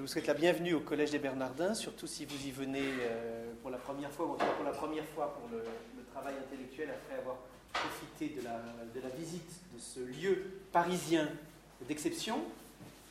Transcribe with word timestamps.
Je 0.00 0.02
vous 0.06 0.08
souhaite 0.10 0.28
la 0.28 0.32
bienvenue 0.32 0.72
au 0.72 0.80
Collège 0.80 1.10
des 1.10 1.18
Bernardins, 1.18 1.74
surtout 1.74 2.06
si 2.06 2.24
vous 2.24 2.46
y 2.46 2.50
venez 2.50 2.80
euh, 2.80 3.52
pour 3.60 3.70
la 3.70 3.76
première 3.76 4.10
fois, 4.10 4.24
ou 4.24 4.30
en 4.30 4.36
tout 4.36 4.46
cas 4.46 4.52
pour 4.52 4.64
la 4.64 4.70
première 4.70 5.04
fois 5.04 5.34
pour 5.34 5.50
le, 5.50 5.62
travail 6.10 6.36
intellectuel, 6.42 6.88
après 6.88 7.20
avoir 7.20 7.36
profité 7.70 8.34
de 8.40 8.42
la, 8.42 9.08
visite 9.10 9.60
de 9.74 9.78
ce 9.78 10.00
lieu 10.00 10.62
parisien 10.72 11.28
d'exception, 11.86 12.38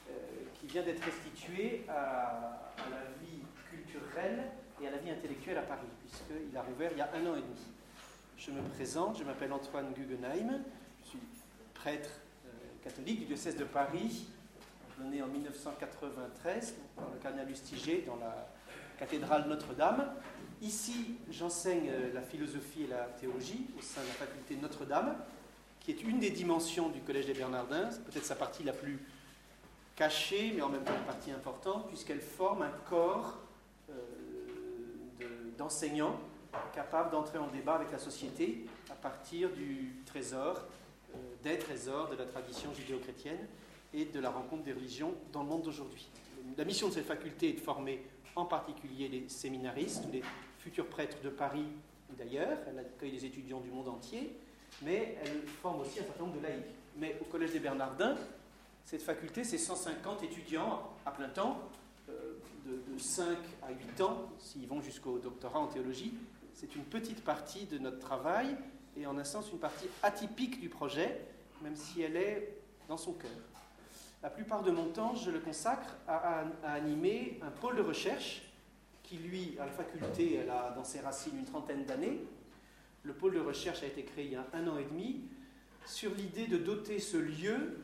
euh, 0.09 0.13
qui 0.59 0.65
vient 0.65 0.81
d'être 0.81 1.03
restitué 1.03 1.85
à, 1.87 2.73
la 2.89 3.01
vie 3.21 3.43
culturelle 3.69 4.45
et 4.81 4.87
à 4.87 4.89
la 4.89 4.97
vie 4.97 5.11
intellectuelle 5.11 5.59
à 5.59 5.61
Paris, 5.61 5.85
puisqu'il 5.99 6.57
a 6.57 6.63
rouvert 6.63 6.89
il 6.91 6.97
y 6.97 7.01
a 7.01 7.11
un 7.13 7.21
an 7.27 7.35
et 7.35 7.41
demi. 7.41 7.67
Je 8.35 8.49
me 8.49 8.63
présente, 8.73 9.19
je 9.19 9.23
m'appelle 9.23 9.53
Antoine 9.53 9.93
Guggenheim, 9.93 10.63
je 11.03 11.09
suis 11.09 11.19
prêtre 11.75 12.09
euh, 12.47 12.49
catholique 12.83 13.19
du 13.19 13.25
diocèse 13.25 13.57
de 13.57 13.65
Paris, 13.65 14.25
né 15.05 15.21
en 15.21 15.27
1993 15.27 16.75
par 16.95 17.09
le 17.13 17.19
cardinal 17.19 17.47
Lustiger 17.47 18.03
dans 18.05 18.17
la 18.17 18.49
cathédrale 18.97 19.47
Notre-Dame. 19.47 20.13
Ici, 20.61 21.15
j'enseigne 21.29 21.89
euh, 21.89 22.13
la 22.13 22.21
philosophie 22.21 22.83
et 22.83 22.87
la 22.87 23.05
théologie 23.05 23.67
au 23.77 23.81
sein 23.81 24.01
de 24.01 24.07
la 24.07 24.13
faculté 24.13 24.57
Notre-Dame, 24.57 25.15
qui 25.79 25.91
est 25.91 26.03
une 26.03 26.19
des 26.19 26.31
dimensions 26.31 26.89
du 26.89 26.99
Collège 27.01 27.27
des 27.27 27.33
Bernardins, 27.33 27.89
peut-être 28.05 28.25
sa 28.25 28.35
partie 28.35 28.63
la 28.63 28.73
plus 28.73 28.99
cachée, 29.95 30.53
mais 30.55 30.61
en 30.61 30.69
même 30.69 30.83
temps 30.83 30.95
une 30.97 31.05
partie 31.05 31.31
importante, 31.31 31.87
puisqu'elle 31.87 32.21
forme 32.21 32.61
un 32.61 32.71
corps 32.89 33.39
euh, 33.89 33.93
d'enseignants 35.57 36.19
capables 36.73 37.11
d'entrer 37.11 37.37
en 37.37 37.47
débat 37.47 37.75
avec 37.75 37.91
la 37.91 37.99
société 37.99 38.65
à 38.91 38.95
partir 38.95 39.49
du 39.51 40.01
trésor, 40.05 40.65
euh, 41.13 41.17
des 41.43 41.57
trésors 41.57 42.09
de 42.09 42.15
la 42.15 42.25
tradition 42.25 42.73
judéo-chrétienne 42.73 43.47
et 43.93 44.05
de 44.05 44.19
la 44.19 44.29
rencontre 44.29 44.63
des 44.63 44.73
religions 44.73 45.13
dans 45.31 45.43
le 45.43 45.49
monde 45.49 45.63
d'aujourd'hui. 45.63 46.07
La 46.57 46.65
mission 46.65 46.89
de 46.89 46.93
cette 46.93 47.05
faculté 47.05 47.49
est 47.49 47.53
de 47.53 47.59
former 47.59 48.03
en 48.35 48.45
particulier 48.45 49.07
les 49.07 49.27
séminaristes, 49.27 50.03
les 50.11 50.21
futurs 50.59 50.87
prêtres 50.87 51.17
de 51.23 51.29
Paris 51.29 51.65
ou 52.11 52.15
d'ailleurs. 52.15 52.57
Elle 52.67 52.79
accueille 52.79 53.11
des 53.11 53.25
étudiants 53.25 53.59
du 53.59 53.69
monde 53.69 53.87
entier, 53.87 54.35
mais 54.81 55.17
elle 55.23 55.41
forme 55.61 55.81
aussi 55.81 55.99
un 55.99 56.03
certain 56.03 56.23
nombre 56.23 56.37
de 56.37 56.43
laïcs. 56.43 56.65
Mais 56.97 57.17
au 57.21 57.25
Collège 57.25 57.51
des 57.51 57.59
Bernardins, 57.59 58.15
cette 58.85 59.01
faculté, 59.01 59.43
c'est 59.43 59.57
150 59.57 60.23
étudiants 60.23 60.81
à 61.05 61.11
plein 61.11 61.29
temps, 61.29 61.59
euh, 62.09 62.33
de, 62.65 62.93
de 62.93 62.99
5 62.99 63.37
à 63.63 63.71
8 63.71 64.01
ans, 64.01 64.29
s'ils 64.39 64.67
vont 64.67 64.81
jusqu'au 64.81 65.19
doctorat 65.19 65.59
en 65.59 65.67
théologie. 65.67 66.13
C'est 66.53 66.75
une 66.75 66.83
petite 66.83 67.23
partie 67.23 67.65
de 67.65 67.77
notre 67.77 67.99
travail 67.99 68.55
et 68.97 69.05
en 69.05 69.17
un 69.17 69.23
sens 69.23 69.51
une 69.51 69.59
partie 69.59 69.87
atypique 70.03 70.59
du 70.59 70.69
projet, 70.69 71.21
même 71.61 71.75
si 71.75 72.01
elle 72.01 72.17
est 72.17 72.57
dans 72.87 72.97
son 72.97 73.13
cœur. 73.13 73.29
La 74.21 74.29
plupart 74.29 74.63
de 74.63 74.71
mon 74.71 74.87
temps, 74.87 75.15
je 75.15 75.31
le 75.31 75.39
consacre 75.39 75.95
à, 76.05 76.43
animer 76.63 77.39
un 77.41 77.51
pôle 77.51 77.77
de 77.77 77.81
recherche 77.81 78.41
qui, 79.01 79.15
lui, 79.15 79.55
à 79.59 79.65
la 79.65 79.71
faculté, 79.71 80.35
elle 80.35 80.49
a 80.49 80.73
dans 80.75 80.83
ses 80.83 80.99
racines 80.99 81.37
une 81.37 81.45
trentaine 81.45 81.85
d'années. 81.85 82.19
Le 83.03 83.13
pôle 83.13 83.33
de 83.33 83.39
recherche 83.39 83.81
a 83.81 83.85
été 83.85 84.03
créé 84.03 84.25
il 84.25 84.31
y 84.33 84.35
a 84.35 84.45
un 84.53 84.67
an 84.67 84.77
et 84.77 84.83
demi 84.83 85.21
sur 85.85 86.13
l'idée 86.15 86.47
de 86.47 86.57
doter 86.57 86.99
ce 86.99 87.15
lieu 87.15 87.79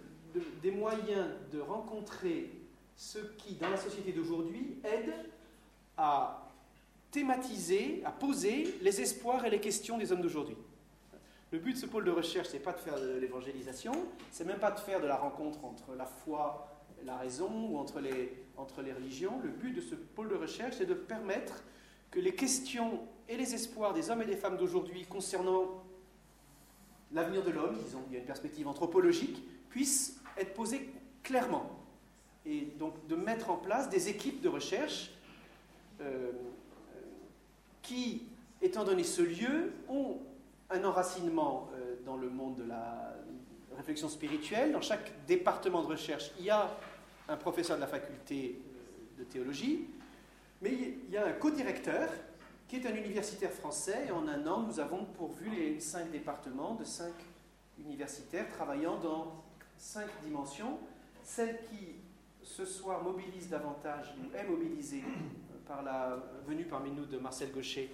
des 0.61 0.71
moyens 0.71 1.29
de 1.53 1.61
rencontrer 1.61 2.51
ceux 2.97 3.33
qui, 3.37 3.55
dans 3.55 3.69
la 3.69 3.77
société 3.77 4.11
d'aujourd'hui, 4.11 4.77
aident 4.83 5.15
à 5.97 6.51
thématiser, 7.11 8.01
à 8.03 8.11
poser 8.11 8.75
les 8.81 8.99
espoirs 8.99 9.45
et 9.45 9.49
les 9.49 9.61
questions 9.61 9.97
des 9.97 10.11
hommes 10.11 10.21
d'aujourd'hui. 10.21 10.57
Le 11.55 11.61
but 11.61 11.71
de 11.71 11.77
ce 11.77 11.85
pôle 11.85 12.03
de 12.03 12.11
recherche, 12.11 12.49
c'est 12.51 12.59
pas 12.59 12.73
de 12.73 12.79
faire 12.79 12.99
de 12.99 13.17
l'évangélisation, 13.17 13.93
c'est 14.29 14.43
même 14.43 14.59
pas 14.59 14.71
de 14.71 14.79
faire 14.81 14.99
de 14.99 15.07
la 15.07 15.15
rencontre 15.15 15.63
entre 15.63 15.95
la 15.95 16.05
foi 16.05 16.67
et 17.01 17.05
la 17.05 17.15
raison 17.15 17.49
ou 17.69 17.77
entre 17.77 18.01
les, 18.01 18.33
entre 18.57 18.81
les 18.81 18.91
religions. 18.91 19.39
Le 19.41 19.51
but 19.51 19.71
de 19.71 19.79
ce 19.79 19.95
pôle 19.95 20.27
de 20.27 20.35
recherche, 20.35 20.75
c'est 20.79 20.85
de 20.85 20.93
permettre 20.93 21.63
que 22.11 22.19
les 22.19 22.35
questions 22.35 22.99
et 23.29 23.37
les 23.37 23.55
espoirs 23.55 23.93
des 23.93 24.09
hommes 24.09 24.21
et 24.21 24.25
des 24.25 24.35
femmes 24.35 24.57
d'aujourd'hui 24.57 25.05
concernant 25.05 25.81
l'avenir 27.13 27.41
de 27.41 27.51
l'homme, 27.51 27.77
disons, 27.85 28.03
il 28.09 28.15
y 28.15 28.17
a 28.17 28.19
une 28.19 28.25
perspective 28.25 28.67
anthropologique, 28.67 29.41
puissent 29.69 30.19
être 30.37 30.53
posés 30.55 30.89
clairement. 31.23 31.71
Et 32.45 32.67
donc 32.77 33.07
de 33.07 33.15
mettre 33.15 33.49
en 33.49 33.55
place 33.55 33.89
des 33.89 34.09
équipes 34.09 34.41
de 34.41 34.49
recherche 34.49 35.11
euh, 36.01 36.33
qui, 37.81 38.23
étant 38.61 38.83
donné 38.83 39.05
ce 39.05 39.21
lieu, 39.21 39.71
ont 39.87 40.17
un 40.69 40.83
enracinement 40.83 41.69
euh, 41.73 41.95
dans 42.05 42.17
le 42.17 42.29
monde 42.29 42.55
de 42.55 42.63
la 42.63 43.13
réflexion 43.77 44.09
spirituelle. 44.09 44.71
Dans 44.71 44.81
chaque 44.81 45.25
département 45.25 45.81
de 45.81 45.87
recherche, 45.87 46.31
il 46.39 46.45
y 46.45 46.49
a 46.49 46.75
un 47.27 47.37
professeur 47.37 47.77
de 47.77 47.81
la 47.81 47.87
faculté 47.87 48.59
euh, 48.59 49.19
de 49.19 49.23
théologie, 49.23 49.87
mais 50.61 50.71
il 50.71 51.11
y 51.11 51.17
a 51.17 51.27
un 51.27 51.33
co-directeur 51.33 52.09
qui 52.67 52.77
est 52.77 52.87
un 52.87 52.95
universitaire 52.95 53.51
français. 53.51 54.09
En 54.11 54.27
un 54.27 54.47
an, 54.47 54.61
nous 54.61 54.79
avons 54.79 55.05
pourvu 55.05 55.49
les 55.49 55.79
cinq 55.79 56.11
départements 56.11 56.75
de 56.75 56.83
cinq 56.83 57.13
universitaires 57.79 58.49
travaillant 58.49 58.97
dans 58.97 59.43
cinq 59.77 60.07
dimensions. 60.23 60.79
Celle 61.23 61.59
qui, 61.69 61.95
ce 62.41 62.65
soir, 62.65 63.03
mobilise 63.03 63.49
davantage, 63.49 64.15
ou 64.19 64.35
est 64.35 64.43
mobilisée 64.43 65.03
par 65.67 65.83
la 65.83 66.17
venue 66.47 66.65
parmi 66.65 66.91
nous 66.91 67.05
de 67.05 67.17
Marcel 67.17 67.51
Gaucher 67.51 67.89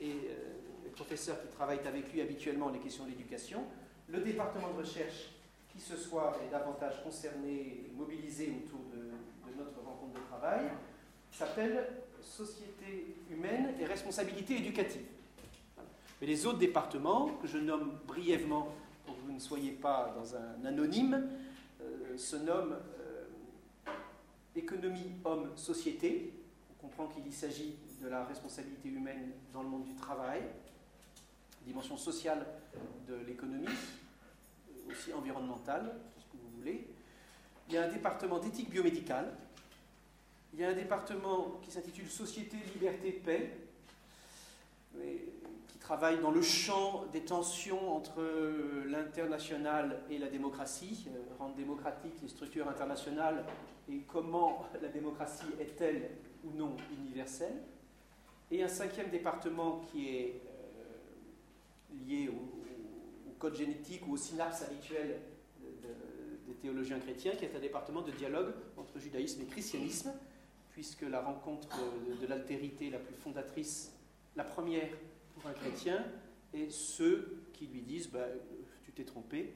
et 0.00 0.10
euh, 0.10 0.59
professeurs 1.00 1.40
qui 1.40 1.48
travaillent 1.48 1.86
avec 1.86 2.12
lui 2.12 2.20
habituellement 2.20 2.68
les 2.68 2.78
questions 2.78 3.04
de 3.04 3.10
l'éducation. 3.10 3.64
Le 4.08 4.20
département 4.20 4.68
de 4.74 4.80
recherche, 4.80 5.30
qui 5.72 5.80
ce 5.80 5.96
soir 5.96 6.36
est 6.46 6.50
davantage 6.50 7.02
concerné 7.02 7.50
et 7.50 7.92
mobilisé 7.96 8.52
autour 8.64 8.80
de, 8.92 9.56
notre 9.56 9.80
rencontre 9.80 10.20
de 10.20 10.26
travail, 10.28 10.66
s'appelle 11.32 11.86
Société 12.20 13.16
humaine 13.30 13.74
et 13.80 13.86
responsabilité 13.86 14.58
éducative. 14.58 15.06
Mais 16.20 16.26
les 16.26 16.44
autres 16.44 16.58
départements, 16.58 17.30
que 17.40 17.48
je 17.48 17.56
nomme 17.56 17.98
brièvement 18.06 18.68
pour 19.06 19.16
que 19.16 19.22
vous 19.22 19.32
ne 19.32 19.38
soyez 19.38 19.72
pas 19.72 20.14
dans 20.14 20.36
un 20.36 20.66
anonyme, 20.66 21.28
euh, 21.80 22.16
se 22.18 22.36
nomment 22.36 22.76
euh, 22.98 23.92
économie, 24.54 25.12
homme, 25.24 25.50
société. 25.56 26.34
On 26.70 26.88
comprend 26.88 27.06
qu'il 27.06 27.32
s'agit 27.32 27.76
de 28.02 28.08
la 28.08 28.24
responsabilité 28.24 28.90
humaine 28.90 29.32
dans 29.54 29.62
le 29.62 29.68
monde 29.68 29.84
du 29.84 29.94
travail, 29.94 30.42
dimension 31.66 31.96
sociale 31.96 32.46
de 33.08 33.14
l'économie, 33.26 33.66
aussi 34.88 35.12
environnementale, 35.12 36.00
tout 36.14 36.20
ce 36.20 36.26
que 36.26 36.36
vous 36.36 36.50
voulez. 36.58 36.86
Il 37.68 37.74
y 37.74 37.78
a 37.78 37.84
un 37.84 37.88
département 37.88 38.38
d'éthique 38.38 38.70
biomédicale. 38.70 39.32
Il 40.52 40.60
y 40.60 40.64
a 40.64 40.70
un 40.70 40.74
département 40.74 41.60
qui 41.62 41.70
s'intitule 41.70 42.08
Société, 42.08 42.56
Liberté, 42.74 43.12
Paix, 43.12 43.56
qui 45.68 45.78
travaille 45.78 46.18
dans 46.20 46.32
le 46.32 46.42
champ 46.42 47.04
des 47.12 47.20
tensions 47.20 47.96
entre 47.96 48.20
l'international 48.86 50.00
et 50.10 50.18
la 50.18 50.28
démocratie, 50.28 51.06
euh, 51.08 51.20
rendre 51.38 51.54
démocratiques 51.54 52.20
les 52.22 52.28
structures 52.28 52.68
internationales 52.68 53.44
et 53.88 53.98
comment 54.08 54.66
la 54.82 54.88
démocratie 54.88 55.46
est-elle 55.60 56.10
ou 56.44 56.50
non 56.56 56.76
universelle. 57.00 57.62
Et 58.50 58.64
un 58.64 58.68
cinquième 58.68 59.10
département 59.10 59.82
qui 59.92 60.08
est 60.08 60.40
lié 62.06 62.28
au, 62.28 62.58
code 63.38 63.54
génétique 63.54 64.06
ou 64.06 64.12
aux 64.12 64.18
synapses 64.18 64.60
habituelles 64.60 65.18
des 66.46 66.54
théologiens 66.56 66.98
chrétiens, 66.98 67.32
qui 67.32 67.46
est 67.46 67.56
un 67.56 67.60
département 67.60 68.02
de 68.02 68.10
dialogue 68.10 68.52
entre 68.76 68.98
judaïsme 68.98 69.40
et 69.40 69.46
christianisme, 69.46 70.12
puisque 70.72 71.02
la 71.02 71.22
rencontre 71.22 71.70
de, 72.20 72.26
l'altérité 72.26 72.90
la 72.90 72.98
plus 72.98 73.14
fondatrice, 73.14 73.96
la 74.36 74.44
première 74.44 74.90
pour 75.32 75.48
un 75.48 75.54
chrétien, 75.54 76.04
est 76.52 76.70
ceux 76.70 77.44
qui 77.54 77.66
lui 77.66 77.80
disent 77.80 78.10
bah, 78.10 78.26
Tu 78.82 78.92
t'es 78.92 79.04
trompé, 79.04 79.54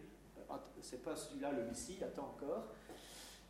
c'est 0.81 1.03
pas 1.03 1.15
celui-là 1.15 1.53
le 1.53 1.65
Messie, 1.65 1.99
attends 2.03 2.33
encore. 2.35 2.65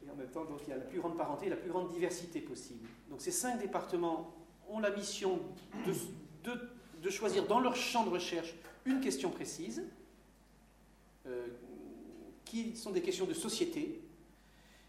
Et 0.05 0.11
en 0.11 0.17
même 0.17 0.31
temps, 0.31 0.45
il 0.67 0.69
y 0.69 0.73
a 0.73 0.79
la 0.79 0.85
plus 0.85 0.99
grande 0.99 1.17
parenté, 1.17 1.49
la 1.49 1.57
plus 1.57 1.71
grande 1.71 1.93
diversité 1.93 2.41
possible. 2.41 2.89
Donc 3.09 3.21
ces 3.21 3.31
cinq 3.31 3.61
départements 3.61 4.35
ont 4.69 4.81
la 4.81 4.91
mission 4.91 5.39
de 5.87 5.93
de 7.05 7.11
choisir 7.11 7.47
dans 7.47 7.61
leur 7.61 7.77
champ 7.77 8.05
de 8.05 8.11
recherche 8.11 8.55
une 8.85 9.01
question 9.01 9.31
précise, 9.31 9.85
euh, 11.27 11.47
qui 12.45 12.77
sont 12.77 12.91
des 12.91 13.03
questions 13.03 13.27
de 13.27 13.35
société, 13.35 14.03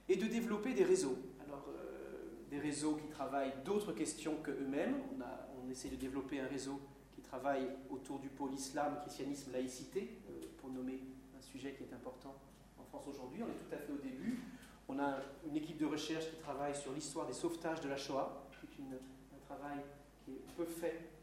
et 0.07 0.15
de 0.15 0.27
développer 0.27 0.74
des 0.74 0.83
réseaux. 0.83 1.18
Alors, 1.45 1.65
euh, 1.69 2.27
des 2.50 2.59
réseaux 2.59 2.95
qui 2.95 3.07
travaillent 3.07 3.53
d'autres 3.63 3.94
questions 3.94 4.36
que 4.44 4.51
eux-mêmes. 4.51 4.95
On, 5.12 5.69
essaie 5.71 5.89
de 5.89 5.95
développer 5.95 6.39
un 6.39 6.47
réseau 6.47 6.80
qui 7.15 7.21
travaille 7.21 7.68
autour 7.89 8.19
du 8.19 8.30
pôle 8.30 8.53
islam, 8.53 9.00
christianisme, 9.01 9.51
laïcité, 9.51 10.19
euh, 10.30 10.45
pour 10.57 10.69
nommer 10.69 11.01
un 11.36 11.42
sujet 11.42 11.74
qui 11.74 11.83
est 11.83 11.94
important 11.94 12.36
en 12.80 12.83
France 12.83 13.07
aujourd'hui. 13.07 13.42
On 13.42 13.47
est 13.47 13.68
tout 13.68 13.74
à 13.74 13.77
fait 13.77 13.92
au 13.92 13.97
début. 13.97 14.39
On 14.88 15.00
a 15.00 15.18
une 15.50 15.57
équipe 15.57 15.77
de 15.77 15.88
recherche 15.88 16.30
qui 16.30 16.36
travaille 16.38 16.75
sur 16.75 16.94
l'histoire 16.94 17.25
des 17.25 17.33
sauvetages 17.33 17.81
de 17.81 17.89
la 17.89 17.97
Shoah, 17.97 18.47
qui 18.75 18.83
est 18.83 18.86
un 18.86 19.45
travail 19.47 19.80
qui 20.24 20.31
est 20.33 20.56
peu 20.56 20.65
fait 20.65 21.14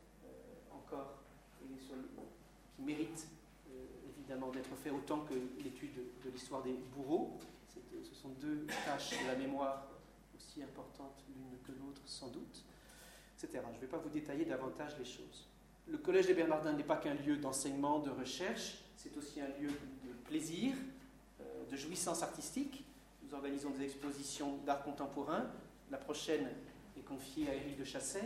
qui 2.74 2.82
mérite 2.82 3.28
euh, 3.69 3.84
évidemment 4.16 4.50
d'être 4.50 4.74
fait 4.82 4.90
autant 4.90 5.20
que 5.20 5.34
l'étude 5.62 5.94
de, 6.24 6.30
l'histoire 6.30 6.62
des 6.62 6.74
bourreaux. 6.94 7.38
ce 8.02 8.14
sont 8.14 8.30
deux 8.40 8.66
tâches 8.84 9.10
de 9.22 9.26
la 9.26 9.36
mémoire 9.36 9.88
aussi 10.36 10.62
importantes 10.62 11.24
l'une 11.28 11.58
que 11.62 11.72
l'autre 11.78 12.02
sans 12.06 12.28
doute, 12.28 12.64
etc. 13.36 13.62
Je 13.70 13.76
ne 13.76 13.80
vais 13.80 13.86
pas 13.86 13.98
vous 13.98 14.10
détailler 14.10 14.44
davantage 14.44 14.96
les 14.98 15.04
choses. 15.04 15.48
Le 15.88 15.98
Collège 15.98 16.26
des 16.26 16.34
Bernardins 16.34 16.72
n'est 16.72 16.84
pas 16.84 16.96
qu'un 16.96 17.14
lieu 17.14 17.36
d'enseignement, 17.36 17.98
de 17.98 18.10
recherche, 18.10 18.78
c'est 18.96 19.16
aussi 19.16 19.40
un 19.40 19.48
lieu 19.60 19.69
de 19.69 20.12
plaisir, 20.24 20.74
euh, 21.40 21.64
de 21.70 21.76
jouissance 21.76 22.22
artistique. 22.22 22.84
Nous 23.24 23.34
organisons 23.34 23.70
des 23.70 23.84
expositions 23.84 24.58
d'art 24.58 24.84
contemporain. 24.84 25.50
La 25.90 25.98
prochaine 25.98 26.48
est 26.96 27.02
confiée 27.02 27.48
à 27.48 27.54
Éric 27.54 27.78
de 27.78 27.84
Chasset, 27.84 28.20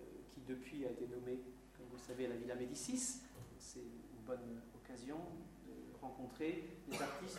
euh, 0.00 0.04
qui 0.34 0.40
depuis 0.40 0.84
a 0.84 0.90
été 0.90 1.06
nommé, 1.06 1.38
comme 1.76 1.86
vous 1.90 1.96
le 1.96 2.02
savez, 2.02 2.26
à 2.26 2.30
la 2.30 2.36
Villa 2.36 2.56
Médicis. 2.56 3.20
C'est 3.68 3.80
une 3.80 4.24
bonne 4.24 4.62
occasion 4.74 5.18
de 5.66 6.00
rencontrer 6.00 6.64
des 6.88 7.02
artistes 7.02 7.38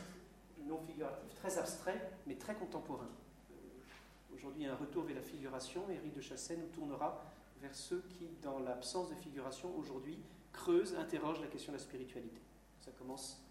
non 0.68 0.80
figuratifs, 0.80 1.34
très 1.34 1.58
abstraits, 1.58 2.00
mais 2.28 2.36
très 2.36 2.54
contemporains. 2.54 3.10
Euh, 3.50 3.56
aujourd'hui, 4.36 4.68
un 4.68 4.76
retour 4.76 5.06
vers 5.06 5.16
la 5.16 5.24
figuration. 5.24 5.90
Éric 5.90 6.14
de 6.14 6.22
Chasset 6.22 6.58
nous 6.58 6.68
tournera 6.68 7.26
vers 7.60 7.74
ceux 7.74 8.04
qui, 8.10 8.28
dans 8.44 8.60
l'absence 8.60 9.10
de 9.10 9.16
figuration 9.16 9.76
aujourd'hui, 9.76 10.20
creusent, 10.54 10.94
interrogent 10.94 11.42
la 11.42 11.48
question 11.48 11.72
de 11.72 11.78
la 11.78 11.84
spiritualité. 11.84 12.42
Ça 12.80 12.92
commence 12.92 13.44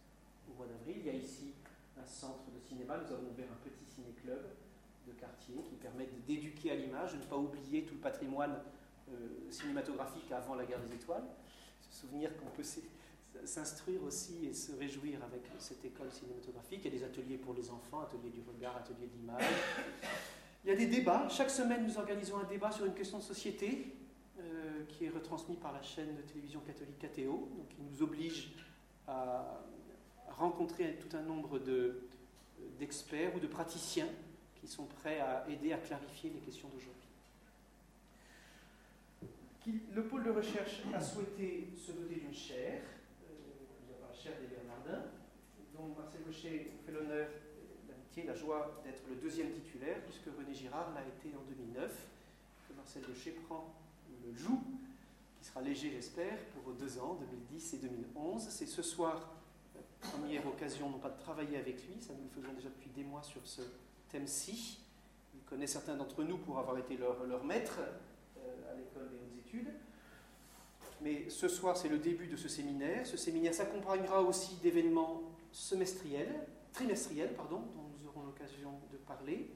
au 0.48 0.54
mois 0.54 0.66
d'avril. 0.66 0.98
Il 1.00 1.06
y 1.06 1.10
a 1.10 1.14
ici 1.14 1.54
un 2.00 2.06
centre 2.06 2.48
de 2.54 2.60
cinéma. 2.60 2.96
Nous 2.98 3.12
avons 3.12 3.28
ouvert 3.28 3.48
un 3.50 3.68
petit 3.68 3.84
ciné-club 3.86 4.54
de 5.08 5.12
quartier 5.14 5.56
qui 5.68 5.74
permet 5.74 6.08
d'éduquer 6.28 6.70
à 6.70 6.76
l'image, 6.76 7.14
de 7.14 7.18
ne 7.18 7.24
pas 7.24 7.38
oublier 7.38 7.84
tout 7.84 7.94
le 7.94 8.00
patrimoine 8.00 8.56
euh, 9.08 9.50
cinématographique 9.50 10.30
avant 10.30 10.54
la 10.54 10.64
guerre 10.64 10.80
des 10.80 10.94
étoiles. 10.94 11.24
Souvenir 12.00 12.30
qu'on 12.36 12.50
peut 12.50 12.62
s'instruire 13.44 14.04
aussi 14.04 14.46
et 14.46 14.54
se 14.54 14.70
réjouir 14.72 15.18
avec 15.24 15.42
cette 15.58 15.84
école 15.84 16.12
cinématographique. 16.12 16.82
Il 16.84 16.94
y 16.94 16.96
a 16.96 16.98
des 17.00 17.04
ateliers 17.04 17.38
pour 17.38 17.54
les 17.54 17.70
enfants, 17.70 18.02
ateliers 18.02 18.30
du 18.30 18.40
regard, 18.40 18.76
ateliers 18.76 19.08
d'image. 19.08 19.42
Il 20.64 20.70
y 20.70 20.72
a 20.72 20.76
des 20.76 20.86
débats. 20.86 21.28
Chaque 21.28 21.50
semaine, 21.50 21.84
nous 21.84 21.98
organisons 21.98 22.38
un 22.38 22.44
débat 22.44 22.70
sur 22.70 22.84
une 22.84 22.94
question 22.94 23.18
de 23.18 23.24
société 23.24 23.96
euh, 24.38 24.84
qui 24.86 25.06
est 25.06 25.08
retransmis 25.08 25.56
par 25.56 25.72
la 25.72 25.82
chaîne 25.82 26.14
de 26.14 26.22
télévision 26.22 26.60
catholique 26.60 26.98
KTO, 26.98 27.48
donc 27.56 27.68
qui 27.68 27.82
nous 27.82 28.00
oblige 28.00 28.54
à 29.08 29.64
rencontrer 30.36 30.98
tout 31.00 31.16
un 31.16 31.22
nombre 31.22 31.60
d'experts 32.78 33.34
ou 33.34 33.40
de 33.40 33.48
praticiens 33.48 34.08
qui 34.54 34.68
sont 34.68 34.84
prêts 34.84 35.18
à 35.18 35.44
aider 35.48 35.72
à 35.72 35.78
clarifier 35.78 36.30
les 36.30 36.40
questions 36.40 36.68
d'aujourd'hui. 36.68 36.97
Le 39.94 40.02
pôle 40.04 40.24
de 40.24 40.30
recherche 40.30 40.82
a 40.94 41.00
souhaité 41.00 41.68
se 41.76 41.92
doter 41.92 42.16
d'une 42.16 42.32
chaire, 42.32 42.82
euh, 43.24 44.06
la 44.08 44.14
chaire 44.14 44.32
des 44.40 44.46
Bernardins, 44.46 45.10
dont 45.74 45.94
Marcel 45.94 46.22
Gaucher 46.24 46.72
fait 46.86 46.92
l'honneur, 46.92 47.28
l'amitié, 47.86 48.24
la 48.24 48.34
joie 48.34 48.80
d'être 48.82 49.02
le 49.10 49.16
deuxième 49.16 49.50
titulaire, 49.50 50.00
puisque 50.04 50.34
René 50.36 50.54
Girard 50.54 50.94
l'a 50.94 51.02
été 51.02 51.36
en 51.36 51.42
2009, 51.42 52.06
que 52.66 52.74
Marcel 52.74 53.02
Gaucher 53.02 53.32
prend 53.46 53.74
le 54.24 54.34
joug, 54.34 54.62
qui 55.38 55.46
sera 55.46 55.60
léger 55.60 55.90
j'espère, 55.90 56.38
pour 56.54 56.72
deux 56.72 56.98
ans, 56.98 57.18
2010 57.20 57.74
et 57.74 57.78
2011. 57.78 58.48
C'est 58.48 58.66
ce 58.66 58.82
soir 58.82 59.34
la 59.74 60.08
première 60.08 60.46
occasion, 60.46 60.88
non 60.88 60.98
pas 60.98 61.10
de 61.10 61.18
travailler 61.18 61.58
avec 61.58 61.86
lui, 61.86 62.00
ça 62.00 62.14
nous 62.14 62.24
le 62.24 62.30
faisons 62.30 62.54
déjà 62.54 62.70
depuis 62.70 62.90
des 62.90 63.04
mois 63.04 63.22
sur 63.22 63.46
ce 63.46 63.62
thème-ci. 64.08 64.80
Il 65.34 65.42
connaît 65.42 65.66
certains 65.66 65.96
d'entre 65.96 66.24
nous 66.24 66.38
pour 66.38 66.58
avoir 66.58 66.78
été 66.78 66.96
leur, 66.96 67.44
maître 67.44 67.80
euh, 68.38 68.72
à 68.72 68.74
l'école 68.74 69.10
des 69.10 69.27
Mais 71.00 71.30
ce 71.30 71.48
soir, 71.48 71.76
c'est 71.76 71.88
le 71.88 71.98
début 71.98 72.26
de 72.26 72.36
ce 72.36 72.48
séminaire. 72.48 73.06
Ce 73.06 73.16
séminaire 73.16 73.54
s'accompagnera 73.54 74.22
aussi 74.22 74.56
d'événements 74.56 75.22
semestriels, 75.52 76.46
trimestriels, 76.72 77.34
pardon, 77.34 77.60
dont 77.60 77.88
nous 78.00 78.08
aurons 78.08 78.26
l'occasion 78.26 78.72
de 78.90 78.96
parler. 78.96 79.50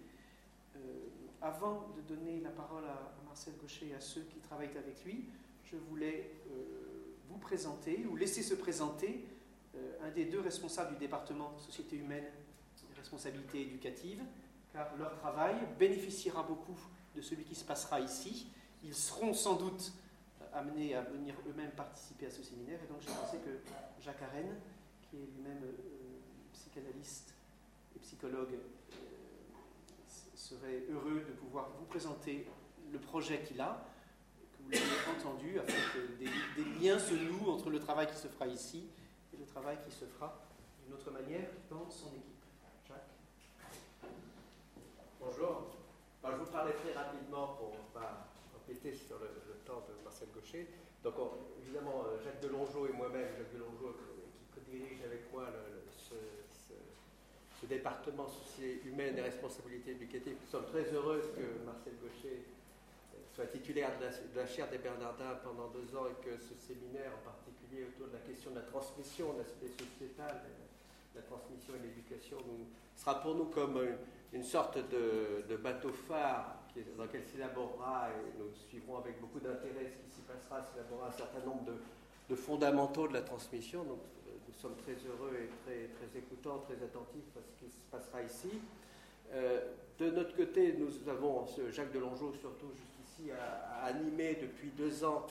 Euh, 0.77 0.79
avant 1.41 1.89
de 1.97 2.15
donner 2.15 2.41
la 2.41 2.51
parole 2.51 2.85
à, 2.85 3.13
Marcel 3.27 3.55
Gaucher 3.61 3.89
et 3.89 3.95
à 3.95 4.01
ceux 4.01 4.23
qui 4.23 4.39
travaillent 4.41 4.77
avec 4.77 5.05
lui, 5.05 5.25
je 5.65 5.77
voulais 5.77 6.31
euh, 6.51 7.17
vous 7.29 7.39
présenter, 7.39 8.07
ou 8.07 8.15
laisser 8.17 8.43
se 8.43 8.55
présenter, 8.55 9.25
un 10.03 10.11
des 10.11 10.27
deux 10.27 10.41
responsables 10.41 10.93
du 10.93 10.99
département 10.99 11.57
Société 11.59 11.97
humaine 11.97 12.25
et 12.25 12.99
responsabilité 12.99 13.63
éducative, 13.63 14.23
car 14.73 14.95
leur 14.99 15.15
travail 15.17 15.57
bénéficiera 15.79 16.43
beaucoup 16.43 16.79
de 17.15 17.21
celui 17.21 17.45
qui 17.45 17.55
se 17.55 17.65
passera 17.65 18.01
ici. 18.01 18.49
Ils 18.85 18.95
seront 18.95 19.33
sans 19.33 19.55
doute 19.55 19.93
amenés 20.53 20.95
à 20.95 21.03
venir 21.03 21.35
eux-mêmes 21.49 21.71
participer 21.71 22.27
à 22.27 22.31
ce 22.31 22.43
séminaire, 22.43 22.79
et 22.83 22.87
donc 22.87 23.01
j'ai 23.01 23.13
pensé 23.13 23.39
que 23.39 23.61
Jacques 24.03 24.23
Arène, 24.23 24.57
qui 25.03 25.17
est 25.17 25.27
lui-même 25.35 25.63
euh, 25.65 25.73
psychanalyste 26.53 27.35
et 27.97 27.99
psychologue, 28.01 28.55
euh, 28.55 28.97
serait 30.35 30.85
heureux 30.91 31.25
de 31.27 31.33
pouvoir 31.33 31.71
vous 31.79 31.85
présenter 31.87 32.47
le 32.93 32.99
projet 32.99 33.43
qu'il 33.43 33.61
a, 33.61 33.87
que 34.53 34.63
vous 34.63 34.71
l'ayez 34.71 34.83
entendu, 35.19 35.59
afin 35.59 35.73
que 35.95 36.19
des, 36.19 36.81
liens 36.81 36.99
se 36.99 37.15
nouent 37.15 37.51
entre 37.51 37.71
le 37.71 37.79
travail 37.79 38.07
qui 38.09 38.17
se 38.17 38.29
fera 38.29 38.47
ici 38.47 38.89
et 39.33 39.37
le 39.37 39.47
travail 39.47 39.79
qui 39.85 39.91
se 39.91 40.05
fera 40.05 40.39
d'une 40.85 40.95
autre 40.95 41.11
manière 41.11 41.49
dans 41.71 41.89
son 41.89 42.09
équipe. 42.09 42.29
Bonjour. 45.21 45.67
je 46.25 46.37
vous 46.37 46.51
parlais 46.51 46.73
très 46.73 46.93
rapidement 46.93 47.55
pour 47.55 47.71
ne 47.71 48.32
empiéter 48.63 48.95
sur 48.95 49.19
le, 49.19 49.29
temps 49.67 49.83
de 49.89 50.05
Marcel 50.05 50.29
Gaucher. 50.35 50.67
Donc, 51.03 51.15
évidemment, 51.63 52.05
euh, 52.07 52.23
Jacques 52.23 52.41
Delongeau 52.41 52.87
et 52.87 52.93
moi-même, 52.93 53.29
Jacques 53.37 53.53
Delongeau 53.53 53.97
qui 53.99 54.55
co-dirige 54.55 55.03
avec 55.05 55.33
moi 55.33 55.47
ce, 55.99 56.15
département 57.67 58.27
société 58.27 58.89
humaine 58.89 59.17
et 59.17 59.23
responsabilité 59.23 59.93
éducative, 59.93 60.35
nous 60.43 60.51
sommes 60.51 60.67
très 60.67 60.83
heureux 60.93 61.23
que 61.33 61.65
Marcel 61.65 61.95
Gaucher 62.03 62.43
euh, 63.15 63.19
soit 63.33 63.47
titulaire 63.47 63.93
de 64.01 64.37
la, 64.37 64.47
chaire 64.47 64.69
des 64.69 64.79
Bernardins 64.79 65.39
pendant 65.45 65.69
deux 65.69 65.97
ans 65.97 66.07
et 66.11 66.25
que 66.27 66.37
ce 66.37 66.55
séminaire, 66.59 67.13
en 67.23 67.25
particulier 67.25 67.87
autour 67.87 68.09
de 68.09 68.15
la 68.15 68.19
question 68.19 68.51
de 68.51 68.57
la 68.57 68.63
transmission, 68.63 69.33
de 69.35 69.39
l'aspect 69.39 69.69
sociétal, 69.69 70.43
la 71.15 71.23
transmission 71.23 71.75
et 71.79 71.87
l'éducation, 71.87 72.39
sera 72.97 73.23
pour 73.23 73.37
nous 73.37 73.47
comme 73.47 73.79
une 74.33 74.43
sorte 74.45 74.79
de, 74.91 75.57
bateau 75.57 75.93
phare 75.93 76.62
dans 76.97 77.05
lequel 77.05 77.23
s'élaborera, 77.25 78.09
et 78.11 78.39
nous 78.39 78.51
suivrons 78.69 78.99
avec 78.99 79.21
beaucoup 79.21 79.41
d'intérêt 79.41 79.91
ce 79.91 79.97
qui 79.97 80.15
s'y 80.15 80.23
passera, 80.23 80.65
s'élaborera 80.73 81.09
un 81.09 81.13
certain 81.13 81.45
nombre 81.45 81.65
de, 82.29 82.35
fondamentaux 82.35 83.09
de 83.09 83.13
la 83.13 83.21
transmission. 83.21 83.85
Donc 83.85 83.99
euh, 84.27 84.31
nous 84.49 84.55
sommes 84.55 84.77
très 84.77 84.95
heureux 85.07 85.37
et 85.37 85.49
très, 85.65 85.89
très 85.89 86.19
écoutants, 86.19 86.61
très 86.61 86.83
attentifs 86.83 87.29
à 87.37 87.41
ce 87.43 87.53
qui 87.63 87.71
se 87.71 87.85
passera 87.91 88.23
ici. 88.23 88.49
Euh, 89.35 89.61
de 89.99 90.11
notre 90.11 90.35
côté, 90.35 90.75
nous 90.79 91.09
avons, 91.11 91.47
Jacques 91.71 91.93
Delongeau 91.93 92.33
surtout 92.41 92.71
jusqu'ici, 92.75 93.31
a, 93.33 93.85
animé 93.85 94.39
depuis 94.41 94.71
deux 94.71 95.05
ans 95.05 95.27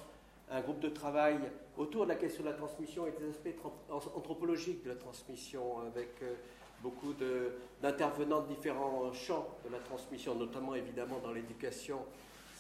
un 0.52 0.62
groupe 0.62 0.80
de 0.80 0.90
travail 0.90 1.40
autour 1.76 2.04
de 2.04 2.10
la 2.10 2.16
question 2.16 2.44
de 2.44 2.50
la 2.50 2.56
transmission 2.56 3.08
et 3.08 3.12
des 3.20 3.30
aspects 3.30 3.56
anthropologiques 3.90 4.84
de 4.84 4.90
la 4.90 4.96
transmission 4.96 5.80
avec... 5.80 6.22
Euh, 6.22 6.36
beaucoup 6.82 7.14
d'intervenants 7.82 8.42
de, 8.42 8.48
différents 8.48 9.12
champs 9.14 9.48
de 9.66 9.72
la 9.72 9.80
transmission, 9.80 10.36
notamment 10.36 10.76
évidemment 10.76 11.20
dans 11.20 11.32
l'éducation. 11.32 12.00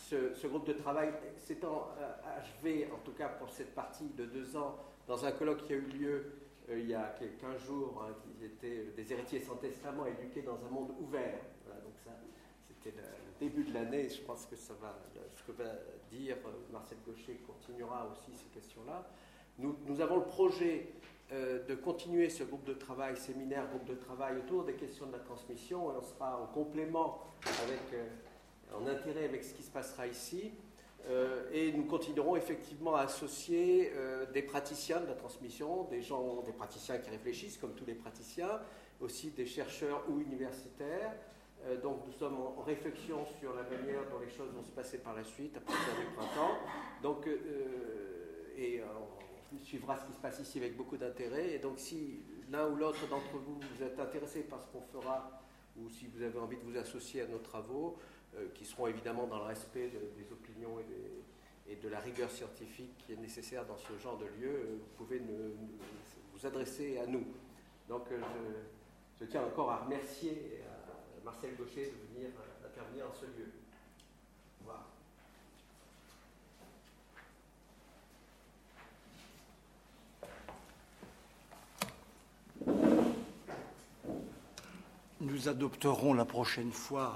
Ce, 0.10 0.46
groupe 0.48 0.68
de 0.68 0.74
travail 0.74 1.14
s'étant 1.38 1.88
euh, 1.98 2.38
achevé, 2.38 2.90
en 2.94 2.98
tout 3.06 3.14
cas 3.14 3.30
pour 3.30 3.50
cette 3.50 3.74
partie 3.74 4.10
de 4.18 4.26
deux 4.26 4.58
ans, 4.58 4.76
dans 5.08 5.26
un 5.26 5.32
colloque 5.32 5.66
qui 5.66 5.74
a 5.74 5.78
eu 5.78 5.88
lieu 5.88 6.26
euh, 6.70 6.80
il 6.80 6.90
y 6.90 6.94
a 6.94 7.16
15 7.40 7.66
jours, 7.66 8.04
hein, 8.06 8.14
qui 8.22 8.46
étaient 8.46 8.92
des 8.96 9.14
héritiers 9.14 9.40
sans 9.40 9.56
testament 9.56 10.06
éduqués 10.06 10.42
dans 10.42 10.58
un 10.66 10.70
monde 10.70 10.92
ouvert. 11.00 11.40
donc 11.66 11.94
ça, 12.04 12.12
c'était 12.68 12.96
le, 12.98 13.04
début 13.40 13.64
de 13.64 13.74
l'année. 13.74 14.08
Je 14.10 14.22
pense 14.22 14.46
que 14.46 14.56
ça 14.56 14.74
va, 14.82 15.00
ce 15.36 15.44
que 15.44 15.52
va 15.52 15.72
dire 16.12 16.38
euh, 16.46 16.52
Marcel 16.72 16.98
Gaucher 17.06 17.40
continuera 17.48 18.08
aussi 18.12 18.38
ces 18.38 18.50
questions-là. 18.50 19.08
Nous, 19.58 20.02
avons 20.02 20.18
le 20.18 20.26
projet 20.26 20.88
euh, 21.34 21.66
de 21.66 21.76
continuer 21.76 22.30
ce 22.30 22.44
groupe 22.44 22.66
de 22.66 22.74
travail, 22.74 23.16
séminaire, 23.16 23.66
groupe 23.70 23.86
de 23.86 23.96
travail 23.96 24.36
autour 24.38 24.66
des 24.66 24.74
questions 24.74 25.06
de 25.06 25.14
la 25.14 25.20
transmission. 25.20 25.88
on 25.88 26.02
sera 26.02 26.42
en 26.42 26.48
complément, 26.48 27.22
euh, 27.48 28.04
en 28.78 28.86
intérêt 28.86 29.24
avec 29.24 29.42
ce 29.46 29.54
qui 29.54 29.64
se 29.64 29.72
passera 29.72 30.08
ici. 30.08 30.52
Euh, 31.08 31.50
et 31.54 31.72
nous 31.72 31.86
continuerons 31.86 32.36
effectivement 32.36 32.96
à 32.96 33.04
associer 33.04 33.94
des 34.34 34.42
praticiens 34.42 35.00
de 35.00 35.08
la 35.08 35.14
transmission, 35.14 35.86
des 35.86 36.02
gens, 36.02 36.42
des 36.42 36.52
praticiens 36.52 36.98
qui 36.98 37.10
réfléchissent, 37.10 37.58
comme 37.58 37.76
tous 37.76 37.86
les 37.86 37.96
praticiens, 37.96 38.60
aussi 39.00 39.32
des 39.32 39.46
chercheurs 39.46 40.04
ou 40.10 40.20
universitaires. 40.20 41.16
donc 41.82 42.06
nous 42.06 42.14
sommes 42.14 42.40
en, 42.42 42.62
réflexion 42.62 43.26
sur 43.40 43.56
la 43.56 43.64
manière 43.64 44.02
dont 44.12 44.20
les 44.20 44.30
choses 44.30 44.52
vont 44.54 44.64
se 44.64 44.72
passer 44.72 44.98
par 44.98 45.16
la 45.16 45.24
suite, 45.24 45.56
à 45.56 45.62
partir 45.62 45.96
du 45.98 46.14
printemps. 46.14 46.58
Donc, 47.02 47.26
et 48.58 48.82
suivra 49.60 49.98
ce 49.98 50.06
qui 50.06 50.14
se 50.14 50.20
passe 50.20 50.40
ici 50.40 50.58
avec 50.60 50.76
beaucoup 50.76 50.98
d'intérêt. 50.98 51.54
Et 51.54 51.60
donc, 51.60 51.80
si 51.80 52.22
l'un 52.50 52.68
ou 52.68 52.76
l'autre 52.76 53.08
d'entre 53.08 53.38
vous, 53.38 53.60
vous 53.60 53.84
êtes 53.84 54.00
intéressé 54.00 54.42
par 54.42 54.62
ce 54.62 54.68
qu'on 54.68 54.82
fera, 54.82 55.42
ou 55.78 55.90
si 55.90 56.08
vous 56.08 56.22
avez 56.22 56.38
envie 56.38 56.58
de 56.58 56.64
vous 56.64 56.78
associer 56.78 57.22
à 57.22 57.28
nos 57.28 57.40
travaux, 57.40 57.98
euh, 58.38 58.48
qui 58.54 58.64
seront 58.64 58.88
évidemment 58.88 59.28
dans 59.28 59.40
le 59.40 59.46
respect 59.46 59.90
des 59.90 60.32
opinions 60.32 60.80
et, 60.80 61.76
de 61.76 61.88
la 61.88 62.00
rigueur 62.02 62.30
scientifique 62.30 62.98
qui 62.98 63.14
est 63.14 63.18
nécessaire 63.18 63.66
dans 63.66 63.78
ce 63.78 63.98
genre 63.98 64.18
de 64.18 64.26
lieu, 64.26 64.50
euh, 64.50 64.78
vous 64.78 65.06
pouvez 65.06 65.22
vous 66.34 66.46
adresser 66.46 66.98
à 66.98 67.06
nous. 67.08 67.26
Donc, 67.88 68.12
euh, 68.12 68.20
je, 69.20 69.26
tiens 69.26 69.44
encore 69.44 69.72
à 69.72 69.78
remercier 69.84 70.62
Marcel 71.24 71.56
Gaucher 71.56 71.86
de 71.86 72.14
venir 72.14 72.32
intervenir 72.66 73.06
intervenir 73.06 73.06
en 73.08 73.14
ce 73.14 73.26
lieu. 73.26 73.61
Nous 85.22 85.48
adopterons 85.48 86.16
la 86.16 86.26
prochaine 86.26 86.72
fois 86.72 87.14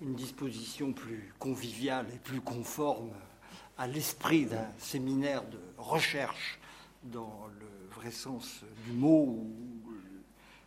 une 0.00 0.16
disposition 0.16 0.92
plus 0.92 1.32
conviviale 1.38 2.08
et 2.12 2.18
plus 2.18 2.40
conforme 2.40 3.12
à 3.76 3.86
l'esprit 3.86 4.46
d'un 4.46 4.66
séminaire 4.76 5.44
de 5.44 5.60
recherche 5.76 6.58
dans 7.04 7.48
le 7.60 7.94
vrai 7.94 8.10
sens 8.10 8.64
du 8.84 8.90
mot, 8.90 9.22
où 9.22 9.92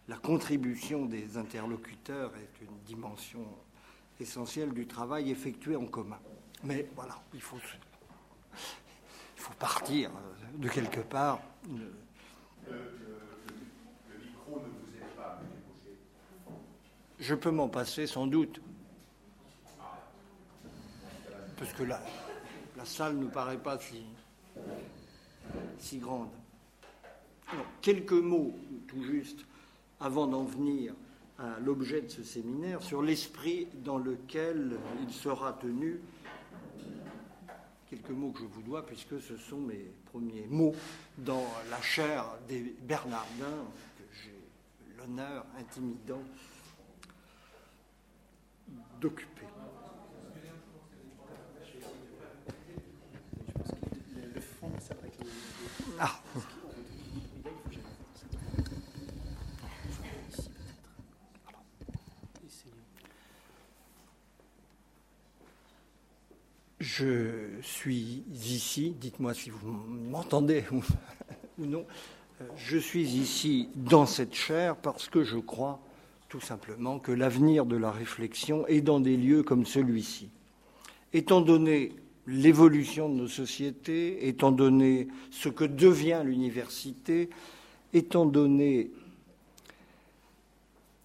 la 0.07 0.15
contribution 0.15 1.05
des 1.05 1.35
interlocuteurs 1.35 2.31
est 2.37 2.63
une 2.63 2.77
dimension 2.85 3.45
essentielle 4.21 4.71
du 4.71 4.87
travail 4.87 5.29
effectué 5.29 5.75
en 5.75 5.87
commun. 5.87 6.19
Mais 6.63 6.87
voilà, 6.95 7.21
il 7.33 7.41
faut, 7.41 7.59
il 9.35 9.41
faut 9.41 9.53
partir 9.55 10.09
de 10.55 10.69
quelque 10.69 11.01
part. 11.01 11.41
Je 17.21 17.35
peux 17.35 17.51
m'en 17.51 17.69
passer 17.69 18.07
sans 18.07 18.25
doute. 18.25 18.59
Parce 21.55 21.71
que 21.73 21.83
la, 21.83 22.01
salle 22.83 23.15
ne 23.17 23.27
paraît 23.27 23.59
pas 23.59 23.77
si, 23.77 24.01
si 25.77 25.99
grande. 25.99 26.31
quelques 27.79 28.11
mots, 28.13 28.55
tout 28.87 29.03
juste, 29.03 29.45
avant 29.99 30.25
d'en 30.25 30.45
venir 30.45 30.95
à 31.37 31.59
l'objet 31.59 32.01
de 32.01 32.09
ce 32.09 32.23
séminaire, 32.23 32.81
sur 32.81 33.03
l'esprit 33.03 33.67
dans 33.83 33.99
lequel 33.99 34.79
il 35.07 35.13
sera 35.13 35.53
tenu. 35.53 36.01
Quelques 37.87 38.09
mots 38.09 38.31
que 38.31 38.39
je 38.39 38.45
vous 38.45 38.63
dois, 38.63 38.83
puisque 38.83 39.21
ce 39.21 39.37
sont 39.37 39.59
mes 39.59 39.91
premiers 40.11 40.47
mots 40.49 40.73
dans 41.19 41.45
la 41.69 41.81
chaire 41.83 42.25
des 42.47 42.75
Bernardins, 42.81 43.67
que 43.95 44.03
j'ai 44.23 44.97
l'honneur 44.97 45.45
intimidant 45.59 46.23
d'occuper. 48.99 49.41
Ah. 55.99 56.19
Je 66.79 67.61
suis 67.61 68.23
ici, 68.31 68.95
dites-moi 68.99 69.33
si 69.33 69.49
vous 69.49 69.71
m'entendez 69.71 70.65
ou 71.57 71.65
non, 71.65 71.85
euh, 72.41 72.45
je 72.55 72.77
suis 72.77 73.03
ici 73.03 73.69
dans 73.75 74.05
cette 74.05 74.33
chaire 74.33 74.75
parce 74.75 75.07
que 75.07 75.23
je 75.23 75.37
crois 75.37 75.79
tout 76.31 76.39
simplement 76.39 76.97
que 76.97 77.11
l'avenir 77.11 77.65
de 77.65 77.75
la 77.75 77.91
réflexion 77.91 78.65
est 78.67 78.79
dans 78.79 79.01
des 79.01 79.17
lieux 79.17 79.43
comme 79.43 79.65
celui-ci. 79.65 80.29
Étant 81.11 81.41
donné 81.41 81.91
l'évolution 82.25 83.09
de 83.09 83.15
nos 83.15 83.27
sociétés, 83.27 84.29
étant 84.29 84.53
donné 84.53 85.09
ce 85.29 85.49
que 85.49 85.65
devient 85.65 86.21
l'université, 86.23 87.29
étant 87.91 88.25
donné 88.25 88.91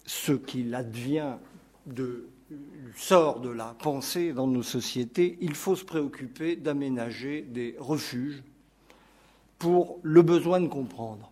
ce 0.05 0.31
qu'il 0.31 0.73
advient 0.73 1.35
de 1.87 2.29
sort 2.95 3.41
de 3.41 3.49
la 3.49 3.75
pensée 3.83 4.31
dans 4.31 4.47
nos 4.47 4.63
sociétés, 4.63 5.37
il 5.41 5.55
faut 5.55 5.75
se 5.75 5.83
préoccuper 5.83 6.55
d'aménager 6.55 7.41
des 7.41 7.75
refuges 7.79 8.41
pour 9.59 9.99
le 10.03 10.21
besoin 10.21 10.61
de 10.61 10.67
comprendre, 10.67 11.29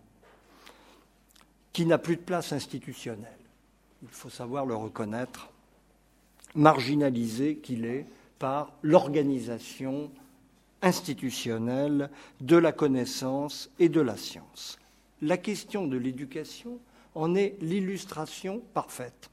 qui 1.72 1.86
n'a 1.86 1.96
plus 1.96 2.16
de 2.16 2.20
place 2.20 2.52
institutionnelle 2.52 3.35
il 4.02 4.08
faut 4.08 4.30
savoir 4.30 4.66
le 4.66 4.74
reconnaître, 4.74 5.50
marginalisé 6.54 7.56
qu'il 7.56 7.84
est 7.84 8.06
par 8.38 8.72
l'organisation 8.82 10.10
institutionnelle 10.82 12.10
de 12.40 12.56
la 12.56 12.72
connaissance 12.72 13.70
et 13.78 13.88
de 13.88 14.00
la 14.00 14.16
science. 14.16 14.78
La 15.22 15.38
question 15.38 15.86
de 15.86 15.96
l'éducation 15.96 16.78
en 17.14 17.34
est 17.34 17.56
l'illustration 17.60 18.60
parfaite. 18.74 19.30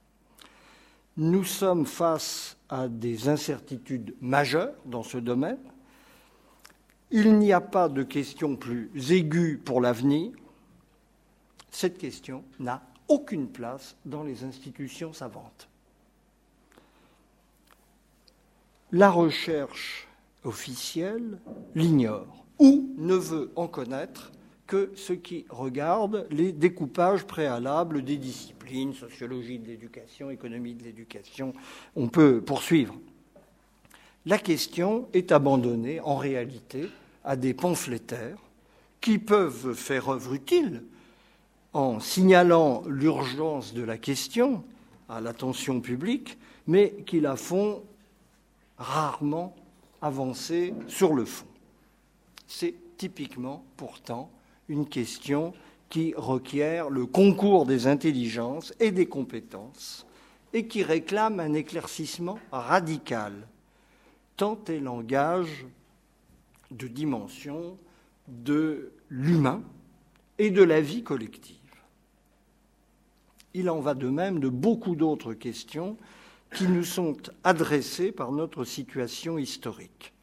Nous 1.17 1.43
sommes 1.43 1.86
face 1.86 2.58
à 2.70 2.88
des 2.88 3.29
incertitudes 3.29 4.15
majeures 4.22 4.74
dans 4.86 5.03
ce 5.03 5.17
domaine. 5.17 5.60
Il 7.12 7.38
n'y 7.38 7.53
a 7.53 7.62
pas 7.62 7.89
de 7.89 8.01
question 8.01 8.55
plus 8.55 8.89
aiguë 9.12 9.62
pour 9.63 9.82
l'avenir. 9.82 10.32
Cette 11.70 11.98
question 11.98 12.43
n'a 12.60 12.82
aucune 13.13 13.48
place 13.48 13.96
dans 14.05 14.24
les 14.24 14.43
institutions 14.43 15.13
savantes. 15.13 15.70
La 18.91 19.12
recherche 19.12 20.08
officielle 20.43 21.38
l'ignore 21.75 22.43
ou 22.58 22.89
ne 22.98 23.13
veut 23.13 23.51
en 23.55 23.67
connaître 23.67 24.32
que 24.65 24.91
ce 24.96 25.13
qui 25.13 25.46
regarde 25.50 26.25
les 26.32 26.51
découpages 26.51 27.25
préalables 27.25 28.03
des 28.03 28.17
disciplines, 28.17 28.96
sociologie 28.96 29.60
de 29.60 29.67
l'éducation, 29.67 30.32
économie 30.32 30.74
de 30.74 30.84
l'éducation, 30.84 31.53
on 31.96 32.08
peut 32.08 32.41
poursuivre. 32.41 32.96
La 34.25 34.39
question 34.39 35.08
est 35.13 35.32
abandonnée 35.32 36.00
en 36.00 36.15
réalité 36.15 36.89
à 37.24 37.36
des 37.36 37.53
pamphlétaires 37.53 38.39
qui 39.01 39.20
peuvent 39.20 39.75
faire 39.75 40.10
œuvre 40.10 40.34
utile 40.34 40.84
en 41.74 42.00
signalant 42.00 42.84
l'urgence 42.88 43.74
de 43.74 43.84
la 43.84 43.98
question 43.98 44.63
à 45.10 45.22
l'attention 45.22 45.82
publique, 45.82 46.38
mais 46.68 46.94
qui 47.06 47.20
la 47.20 47.36
font 47.36 47.84
rarement 48.77 49.56
avancer 50.01 50.74
sur 50.88 51.13
le 51.13 51.25
fond. 51.25 51.48
C'est 52.48 52.75
typiquement 52.98 53.63
pourtant 53.77 54.30
une 54.70 54.88
question 54.88 55.53
qui 55.89 56.13
requiert 56.15 56.89
le 56.89 57.06
concours 57.06 57.65
des 57.65 57.88
intelligences 57.88 58.74
et 58.80 58.92
des 58.92 59.06
compétences 59.06 60.06
et 60.53 60.68
qui 60.68 60.84
réclame 60.84 61.39
un 61.39 61.53
éclaircissement 61.53 62.39
radical, 62.51 63.34
tant 64.38 64.60
elle 64.68 64.88
engage 64.88 65.65
de 66.72 66.88
dimensions 66.88 67.77
de 68.27 68.92
l'humain 69.10 69.62
et 70.38 70.50
de 70.50 70.63
la 70.63 70.82
vie 70.82 71.03
collective. 71.03 71.62
Il 73.54 73.70
en 73.70 73.80
va 73.80 73.94
de 73.94 74.10
même 74.10 74.40
de 74.40 74.50
beaucoup 74.50 74.96
d'autres 74.96 75.34
questions 75.34 75.98
qui 76.56 76.68
nous 76.68 76.84
sont 76.84 77.18
adressées 77.44 78.12
par 78.12 78.32
notre 78.32 78.64
situation 78.64 79.38
historique. 79.38 80.14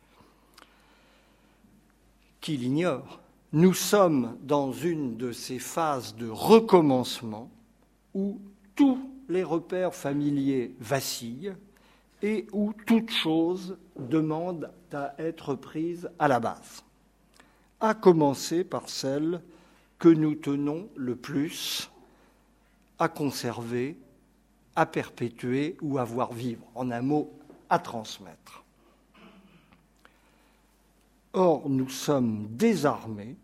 Qui 2.41 2.57
l'ignore, 2.57 3.21
nous 3.53 3.75
sommes 3.75 4.37
dans 4.43 4.73
une 4.73 5.17
de 5.17 5.33
ces 5.33 5.59
phases 5.59 6.15
de 6.17 6.29
recommencement 6.29 7.51
où 8.15 8.41
tous 8.77 8.99
les 9.29 9.45
repères 9.45 9.95
familiers 9.95 10.75
vacillent 10.81 11.55
et 12.23 12.47
où 12.53 12.73
toute 12.87 13.11
chose 13.11 13.77
demande 13.99 14.71
à 14.93 15.15
être 15.19 15.55
prise 15.55 16.11
à 16.19 16.29
la 16.29 16.41
base, 16.41 16.85
à 17.81 17.95
commencer 17.95 18.65
par 18.65 18.89
celle 18.89 19.41
que 19.99 20.09
nous 20.09 20.35
tenons 20.35 20.89
le 20.97 21.17
plus 21.17 21.90
à 23.01 23.09
conserver, 23.09 23.97
à 24.77 24.87
perpétuer 24.87 25.77
ou 25.83 25.99
à 25.99 26.05
voir 26.05 26.33
vivre. 26.33 26.65
En 26.75 26.91
un 26.91 27.03
mot, 27.03 27.33
à 27.69 27.79
transmettre. 27.79 28.63
Or, 31.33 31.69
nous 31.69 31.89
sommes 31.89 32.47
désarmés 32.51 33.37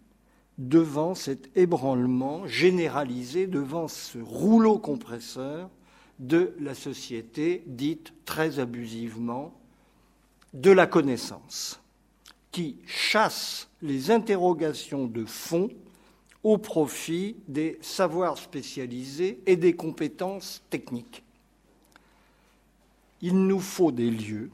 devant 0.58 1.14
cet 1.14 1.56
ébranlement 1.56 2.46
généralisé, 2.46 3.46
devant 3.46 3.88
ce 3.88 4.18
rouleau 4.18 4.78
compresseur 4.78 5.70
de 6.18 6.54
la 6.60 6.75
société 6.75 7.62
dite 7.66 8.12
très 8.25 8.58
abusivement 8.58 9.52
de 10.54 10.70
la 10.70 10.86
connaissance, 10.86 11.80
qui 12.50 12.78
chasse 12.86 13.68
les 13.82 14.10
interrogations 14.10 15.06
de 15.06 15.25
fond 15.25 15.68
au 16.43 16.59
profit 16.59 17.37
des 17.49 17.78
savoirs 17.81 18.38
spécialisés 18.38 19.40
et 19.47 19.57
des 19.57 19.75
compétences 19.75 20.62
techniques. 20.71 21.23
Il 23.23 23.47
nous 23.47 23.61
faut 23.61 23.93
des 23.93 24.11
lieux, 24.11 24.50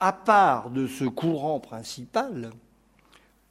à 0.00 0.12
part 0.12 0.70
de 0.70 0.86
ce 0.86 1.04
courant 1.04 1.60
principal, 1.60 2.52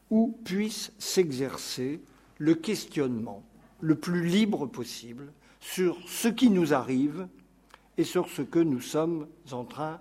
où 0.10 0.38
puisse 0.46 0.92
s'exercer 0.98 2.00
le 2.38 2.56
questionnement 2.56 3.44
le 3.82 3.96
plus 3.96 4.26
libre 4.26 4.66
possible 4.66 5.32
sur 5.60 5.98
ce 6.08 6.28
qui 6.28 6.50
nous 6.50 6.74
arrive 6.74 7.28
et 7.98 8.04
sur 8.04 8.30
ce 8.30 8.42
que 8.42 8.60
nous 8.60 8.82
sommes 8.82 9.28
en 9.52 9.66
train 9.66 10.00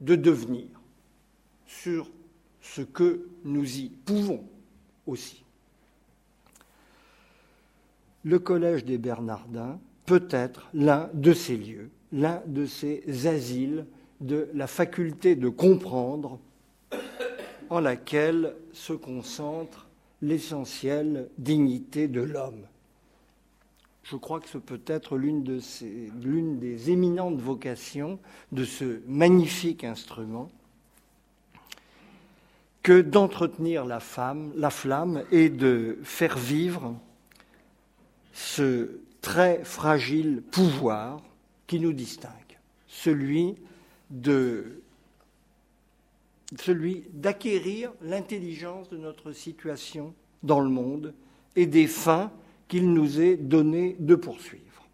de 0.00 0.16
devenir, 0.16 0.66
sur 1.66 2.10
ce 2.60 2.82
que 2.82 3.28
nous 3.44 3.78
y 3.78 3.88
pouvons 3.88 4.44
aussi. 5.06 5.45
Le 8.26 8.40
Collège 8.40 8.84
des 8.84 8.98
Bernardins 8.98 9.78
peut 10.04 10.26
être 10.30 10.68
l'un 10.74 11.08
de 11.14 11.32
ces 11.32 11.56
lieux, 11.56 11.90
l'un 12.10 12.42
de 12.48 12.66
ces 12.66 13.28
asiles 13.28 13.86
de 14.20 14.48
la 14.52 14.66
faculté 14.66 15.36
de 15.36 15.48
comprendre 15.48 16.40
en 17.70 17.78
laquelle 17.78 18.56
se 18.72 18.94
concentre 18.94 19.86
l'essentielle 20.22 21.28
dignité 21.38 22.08
de 22.08 22.20
l'homme. 22.20 22.64
Je 24.02 24.16
crois 24.16 24.40
que 24.40 24.48
ce 24.48 24.58
peut 24.58 24.82
être 24.88 25.16
l'une 25.16 25.44
de 25.44 25.60
l'une 26.20 26.58
des 26.58 26.90
éminentes 26.90 27.38
vocations 27.38 28.18
de 28.50 28.64
ce 28.64 29.02
magnifique 29.06 29.84
instrument 29.84 30.50
que 32.82 33.02
d'entretenir 33.02 33.84
la 33.84 34.00
flamme 34.00 35.22
et 35.30 35.48
de 35.48 36.00
faire 36.02 36.36
vivre 36.36 36.92
ce 38.36 39.00
très 39.22 39.64
fragile 39.64 40.42
pouvoir 40.50 41.22
qui 41.66 41.80
nous 41.80 41.94
distingue, 41.94 42.58
celui 42.86 43.56
d'acquérir 47.14 47.92
l'intelligence 48.02 48.90
de 48.90 48.98
notre 48.98 49.32
situation 49.32 50.14
dans 50.42 50.60
le 50.60 50.68
monde 50.68 51.14
et 51.56 51.64
des 51.64 51.86
fins 51.86 52.30
qu'il 52.68 52.92
nous 52.92 53.22
est 53.22 53.38
donné 53.38 53.96
de 53.98 54.14
poursuivre. 54.14 54.86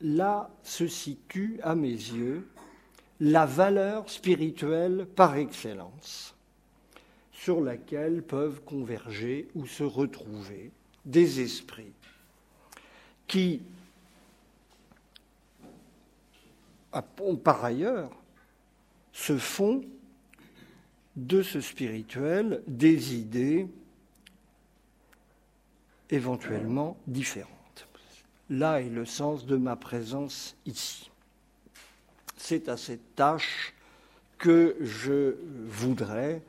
Là 0.00 0.50
se 0.62 0.86
situe, 0.86 1.58
à 1.64 1.74
mes 1.74 1.88
yeux, 1.88 2.46
la 3.18 3.44
valeur 3.44 4.08
spirituelle 4.08 5.04
par 5.16 5.36
excellence, 5.36 6.36
sur 7.32 7.60
laquelle 7.60 8.22
peuvent 8.22 8.62
converger 8.62 9.48
ou 9.56 9.66
se 9.66 9.82
retrouver 9.82 10.70
des 11.10 11.40
esprits 11.40 11.92
qui, 13.26 13.62
par 17.44 17.64
ailleurs, 17.64 18.10
se 19.12 19.36
font 19.38 19.82
de 21.16 21.42
ce 21.42 21.60
spirituel 21.60 22.62
des 22.66 23.14
idées 23.14 23.68
éventuellement 26.10 26.96
différentes. 27.06 27.86
Là 28.48 28.80
est 28.80 28.88
le 28.88 29.04
sens 29.04 29.46
de 29.46 29.56
ma 29.56 29.76
présence 29.76 30.56
ici. 30.66 31.10
C'est 32.36 32.68
à 32.68 32.76
cette 32.76 33.14
tâche 33.14 33.74
que 34.38 34.76
je 34.80 35.36
voudrais 35.66 36.42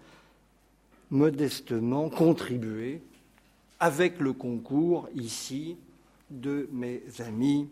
modestement 1.12 2.10
contribuer 2.10 3.02
avec 3.82 4.20
le 4.20 4.32
concours 4.32 5.10
ici 5.16 5.76
de 6.30 6.70
mes 6.72 7.02
amis 7.18 7.68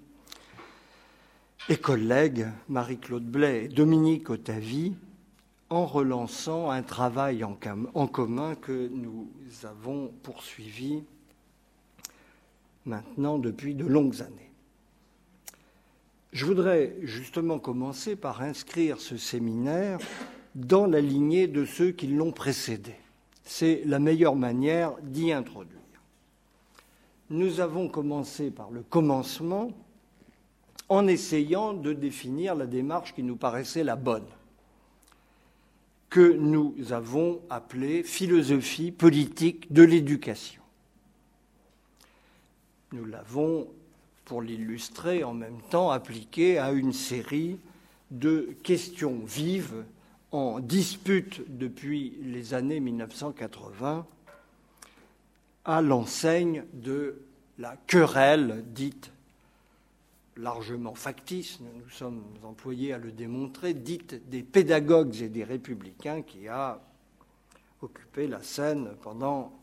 et 1.70 1.78
collègues 1.78 2.48
Marie-Claude 2.68 3.26
Blais 3.26 3.66
et 3.66 3.68
Dominique 3.68 4.32
Otavi 4.32 4.96
en 5.70 5.86
relançant 5.86 6.72
un 6.72 6.82
travail 6.82 7.44
en, 7.44 8.08
commun 8.08 8.56
que 8.56 8.90
nous 8.92 9.30
avons 9.64 10.12
poursuivi 10.24 11.04
maintenant 12.86 13.38
depuis 13.38 13.76
de 13.76 13.86
longues 13.86 14.24
années. 14.24 14.50
Je 16.34 16.44
voudrais 16.44 16.96
justement 17.04 17.60
commencer 17.60 18.16
par 18.16 18.42
inscrire 18.42 19.00
ce 19.00 19.16
séminaire 19.16 20.00
dans 20.56 20.88
la 20.88 21.02
lignée 21.02 21.48
de 21.48 21.66
ceux 21.66 21.92
qui 21.92 22.08
l'ont 22.08 22.32
précédé. 22.32 22.96
C'est 23.44 23.84
la 23.86 24.00
meilleure 24.00 24.36
manière 24.36 24.96
d'y 25.04 25.32
introduire. 25.32 25.79
Nous 27.30 27.60
avons 27.60 27.88
commencé 27.88 28.50
par 28.50 28.72
le 28.72 28.82
commencement 28.82 29.72
en 30.88 31.08
essayant 31.08 31.74
de 31.74 31.94
définir 31.94 32.56
la 32.56 32.66
démarche 32.66 33.14
qui 33.14 33.22
nous 33.22 33.36
paraissait 33.36 33.84
la 33.84 33.96
bonne, 33.96 34.26
que 36.10 36.34
nous 36.34 36.76
avons 36.92 37.40
appelée 37.52 38.02
philosophie 38.02 38.92
politique 38.92 39.72
de 39.72 39.84
l'éducation. 39.84 40.64
Nous 42.92 43.06
l'avons, 43.06 43.68
pour 44.26 44.42
l'illustrer, 44.42 45.24
en 45.24 45.36
même 45.36 45.62
temps 45.70 45.92
appliquée 45.92 46.58
à 46.58 46.72
une 46.72 46.94
série 46.94 47.60
de 48.10 48.56
questions 48.64 49.22
vives 49.28 49.86
en 50.32 50.60
dispute 50.60 51.44
depuis 51.48 52.18
les 52.24 52.56
années 52.56 52.80
1980 52.80 54.08
à 55.66 55.82
l'enseigne 55.82 56.64
de 56.74 57.22
la 57.58 57.76
querelle 57.88 58.64
dite 58.68 59.12
largement 60.38 60.96
factice, 60.96 61.60
nous 61.60 61.84
nous 61.84 61.90
sommes 61.90 62.24
employés 62.44 62.94
à 62.94 62.98
le 62.98 63.12
démontrer, 63.12 63.74
dite 63.74 64.30
des 64.30 64.42
pédagogues 64.42 65.22
et 65.22 65.30
des 65.30 65.44
républicains 65.44 66.22
qui 66.22 66.48
a 66.48 66.82
occupé 67.82 68.28
la 68.28 68.42
scène 68.42 68.90
pendant 69.02 69.54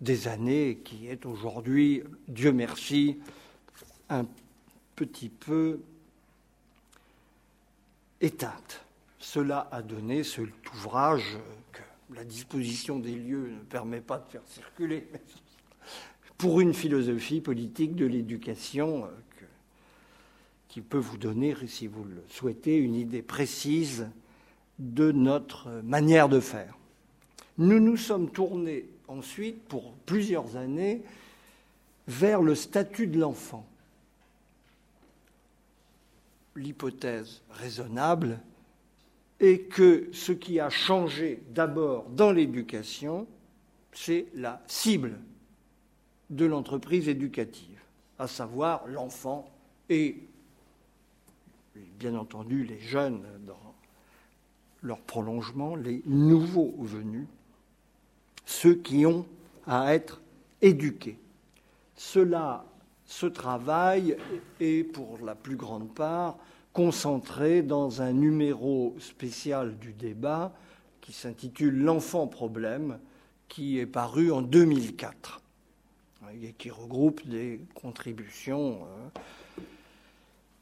des 0.00 0.28
années, 0.28 0.80
qui 0.84 1.08
est 1.08 1.26
aujourd'hui, 1.26 2.02
Dieu 2.28 2.52
merci, 2.52 3.18
un 4.08 4.26
petit 4.96 5.28
peu 5.28 5.80
éteinte. 8.20 8.84
Cela 9.18 9.68
a 9.70 9.82
donné 9.82 10.24
cet 10.24 10.48
ouvrage 10.74 11.38
la 12.14 12.24
disposition 12.24 12.98
des 12.98 13.14
lieux 13.14 13.50
ne 13.50 13.64
permet 13.64 14.00
pas 14.00 14.18
de 14.18 14.28
faire 14.28 14.42
circuler, 14.46 15.06
pour 16.38 16.60
une 16.60 16.74
philosophie 16.74 17.40
politique 17.40 17.94
de 17.94 18.06
l'éducation 18.06 19.08
qui 20.68 20.80
peut 20.80 20.98
vous 20.98 21.18
donner, 21.18 21.54
si 21.66 21.86
vous 21.86 22.04
le 22.04 22.22
souhaitez, 22.28 22.76
une 22.78 22.94
idée 22.94 23.22
précise 23.22 24.08
de 24.78 25.12
notre 25.12 25.68
manière 25.82 26.28
de 26.28 26.40
faire. 26.40 26.78
Nous 27.58 27.80
nous 27.80 27.96
sommes 27.96 28.30
tournés 28.30 28.86
ensuite, 29.08 29.62
pour 29.64 29.92
plusieurs 30.06 30.56
années, 30.56 31.02
vers 32.08 32.40
le 32.40 32.54
statut 32.54 33.06
de 33.06 33.18
l'enfant. 33.18 33.66
L'hypothèse 36.56 37.42
raisonnable 37.50 38.40
est 39.40 39.68
que 39.70 40.08
ce 40.12 40.32
qui 40.32 40.60
a 40.60 40.70
changé 40.70 41.42
d'abord 41.50 42.04
dans 42.10 42.30
l'éducation, 42.30 43.26
c'est 43.92 44.26
la 44.34 44.62
cible 44.66 45.18
de 46.28 46.44
l'entreprise 46.44 47.08
éducative, 47.08 47.80
à 48.18 48.28
savoir 48.28 48.86
l'enfant 48.86 49.50
et 49.88 50.18
bien 51.98 52.14
entendu 52.14 52.64
les 52.64 52.78
jeunes 52.78 53.22
dans 53.46 53.74
leur 54.82 55.00
prolongement, 55.00 55.74
les 55.74 56.02
nouveaux 56.06 56.74
venus, 56.78 57.26
ceux 58.46 58.74
qui 58.74 59.06
ont 59.06 59.26
à 59.66 59.94
être 59.94 60.20
éduqués. 60.62 61.18
Cela, 61.96 62.64
ce 63.04 63.26
travail 63.26 64.16
est 64.60 64.84
pour 64.84 65.18
la 65.24 65.34
plus 65.34 65.56
grande 65.56 65.92
part 65.94 66.38
concentré 66.72 67.62
dans 67.62 68.02
un 68.02 68.12
numéro 68.12 68.94
spécial 68.98 69.78
du 69.78 69.92
débat 69.92 70.52
qui 71.00 71.12
s'intitule 71.12 71.82
L'enfant 71.82 72.26
problème, 72.26 72.98
qui 73.48 73.78
est 73.78 73.86
paru 73.86 74.30
en 74.30 74.42
2004 74.42 75.40
et 76.42 76.52
qui 76.52 76.70
regroupe 76.70 77.26
des 77.26 77.60
contributions 77.74 78.78
euh, 78.84 79.62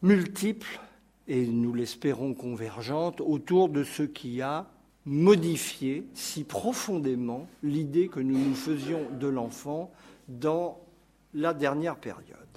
multiples 0.02 0.80
et 1.28 1.46
nous 1.46 1.74
l'espérons 1.74 2.32
convergente, 2.32 3.20
autour 3.20 3.68
de 3.68 3.84
ce 3.84 4.02
qui 4.02 4.40
a 4.40 4.66
modifié 5.04 6.04
si 6.14 6.42
profondément 6.42 7.46
l'idée 7.62 8.08
que 8.08 8.20
nous 8.20 8.38
nous 8.38 8.54
faisions 8.54 9.06
de 9.20 9.28
l'enfant 9.28 9.92
dans 10.26 10.80
la 11.34 11.52
dernière 11.52 11.96
période. 11.96 12.47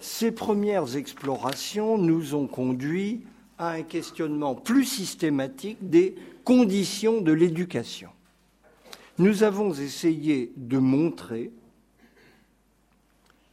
Ces 0.00 0.32
premières 0.32 0.96
explorations 0.96 1.98
nous 1.98 2.34
ont 2.34 2.46
conduit 2.46 3.22
à 3.58 3.72
un 3.72 3.82
questionnement 3.82 4.54
plus 4.54 4.86
systématique 4.86 5.76
des 5.82 6.14
conditions 6.44 7.20
de 7.20 7.32
l'éducation. 7.32 8.10
Nous 9.18 9.42
avons 9.42 9.74
essayé 9.74 10.52
de 10.56 10.78
montrer 10.78 11.52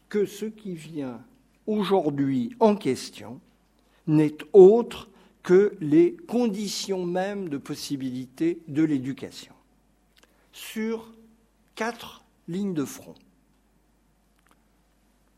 que 0.08 0.26
ce 0.26 0.46
qui 0.46 0.74
vient 0.74 1.22
aujourd'hui 1.66 2.56
en 2.62 2.78
question 2.78 3.42
n'est 4.08 4.38
autre 4.54 5.10
que 5.44 5.76
les 5.82 6.16
conditions 6.28 7.06
mêmes 7.06 7.50
de 7.50 7.58
possibilité 7.58 8.60
de 8.70 8.84
l'éducation, 8.84 9.54
sur 10.54 11.12
quatre 11.76 12.24
lignes 12.48 12.74
de 12.74 12.86
front. 12.86 13.16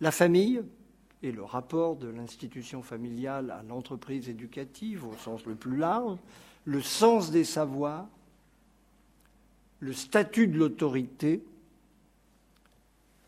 La 0.02 0.12
famille, 0.12 0.62
et 1.22 1.32
le 1.32 1.44
rapport 1.44 1.96
de 1.96 2.08
l'institution 2.08 2.82
familiale 2.82 3.52
à 3.52 3.64
l'entreprise 3.64 4.30
éducative 4.30 5.06
au 5.06 5.16
sens 5.18 5.46
le 5.46 5.56
plus 5.56 5.78
large, 5.78 6.18
le 6.66 6.82
sens 6.82 7.32
des 7.32 7.44
savoirs, 7.44 8.08
le 9.80 9.94
statut 9.94 10.48
de 10.48 10.58
l'autorité, 10.58 11.44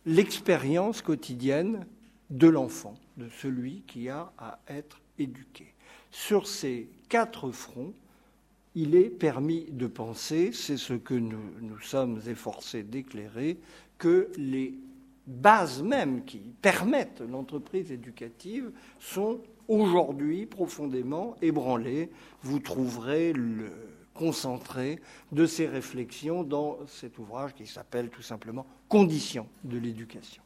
l'expérience 0.06 1.02
quotidienne 1.02 1.86
de 2.30 2.48
l'enfant, 2.48 2.96
de 3.18 3.30
celui 3.30 3.84
qui 3.88 4.10
a 4.10 4.32
à 4.38 4.60
être 4.68 5.02
éduqué. 5.20 5.74
Sur 6.12 6.48
ces 6.48 6.90
quatre 7.10 7.52
fronts, 7.52 7.94
il 8.74 8.96
est 8.96 9.10
permis 9.10 9.66
de 9.72 9.88
penser, 9.88 10.52
c'est 10.54 10.78
ce 10.78 10.94
que 10.94 11.14
nous 11.14 11.42
nous 11.60 11.80
sommes 11.80 12.22
efforcés 12.28 12.84
d'éclairer, 12.84 13.58
que 13.98 14.32
les 14.38 14.76
bases 15.32 15.82
mêmes 15.82 16.26
qui 16.26 16.39
permettent 16.62 17.22
l'entreprise 17.22 17.91
éducative 17.91 18.72
sont 19.00 19.39
aujourd'hui 19.67 20.46
profondément 20.46 21.36
ébranlées. 21.41 22.10
Vous 22.44 22.60
trouverez 22.60 23.34
le 23.34 23.72
concentré 24.13 25.00
de 25.32 25.46
ces 25.46 25.67
réflexions 25.67 26.44
dans 26.44 26.80
cet 26.88 27.17
ouvrage 27.17 27.54
qui 27.54 27.65
s'appelle 27.65 28.10
tout 28.10 28.22
simplement 28.22 28.65
Conditions 28.89 29.48
de 29.63 29.78
l'éducation. 29.78 30.44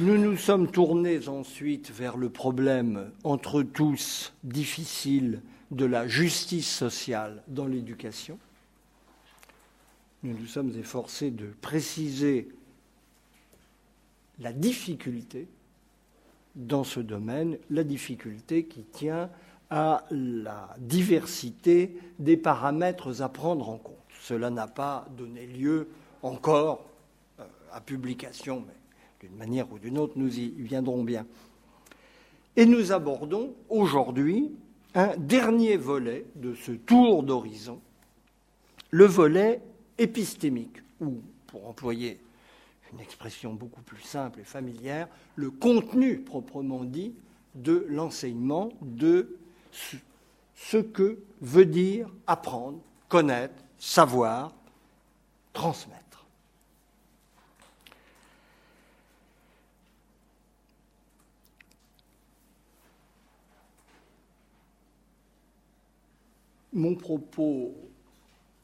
Nous 0.00 0.16
nous 0.16 0.38
sommes 0.38 0.70
tournés 0.70 1.28
ensuite 1.28 1.90
vers 1.90 2.16
le 2.16 2.30
problème 2.30 3.12
entre 3.24 3.62
tous 3.62 4.32
difficile 4.42 5.42
de 5.70 5.84
la 5.84 6.08
justice 6.08 6.68
sociale 6.68 7.42
dans 7.46 7.66
l'éducation. 7.66 8.38
Nous 10.22 10.38
nous 10.38 10.46
sommes 10.46 10.72
efforcés 10.78 11.30
de 11.30 11.46
préciser 11.60 12.48
la 14.38 14.52
difficulté 14.52 15.48
dans 16.54 16.84
ce 16.84 17.00
domaine, 17.00 17.58
la 17.70 17.82
difficulté 17.82 18.64
qui 18.64 18.82
tient 18.82 19.30
à 19.70 20.04
la 20.10 20.76
diversité 20.78 21.96
des 22.18 22.36
paramètres 22.36 23.22
à 23.22 23.28
prendre 23.28 23.68
en 23.68 23.78
compte. 23.78 23.96
Cela 24.20 24.50
n'a 24.50 24.68
pas 24.68 25.08
donné 25.16 25.46
lieu 25.46 25.88
encore 26.22 26.84
euh, 27.40 27.44
à 27.72 27.80
publication, 27.80 28.64
mais 28.66 29.26
d'une 29.26 29.36
manière 29.36 29.72
ou 29.72 29.78
d'une 29.78 29.98
autre, 29.98 30.12
nous 30.16 30.38
y 30.38 30.50
viendrons 30.50 31.02
bien. 31.02 31.26
Et 32.56 32.66
nous 32.66 32.92
abordons 32.92 33.54
aujourd'hui 33.70 34.52
un 34.94 35.16
dernier 35.16 35.76
volet 35.76 36.26
de 36.36 36.54
ce 36.54 36.72
tour 36.72 37.22
d'horizon, 37.22 37.80
le 38.90 39.06
volet 39.06 39.62
épistémique, 40.02 40.82
ou, 41.00 41.20
pour 41.46 41.68
employer 41.68 42.18
une 42.92 43.00
expression 43.00 43.54
beaucoup 43.54 43.82
plus 43.82 44.02
simple 44.02 44.40
et 44.40 44.44
familière, 44.44 45.08
le 45.36 45.50
contenu 45.50 46.18
proprement 46.18 46.84
dit 46.84 47.14
de 47.54 47.86
l'enseignement 47.88 48.70
de 48.80 49.36
ce 50.54 50.76
que 50.76 51.18
veut 51.40 51.64
dire 51.64 52.08
apprendre, 52.26 52.80
connaître, 53.08 53.54
savoir, 53.78 54.52
transmettre. 55.52 56.02
Mon 66.74 66.94
propos 66.94 67.74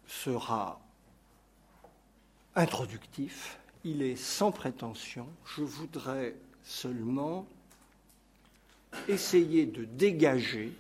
sera 0.07 0.81
introductif, 2.59 3.59
il 3.85 4.03
est 4.03 4.17
sans 4.17 4.51
prétention. 4.51 5.27
Je 5.57 5.63
voudrais 5.63 6.35
seulement 6.65 7.47
essayer 9.09 9.65
de 9.65 9.85
dégager 9.85 10.73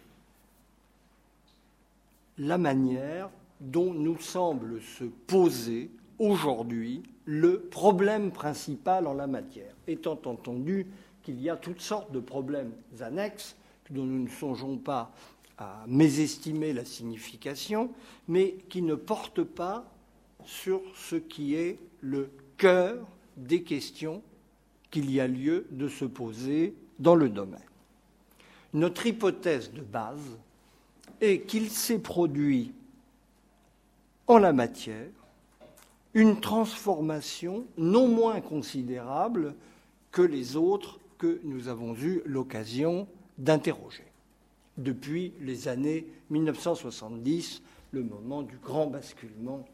la 2.36 2.58
manière 2.58 3.30
dont 3.60 3.94
nous 3.94 4.18
semble 4.18 4.80
se 4.82 5.04
poser 5.04 5.90
aujourd'hui 6.18 7.02
le 7.26 7.60
problème 7.60 8.32
principal 8.32 9.06
en 9.06 9.14
la 9.14 9.28
matière, 9.28 9.74
étant 9.86 10.18
entendu 10.24 10.86
qu'il 11.22 11.40
y 11.40 11.48
a 11.48 11.56
toutes 11.56 11.80
sortes 11.80 12.10
de 12.10 12.20
problèmes 12.20 12.72
annexes 13.00 13.54
dont 13.90 14.04
nous 14.04 14.24
ne 14.24 14.28
songeons 14.28 14.78
pas 14.78 15.12
à 15.58 15.84
mésestimer 15.86 16.72
la 16.72 16.84
signification, 16.84 17.90
mais 18.26 18.56
qui 18.68 18.82
ne 18.82 18.94
portent 18.94 19.44
pas 19.44 19.84
sur 20.48 20.80
ce 20.94 21.16
qui 21.16 21.54
est 21.54 21.78
le 22.00 22.30
cœur 22.56 23.06
des 23.36 23.62
questions 23.62 24.22
qu'il 24.90 25.10
y 25.10 25.20
a 25.20 25.28
lieu 25.28 25.66
de 25.70 25.88
se 25.88 26.06
poser 26.06 26.74
dans 26.98 27.14
le 27.14 27.28
domaine. 27.28 27.60
Notre 28.72 29.06
hypothèse 29.06 29.70
de 29.72 29.82
base 29.82 30.38
est 31.20 31.42
qu'il 31.42 31.68
s'est 31.68 31.98
produit 31.98 32.72
en 34.26 34.38
la 34.38 34.54
matière 34.54 35.10
une 36.14 36.40
transformation 36.40 37.66
non 37.76 38.08
moins 38.08 38.40
considérable 38.40 39.54
que 40.12 40.22
les 40.22 40.56
autres 40.56 40.98
que 41.18 41.40
nous 41.44 41.68
avons 41.68 41.94
eu 41.94 42.22
l'occasion 42.24 43.06
d'interroger 43.36 44.04
depuis 44.78 45.34
les 45.40 45.68
années 45.68 46.06
1970, 46.30 47.62
le 47.90 48.02
moment 48.02 48.42
du 48.42 48.56
grand 48.56 48.86
basculement 48.86 49.68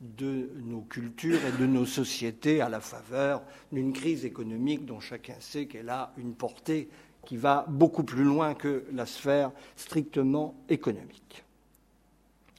de 0.00 0.50
nos 0.64 0.82
cultures 0.82 1.40
et 1.44 1.60
de 1.60 1.66
nos 1.66 1.86
sociétés 1.86 2.60
à 2.60 2.68
la 2.68 2.80
faveur 2.80 3.42
d'une 3.72 3.92
crise 3.92 4.24
économique 4.24 4.84
dont 4.84 5.00
chacun 5.00 5.36
sait 5.40 5.66
qu'elle 5.66 5.88
a 5.88 6.12
une 6.18 6.34
portée 6.34 6.88
qui 7.24 7.36
va 7.36 7.64
beaucoup 7.68 8.04
plus 8.04 8.24
loin 8.24 8.54
que 8.54 8.84
la 8.92 9.06
sphère 9.06 9.52
strictement 9.74 10.54
économique. 10.68 11.44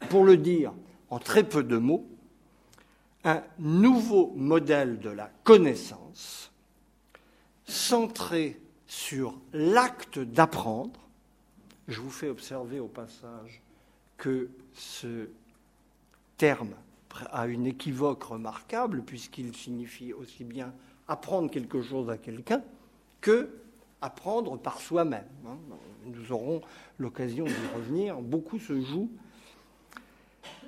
Pour 0.10 0.24
le 0.24 0.38
dire 0.38 0.74
en 1.10 1.20
très 1.20 1.44
peu 1.44 1.64
de 1.64 1.78
mots, 1.78 2.08
un 3.24 3.44
nouveau 3.60 4.34
modèle 4.36 5.00
de 5.00 5.10
la 5.10 5.32
connaissance 5.44 6.52
centré 7.66 8.60
sur 8.88 9.40
l'acte 9.54 10.20
d'apprendre 10.20 11.08
je 11.88 12.02
vous 12.02 12.10
fais 12.10 12.30
observer 12.30 12.80
au 12.80 12.88
passage 12.88 13.62
que 14.18 14.50
ce 14.74 15.30
terme 16.38 16.74
a 17.32 17.48
une 17.48 17.66
équivoque 17.66 18.24
remarquable 18.24 19.04
puisqu'il 19.04 19.56
signifie 19.56 20.14
aussi 20.14 20.44
bien 20.44 20.74
apprendre 21.08 21.50
quelque 21.50 21.82
chose 21.82 22.10
à 22.10 22.18
quelqu'un 22.18 22.62
que 23.22 23.50
apprendre 24.02 24.58
par 24.58 24.80
soi-même. 24.80 25.26
Hein. 25.46 25.58
Nous 26.06 26.32
aurons 26.32 26.62
l'occasion 27.00 27.46
d'y 27.46 27.76
revenir. 27.76 28.22
Beaucoup 28.22 28.60
se 28.60 28.80
joue 28.82 29.10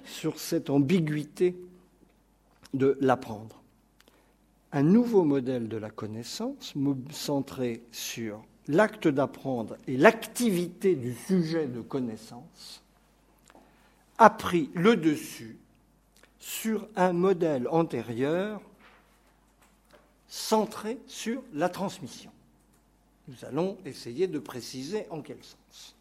sur 0.03 0.39
cette 0.39 0.69
ambiguïté 0.69 1.55
de 2.73 2.97
l'apprendre. 2.99 3.61
Un 4.71 4.83
nouveau 4.83 5.23
modèle 5.23 5.67
de 5.67 5.77
la 5.77 5.89
connaissance 5.89 6.73
centré 7.11 7.83
sur 7.91 8.43
l'acte 8.67 9.07
d'apprendre 9.07 9.77
et 9.87 9.97
l'activité 9.97 10.95
du 10.95 11.13
sujet 11.13 11.67
de 11.67 11.81
connaissance 11.81 12.83
a 14.19 14.29
pris 14.29 14.69
le 14.75 14.95
dessus 14.95 15.57
sur 16.39 16.87
un 16.95 17.13
modèle 17.13 17.67
antérieur 17.69 18.61
centré 20.27 20.99
sur 21.07 21.43
la 21.53 21.69
transmission. 21.69 22.31
Nous 23.27 23.45
allons 23.45 23.77
essayer 23.85 24.27
de 24.27 24.39
préciser 24.39 25.05
en 25.09 25.21
quel 25.21 25.37
sens, 25.43 25.95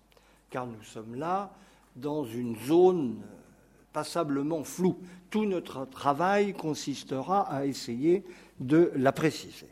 car 0.50 0.66
nous 0.66 0.82
sommes 0.82 1.14
là 1.14 1.52
dans 1.96 2.24
une 2.24 2.56
zone 2.60 3.20
passablement 3.92 4.64
floue. 4.64 4.98
Tout 5.30 5.44
notre 5.44 5.84
travail 5.86 6.54
consistera 6.54 7.42
à 7.52 7.66
essayer 7.66 8.24
de 8.60 8.92
la 8.94 9.12
préciser. 9.12 9.68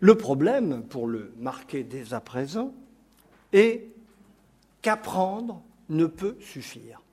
Le 0.00 0.16
problème, 0.16 0.82
pour 0.84 1.06
le 1.06 1.32
marquer 1.38 1.84
dès 1.84 2.14
à 2.14 2.20
présent, 2.20 2.74
est 3.52 3.86
qu'apprendre 4.82 5.62
ne 5.88 6.06
peut 6.06 6.36
suffire 6.40 7.03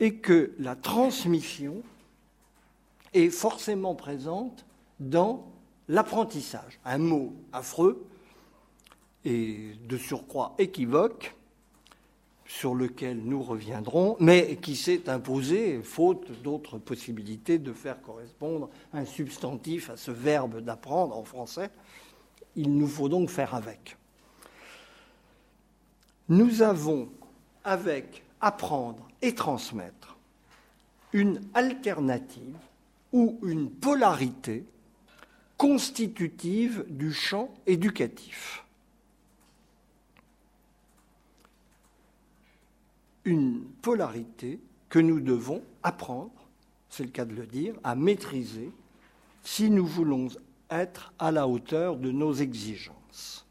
et 0.00 0.16
que 0.16 0.52
la 0.58 0.76
transmission 0.76 1.82
est 3.14 3.30
forcément 3.30 3.94
présente 3.94 4.66
dans 5.00 5.46
l'apprentissage. 5.88 6.78
Un 6.84 6.98
mot 6.98 7.32
affreux 7.52 8.06
et 9.24 9.72
de 9.88 9.96
surcroît 9.96 10.54
équivoque 10.58 11.34
sur 12.46 12.74
lequel 12.74 13.18
nous 13.24 13.42
reviendrons, 13.42 14.16
mais 14.20 14.56
qui 14.56 14.76
s'est 14.76 15.08
imposé, 15.08 15.82
faute 15.82 16.30
d'autres 16.42 16.78
possibilités 16.78 17.58
de 17.58 17.72
faire 17.72 18.00
correspondre 18.00 18.70
un 18.92 19.04
substantif 19.04 19.90
à 19.90 19.96
ce 19.96 20.12
verbe 20.12 20.60
d'apprendre 20.60 21.16
en 21.16 21.24
français. 21.24 21.70
Il 22.54 22.76
nous 22.76 22.86
faut 22.86 23.08
donc 23.08 23.30
faire 23.30 23.54
avec. 23.54 23.96
Nous 26.28 26.62
avons, 26.62 27.08
avec 27.64 28.22
apprendre 28.40 29.05
et 29.22 29.34
transmettre, 29.34 30.16
une 31.12 31.40
alternative 31.54 32.56
ou 33.12 33.38
une 33.42 33.70
polarité 33.70 34.64
constitutive 35.56 36.84
du 36.88 37.12
champ 37.12 37.52
éducatif. 37.66 38.64
Une 43.24 43.64
polarité 43.82 44.60
que 44.88 44.98
nous 44.98 45.20
devons 45.20 45.62
apprendre, 45.82 46.30
c'est 46.90 47.04
le 47.04 47.10
cas 47.10 47.24
de 47.24 47.34
le 47.34 47.46
dire, 47.46 47.74
à 47.82 47.94
maîtriser 47.94 48.70
si 49.42 49.70
nous 49.70 49.86
voulons 49.86 50.28
être 50.70 51.12
à 51.18 51.30
la 51.30 51.48
hauteur 51.48 51.96
de 51.96 52.10
nos 52.10 52.34
exigences. 52.34 53.46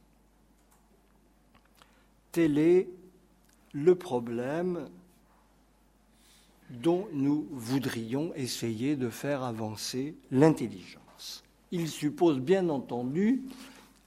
Tel 2.32 2.58
est 2.58 2.88
le 3.74 3.96
problème 3.96 4.90
dont 6.82 7.08
nous 7.14 7.48
voudrions 7.52 8.34
essayer 8.36 8.96
de 8.96 9.10
faire 9.10 9.44
avancer 9.44 10.16
l'intelligence. 10.32 11.44
Il 11.72 11.88
suppose 11.90 12.40
bien 12.40 12.70
entendu 12.70 13.44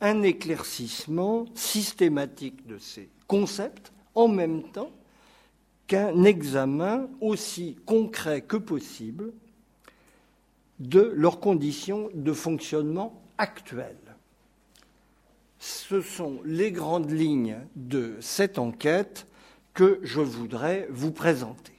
un 0.01 0.23
éclaircissement 0.23 1.47
systématique 1.55 2.67
de 2.67 2.79
ces 2.79 3.09
concepts 3.27 3.93
en 4.15 4.29
même 4.29 4.63
temps 4.71 4.91
qu'un 5.87 6.25
examen 6.25 7.09
aussi 7.21 7.77
concret 7.87 8.43
que 8.43 8.57
possible 8.57 9.33
de 10.79 11.13
leurs 11.17 11.41
conditions 11.41 12.09
de 12.15 12.33
fonctionnement 12.33 13.21
actuelles. 13.39 13.97
Ce 15.59 16.01
sont 16.01 16.41
les 16.45 16.71
grandes 16.71 17.11
lignes 17.11 17.59
de 17.75 18.17
cette 18.21 18.59
enquête 18.59 19.27
que 19.75 19.99
je 20.03 20.21
voudrais 20.21 20.87
vous 20.91 21.11
présenter. 21.11 21.78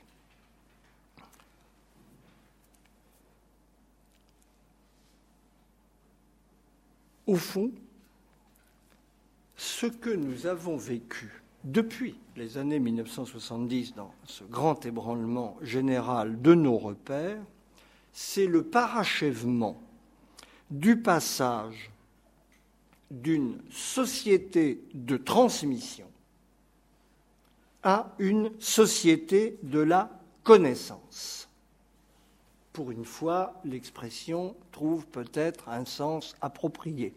Au 7.29 7.35
fond, 7.35 7.69
ce 9.55 9.85
que 9.85 10.09
nous 10.09 10.47
avons 10.47 10.77
vécu 10.77 11.43
depuis 11.63 12.15
les 12.35 12.57
années 12.57 12.79
1970 12.79 13.93
dans 13.93 14.11
ce 14.23 14.43
grand 14.45 14.83
ébranlement 14.87 15.55
général 15.61 16.41
de 16.41 16.55
nos 16.55 16.79
repères, 16.79 17.43
c'est 18.13 18.47
le 18.47 18.63
parachèvement 18.63 19.79
du 20.71 21.03
passage 21.03 21.91
d'une 23.11 23.61
société 23.69 24.81
de 24.95 25.15
transmission 25.15 26.07
à 27.83 28.11
une 28.17 28.59
société 28.59 29.59
de 29.61 29.81
la 29.81 30.09
connaissance. 30.43 31.47
Pour 32.73 32.89
une 32.89 33.05
fois, 33.05 33.53
l'expression 33.65 34.55
trouve 34.71 35.05
peut-être 35.05 35.69
un 35.69 35.85
sens 35.85 36.35
approprié. 36.41 37.13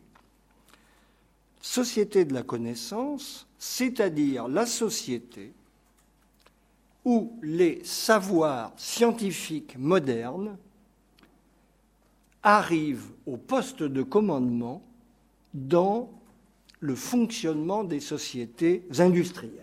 Société 1.63 2.25
de 2.25 2.35
la 2.35 2.43
connaissance, 2.43 3.47
c'est-à-dire 3.57 4.49
la 4.49 4.67
société 4.67 5.53
où 7.05 7.39
les 7.41 7.83
savoirs 7.85 8.73
scientifiques 8.77 9.79
modernes 9.79 10.59
arrive 12.43 13.07
au 13.27 13.37
poste 13.37 13.85
de 13.85 14.03
commandement 14.03 14.83
dans 15.55 16.11
le 16.81 16.97
fonctionnement 16.97 17.85
des 17.85 18.01
sociétés 18.01 18.85
industrielles, 18.99 19.63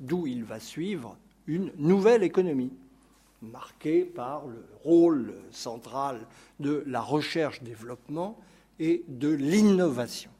d'où 0.00 0.26
il 0.26 0.44
va 0.44 0.60
suivre 0.60 1.18
une 1.46 1.70
nouvelle 1.76 2.22
économie 2.22 2.72
marquée 3.42 4.02
par 4.02 4.46
le 4.46 4.64
rôle 4.82 5.34
central 5.50 6.26
de 6.58 6.82
la 6.86 7.02
recherche-développement 7.02 8.38
et 8.78 9.04
de 9.08 9.28
l'innovation. 9.28 10.30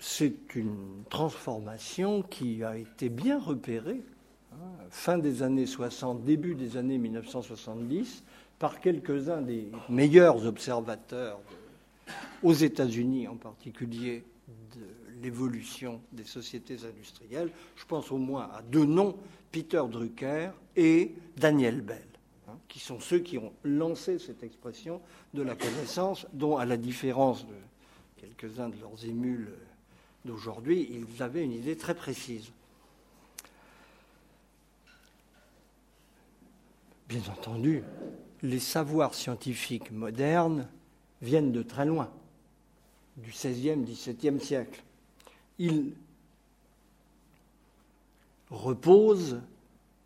C'est 0.00 0.54
une 0.54 1.04
transformation 1.08 2.22
qui 2.22 2.62
a 2.62 2.76
été 2.76 3.08
bien 3.08 3.40
repérée 3.40 4.02
fin 4.90 5.18
des 5.18 5.42
années 5.42 5.66
60, 5.66 6.24
début 6.24 6.54
des 6.54 6.76
années 6.76 6.98
1970, 6.98 8.22
par 8.58 8.80
quelques-uns 8.80 9.42
des 9.42 9.68
meilleurs 9.88 10.46
observateurs 10.46 11.40
aux 12.42 12.52
États-Unis 12.52 13.26
en 13.26 13.36
particulier 13.36 14.22
de 14.48 15.22
l'évolution 15.22 16.00
des 16.12 16.24
sociétés 16.24 16.76
industrielles. 16.84 17.50
Je 17.76 17.84
pense 17.86 18.12
au 18.12 18.18
moins 18.18 18.50
à 18.54 18.62
deux 18.62 18.84
noms, 18.84 19.16
Peter 19.50 19.82
Drucker 19.90 20.50
et 20.76 21.14
Daniel 21.36 21.80
Bell, 21.80 22.06
hein, 22.54 22.58
qui 22.68 22.78
sont 22.78 23.00
ceux 23.00 23.18
qui 23.18 23.38
ont 23.38 23.52
lancé 23.64 24.18
cette 24.18 24.42
expression 24.42 25.00
de 25.34 25.42
la 25.42 25.54
connaissance, 25.54 26.26
dont, 26.32 26.56
à 26.56 26.64
la 26.64 26.76
différence 26.76 27.46
de 27.46 27.54
quelques-uns 28.16 28.68
de 28.68 28.80
leurs 28.80 29.04
émules 29.04 29.52
d'aujourd'hui, 30.24 30.88
ils 30.90 31.22
avaient 31.22 31.44
une 31.44 31.52
idée 31.52 31.76
très 31.76 31.94
précise. 31.94 32.50
Bien 37.08 37.20
entendu, 37.30 37.82
les 38.42 38.58
savoirs 38.58 39.14
scientifiques 39.14 39.90
modernes 39.90 40.68
viennent 41.20 41.52
de 41.52 41.62
très 41.62 41.84
loin, 41.84 42.10
du 43.16 43.30
XVIe, 43.30 43.76
XVIIe 43.76 44.40
siècle. 44.40 44.82
Ils 45.58 45.92
reposent 48.50 49.40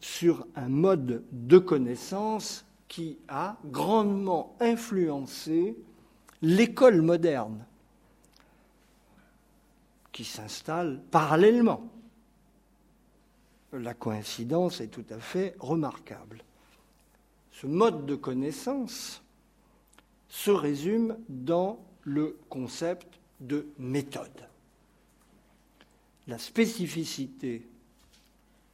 sur 0.01 0.47
un 0.57 0.69
mode 0.69 1.25
de 1.33 1.59
connaissance 1.59 2.65
qui 2.89 3.19
a 3.29 3.57
grandement 3.67 4.57
influencé 4.61 5.77
l'école 6.41 7.03
moderne, 7.03 7.65
qui 10.13 10.25
s'installe 10.25 11.03
parallèlement. 11.11 11.91
La 13.73 13.95
coïncidence 13.95 14.81
est 14.81 14.89
tout 14.89 15.05
à 15.11 15.19
fait 15.19 15.55
remarquable 15.59 16.43
ce 17.61 17.67
mode 17.67 18.07
de 18.07 18.15
connaissance 18.15 19.21
se 20.29 20.53
résume 20.53 21.17
dans 21.29 21.85
le 22.03 22.39
concept 22.49 23.19
de 23.41 23.67
méthode. 23.79 24.49
La 26.29 26.39
spécificité 26.39 27.67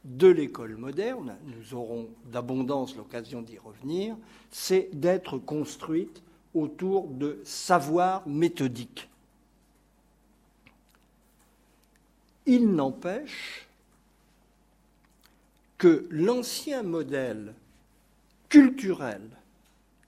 de 0.05 0.27
l'école 0.27 0.77
moderne, 0.77 1.35
nous 1.45 1.73
aurons 1.73 2.07
d'abondance 2.31 2.95
l'occasion 2.95 3.41
d'y 3.41 3.57
revenir, 3.57 4.15
c'est 4.51 4.89
d'être 4.93 5.37
construite 5.39 6.21
autour 6.53 7.07
de 7.07 7.41
savoirs 7.43 8.27
méthodiques. 8.27 9.09
Il 12.45 12.71
n'empêche 12.71 13.67
que 15.79 16.07
l'ancien 16.11 16.83
modèle 16.83 17.55
culturelle 18.47 19.29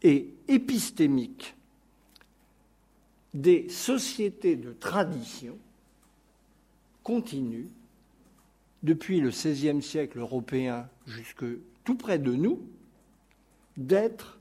et 0.03 0.33
épistémique 0.47 1.55
des 3.33 3.67
sociétés 3.69 4.55
de 4.55 4.73
tradition 4.73 5.57
continue, 7.03 7.67
depuis 8.83 9.19
le 9.19 9.29
XVIe 9.29 9.81
siècle 9.81 10.19
européen 10.19 10.87
jusque 11.05 11.45
tout 11.83 11.95
près 11.95 12.19
de 12.19 12.33
nous, 12.33 12.61
d'être 13.77 14.39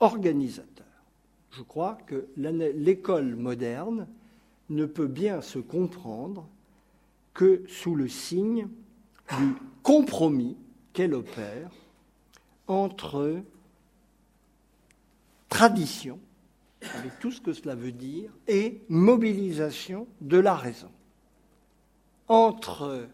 organisateur. 0.00 0.86
Je 1.50 1.62
crois 1.62 1.98
que 2.06 2.26
l'école 2.36 3.36
moderne 3.36 4.06
ne 4.68 4.86
peut 4.86 5.06
bien 5.06 5.42
se 5.42 5.58
comprendre 5.58 6.48
que 7.34 7.64
sous 7.68 7.94
le 7.94 8.08
signe 8.08 8.68
du 9.38 9.54
compromis 9.82 10.56
qu'elle 10.92 11.14
opère 11.14 11.70
entre 12.66 13.42
tradition, 15.48 16.18
avec 16.94 17.18
tout 17.18 17.32
ce 17.32 17.40
que 17.40 17.52
cela 17.52 17.74
veut 17.74 17.92
dire, 17.92 18.30
et 18.48 18.80
mobilisation 18.88 20.06
de 20.20 20.38
la 20.38 20.54
raison. 20.54 20.90
Entre 22.28 23.08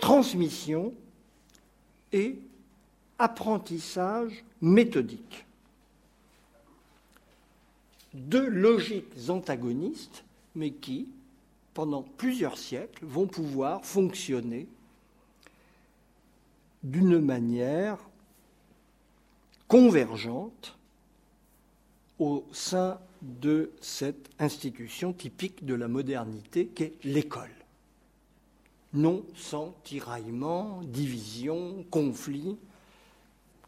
transmission 0.00 0.92
et 2.12 2.38
apprentissage 3.18 4.44
méthodique. 4.60 5.44
Deux 8.14 8.48
logiques 8.48 9.28
antagonistes, 9.28 10.24
mais 10.54 10.70
qui, 10.70 11.08
pendant 11.74 12.02
plusieurs 12.02 12.58
siècles, 12.58 13.04
vont 13.04 13.26
pouvoir 13.26 13.84
fonctionner 13.84 14.66
d'une 16.82 17.18
manière 17.18 17.98
convergente 19.66 20.76
au 22.18 22.44
sein 22.52 22.98
de 23.22 23.70
cette 23.80 24.30
institution 24.38 25.12
typique 25.12 25.64
de 25.64 25.74
la 25.74 25.88
modernité 25.88 26.66
qu'est 26.66 26.94
l'école. 27.04 27.50
Non 28.94 29.24
sans 29.34 29.74
tiraillement, 29.84 30.80
division, 30.82 31.84
conflit, 31.90 32.56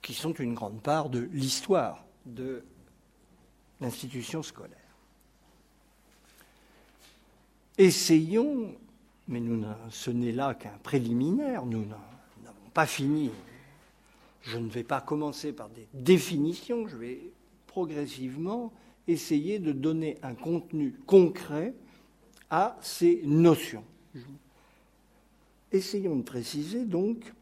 qui 0.03 0.15
sont 0.15 0.33
une 0.33 0.55
grande 0.55 0.81
part 0.81 1.11
de 1.11 1.29
l'histoire 1.33 2.05
de 2.25 2.63
l'institution 3.81 4.43
scolaire. 4.43 4.77
Essayons, 7.77 8.75
mais 9.29 9.43
ce 9.91 10.11
n'est 10.11 10.33
là 10.33 10.55
qu'un 10.55 10.79
préliminaire, 10.83 11.65
nous 11.65 11.85
n'avons 11.85 12.71
pas 12.75 12.87
fini. 12.87 13.31
Je 14.43 14.59
ne 14.59 14.69
vais 14.69 14.85
pas 14.85 15.01
commencer 15.01 15.53
par 15.53 15.69
des 15.69 15.87
définitions, 15.93 16.89
je 16.89 16.97
vais 16.97 17.21
progressivement 17.67 18.73
essayer 19.07 19.59
de 19.59 19.73
donner 19.73 20.19
un 20.23 20.35
contenu 20.35 20.93
concret 21.07 21.75
à 22.49 22.77
ces 22.81 23.23
notions. 23.25 23.85
Essayons 25.73 26.17
de 26.17 26.23
préciser 26.23 26.85
donc 26.85 27.33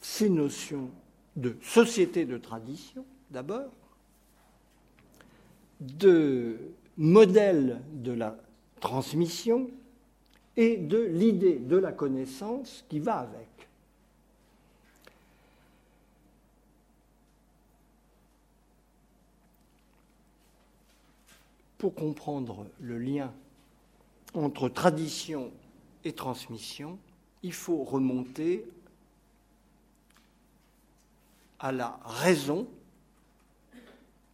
ces 0.00 0.30
notions 0.30 0.90
de 1.36 1.56
société 1.62 2.24
de 2.24 2.38
tradition, 2.38 3.04
d'abord, 3.30 3.70
de 5.80 6.56
modèle 6.96 7.82
de 7.92 8.12
la 8.12 8.38
transmission 8.80 9.70
et 10.56 10.78
de 10.78 10.98
l'idée 10.98 11.58
de 11.58 11.76
la 11.76 11.92
connaissance 11.92 12.84
qui 12.88 12.98
va 12.98 13.18
avec. 13.18 13.48
Pour 21.76 21.94
comprendre 21.94 22.66
le 22.80 22.98
lien 22.98 23.34
entre 24.36 24.68
tradition 24.68 25.50
et 26.04 26.12
transmission, 26.12 26.98
il 27.42 27.52
faut 27.52 27.82
remonter 27.82 28.66
à 31.58 31.72
la 31.72 31.98
raison, 32.04 32.66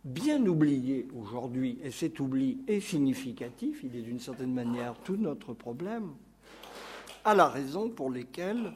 bien 0.04 0.44
oubliée 0.46 1.06
aujourd'hui, 1.16 1.78
et 1.82 1.90
cet 1.90 2.18
oubli 2.20 2.58
est 2.66 2.80
significatif, 2.80 3.80
il 3.84 3.94
est 3.96 4.02
d'une 4.02 4.18
certaine 4.18 4.52
manière 4.52 4.94
tout 5.04 5.16
notre 5.16 5.52
problème, 5.54 6.12
à 7.24 7.34
la 7.34 7.48
raison 7.48 7.88
pour 7.88 8.10
lesquelles 8.10 8.72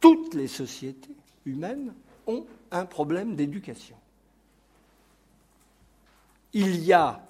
toutes 0.00 0.34
les 0.34 0.46
sociétés 0.46 1.16
humaines 1.44 1.92
ont 2.26 2.46
un 2.70 2.86
problème 2.86 3.34
d'éducation. 3.34 3.96
Il 6.52 6.84
y 6.84 6.92
a 6.92 7.24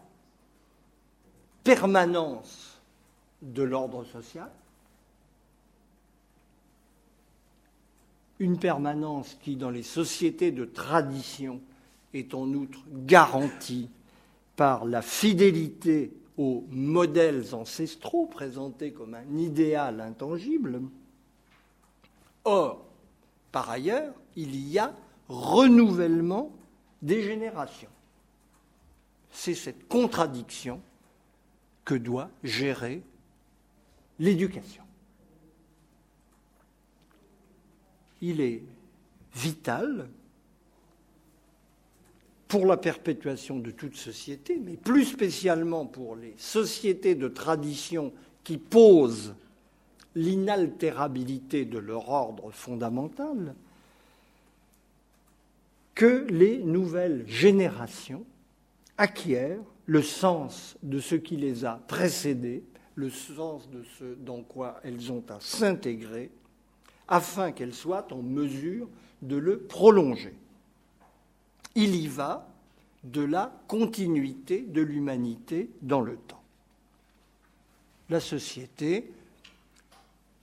permanence 1.65 2.81
de 3.41 3.63
l'ordre 3.63 4.05
social, 4.05 4.51
une 8.39 8.59
permanence 8.59 9.37
qui, 9.43 9.57
dans 9.57 9.71
les 9.71 9.83
sociétés 9.83 10.51
de 10.51 10.65
tradition, 10.65 11.61
est 12.13 12.35
en 12.35 12.49
outre 12.49 12.81
garantie 12.89 13.89
par 14.57 14.85
la 14.85 15.03
fidélité 15.03 16.13
aux 16.37 16.65
modèles 16.71 17.55
ancestraux 17.55 18.27
présentés 18.27 18.93
comme 18.93 19.15
un 19.15 19.37
idéal 19.37 20.01
intangible. 20.01 20.83
Or, 22.45 22.85
par 23.53 23.71
ailleurs, 23.71 24.15
il 24.35 24.57
y 24.69 24.79
a 24.79 24.95
renouvellement 25.29 26.53
des 27.01 27.23
générations. 27.23 27.91
C'est 29.31 29.55
cette 29.55 29.89
contradiction 29.89 30.81
que 31.85 31.95
doit 31.95 32.31
gérer 32.43 33.03
l'éducation. 34.19 34.83
il 38.23 38.41
est 38.41 38.63
vital 39.35 40.09
pour 42.49 42.67
la 42.67 42.77
perpétuation 42.77 43.59
de 43.59 43.71
toute 43.71 43.97
société, 43.97 44.61
mais 44.63 44.77
plus 44.77 45.05
spécialement 45.05 45.87
pour 45.87 46.17
les 46.17 46.35
sociétés 46.39 47.15
de 47.15 47.29
tradition 47.29 48.13
qui 48.45 48.59
posent 48.59 49.35
l'inaltérabilité 50.15 51.65
de 51.65 51.79
leur 51.79 52.09
ordre 52.11 52.51
fondamental, 52.51 53.55
que 55.95 56.27
les 56.31 56.59
nouvelles 56.59 57.25
générations 57.27 58.25
acquièrent 58.99 59.65
le 59.87 60.03
sens 60.03 60.77
de 60.83 60.99
ce 60.99 61.15
qui 61.15 61.37
les 61.37 61.65
a 61.65 61.81
précédées, 61.89 62.65
le 62.95 63.11
sens 63.11 63.69
de 63.71 63.83
ce 63.99 64.15
dans 64.15 64.43
quoi 64.43 64.81
elles 64.85 65.11
ont 65.11 65.25
à 65.29 65.41
s'intégrer, 65.41 66.31
afin 67.09 67.53
qu'elle 67.53 67.75
soit 67.75 68.13
en 68.13 68.23
mesure 68.23 68.89
de 69.23 69.37
le 69.37 69.59
prolonger. 69.59 70.35
Il 71.75 71.95
y 71.95 72.07
va 72.07 72.49
de 73.05 73.23
la 73.23 73.53
continuité 73.67 74.63
de 74.63 74.81
l'humanité 74.81 75.71
dans 75.81 76.01
le 76.01 76.17
temps. 76.17 76.43
La 78.09 78.21
société 78.21 79.11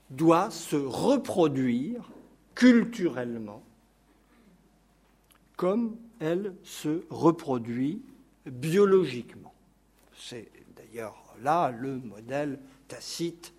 doit 0.09 0.49
se 0.49 0.75
reproduire 0.75 2.09
culturellement 2.55 3.63
comme 5.55 5.97
elle 6.21 6.53
se 6.63 7.03
reproduit 7.09 8.01
biologiquement. 8.49 9.53
C'est 10.17 10.49
d'ailleurs 10.75 11.35
là 11.41 11.71
le 11.71 11.97
modèle 11.99 12.59
tacite 12.87 13.53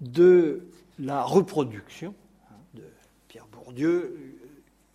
de 0.00 0.66
la 0.98 1.22
reproduction 1.22 2.14
hein, 2.50 2.56
de 2.74 2.84
Pierre 3.28 3.46
Bourdieu, 3.46 4.16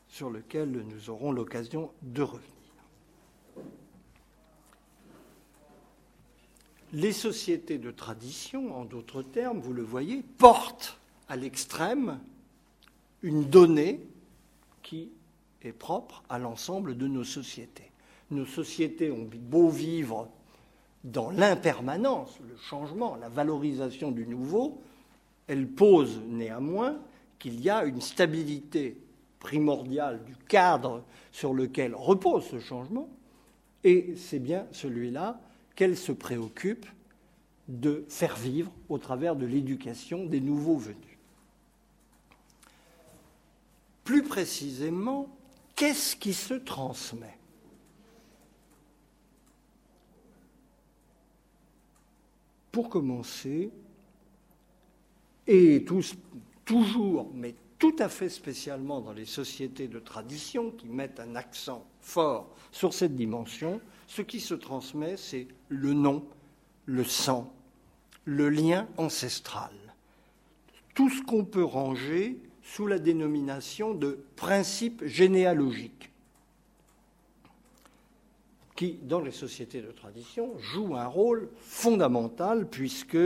sur 0.08 0.30
lequel 0.30 0.70
nous 0.72 1.10
aurons 1.10 1.32
l'occasion 1.32 1.92
de 2.04 2.22
revenir. 2.22 2.50
Les 6.92 7.12
sociétés 7.12 7.80
de 7.80 7.90
tradition, 7.90 8.78
en 8.78 8.86
d'autres 8.86 9.24
termes, 9.24 9.60
vous 9.60 9.74
le 9.74 9.82
voyez, 9.82 10.24
portent 10.38 11.00
à 11.28 11.36
l'extrême 11.36 12.20
une 13.24 13.46
donnée 13.46 14.00
qui 14.84 15.10
est 15.66 15.74
propre 15.74 16.24
à 16.30 16.40
l'ensemble 16.40 16.98
de 16.98 17.08
nos 17.08 17.24
sociétés. 17.24 17.92
Nos 18.32 18.46
sociétés 18.46 19.12
ont 19.12 19.28
beau 19.32 19.70
vivre 19.70 20.30
dans 21.04 21.30
l'impermanence, 21.32 22.40
le 22.48 22.56
changement, 22.58 23.16
la 23.16 23.30
valorisation 23.30 24.12
du 24.12 24.26
nouveau, 24.26 24.82
elle 25.48 25.68
pose 25.68 26.22
néanmoins 26.28 26.98
qu'il 27.40 27.60
y 27.62 27.70
a 27.70 27.84
une 27.84 28.02
stabilité 28.02 28.98
primordiale 29.40 30.24
du 30.24 30.36
cadre 30.48 31.04
sur 31.32 31.54
lequel 31.54 31.94
repose 31.94 32.46
ce 32.46 32.60
changement, 32.60 33.10
et 33.84 34.14
c'est 34.16 34.40
bien 34.40 34.66
celui-là 34.72 35.42
qu'elle 35.76 35.98
se 35.98 36.14
préoccupe 36.14 36.86
de 37.68 38.06
faire 38.08 38.38
vivre 38.38 38.72
au 38.88 38.98
travers 38.98 39.36
de 39.36 39.46
l'éducation 39.46 40.26
des 40.26 40.40
nouveaux 40.40 40.78
venus. 40.78 41.18
Plus 44.06 44.24
précisément, 44.24 45.28
qu'est-ce 45.76 46.16
qui 46.16 46.34
se 46.34 46.54
transmet? 46.54 47.38
Pour 52.72 52.90
commencer, 52.90 53.72
et 55.46 55.86
toujours, 56.66 57.30
mais 57.34 57.56
tout 57.78 57.96
à 58.00 58.08
fait 58.08 58.30
spécialement 58.30 59.02
dans 59.02 59.14
les 59.14 59.26
sociétés 59.26 59.88
de 59.88 60.00
tradition 60.00 60.72
qui 60.72 60.88
mettent 60.88 61.20
un 61.20 61.36
accent 61.36 61.86
fort 62.00 62.56
sur 62.72 62.94
cette 62.94 63.16
dimension, 63.16 63.82
ce 64.08 64.22
qui 64.22 64.40
se 64.40 64.54
transmet, 64.54 65.18
c'est 65.18 65.48
le 65.68 65.94
nom, 65.94 66.26
le 66.86 67.04
sang, 67.04 67.54
le 68.26 68.50
lien 68.50 68.88
ancestral. 68.98 69.74
Tout 70.96 71.10
ce 71.10 71.22
qu'on 71.24 71.44
peut 71.44 71.64
ranger 71.64 72.40
sous 72.64 72.88
la 72.88 72.98
dénomination 72.98 73.94
de 73.94 74.18
principe 74.36 75.06
généalogique, 75.06 76.12
qui, 78.76 78.94
dans 79.04 79.20
les 79.20 79.32
sociétés 79.32 79.82
de 79.82 79.92
tradition, 79.92 80.58
joue 80.58 80.96
un 80.96 81.06
rôle 81.06 81.50
fondamental 81.60 82.68
puisque 82.68 83.18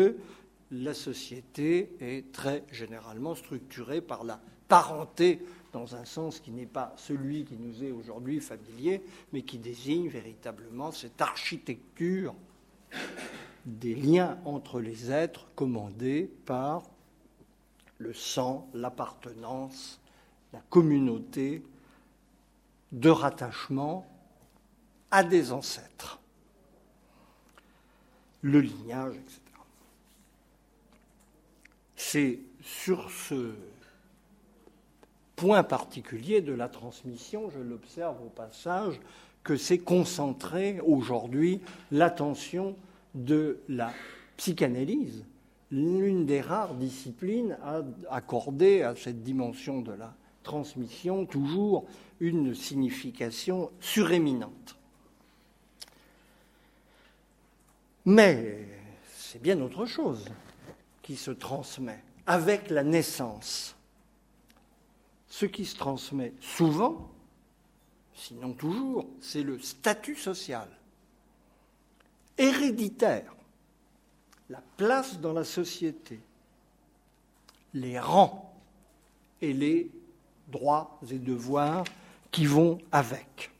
la 0.71 0.93
société 0.93 1.89
est 2.01 2.31
très 2.33 2.63
généralement 2.71 3.35
structurée 3.35 4.01
par 4.01 4.23
la 4.25 4.41
parenté 4.67 5.39
dans 5.71 5.95
un 5.95 6.03
sens 6.03 6.39
qui 6.39 6.51
n'est 6.51 6.65
pas 6.65 6.93
celui 6.97 7.45
qui 7.45 7.55
nous 7.55 7.83
est 7.83 7.91
aujourd'hui 7.91 8.41
familier, 8.41 9.01
mais 9.31 9.43
qui 9.43 9.57
désigne 9.57 10.09
véritablement 10.09 10.91
cette 10.91 11.21
architecture 11.21 12.33
des 13.65 13.95
liens 13.95 14.39
entre 14.45 14.79
les 14.79 15.11
êtres 15.11 15.47
commandés 15.55 16.29
par 16.45 16.83
le 17.97 18.13
sang, 18.13 18.67
l'appartenance, 18.73 19.99
la 20.53 20.61
communauté 20.69 21.63
de 22.91 23.09
rattachement 23.09 24.07
à 25.11 25.23
des 25.23 25.51
ancêtres, 25.51 26.19
le 28.41 28.61
lignage, 28.61 29.15
etc. 29.15 29.41
c'est 31.95 32.39
sur 32.61 33.09
ce 33.09 33.53
point 35.35 35.63
particulier 35.63 36.41
de 36.41 36.53
la 36.53 36.67
transmission, 36.67 37.49
je 37.49 37.59
l'observe 37.59 38.21
au 38.21 38.29
passage, 38.29 38.99
que 39.43 39.55
s'est 39.55 39.77
concentrée 39.77 40.79
aujourd'hui 40.81 41.61
l'attention 41.91 42.75
de 43.15 43.59
la 43.69 43.93
psychanalyse, 44.35 45.23
l'une 45.71 46.25
des 46.25 46.41
rares 46.41 46.75
disciplines 46.75 47.57
à 47.63 47.81
accorder 48.09 48.81
à 48.81 48.95
cette 48.95 49.23
dimension 49.23 49.81
de 49.81 49.91
la 49.91 50.15
transmission 50.43 51.25
toujours 51.25 51.85
une 52.19 52.55
signification 52.55 53.69
suréminente. 53.79 54.77
Mais 58.05 58.65
c'est 59.13 59.41
bien 59.41 59.59
autre 59.59 59.85
chose 59.85 60.25
qui 61.01 61.17
se 61.17 61.31
transmet 61.31 62.01
avec 62.25 62.69
la 62.69 62.83
naissance. 62.83 63.75
Ce 65.27 65.45
qui 65.45 65.65
se 65.65 65.75
transmet 65.75 66.33
souvent, 66.39 67.11
sinon 68.15 68.53
toujours, 68.53 69.05
c'est 69.19 69.43
le 69.43 69.59
statut 69.59 70.15
social, 70.15 70.69
héréditaire, 72.37 73.35
la 74.49 74.61
place 74.77 75.19
dans 75.19 75.33
la 75.33 75.43
société, 75.43 76.19
les 77.73 77.99
rangs 77.99 78.53
et 79.41 79.53
les 79.53 79.91
droits 80.47 80.99
et 81.11 81.19
devoirs 81.19 81.83
qui 82.31 82.45
vont 82.45 82.79
avec. 82.91 83.51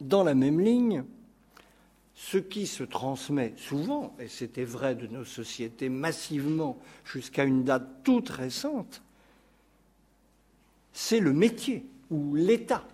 Dans 0.00 0.24
la 0.24 0.34
même 0.34 0.60
ligne, 0.60 1.04
ce 2.14 2.38
qui 2.38 2.66
se 2.66 2.84
transmet 2.84 3.54
souvent, 3.56 4.14
et 4.18 4.28
c'était 4.28 4.64
vrai 4.64 4.94
de 4.94 5.06
nos 5.06 5.24
sociétés 5.24 5.88
massivement 5.88 6.78
jusqu'à 7.04 7.44
une 7.44 7.64
date 7.64 8.04
toute 8.04 8.28
récente, 8.28 9.02
c'est 10.92 11.20
le 11.20 11.32
métier 11.32 11.84
ou 12.10 12.34
l'état. 12.34 12.84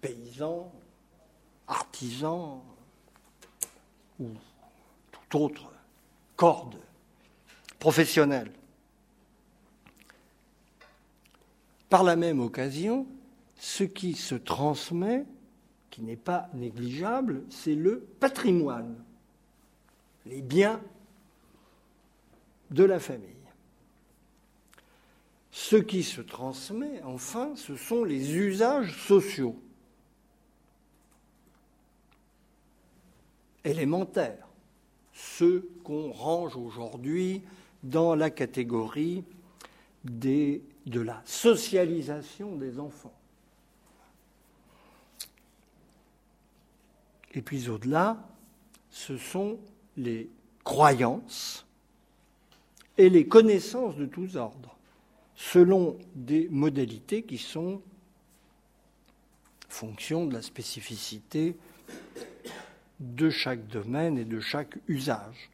Paysan, 0.00 0.72
artisan 1.66 2.64
ou 4.20 4.28
toute 5.28 5.40
autre 5.40 5.72
corde 6.36 6.76
professionnelle. 7.78 8.52
Par 11.88 12.02
la 12.02 12.16
même 12.16 12.40
occasion, 12.40 13.06
ce 13.56 13.84
qui 13.84 14.14
se 14.14 14.34
transmet 14.34 15.24
qui 15.90 16.02
n'est 16.02 16.16
pas 16.16 16.48
négligeable, 16.54 17.42
c'est 17.50 17.74
le 17.74 18.00
patrimoine, 18.20 19.02
les 20.26 20.42
biens 20.42 20.80
de 22.70 22.84
la 22.84 23.00
famille. 23.00 23.28
Ce 25.50 25.76
qui 25.76 26.04
se 26.04 26.20
transmet, 26.20 27.02
enfin, 27.02 27.56
ce 27.56 27.74
sont 27.74 28.04
les 28.04 28.36
usages 28.36 28.96
sociaux, 29.06 29.60
élémentaires, 33.64 34.47
ceux 35.18 35.68
qu'on 35.82 36.12
range 36.12 36.56
aujourd'hui 36.56 37.42
dans 37.82 38.14
la 38.14 38.30
catégorie 38.30 39.24
de 40.04 40.60
la 40.86 41.20
socialisation 41.24 42.54
des 42.54 42.78
enfants. 42.78 43.12
Et 47.34 47.42
puis 47.42 47.68
au-delà, 47.68 48.16
ce 48.90 49.16
sont 49.16 49.58
les 49.96 50.30
croyances 50.62 51.66
et 52.96 53.10
les 53.10 53.26
connaissances 53.26 53.96
de 53.96 54.06
tous 54.06 54.36
ordres, 54.36 54.76
selon 55.34 55.98
des 56.14 56.48
modalités 56.48 57.22
qui 57.22 57.38
sont 57.38 57.82
fonction 59.68 60.26
de 60.26 60.34
la 60.34 60.42
spécificité 60.42 61.56
de 63.00 63.30
chaque 63.30 63.66
domaine 63.68 64.18
et 64.18 64.24
de 64.24 64.40
chaque 64.40 64.78
usage. 64.88 65.50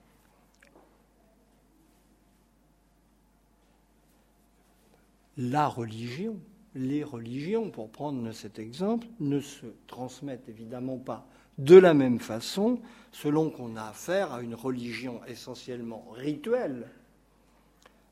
La 5.36 5.66
religion, 5.66 6.38
les 6.74 7.02
religions, 7.02 7.70
pour 7.70 7.90
prendre 7.90 8.30
cet 8.32 8.58
exemple, 8.58 9.06
ne 9.20 9.40
se 9.40 9.66
transmettent 9.86 10.48
évidemment 10.48 10.98
pas 10.98 11.26
de 11.58 11.76
la 11.76 11.94
même 11.94 12.18
façon, 12.18 12.80
selon 13.12 13.50
qu'on 13.50 13.76
a 13.76 13.84
affaire 13.84 14.32
à 14.32 14.42
une 14.42 14.54
religion 14.54 15.24
essentiellement 15.26 16.06
rituelle, 16.12 16.88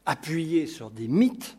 appuyée 0.07 0.67
sur 0.67 0.91
des 0.91 1.09
mythes, 1.09 1.57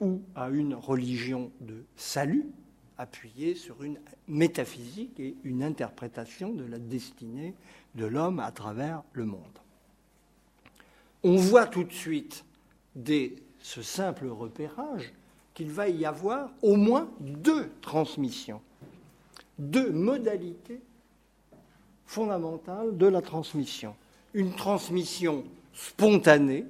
ou 0.00 0.22
à 0.34 0.48
une 0.48 0.74
religion 0.74 1.52
de 1.60 1.84
salut, 1.96 2.46
appuyée 3.00 3.54
sur 3.54 3.82
une 3.82 3.98
métaphysique 4.28 5.18
et 5.18 5.34
une 5.44 5.62
interprétation 5.62 6.52
de 6.52 6.64
la 6.64 6.78
destinée 6.78 7.54
de 7.94 8.04
l'homme 8.04 8.38
à 8.40 8.52
travers 8.52 9.02
le 9.12 9.24
monde. 9.24 9.40
On 11.22 11.36
voit 11.36 11.66
tout 11.66 11.84
de 11.84 11.92
suite 11.92 12.44
dès 12.94 13.34
ce 13.60 13.82
simple 13.82 14.26
repérage 14.26 15.12
qu'il 15.54 15.70
va 15.70 15.88
y 15.88 16.04
avoir 16.04 16.50
au 16.62 16.76
moins 16.76 17.10
deux 17.20 17.70
transmissions 17.80 18.60
deux 19.60 19.92
modalités 19.92 20.80
fondamentales 22.06 22.96
de 22.96 23.06
la 23.06 23.20
transmission. 23.20 23.94
Une 24.34 24.54
transmission 24.54 25.44
spontanée 25.74 26.64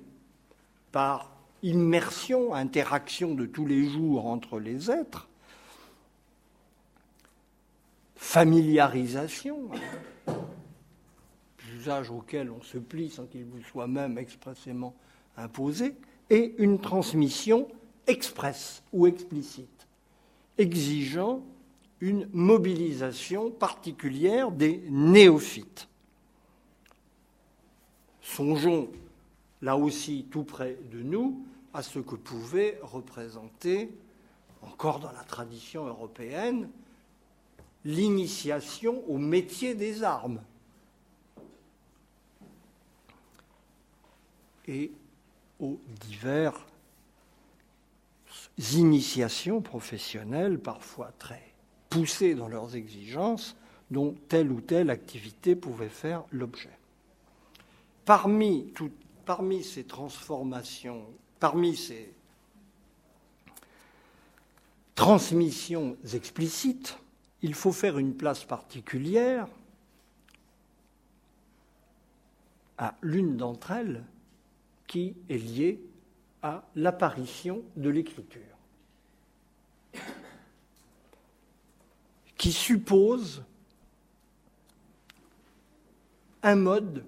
par 0.92 1.30
immersion, 1.62 2.52
interaction 2.52 3.34
de 3.34 3.46
tous 3.46 3.64
les 3.64 3.88
jours 3.88 4.26
entre 4.26 4.58
les 4.58 4.90
êtres, 4.90 5.28
familiarisation, 8.20 9.70
usage 11.74 12.10
auquel 12.10 12.50
on 12.50 12.62
se 12.62 12.76
plie 12.76 13.08
sans 13.08 13.24
qu'il 13.24 13.46
vous 13.46 13.62
soit 13.62 13.88
même 13.88 14.18
expressément 14.18 14.94
imposé, 15.38 15.96
et 16.28 16.54
une 16.58 16.78
transmission 16.78 17.66
expresse 18.06 18.82
ou 18.92 19.06
explicite, 19.06 19.86
exigeant 20.58 21.42
une 22.00 22.28
mobilisation 22.32 23.50
particulière 23.50 24.52
des 24.52 24.82
néophytes. 24.90 25.88
Songeons 28.20 28.90
là 29.62 29.76
aussi 29.78 30.26
tout 30.30 30.44
près 30.44 30.78
de 30.92 31.02
nous 31.02 31.44
à 31.72 31.82
ce 31.82 31.98
que 31.98 32.16
pouvait 32.16 32.78
représenter, 32.82 33.90
encore 34.62 35.00
dans 35.00 35.12
la 35.12 35.24
tradition 35.24 35.86
européenne, 35.86 36.68
l'initiation 37.84 39.02
au 39.08 39.18
métier 39.18 39.74
des 39.74 40.02
armes. 40.02 40.40
et 44.70 44.92
aux 45.58 45.80
divers 46.08 46.54
initiations 48.74 49.60
professionnelles, 49.60 50.58
parfois 50.58 51.12
très 51.18 51.42
poussés 51.88 52.34
dans 52.34 52.46
leurs 52.46 52.76
exigences 52.76 53.56
dont 53.90 54.14
telle 54.28 54.52
ou 54.52 54.60
telle 54.60 54.90
activité 54.90 55.56
pouvait 55.56 55.88
faire 55.88 56.22
l'objet. 56.30 56.70
Parmi, 58.04 58.72
parmi 59.26 59.64
ces 59.64 59.84
transformations, 59.84 61.04
parmi 61.40 61.76
ces 61.76 62.12
transmissions 64.94 65.96
explicites, 66.14 66.96
il 67.42 67.54
faut 67.54 67.72
faire 67.72 67.98
une 67.98 68.14
place 68.14 68.44
particulière 68.44 69.48
à 72.78 72.94
l'une 73.02 73.36
d'entre 73.36 73.70
elles 73.70 74.04
qui 74.86 75.14
est 75.28 75.38
liée 75.38 75.80
à 76.42 76.64
l'apparition 76.74 77.62
de 77.76 77.90
l'écriture. 77.90 78.40
qui 82.40 82.52
suppose 82.52 83.42
un 86.42 86.56
mode 86.56 87.04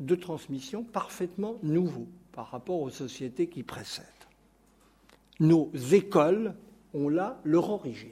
de 0.00 0.16
transmission 0.16 0.82
parfaitement 0.82 1.54
nouveau 1.62 2.08
par 2.32 2.50
rapport 2.50 2.80
aux 2.80 2.90
sociétés 2.90 3.48
qui 3.48 3.62
précèdent. 3.62 4.04
Nos 5.38 5.70
écoles 5.92 6.52
ont 6.94 7.08
là 7.08 7.38
leur 7.44 7.70
origine. 7.70 8.10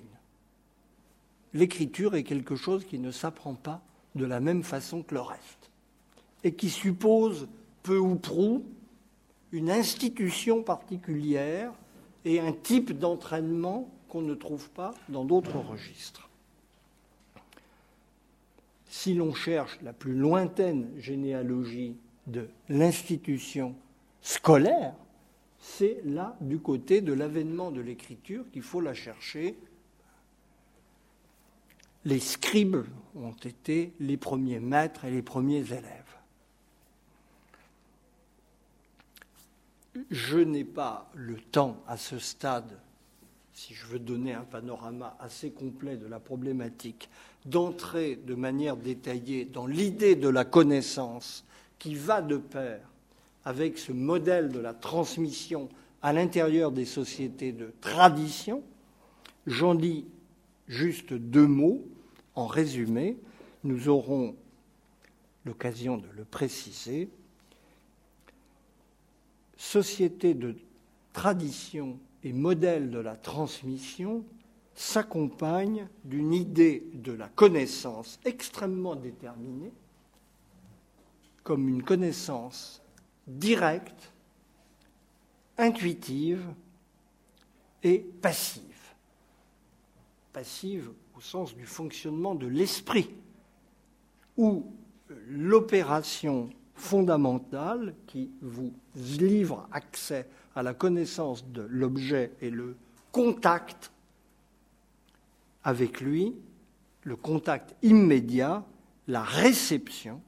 L'écriture 1.55 2.15
est 2.15 2.25
quelque 2.25 2.57
chose 2.57 2.85
qui 2.85 2.99
ne 2.99 3.11
s'apprend 3.11 3.55
pas 3.55 3.81
de 4.15 4.25
la 4.25 4.41
même 4.41 4.63
façon 4.63 5.03
que 5.03 5.15
le 5.15 5.21
reste 5.21 5.71
et 6.43 6.55
qui 6.55 6.69
suppose 6.69 7.49
peu 7.83 7.99
ou 7.99 8.17
prou 8.17 8.65
une 9.53 9.71
institution 9.71 10.63
particulière 10.63 11.73
et 12.25 12.41
un 12.41 12.53
type 12.53 12.99
d'entraînement 12.99 13.89
qu'on 14.09 14.23
ne 14.23 14.35
trouve 14.35 14.69
pas 14.71 14.95
dans 15.09 15.25
d'autres 15.25 15.59
registres 15.59 16.29
si 18.95 19.13
l'on 19.13 19.35
cherche 19.35 19.77
la 19.83 19.93
plus 19.93 20.15
lointaine 20.15 20.89
généalogie 20.99 21.97
de 22.29 22.49
l'institution 22.69 23.75
scolaire, 24.23 24.95
c'est 25.59 26.01
là 26.05 26.37
du 26.41 26.61
côté 26.61 27.01
de 27.01 27.13
l'avènement 27.13 27.73
de 27.73 27.81
l'écriture 27.81 28.45
qu'il 28.53 28.63
faut 28.63 28.81
la 28.81 28.95
chercher. 28.95 29.57
Les 32.05 32.21
scribes 32.21 32.85
ont 33.15 33.33
été 33.45 33.93
les 34.01 34.17
premiers 34.17 34.61
maîtres 34.61 35.05
et 35.05 35.11
les 35.11 35.23
premiers 35.23 35.65
élèves. 35.73 36.05
Je 40.11 40.39
n'ai 40.39 40.65
pas 40.65 41.11
le 41.15 41.37
temps 41.37 41.83
à 41.87 41.97
ce 41.97 42.19
stade, 42.19 42.79
si 43.53 43.75
je 43.75 43.87
veux 43.87 43.99
donner 43.99 44.35
un 44.35 44.43
panorama 44.43 45.17
assez 45.21 45.51
complet 45.51 45.97
de 45.97 46.07
la 46.07 46.19
problématique, 46.19 47.09
d'entrer 47.47 48.17
de 48.17 48.35
manière 48.35 48.77
détaillée 48.77 49.45
dans 49.45 49.67
l'idée 49.67 50.17
de 50.17 50.29
la 50.29 50.45
connaissance 50.45 51.45
qui 51.79 51.95
va 51.95 52.23
de 52.23 52.37
pair 52.37 52.81
avec 53.45 53.79
ce 53.79 53.93
modèle 53.93 54.51
de 54.51 54.59
la 54.59 54.75
transmission 54.75 55.69
à 56.03 56.13
l'intérieur 56.13 56.73
des 56.73 56.87
sociétés 56.87 57.53
de 57.53 57.73
tradition. 57.81 58.63
J'en 59.47 59.75
dis 59.75 60.07
juste 60.67 61.13
deux 61.13 61.47
mots. 61.47 61.83
En 62.35 62.47
résumé, 62.47 63.17
nous 63.63 63.89
aurons 63.89 64.37
l'occasion 65.45 65.97
de 65.97 66.09
le 66.17 66.25
préciser 66.25 67.09
société 69.57 70.35
de 70.35 70.57
tradition 71.13 71.99
et 72.23 72.33
modèle 72.33 72.91
de 72.91 72.99
la 72.99 73.17
transmission 73.17 74.25
s'accompagne 74.75 75.89
d'une 76.05 76.33
idée 76.33 76.85
de 76.95 77.13
la 77.13 77.29
connaissance 77.29 78.19
extrêmement 78.25 78.97
déterminée 78.97 79.73
comme 81.45 81.69
une 81.69 81.83
connaissance 81.83 82.83
directe, 83.27 84.13
intuitive 85.59 86.45
et 87.83 87.99
passive. 87.99 88.63
Passive 90.33 90.91
au 91.17 91.21
sens 91.21 91.55
du 91.55 91.67
fonctionnement 91.67 92.35
de 92.35 92.47
l'esprit, 92.47 93.11
où 94.37 94.67
l'opération 95.29 96.51
fondamentale 96.75 97.95
qui 98.07 98.31
vous 98.41 98.73
livre 98.97 99.69
accès 99.71 100.29
à 100.55 100.63
la 100.63 100.75
connaissance 100.75 101.47
de 101.47 101.63
l'objet 101.63 102.33
et 102.41 102.51
le 102.51 102.77
contact 103.13 103.93
avec 105.63 106.01
lui, 106.01 106.35
le 107.03 107.17
contact 107.17 107.75
immédiat, 107.83 108.65
la 109.07 109.23
réception, 109.23 110.21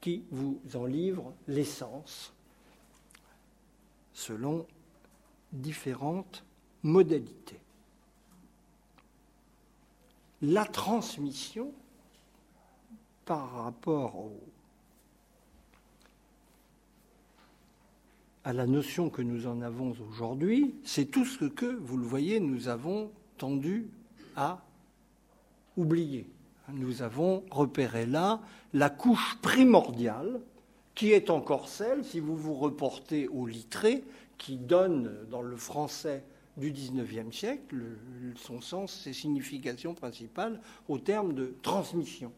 qui 0.00 0.24
vous 0.30 0.60
en 0.74 0.86
livre 0.86 1.34
l'essence 1.46 2.32
selon 4.12 4.66
différentes 5.52 6.44
modalités. 6.82 7.60
La 10.42 10.64
transmission 10.64 11.72
par 13.24 13.64
rapport 13.64 14.30
à 18.44 18.52
la 18.52 18.66
notion 18.66 19.10
que 19.10 19.20
nous 19.20 19.46
en 19.46 19.60
avons 19.62 19.94
aujourd'hui, 20.08 20.74
c'est 20.84 21.06
tout 21.06 21.24
ce 21.24 21.44
que, 21.44 21.66
vous 21.66 21.96
le 21.96 22.04
voyez, 22.04 22.38
nous 22.38 22.68
avons 22.68 23.10
tendu 23.36 23.88
à 24.36 24.62
oublier. 25.76 26.30
Nous 26.72 27.02
avons 27.02 27.42
repéré 27.50 28.06
là 28.06 28.40
la 28.72 28.90
couche 28.90 29.38
primordiale, 29.42 30.40
qui 30.94 31.12
est 31.12 31.30
encore 31.30 31.68
celle, 31.68 32.04
si 32.04 32.20
vous 32.20 32.36
vous 32.36 32.54
reportez 32.54 33.26
au 33.28 33.46
littré, 33.46 34.04
qui 34.38 34.56
donne 34.56 35.26
dans 35.30 35.42
le 35.42 35.56
français 35.56 36.22
du 36.58 36.72
XIXe 36.72 37.34
siècle 37.34 37.76
son 38.36 38.60
sens, 38.60 38.92
ses 39.04 39.12
significations 39.12 39.94
principales 39.94 40.60
au 40.88 40.98
terme 40.98 41.34
de 41.34 41.54
transmission. 41.62 42.32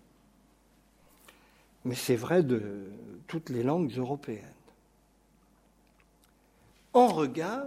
Mais 1.84 1.94
c'est 1.94 2.16
vrai 2.16 2.42
de 2.42 2.90
toutes 3.26 3.48
les 3.48 3.62
langues 3.62 3.92
européennes. 3.96 4.44
En 6.92 7.08
regard, 7.08 7.66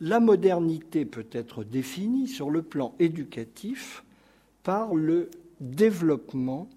la 0.00 0.20
modernité 0.20 1.04
peut 1.04 1.26
être 1.32 1.64
définie 1.64 2.26
sur 2.26 2.50
le 2.50 2.62
plan 2.62 2.94
éducatif 2.98 4.02
par 4.62 4.94
le 4.94 5.30
développement 5.60 6.68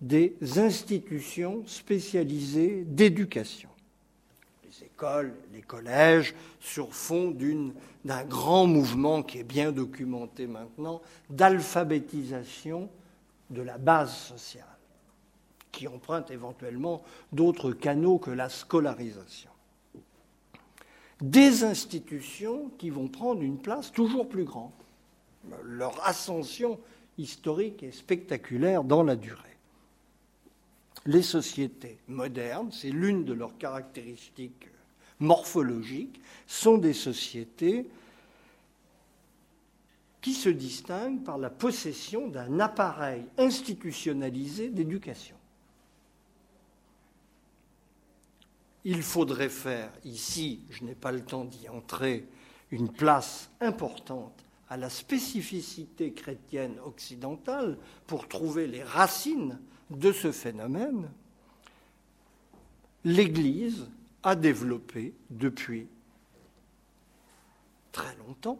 des 0.00 0.36
institutions 0.58 1.62
spécialisées 1.66 2.84
d'éducation. 2.84 3.71
Les 5.52 5.62
collèges, 5.62 6.34
sur 6.60 6.94
fond 6.94 7.36
d'un 8.04 8.24
grand 8.24 8.66
mouvement 8.66 9.22
qui 9.22 9.38
est 9.38 9.44
bien 9.44 9.72
documenté 9.72 10.46
maintenant, 10.46 11.02
d'alphabétisation 11.30 12.88
de 13.50 13.62
la 13.62 13.78
base 13.78 14.14
sociale, 14.14 14.66
qui 15.72 15.88
emprunte 15.88 16.30
éventuellement 16.30 17.02
d'autres 17.32 17.72
canaux 17.72 18.18
que 18.18 18.30
la 18.30 18.48
scolarisation 18.48 19.50
des 21.22 21.62
institutions 21.62 22.70
qui 22.78 22.90
vont 22.90 23.06
prendre 23.06 23.42
une 23.42 23.58
place 23.58 23.92
toujours 23.92 24.28
plus 24.28 24.44
grande. 24.44 24.72
Leur 25.62 26.04
ascension 26.06 26.80
historique 27.16 27.82
est 27.84 27.92
spectaculaire 27.92 28.82
dans 28.82 29.04
la 29.04 29.14
durée. 29.14 29.56
Les 31.06 31.22
sociétés 31.22 31.98
modernes, 32.08 32.70
c'est 32.72 32.90
l'une 32.90 33.24
de 33.24 33.32
leurs 33.32 33.56
caractéristiques 33.56 34.68
morphologiques, 35.22 36.20
sont 36.46 36.78
des 36.78 36.92
sociétés 36.92 37.88
qui 40.20 40.34
se 40.34 40.50
distinguent 40.50 41.24
par 41.24 41.38
la 41.38 41.50
possession 41.50 42.28
d'un 42.28 42.60
appareil 42.60 43.24
institutionnalisé 43.38 44.68
d'éducation. 44.68 45.36
il 48.84 49.02
faudrait 49.02 49.48
faire 49.48 49.92
ici, 50.04 50.60
je 50.70 50.84
n'ai 50.84 50.94
pas 50.94 51.12
le 51.12 51.22
temps 51.22 51.44
d'y 51.44 51.68
entrer, 51.68 52.26
une 52.70 52.90
place 52.90 53.50
importante 53.60 54.44
à 54.68 54.76
la 54.76 54.88
spécificité 54.88 56.12
chrétienne 56.12 56.78
occidentale 56.84 57.78
pour 58.06 58.28
trouver 58.28 58.66
les 58.66 58.82
racines 58.82 59.58
de 59.90 60.12
ce 60.12 60.32
phénomène, 60.32 61.10
l'Église 63.04 63.88
a 64.22 64.36
développé 64.36 65.14
depuis 65.30 65.86
très 67.92 68.16
longtemps 68.16 68.58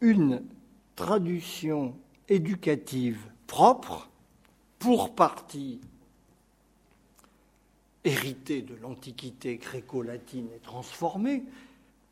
une 0.00 0.42
traduction 0.96 1.94
éducative 2.28 3.20
propre, 3.46 4.10
pour 4.78 5.14
partie 5.14 5.80
hérité 8.04 8.60
de 8.60 8.74
l'Antiquité 8.74 9.56
gréco-latine 9.56 10.48
et 10.54 10.58
transformée, 10.58 11.42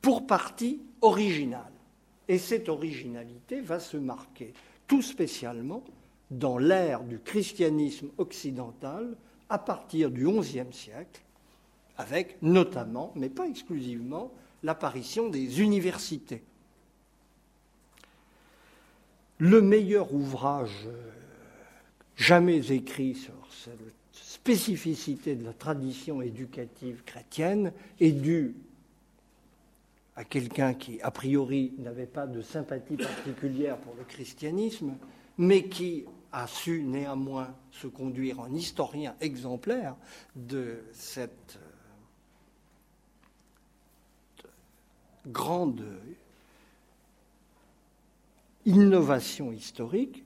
pour 0.01 0.27
partie 0.27 0.81
originale. 1.03 1.73
Et 2.29 2.39
cette 2.39 2.69
originalité 2.69 3.61
va 3.61 3.79
se 3.79 3.99
marquer 3.99 4.55
tout 4.87 5.03
spécialement 5.03 5.85
dans 6.31 6.57
l'ère 6.57 7.03
du 7.03 7.19
christianisme 7.19 8.09
occidental 8.17 9.17
à 9.51 9.59
partir 9.59 10.11
du 10.11 10.27
XIe 10.27 10.73
siècle, 10.73 11.21
avec 11.97 12.41
notamment, 12.43 13.13
mais 13.17 13.29
pas 13.29 13.47
exclusivement, 13.47 14.33
l'apparition 14.63 15.29
des 15.29 15.61
universités. 15.61 16.43
Le 19.39 19.61
meilleur 19.61 20.15
ouvrage 20.15 20.89
jamais 22.17 22.73
écrit 22.73 23.15
sur 23.15 23.35
spécificité 24.43 25.37
de 25.37 25.45
la 25.45 25.53
tradition 25.53 26.21
éducative 26.21 27.05
chrétienne 27.05 27.73
est 28.01 28.11
due 28.11 28.57
à 30.17 30.25
quelqu'un 30.25 30.75
qui, 30.75 31.01
a 31.01 31.13
priori, 31.13 31.75
n'avait 31.79 32.07
pas 32.07 32.27
de 32.27 32.43
sympathie 32.43 32.97
particulière 32.97 33.79
pour 33.79 33.95
le 33.95 34.03
christianisme, 34.03 34.97
mais 35.39 35.69
qui 35.69 36.07
a 36.33 36.49
su 36.49 36.83
néanmoins 36.83 37.55
se 37.71 37.87
conduire 37.87 38.41
en 38.41 38.53
historien 38.53 39.15
exemplaire 39.21 39.95
de 40.35 40.83
cette 40.93 41.61
euh, 41.63 41.69
grande 45.27 45.85
innovation 48.65 49.53
historique 49.53 50.25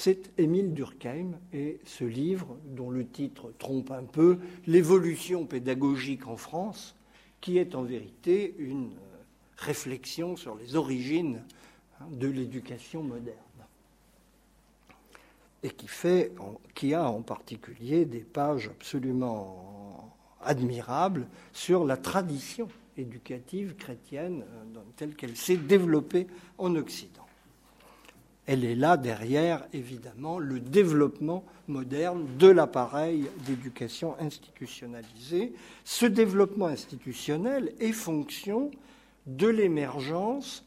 c'est 0.00 0.30
Émile 0.38 0.74
Durkheim 0.74 1.32
et 1.52 1.80
ce 1.84 2.04
livre, 2.04 2.56
dont 2.66 2.90
le 2.90 3.06
titre 3.06 3.52
trompe 3.58 3.90
un 3.90 4.04
peu, 4.04 4.38
L'évolution 4.66 5.46
pédagogique 5.46 6.26
en 6.26 6.36
France, 6.36 6.94
qui 7.40 7.58
est 7.58 7.74
en 7.74 7.82
vérité 7.82 8.54
une 8.58 8.92
réflexion 9.56 10.36
sur 10.36 10.54
les 10.56 10.76
origines 10.76 11.42
hein, 12.00 12.04
de 12.12 12.28
l'éducation 12.28 13.02
moderne. 13.02 13.36
et 15.64 15.70
qui, 15.70 15.88
fait, 15.88 16.32
qui 16.74 16.94
a 16.94 17.10
en 17.10 17.22
particulier 17.22 18.04
des 18.04 18.20
pages 18.20 18.68
absolument 18.68 20.16
admirables 20.40 21.26
sur 21.52 21.84
la 21.84 21.96
tradition 21.96 22.68
éducative 22.98 23.74
chrétienne 23.76 24.44
euh, 24.76 24.80
telle 24.96 25.14
qu'elle 25.14 25.36
s'est 25.36 25.56
développée 25.56 26.26
en 26.58 26.74
Occident. 26.76 27.26
Elle 28.46 28.64
est 28.64 28.74
là 28.74 28.96
derrière, 28.96 29.66
évidemment, 29.74 30.38
le 30.38 30.58
développement 30.58 31.44
moderne 31.66 32.26
de 32.38 32.48
l'appareil 32.48 33.26
d'éducation 33.46 34.18
institutionnalisée. 34.18 35.52
Ce 35.84 36.06
développement 36.06 36.66
institutionnel 36.66 37.74
est 37.78 37.92
fonction 37.92 38.70
de 39.26 39.48
l'émergence 39.48 40.64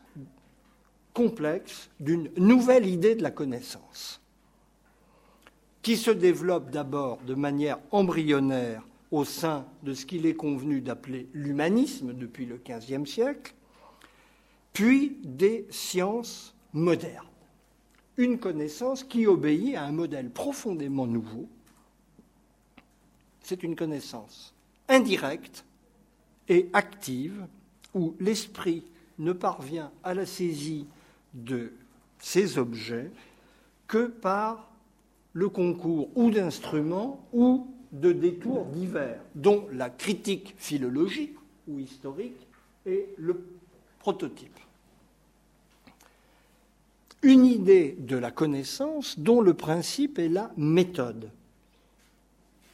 complexe 1.14 1.90
d'une 2.00 2.30
nouvelle 2.38 2.86
idée 2.86 3.16
de 3.16 3.24
la 3.24 3.32
connaissance, 3.32 4.22
qui 5.82 5.98
se 5.98 6.12
développe 6.12 6.70
d'abord 6.70 7.18
de 7.26 7.34
manière 7.34 7.80
embryonnaire 7.90 8.84
au 9.12 9.26
sein 9.26 9.66
de 9.84 9.94
ce 9.94 10.06
qu'il 10.06 10.26
est 10.26 10.36
convenu 10.36 10.82
d'appeler 10.82 11.28
l'humanisme 11.34 12.14
depuis 12.14 12.46
le 12.46 12.58
XVe 12.58 13.06
siècle, 13.06 13.54
puis 14.74 15.18
des 15.24 15.68
sciences 15.70 16.56
modernes. 16.74 17.28
Une 18.18 18.40
connaissance 18.40 19.04
qui 19.04 19.28
obéit 19.28 19.76
à 19.76 19.84
un 19.84 19.92
modèle 19.92 20.30
profondément 20.30 21.08
nouveau. 21.08 21.48
C'est 23.42 23.64
une 23.64 23.76
connaissance 23.76 24.54
indirecte 24.88 25.66
et 26.48 26.70
active 26.74 27.48
où 27.94 28.16
l'esprit 28.20 28.84
ne 29.20 29.34
parvient 29.34 29.92
à 30.04 30.14
la 30.14 30.26
saisie 30.26 30.86
de 31.34 31.74
ces 32.20 32.58
objets 32.58 33.12
que 33.88 34.08
par 34.08 34.72
le 35.34 35.50
concours 35.50 36.10
ou 36.16 36.30
d'instruments 36.30 37.26
ou 37.34 37.68
de 37.92 38.12
détours 38.12 38.66
divers, 38.66 39.20
dont 39.36 39.68
la 39.72 39.90
critique 39.90 40.56
philologique 40.58 41.36
ou 41.68 41.80
historique 41.80 42.48
est 42.86 43.10
le 43.18 43.44
prototype. 44.00 44.60
Une 47.22 47.46
idée 47.46 47.96
de 48.00 48.18
la 48.18 48.32
connaissance 48.32 49.20
dont 49.20 49.42
le 49.42 49.54
principe 49.54 50.18
est 50.18 50.30
la 50.30 50.52
méthode, 50.58 51.30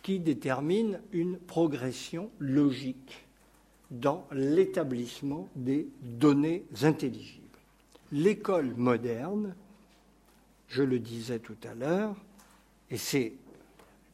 qui 0.03 0.20
détermine 0.20 1.01
une 1.11 1.38
progression 1.38 2.30
logique 2.39 3.26
dans 3.91 4.26
l'établissement 4.32 5.49
des 5.55 5.88
données 6.01 6.63
intelligibles. 6.82 7.43
L'école 8.13 8.74
moderne, 8.76 9.53
je 10.70 10.84
le 10.84 10.99
disais 10.99 11.39
tout 11.39 11.57
à 11.70 11.74
l'heure, 11.74 12.15
et 12.89 12.95
c'est, 12.97 13.34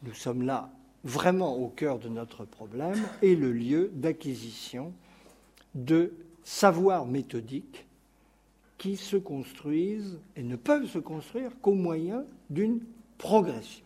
nous 0.01 0.13
sommes 0.15 0.43
là 0.43 0.71
vraiment 1.03 1.55
au 1.57 1.67
cœur 1.67 1.99
de 1.99 2.09
notre 2.09 2.45
problème, 2.45 3.01
est 3.21 3.35
le 3.35 3.51
lieu 3.51 3.91
d'acquisition 3.93 4.93
de 5.75 6.13
savoirs 6.43 7.05
méthodiques 7.05 7.85
qui 8.77 8.97
se 8.97 9.17
construisent 9.17 10.19
et 10.35 10.43
ne 10.43 10.55
peuvent 10.55 10.87
se 10.89 10.99
construire 10.99 11.51
qu'au 11.61 11.73
moyen 11.73 12.25
d'une 12.49 12.81
progression. 13.17 13.85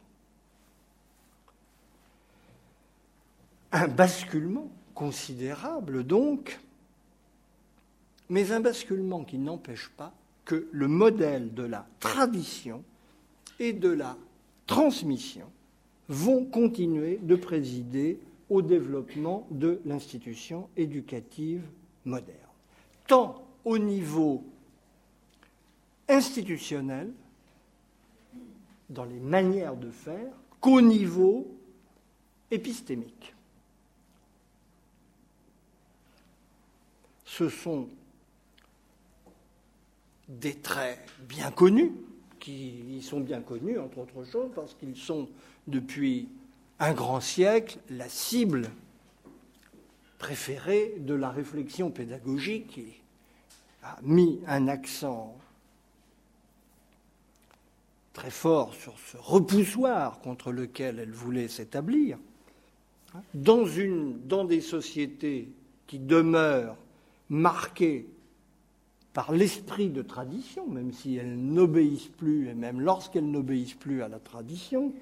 Un 3.72 3.88
basculement 3.88 4.70
considérable 4.96 6.04
donc, 6.04 6.60
mais 8.30 8.52
un 8.52 8.60
basculement 8.60 9.24
qui 9.24 9.38
n'empêche 9.38 9.90
pas 9.96 10.14
que 10.46 10.68
le 10.72 10.88
modèle 10.88 11.54
de 11.54 11.64
la 11.64 11.86
tradition 12.00 12.84
et 13.60 13.74
de 13.74 13.90
la 13.90 14.18
transmission 14.66 15.52
vont 16.10 16.46
continuer 16.46 17.20
de 17.22 17.36
présider 17.36 18.20
au 18.50 18.62
développement 18.62 19.48
de 19.52 19.82
l'institution 19.86 20.70
éducative 20.78 21.64
moderne, 22.06 22.38
tant 23.08 23.44
au 23.66 23.78
niveau 23.78 24.44
institutionnel, 26.08 27.12
dans 28.90 29.04
les 29.04 29.20
manières 29.20 29.76
de 29.76 29.92
faire, 29.92 30.32
qu'au 30.62 30.80
niveau 30.80 31.46
épistémique. 32.50 33.36
Ce 37.26 37.50
sont 37.50 37.90
des 40.30 40.56
traits 40.56 41.00
bien 41.28 41.52
connus, 41.52 41.92
qui 42.40 43.02
sont 43.02 43.20
bien 43.20 43.42
connus, 43.42 43.78
entre 43.78 43.98
autres 44.00 44.24
choses, 44.24 44.52
parce 44.56 44.74
qu'ils 44.74 44.96
sont 44.96 45.28
depuis 45.68 46.30
un 46.80 46.94
grand 46.94 47.22
siècle 47.22 47.80
la 47.90 48.10
cible 48.10 48.70
préférée 50.18 50.96
de 51.00 51.14
la 51.14 51.30
réflexion 51.30 51.92
pédagogique 51.92 52.68
qui 52.68 52.86
a 53.84 53.98
mis 54.02 54.40
un 54.48 54.68
accent 54.68 55.38
très 58.14 58.32
fort 58.32 58.74
sur 58.74 58.98
ce 58.98 59.18
repoussoir 59.18 60.20
contre 60.22 60.52
lequel 60.52 60.98
elle 61.00 61.12
voulait 61.12 61.48
s'établir, 61.48 62.18
dans, 63.36 63.66
une, 63.66 64.20
dans 64.28 64.44
des 64.44 64.62
sociétés 64.62 65.50
qui 65.86 66.00
demeurent 66.00 66.76
marquées 67.30 68.08
par 69.14 69.32
l'esprit 69.32 69.90
de 69.90 70.02
tradition, 70.02 70.68
même 70.68 70.94
si 70.94 71.16
elles 71.16 71.38
n'obéissent 71.38 72.12
plus, 72.18 72.50
et 72.50 72.54
même 72.54 72.82
lorsqu'elles 72.82 73.30
n'obéissent 73.30 73.74
plus 73.74 74.02
à 74.02 74.08
la 74.08 74.20
tradition, 74.20 74.94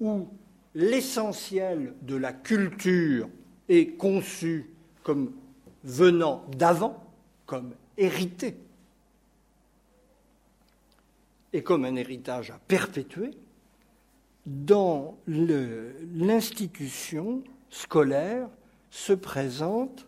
où 0.00 0.28
l'essentiel 0.74 1.94
de 2.02 2.16
la 2.16 2.32
culture 2.32 3.28
est 3.68 3.96
conçu 3.96 4.70
comme 5.02 5.32
venant 5.84 6.44
d'avant, 6.56 7.04
comme 7.46 7.74
hérité, 7.96 8.56
et 11.52 11.62
comme 11.62 11.84
un 11.84 11.94
héritage 11.96 12.50
à 12.50 12.58
perpétuer, 12.68 13.32
dans 14.46 15.18
l'institution 15.26 17.42
scolaire 17.70 18.48
se 18.90 19.12
présente 19.12 20.06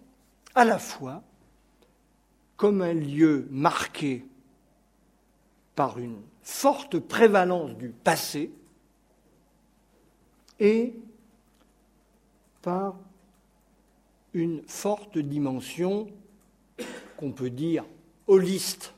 à 0.55 0.64
la 0.64 0.78
fois 0.78 1.22
comme 2.57 2.80
un 2.82 2.95
lieu 2.95 3.49
marqué 3.51 4.24
par 5.74 5.99
une 5.99 6.20
forte 6.43 6.99
prévalence 6.99 7.74
du 7.76 7.88
passé, 7.88 8.53
et 10.61 10.95
par 12.63 12.97
une 14.35 14.63
forte 14.67 15.19
dimension 15.19 16.09
qu'on 17.17 17.33
peut 17.33 17.51
dire 17.51 17.85
holiste. 18.27 18.95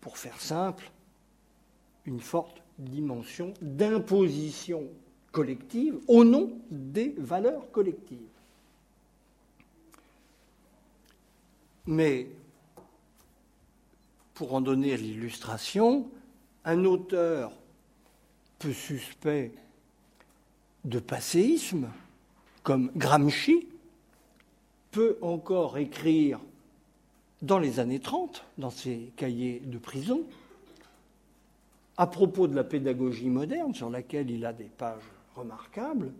Pour 0.00 0.18
faire 0.18 0.40
simple, 0.40 0.90
une 2.04 2.20
forte 2.20 2.62
dimension 2.78 3.54
d'imposition 3.62 4.82
collective 5.32 5.98
au 6.06 6.24
nom 6.24 6.52
des 6.70 7.14
valeurs 7.16 7.70
collectives. 7.70 8.18
Mais 11.86 12.28
pour 14.34 14.54
en 14.54 14.60
donner 14.60 14.96
l'illustration, 14.96 16.10
un 16.64 16.84
auteur 16.84 17.52
suspect 18.72 19.52
de 20.84 20.98
passéisme, 20.98 21.88
comme 22.62 22.90
Gramsci, 22.96 23.68
peut 24.90 25.18
encore 25.22 25.78
écrire 25.78 26.40
dans 27.42 27.58
les 27.58 27.80
années 27.80 28.00
30, 28.00 28.44
dans 28.58 28.70
ses 28.70 29.12
cahiers 29.16 29.60
de 29.64 29.78
prison, 29.78 30.22
à 31.96 32.06
propos 32.06 32.48
de 32.48 32.54
la 32.54 32.64
pédagogie 32.64 33.28
moderne, 33.28 33.74
sur 33.74 33.90
laquelle 33.90 34.30
il 34.30 34.44
a 34.46 34.52
des 34.52 34.64
pages 34.64 35.02
remarquables, 35.36 36.12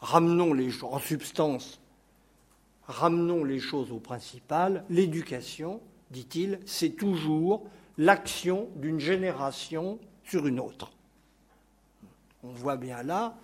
ramenons 0.00 0.52
les 0.52 0.82
en 0.82 0.98
substance, 0.98 1.80
ramenons 2.86 3.44
les 3.44 3.58
choses 3.58 3.92
au 3.92 3.98
principal, 3.98 4.84
l'éducation, 4.88 5.80
dit-il, 6.10 6.60
c'est 6.66 6.90
toujours 6.90 7.64
l'action 7.98 8.68
d'une 8.76 9.00
génération 9.00 9.98
sur 10.24 10.46
une 10.46 10.60
autre. 10.60 10.92
On 12.42 12.52
voit 12.52 12.76
bien 12.76 13.02
là 13.02 13.36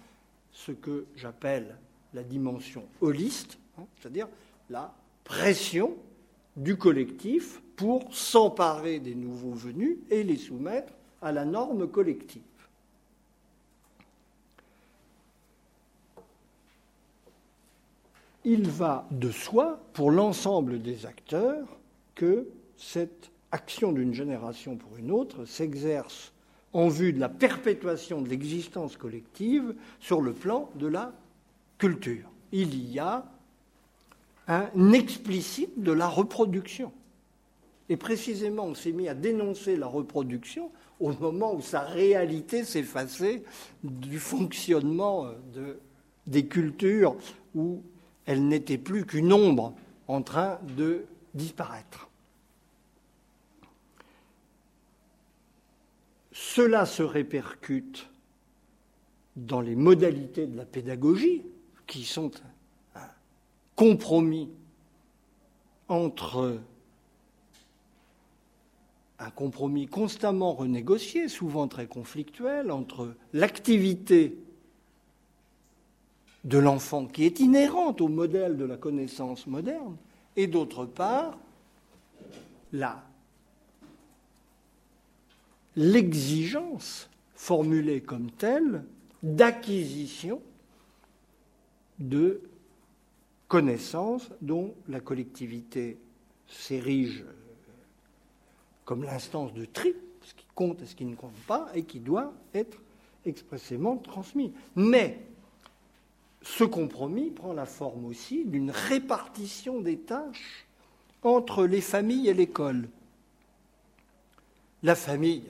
ce 0.53 0.73
que 0.73 1.07
j'appelle 1.17 1.77
la 2.13 2.23
dimension 2.23 2.85
holiste, 3.01 3.59
hein, 3.79 3.85
c'est-à-dire 3.99 4.29
la 4.69 4.93
pression 5.25 5.97
du 6.57 6.77
collectif 6.77 7.63
pour 7.77 8.15
s'emparer 8.15 8.99
des 8.99 9.15
nouveaux 9.15 9.55
venus 9.55 9.99
et 10.11 10.23
les 10.23 10.37
soumettre 10.37 10.93
à 11.23 11.33
la 11.33 11.45
norme 11.45 11.89
collective. 11.89 12.43
Il 18.45 18.69
va 18.69 19.07
de 19.11 19.31
soi, 19.31 19.81
pour 19.93 20.11
l'ensemble 20.11 20.81
des 20.81 21.05
acteurs, 21.05 21.69
que 22.15 22.49
cette 22.77 23.31
action 23.53 23.93
d'une 23.93 24.15
génération 24.15 24.77
pour 24.77 24.97
une 24.97 25.11
autre 25.11 25.45
s'exerce 25.45 26.33
en 26.73 26.89
vue 26.89 27.13
de 27.13 27.21
la 27.21 27.29
perpétuation 27.29 28.21
de 28.23 28.29
l'existence 28.29 28.97
collective 28.97 29.75
sur 29.99 30.21
le 30.21 30.33
plan 30.33 30.71
de 30.77 30.87
la 30.87 31.13
culture. 31.79 32.31
Il 32.53 32.91
y 32.91 32.99
a 32.99 33.25
un 34.47 34.93
explicite 34.93 35.81
de 35.81 35.93
la 35.93 36.09
reproduction. 36.09 36.93
Et 37.89 37.97
précisément, 37.97 38.67
on 38.67 38.75
s'est 38.75 38.93
mis 38.93 39.09
à 39.09 39.15
dénoncer 39.15 39.77
la 39.77 39.87
reproduction 39.87 40.71
au 41.01 41.13
moment 41.13 41.55
où 41.55 41.61
sa 41.61 41.81
réalité 41.81 42.65
s'effaçait 42.65 43.43
du 43.83 44.19
fonctionnement 44.19 45.27
de, 45.55 45.79
des 46.27 46.47
cultures 46.47 47.17
où 47.55 47.83
elle 48.27 48.47
n'était 48.47 48.79
plus 48.79 49.07
qu'une 49.07 49.33
ombre 49.33 49.75
en 50.07 50.23
train 50.23 50.59
de 50.77 51.05
disparaître. 51.35 52.10
Cela 56.53 56.85
se 56.85 57.05
répercute 57.05 58.09
dans 59.37 59.61
les 59.61 59.77
modalités 59.77 60.49
de 60.49 60.57
la 60.57 60.65
pédagogie, 60.65 61.45
qui 61.87 62.03
sont 62.03 62.33
un 62.97 63.09
compromis 63.77 64.51
entre 65.87 66.59
un 69.21 69.31
compromis 69.31 69.87
constamment 69.87 70.53
renégocié, 70.53 71.29
souvent 71.29 71.69
très 71.69 71.87
conflictuel, 71.87 72.73
entre 72.73 73.15
l'activité 73.33 74.37
de 76.43 76.59
l'enfant 76.59 77.07
qui 77.07 77.27
est 77.27 77.39
inhérente 77.39 78.01
au 78.01 78.09
modèle 78.09 78.57
de 78.57 78.65
la 78.65 78.77
connaissance 78.77 79.47
moderne, 79.47 79.97
et 80.35 80.49
d'autre 80.49 80.85
part, 80.85 81.39
la 82.73 83.05
l'exigence 85.81 87.09
formulée 87.35 88.03
comme 88.03 88.31
telle 88.31 88.85
d'acquisition 89.23 90.43
de 91.99 92.43
connaissances 93.49 94.31
dont 94.43 94.75
la 94.89 95.01
collectivité 95.01 95.97
s'érige 96.47 97.25
comme 98.85 99.05
l'instance 99.05 99.55
de 99.55 99.65
tri, 99.65 99.95
ce 100.23 100.35
qui 100.35 100.45
compte 100.55 100.83
et 100.83 100.87
ce 100.87 100.95
qui 100.95 101.07
ne 101.07 101.15
compte 101.15 101.33
pas, 101.47 101.71
et 101.75 101.85
qui 101.85 102.01
doit 102.01 102.35
être 102.53 102.77
expressément 103.25 103.97
transmis. 103.97 104.53
Mais 104.77 105.19
ce 106.43 106.65
compromis 106.65 107.31
prend 107.31 107.55
la 107.55 107.67
forme 107.67 108.05
aussi 108.05 108.45
d'une 108.45 108.71
répartition 108.71 109.81
des 109.81 109.97
tâches 109.97 110.67
entre 111.23 111.65
les 111.65 111.81
familles 111.81 112.29
et 112.29 112.35
l'école. 112.35 112.89
La 114.83 114.95
famille, 114.95 115.45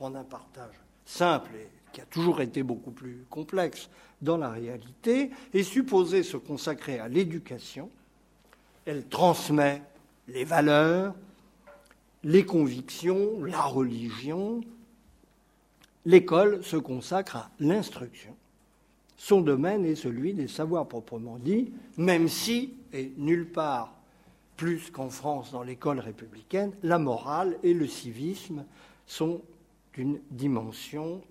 prendre 0.00 0.16
un 0.16 0.24
partage 0.24 0.80
simple 1.04 1.50
et 1.56 1.68
qui 1.92 2.00
a 2.00 2.06
toujours 2.06 2.40
été 2.40 2.62
beaucoup 2.62 2.90
plus 2.90 3.26
complexe 3.28 3.90
dans 4.22 4.38
la 4.38 4.48
réalité, 4.48 5.30
est 5.52 5.62
supposée 5.62 6.22
se 6.22 6.38
consacrer 6.38 6.98
à 6.98 7.06
l'éducation. 7.06 7.90
Elle 8.86 9.04
transmet 9.08 9.82
les 10.26 10.44
valeurs, 10.44 11.14
les 12.24 12.46
convictions, 12.46 13.44
la 13.44 13.60
religion. 13.60 14.62
L'école 16.06 16.64
se 16.64 16.78
consacre 16.78 17.36
à 17.36 17.50
l'instruction. 17.60 18.34
Son 19.18 19.42
domaine 19.42 19.84
est 19.84 19.96
celui 19.96 20.32
des 20.32 20.48
savoirs 20.48 20.88
proprement 20.88 21.36
dits, 21.36 21.74
même 21.98 22.30
si, 22.30 22.72
et 22.94 23.12
nulle 23.18 23.52
part 23.52 23.92
plus 24.56 24.88
qu'en 24.90 25.10
France 25.10 25.52
dans 25.52 25.62
l'école 25.62 26.00
républicaine, 26.00 26.72
la 26.82 26.98
morale 26.98 27.58
et 27.62 27.74
le 27.74 27.86
civisme 27.86 28.64
sont 29.06 29.42
d'une 29.94 30.20
dimension 30.30 31.22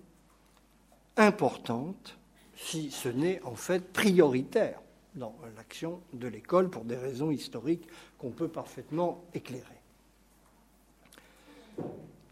importante, 1.16 2.18
si 2.56 2.90
ce 2.90 3.08
n'est 3.08 3.42
en 3.42 3.54
fait 3.54 3.92
prioritaire 3.92 4.80
dans 5.14 5.34
l'action 5.56 6.00
de 6.12 6.28
l'école 6.28 6.70
pour 6.70 6.84
des 6.84 6.96
raisons 6.96 7.30
historiques 7.30 7.86
qu'on 8.18 8.30
peut 8.30 8.48
parfaitement 8.48 9.24
éclairer. 9.34 9.64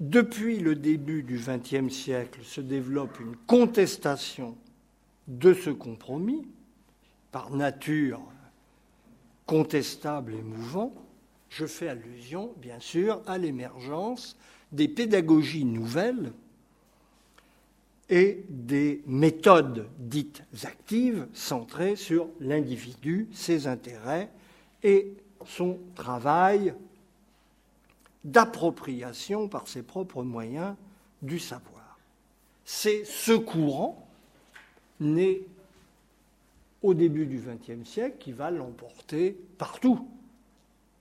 Depuis 0.01 0.61
le 0.61 0.77
début 0.77 1.23
du 1.23 1.39
XXe 1.39 1.93
siècle 1.93 2.45
se 2.45 2.61
développe 2.61 3.19
une 3.19 3.35
contestation 3.35 4.57
de 5.27 5.53
ce 5.53 5.71
compromis, 5.71 6.47
par 7.33 7.51
nature 7.51 8.23
contestable 9.47 10.35
et 10.35 10.43
mouvant, 10.43 10.93
je 11.49 11.67
fais 11.67 11.89
allusion, 11.89 12.53
bien 12.59 12.81
sûr, 12.81 13.23
à 13.27 13.39
l'émergence 13.39 14.37
des 14.73 14.89
pédagogies 14.89 15.65
nouvelles 15.65 16.33
et 18.11 18.45
des 18.49 19.03
méthodes 19.07 19.87
dites 19.99 20.43
actives 20.65 21.27
centrées 21.33 21.97
sur 21.97 22.29
l'individu, 22.41 23.29
ses 23.33 23.67
intérêts 23.67 24.31
et 24.83 25.13
son 25.47 25.79
travail 25.95 26.75
d'appropriation 28.25 29.49
par 29.49 29.69
ses 29.69 29.83
propres 29.83 30.23
moyens 30.23 30.75
du 31.23 31.39
savoir. 31.39 31.99
C'est 32.65 33.05
ce 33.05 33.33
courant 33.33 34.07
né 35.01 35.43
au 36.83 36.95
début 36.95 37.27
du 37.27 37.39
XXe 37.39 37.89
siècle 37.89 38.17
qui 38.19 38.33
va 38.33 38.51
l'emporter 38.51 39.37
partout. 39.59 40.07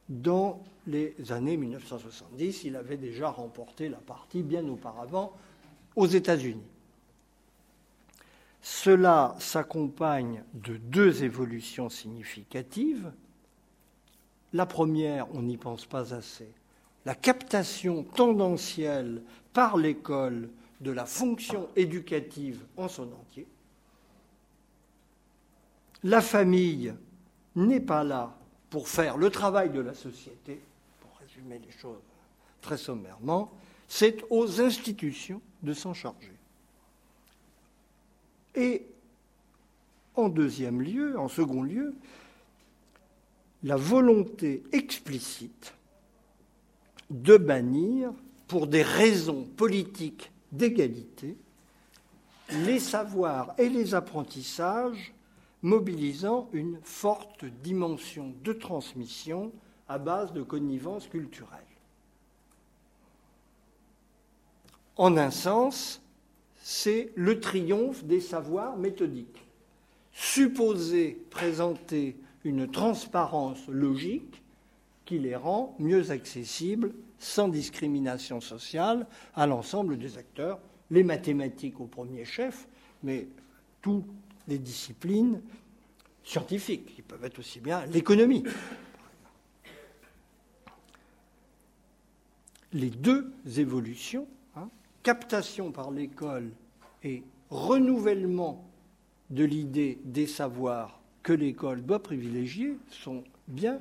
Dans 0.10 0.62
les 0.88 1.14
années 1.32 1.58
1970, 1.58 2.64
il 2.64 2.76
avait 2.76 2.98
déjà 2.98 3.30
remporté 3.30 3.90
la 3.90 3.98
partie 3.98 4.42
bien 4.42 4.68
auparavant 4.68 5.34
aux 5.96 6.08
États-Unis. 6.08 6.64
Cela 8.62 9.36
s'accompagne 9.40 10.44
de 10.54 10.78
deux 10.78 11.24
évolutions 11.24 11.90
significatives. 11.90 13.12
La 14.54 14.66
première, 14.66 15.34
on 15.36 15.42
n'y 15.42 15.58
pense 15.58 15.86
pas 15.86 16.14
assez, 16.14 16.50
la 17.06 17.16
captation 17.16 18.04
tendancielle 18.04 19.22
par 19.54 19.78
l'école 19.78 20.50
de 20.82 20.92
la 20.92 21.06
fonction 21.06 21.68
éducative 21.76 22.62
en 22.78 22.88
son 22.88 23.04
entier. 23.04 23.48
La 26.04 26.22
famille 26.22 26.94
n'est 27.56 27.80
pas 27.80 28.04
là 28.04 28.38
pour 28.70 28.88
faire 28.88 29.18
le 29.18 29.30
travail 29.30 29.70
de 29.70 29.80
la 29.80 29.94
société, 29.94 30.62
pour 31.38 31.50
résumer 31.50 31.60
les 31.66 31.78
choses 31.78 32.02
très 32.62 32.78
sommairement, 32.78 33.52
c'est 33.88 34.24
aux 34.30 34.62
institutions 34.62 35.42
de 35.64 35.74
s'en 35.74 35.94
charger. 35.94 36.34
Et 38.56 38.86
en 40.16 40.30
deuxième 40.30 40.82
lieu, 40.82 41.18
en 41.18 41.28
second 41.28 41.62
lieu, 41.62 41.94
la 43.64 43.76
volonté 43.76 44.64
explicite 44.72 45.74
de 47.10 47.38
bannir, 47.38 48.12
pour 48.48 48.68
des 48.68 48.84
raisons 48.84 49.44
politiques 49.44 50.32
d'égalité, 50.54 51.36
les 52.50 52.80
savoirs 52.80 53.54
et 53.58 53.68
les 53.68 53.94
apprentissages 53.94 55.14
mobilisant 55.62 56.50
une 56.54 56.80
forte 56.82 57.44
dimension 57.44 58.34
de 58.44 58.54
transmission 58.54 59.52
à 59.88 59.98
base 59.98 60.34
de 60.34 60.42
connivence 60.42 61.08
culturelle. 61.08 61.60
En 64.96 65.16
un 65.18 65.32
sens, 65.32 66.02
c'est 66.58 67.12
le 67.16 67.40
triomphe 67.40 68.04
des 68.04 68.20
savoirs 68.20 68.78
méthodiques. 68.78 69.48
Supposer 70.12 71.22
présenter 71.30 72.18
une 72.44 72.70
transparence 72.70 73.68
logique 73.68 74.42
qui 75.06 75.20
les 75.20 75.36
rend 75.36 75.76
mieux 75.80 76.12
accessibles, 76.12 76.94
sans 77.20 77.48
discrimination 77.48 78.42
sociale, 78.42 79.08
à 79.36 79.48
l'ensemble 79.48 79.98
des 79.98 80.18
acteurs, 80.18 80.60
les 80.92 81.04
mathématiques 81.04 81.80
au 81.80 81.86
premier 81.86 82.26
chef, 82.26 82.68
mais 83.04 83.28
tout 83.82 84.04
des 84.48 84.58
disciplines 84.58 85.42
scientifiques, 86.24 86.96
qui 86.96 87.02
peuvent 87.02 87.24
être 87.24 87.40
aussi 87.40 87.60
bien 87.60 87.86
l'économie. 87.86 88.44
Les 92.78 92.92
deux 92.92 93.34
évolutions, 93.58 94.28
hein, 94.56 94.70
captation 95.02 95.72
par 95.72 95.90
l'école 95.90 96.52
et 97.04 97.24
renouvellement 97.50 98.70
de 99.32 99.44
l'idée 99.44 99.98
des 100.04 100.28
savoirs 100.28 101.00
que 101.24 101.34
l'école 101.34 101.84
doit 101.84 102.04
privilégier, 102.04 102.78
sont 102.92 103.24
bien 103.48 103.80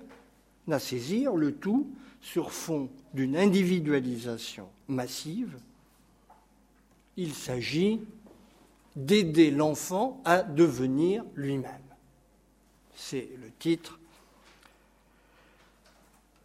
à 0.70 0.78
saisir, 0.78 1.36
le 1.36 1.55
tout 1.55 1.90
sur 2.22 2.53
fond 2.53 2.88
d'une 3.12 3.36
individualisation 3.36 4.66
massive. 4.88 5.59
Il 7.18 7.34
s'agit 7.34 8.01
d'aider 8.97 9.51
l'enfant 9.51 10.22
à 10.24 10.42
devenir 10.42 11.22
lui-même. 11.34 11.82
C'est 12.94 13.28
le 13.42 13.51
titre 13.59 14.01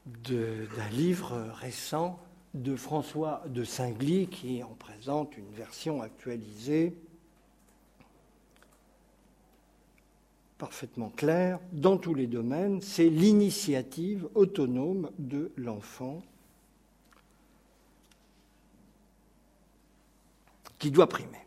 d'un 0.05 0.89
livre 0.91 1.49
récent 1.53 2.19
de 2.53 2.75
François 2.75 3.43
de 3.47 3.63
Singly 3.63 4.27
qui 4.27 4.61
en 4.63 4.75
présente 4.75 5.37
une 5.37 5.51
version 5.51 6.01
actualisée 6.01 6.93
parfaitement 10.57 11.09
claire 11.09 11.59
dans 11.71 11.97
tous 11.97 12.13
les 12.13 12.27
domaines, 12.27 12.81
c'est 12.81 13.09
l'initiative 13.09 14.27
autonome 14.35 15.09
de 15.17 15.51
l'enfant 15.57 16.21
qui 20.77 20.91
doit 20.91 21.09
primer. 21.09 21.39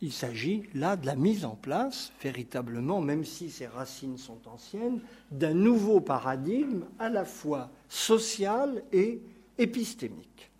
Il 0.00 0.10
s'agit 0.10 0.62
là 0.74 0.96
de 0.96 1.04
la 1.04 1.16
mise 1.16 1.44
en 1.44 1.54
place, 1.54 2.12
véritablement, 2.22 3.02
même 3.02 3.24
si 3.24 3.50
ses 3.50 3.66
racines 3.66 4.16
sont 4.16 4.40
anciennes, 4.46 5.00
d'un 5.30 5.54
nouveau 5.54 6.00
paradigme 6.00 6.84
à 6.98 7.10
la 7.10 7.26
fois 7.26 7.70
social 7.90 8.82
et 8.92 9.20
épistémique. 9.58 10.50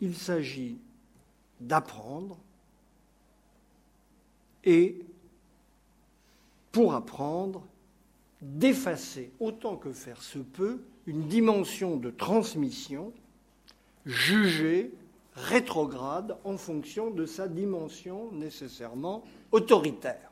Il 0.00 0.16
s'agit 0.16 0.78
d'apprendre 1.60 2.38
et, 4.64 5.04
pour 6.72 6.94
apprendre, 6.94 7.64
d'effacer 8.40 9.30
autant 9.40 9.76
que 9.76 9.92
faire 9.92 10.22
se 10.22 10.38
peut 10.38 10.82
une 11.06 11.28
dimension 11.28 11.96
de 11.96 12.10
transmission 12.10 13.12
jugée 14.04 14.92
rétrograde 15.34 16.36
en 16.44 16.56
fonction 16.56 17.10
de 17.10 17.26
sa 17.26 17.48
dimension 17.48 18.30
nécessairement 18.32 19.24
autoritaire. 19.50 20.30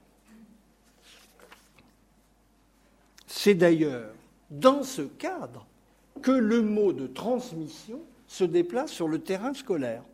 C'est 3.26 3.55
d'ailleurs 3.55 4.14
dans 4.53 4.82
ce 4.82 5.03
cadre 5.03 5.66
que 6.20 6.30
le 6.30 6.62
mot 6.62 6.92
de 6.92 7.07
transmission 7.07 8.00
se 8.26 8.44
déplace 8.44 8.92
sur 8.92 9.09
le 9.09 9.18
terrain 9.18 9.55
scolaire 9.55 10.05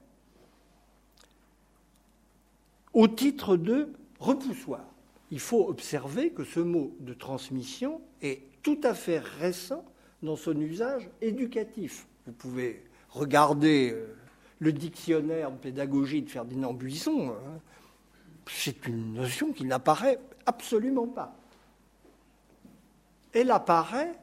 au 2.94 3.08
titre 3.08 3.56
de 3.56 3.92
repoussoir. 4.20 4.84
Il 5.30 5.40
faut 5.40 5.68
observer 5.68 6.30
que 6.30 6.44
ce 6.44 6.60
mot 6.60 6.96
de 7.00 7.12
transmission 7.12 8.00
est 8.22 8.40
tout 8.62 8.80
à 8.82 8.94
fait 8.94 9.18
récent 9.18 9.84
dans 10.22 10.36
son 10.36 10.58
usage 10.58 11.10
éducatif. 11.20 12.06
Vous 12.26 12.32
pouvez 12.32 12.82
regarder 13.10 13.90
euh, 13.92 14.16
le 14.60 14.72
dictionnaire 14.72 15.50
de 15.50 15.56
pédagogie 15.58 16.22
de 16.22 16.30
Ferdinand 16.30 16.72
Buisson, 16.72 17.30
hein. 17.30 17.60
c'est 18.46 18.86
une 18.86 19.14
notion 19.14 19.52
qui 19.52 19.64
n'apparaît 19.64 20.18
absolument 20.46 21.06
pas. 21.06 21.36
Elle 23.32 23.50
apparaît 23.50 24.14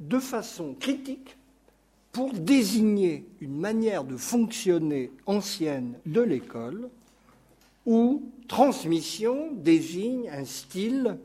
de 0.00 0.18
façon 0.18 0.74
critique 0.74 1.36
pour 2.12 2.32
désigner 2.32 3.24
une 3.40 3.58
manière 3.58 4.04
de 4.04 4.16
fonctionner 4.16 5.12
ancienne 5.26 5.94
de 6.06 6.20
l'école 6.20 6.88
où 7.86 8.30
transmission 8.48 9.52
désigne 9.52 10.28
un 10.30 10.44
style 10.44 11.18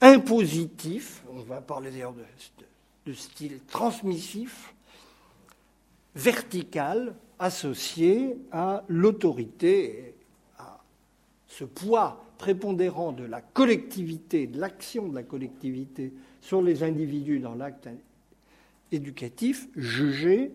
impositif, 0.00 1.22
on 1.30 1.40
va 1.40 1.60
parler 1.60 1.90
d'ailleurs 1.90 2.14
de, 3.06 3.12
style 3.12 3.60
transmissif, 3.66 4.74
verticale 6.14 7.14
associée 7.38 8.36
à 8.52 8.84
l'autorité, 8.88 10.14
à 10.58 10.80
ce 11.46 11.64
poids 11.64 12.24
prépondérant 12.38 13.12
de 13.12 13.24
la 13.24 13.40
collectivité, 13.40 14.46
de 14.46 14.60
l'action 14.60 15.08
de 15.08 15.14
la 15.14 15.22
collectivité 15.22 16.12
sur 16.40 16.62
les 16.62 16.82
individus 16.82 17.38
dans 17.38 17.54
l'acte 17.54 17.88
éducatif, 18.92 19.68
jugé 19.76 20.52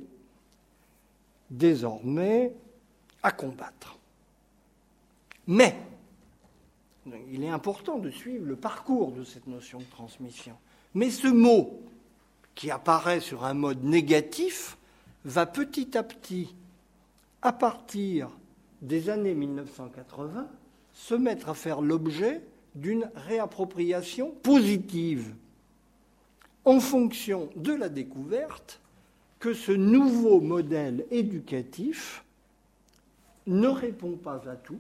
désormais 1.50 2.54
à 3.24 3.32
combattre. 3.32 3.98
Mais 5.48 5.76
il 7.32 7.44
est 7.44 7.50
important 7.50 8.00
de 8.00 8.10
suivre 8.10 8.46
le 8.46 8.56
parcours 8.56 9.12
de 9.12 9.24
cette 9.24 9.48
notion 9.48 9.80
de 9.80 9.86
transmission. 9.86 10.56
Mais 10.94 11.10
ce 11.10 11.28
mot, 11.28 11.82
qui 12.56 12.72
apparaît 12.72 13.20
sur 13.20 13.44
un 13.46 13.54
mode 13.54 13.84
négatif, 13.84 14.78
va 15.24 15.46
petit 15.46 15.98
à 15.98 16.04
petit, 16.04 16.56
à 17.42 17.52
partir 17.52 18.30
des 18.82 19.10
années 19.10 19.36
1980, 19.36 20.48
se 20.94 21.16
mettre 21.16 21.50
à 21.50 21.54
faire 21.54 21.82
l'objet 21.82 22.42
d'une 22.76 23.10
réappropriation 23.16 24.32
positive 24.44 25.34
en 26.66 26.80
fonction 26.80 27.50
de 27.56 27.74
la 27.74 27.90
découverte 27.90 28.82
que 29.40 29.54
ce 29.54 29.72
nouveau 29.72 30.42
modèle 30.42 31.06
éducatif 31.12 32.24
ne 33.48 33.68
répond 33.68 34.18
pas 34.18 34.42
à 34.50 34.56
tout 34.56 34.80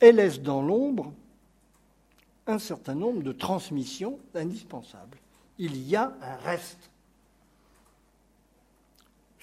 et 0.00 0.12
laisse 0.12 0.40
dans 0.40 0.62
l'ombre 0.62 1.12
un 2.46 2.58
certain 2.58 2.94
nombre 2.94 3.22
de 3.22 3.32
transmissions 3.32 4.18
indispensables. 4.34 5.18
Il 5.58 5.76
y 5.76 5.96
a 5.96 6.14
un 6.20 6.36
reste 6.36 6.90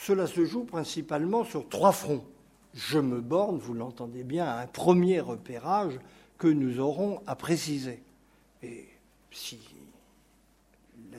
cela 0.02 0.26
se 0.26 0.46
joue 0.46 0.64
principalement 0.64 1.44
sur 1.44 1.70
trois 1.70 1.92
fronts. 1.92 2.26
Je 2.74 2.98
me 2.98 3.22
borne, 3.22 3.60
vous 3.60 3.76
l'entendez 3.76 4.24
bien, 4.24 4.46
à 4.46 4.62
un 4.62 4.66
premier 4.66 5.20
repérage 5.20 6.00
que 6.40 6.48
nous 6.48 6.80
aurons 6.80 7.22
à 7.28 7.36
préciser. 7.36 8.02
Et 8.64 8.88
si 9.30 9.60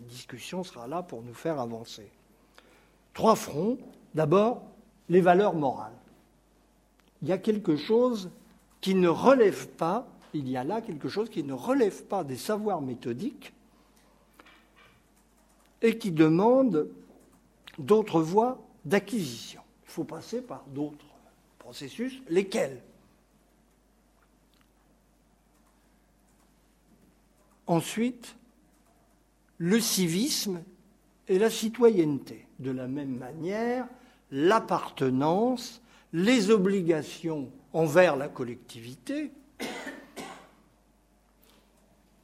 discussion 0.03 0.65
sera 0.65 0.87
là 0.87 1.03
pour 1.03 1.23
nous 1.23 1.35
faire 1.35 1.61
avancer. 1.61 2.11
Trois 3.15 3.37
fronts. 3.37 3.79
D'abord, 4.15 4.63
les 5.09 5.21
valeurs 5.21 5.55
morales. 5.55 5.97
Il 7.23 7.29
y 7.29 7.33
a 7.33 7.39
quelque 7.39 7.77
chose 7.77 8.31
qui 8.81 8.95
ne 8.95 9.09
relève 9.09 9.69
pas, 9.69 10.07
il 10.35 10.49
y 10.49 10.57
a 10.57 10.65
là 10.65 10.83
quelque 10.83 11.09
chose 11.09 11.31
qui 11.31 11.45
ne 11.45 11.53
relève 11.53 12.05
pas 12.05 12.25
des 12.25 12.37
savoirs 12.37 12.83
méthodiques 12.83 13.53
et 15.81 15.99
qui 15.99 16.11
demande 16.11 16.89
d'autres 17.79 18.21
voies 18.21 18.59
d'acquisition. 18.85 19.63
Il 19.85 19.91
faut 19.91 20.05
passer 20.05 20.43
par 20.43 20.65
d'autres 20.69 21.07
processus, 21.59 22.21
lesquels? 22.29 22.83
Ensuite, 27.67 28.37
le 29.63 29.79
civisme 29.79 30.61
et 31.29 31.39
la 31.39 31.49
citoyenneté. 31.49 32.49
De 32.59 32.73
la 32.73 32.89
même 32.89 33.17
manière, 33.17 33.87
l'appartenance, 34.33 35.81
les 36.13 36.51
obligations 36.51 37.49
envers 37.73 38.17
la 38.17 38.27
collectivité 38.27 39.31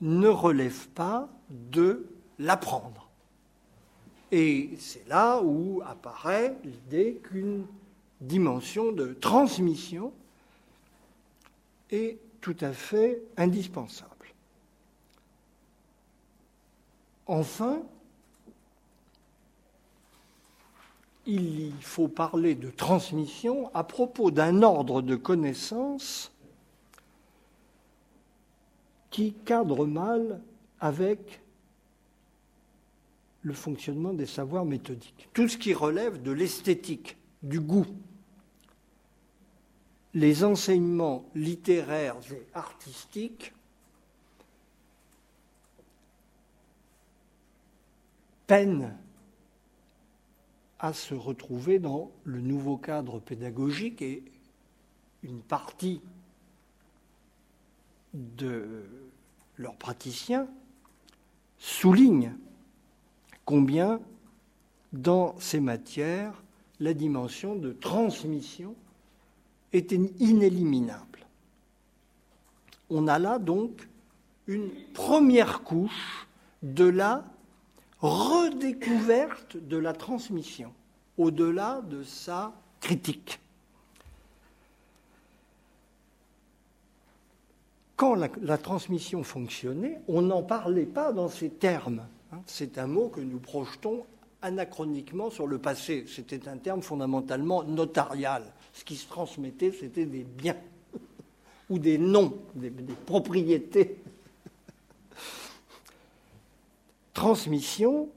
ne 0.00 0.26
relèvent 0.26 0.88
pas 0.88 1.28
de 1.48 2.06
l'apprendre. 2.40 3.08
Et 4.32 4.70
c'est 4.80 5.06
là 5.06 5.40
où 5.40 5.80
apparaît 5.86 6.56
l'idée 6.64 7.20
qu'une 7.22 7.66
dimension 8.20 8.90
de 8.90 9.12
transmission 9.12 10.12
est 11.92 12.18
tout 12.40 12.56
à 12.60 12.72
fait 12.72 13.22
indispensable. 13.36 14.17
Enfin, 17.28 17.82
il 21.26 21.74
faut 21.82 22.08
parler 22.08 22.54
de 22.54 22.70
transmission 22.70 23.70
à 23.74 23.84
propos 23.84 24.30
d'un 24.30 24.62
ordre 24.62 25.02
de 25.02 25.14
connaissances 25.14 26.32
qui 29.10 29.34
cadre 29.44 29.84
mal 29.84 30.40
avec 30.80 31.42
le 33.42 33.52
fonctionnement 33.52 34.14
des 34.14 34.26
savoirs 34.26 34.64
méthodiques. 34.64 35.28
Tout 35.34 35.48
ce 35.48 35.58
qui 35.58 35.74
relève 35.74 36.22
de 36.22 36.32
l'esthétique, 36.32 37.18
du 37.42 37.60
goût, 37.60 37.86
les 40.14 40.44
enseignements 40.44 41.26
littéraires 41.34 42.16
et 42.32 42.46
artistiques 42.54 43.52
peinent 48.48 48.96
à 50.80 50.92
se 50.92 51.14
retrouver 51.14 51.78
dans 51.78 52.10
le 52.24 52.40
nouveau 52.40 52.76
cadre 52.76 53.20
pédagogique 53.20 54.02
et 54.02 54.24
une 55.22 55.42
partie 55.42 56.00
de 58.14 58.84
leurs 59.56 59.76
praticiens 59.76 60.48
souligne 61.58 62.34
combien 63.44 64.00
dans 64.92 65.38
ces 65.38 65.60
matières 65.60 66.42
la 66.80 66.94
dimension 66.94 67.54
de 67.54 67.72
transmission 67.72 68.74
était 69.72 70.00
inéliminable. 70.18 71.26
On 72.88 73.08
a 73.08 73.18
là 73.18 73.38
donc 73.38 73.88
une 74.46 74.70
première 74.94 75.62
couche 75.62 76.26
de 76.62 76.84
la 76.84 77.24
redécouverte 78.00 79.56
de 79.56 79.76
la 79.76 79.92
transmission, 79.92 80.72
au-delà 81.16 81.82
de 81.88 82.02
sa 82.02 82.54
critique. 82.80 83.40
Quand 87.96 88.14
la, 88.14 88.58
transmission 88.58 89.24
fonctionnait, 89.24 90.00
on 90.06 90.22
n'en 90.22 90.44
parlait 90.44 90.86
pas 90.86 91.12
dans 91.12 91.28
ces 91.28 91.50
termes. 91.50 92.06
Hein. 92.32 92.38
C'est 92.46 92.78
un 92.78 92.86
mot 92.86 93.08
que 93.08 93.20
nous 93.20 93.40
projetons 93.40 94.06
anachroniquement 94.40 95.30
sur 95.30 95.48
le 95.48 95.58
passé. 95.58 96.04
C'était 96.06 96.46
un 96.46 96.58
terme 96.58 96.80
fondamentalement 96.80 97.64
notarial. 97.64 98.44
Ce 98.72 98.84
qui 98.84 98.94
se 98.94 99.08
transmettait, 99.08 99.72
c'était 99.72 100.06
des 100.06 100.22
biens 100.22 100.56
ou 101.70 101.80
des 101.80 101.98
noms, 101.98 102.38
des 102.54 102.70
propriétés 103.04 103.98
transmission, 107.18 108.08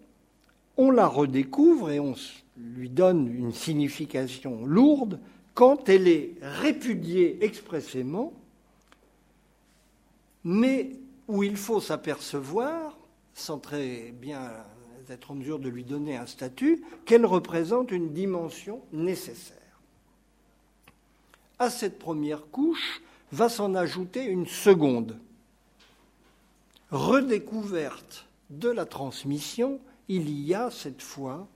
on 0.77 0.91
la 0.91 1.07
redécouvre 1.07 1.89
et 1.89 1.99
on 1.99 2.13
lui 2.55 2.87
donne 2.87 3.35
une 3.35 3.51
signification 3.51 4.63
lourde 4.63 5.19
quand 5.55 5.89
elle 5.89 6.07
est 6.07 6.35
répudiée 6.39 7.43
expressément, 7.43 8.31
mais 10.43 10.91
où 11.27 11.41
il 11.41 11.57
faut 11.57 11.81
s'apercevoir, 11.81 12.95
sans 13.33 13.57
très 13.57 14.13
bien 14.21 14.51
être 15.09 15.31
en 15.31 15.35
mesure 15.35 15.57
de 15.57 15.67
lui 15.67 15.83
donner 15.83 16.15
un 16.15 16.27
statut, 16.27 16.83
qu'elle 17.05 17.25
représente 17.25 17.91
une 17.91 18.13
dimension 18.13 18.81
nécessaire. 18.93 19.57
À 21.57 21.71
cette 21.71 21.97
première 21.97 22.45
couche 22.51 23.01
va 23.31 23.49
s'en 23.49 23.73
ajouter 23.73 24.25
une 24.25 24.45
seconde, 24.45 25.17
redécouverte 26.91 28.27
de 28.51 28.69
la 28.69 28.85
transmission, 28.85 29.79
il 30.07 30.29
y 30.29 30.53
a 30.53 30.69
cette 30.69 31.01
fois, 31.01 31.47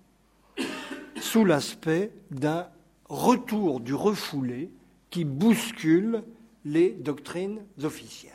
sous 1.19 1.45
l'aspect 1.45 2.11
d'un 2.31 2.67
retour 3.09 3.79
du 3.79 3.93
refoulé 3.93 4.69
qui 5.09 5.25
bouscule 5.25 6.23
les 6.63 6.91
doctrines 6.91 7.61
officielles 7.83 8.33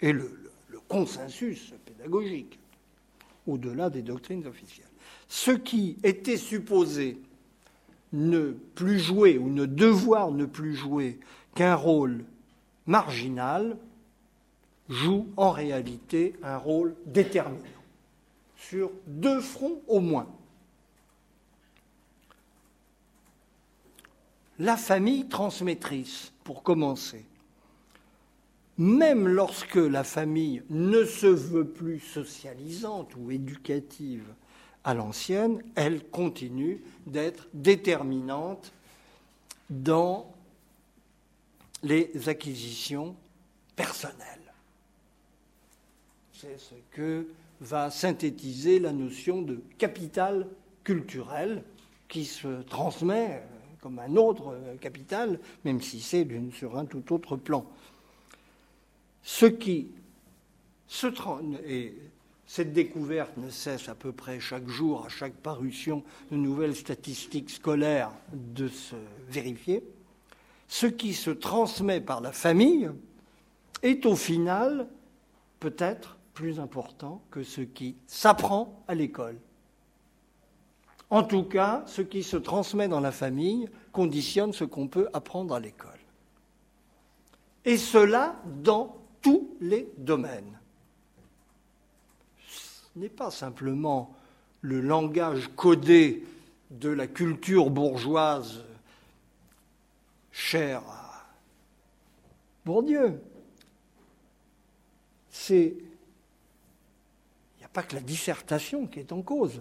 et 0.00 0.12
le, 0.12 0.42
consensus 0.88 1.74
pédagogique 1.84 2.60
au-delà 3.48 3.90
des 3.90 4.02
doctrines 4.02 4.46
officielles. 4.46 4.86
Ce 5.26 5.50
qui 5.50 5.96
était 6.04 6.36
supposé 6.36 7.18
ne 8.12 8.52
plus 8.76 9.00
jouer 9.00 9.36
ou 9.36 9.48
ne 9.48 9.66
devoir 9.66 10.30
ne 10.30 10.44
plus 10.44 10.76
jouer 10.76 11.18
qu'un 11.56 11.74
rôle 11.74 12.24
marginal 12.86 13.76
joue 14.88 15.28
en 15.36 15.50
réalité 15.50 16.34
un 16.42 16.56
rôle 16.56 16.94
déterminant 17.06 17.62
sur 18.56 18.90
deux 19.06 19.40
fronts 19.40 19.82
au 19.86 20.00
moins. 20.00 20.28
La 24.58 24.76
famille 24.76 25.28
transmettrice, 25.28 26.32
pour 26.42 26.62
commencer. 26.62 27.26
Même 28.78 29.26
lorsque 29.26 29.76
la 29.76 30.04
famille 30.04 30.62
ne 30.70 31.04
se 31.04 31.26
veut 31.26 31.66
plus 31.66 31.98
socialisante 31.98 33.14
ou 33.16 33.30
éducative 33.30 34.26
à 34.84 34.94
l'ancienne, 34.94 35.62
elle 35.74 36.04
continue 36.08 36.82
d'être 37.06 37.48
déterminante 37.52 38.72
dans 39.68 40.32
les 41.82 42.28
acquisitions 42.28 43.16
personnelles. 43.74 44.45
C'est 46.38 46.58
ce 46.58 46.74
que 46.90 47.26
va 47.62 47.90
synthétiser 47.90 48.78
la 48.78 48.92
notion 48.92 49.40
de 49.40 49.62
capital 49.78 50.46
culturel 50.84 51.62
qui 52.08 52.26
se 52.26 52.60
transmet 52.64 53.36
euh, 53.36 53.56
comme 53.80 53.98
un 53.98 54.16
autre 54.16 54.48
euh, 54.52 54.76
capital, 54.76 55.40
même 55.64 55.80
si 55.80 55.98
c'est 56.02 56.28
sur 56.52 56.76
un 56.76 56.84
tout 56.84 57.14
autre 57.14 57.36
plan. 57.36 57.64
Ce 59.22 59.46
qui 59.46 59.88
se 60.86 61.06
et 61.66 61.94
cette 62.46 62.74
découverte 62.74 63.34
ne 63.38 63.48
cesse 63.48 63.88
à 63.88 63.94
peu 63.94 64.12
près 64.12 64.38
chaque 64.38 64.68
jour, 64.68 65.06
à 65.06 65.08
chaque 65.08 65.36
parution 65.36 66.04
de 66.30 66.36
nouvelles 66.36 66.76
statistiques 66.76 67.48
scolaires, 67.48 68.12
de 68.34 68.68
se 68.68 68.96
vérifier. 69.30 69.82
Ce 70.68 70.86
qui 70.86 71.14
se 71.14 71.30
transmet 71.30 72.02
par 72.02 72.20
la 72.20 72.32
famille 72.32 72.90
est 73.82 74.04
au 74.04 74.16
final 74.16 74.86
peut-être 75.60 76.15
plus 76.36 76.60
important 76.60 77.22
que 77.30 77.42
ce 77.42 77.62
qui 77.62 77.96
s'apprend 78.06 78.84
à 78.88 78.94
l'école. 78.94 79.38
En 81.08 81.22
tout 81.22 81.44
cas, 81.44 81.82
ce 81.86 82.02
qui 82.02 82.22
se 82.22 82.36
transmet 82.36 82.88
dans 82.88 83.00
la 83.00 83.10
famille 83.10 83.70
conditionne 83.90 84.52
ce 84.52 84.64
qu'on 84.64 84.86
peut 84.86 85.08
apprendre 85.14 85.54
à 85.54 85.60
l'école. 85.60 85.98
Et 87.64 87.78
cela 87.78 88.36
dans 88.62 88.98
tous 89.22 89.56
les 89.60 89.88
domaines. 89.96 90.58
Ce 92.46 92.98
n'est 92.98 93.08
pas 93.08 93.30
simplement 93.30 94.14
le 94.60 94.82
langage 94.82 95.48
codé 95.56 96.26
de 96.70 96.90
la 96.90 97.06
culture 97.06 97.70
bourgeoise 97.70 98.62
chère 100.32 100.82
à 100.86 101.24
Bourdieu. 102.66 103.22
C'est 105.30 105.76
pas 107.76 107.82
que 107.82 107.94
la 107.94 108.00
dissertation 108.00 108.86
qui 108.86 109.00
est 109.00 109.12
en 109.12 109.20
cause. 109.20 109.60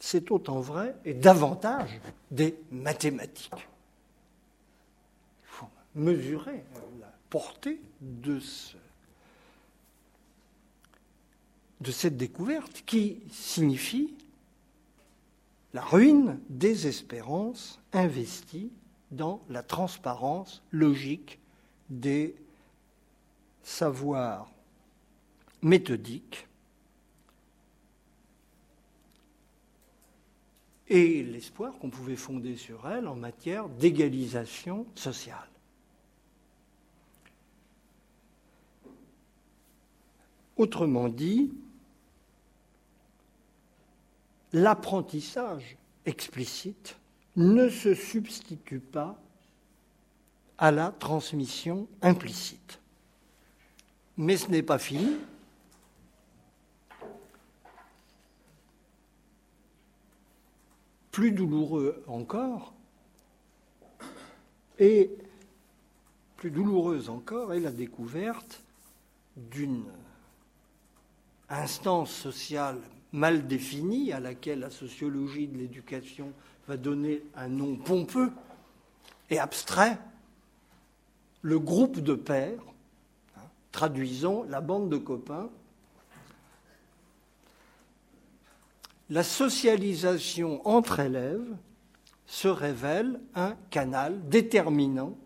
C'est 0.00 0.32
autant 0.32 0.58
vrai 0.58 0.96
et 1.04 1.14
davantage 1.14 2.00
des 2.32 2.58
mathématiques. 2.72 3.52
Il 3.54 5.46
faut 5.46 5.68
mesurer 5.94 6.64
la 6.98 7.12
portée 7.30 7.80
de, 8.00 8.40
ce, 8.40 8.76
de 11.82 11.92
cette 11.92 12.16
découverte 12.16 12.82
qui 12.84 13.20
signifie 13.30 14.12
la 15.72 15.82
ruine 15.82 16.40
des 16.48 16.88
espérances 16.88 17.78
investies 17.92 18.72
dans 19.12 19.40
la 19.48 19.62
transparence 19.62 20.64
logique 20.72 21.38
des 21.90 22.34
savoirs 23.62 24.50
méthodique 25.62 26.46
et 30.88 31.22
l'espoir 31.22 31.78
qu'on 31.78 31.90
pouvait 31.90 32.16
fonder 32.16 32.56
sur 32.56 32.88
elle 32.88 33.06
en 33.08 33.14
matière 33.14 33.68
d'égalisation 33.68 34.86
sociale. 34.94 35.48
Autrement 40.56 41.08
dit, 41.08 41.52
l'apprentissage 44.52 45.76
explicite 46.04 46.96
ne 47.36 47.68
se 47.68 47.94
substitue 47.94 48.80
pas 48.80 49.20
à 50.56 50.72
la 50.72 50.90
transmission 50.90 51.86
implicite. 52.02 52.80
Mais 54.16 54.36
ce 54.36 54.48
n'est 54.48 54.64
pas 54.64 54.78
fini, 54.78 55.16
plus 61.18 61.32
douloureux 61.32 62.04
encore, 62.06 62.72
et 64.78 65.10
plus 66.36 66.52
douloureuse 66.52 67.10
encore 67.10 67.52
est 67.52 67.58
la 67.58 67.72
découverte 67.72 68.62
d'une 69.36 69.82
instance 71.48 72.12
sociale 72.12 72.78
mal 73.10 73.48
définie 73.48 74.12
à 74.12 74.20
laquelle 74.20 74.60
la 74.60 74.70
sociologie 74.70 75.48
de 75.48 75.58
l'éducation 75.58 76.32
va 76.68 76.76
donner 76.76 77.24
un 77.34 77.48
nom 77.48 77.74
pompeux 77.74 78.30
et 79.28 79.40
abstrait, 79.40 79.98
le 81.42 81.58
groupe 81.58 81.98
de 81.98 82.14
pères, 82.14 82.62
hein, 83.36 83.40
traduisons 83.72 84.44
la 84.44 84.60
bande 84.60 84.88
de 84.88 84.98
copains, 84.98 85.50
la 89.10 89.22
socialisation 89.22 90.66
entre 90.66 91.00
élèves 91.00 91.56
se 92.26 92.48
révèle 92.48 93.20
un 93.34 93.56
canal 93.70 94.28
déterminant 94.28 95.16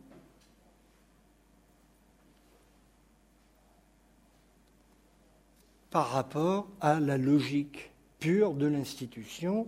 par 5.91 6.11
rapport 6.11 6.69
à 6.81 7.01
la 7.01 7.19
logique 7.19 7.91
pure 8.19 8.55
de 8.55 8.67
l'institution 8.67 9.67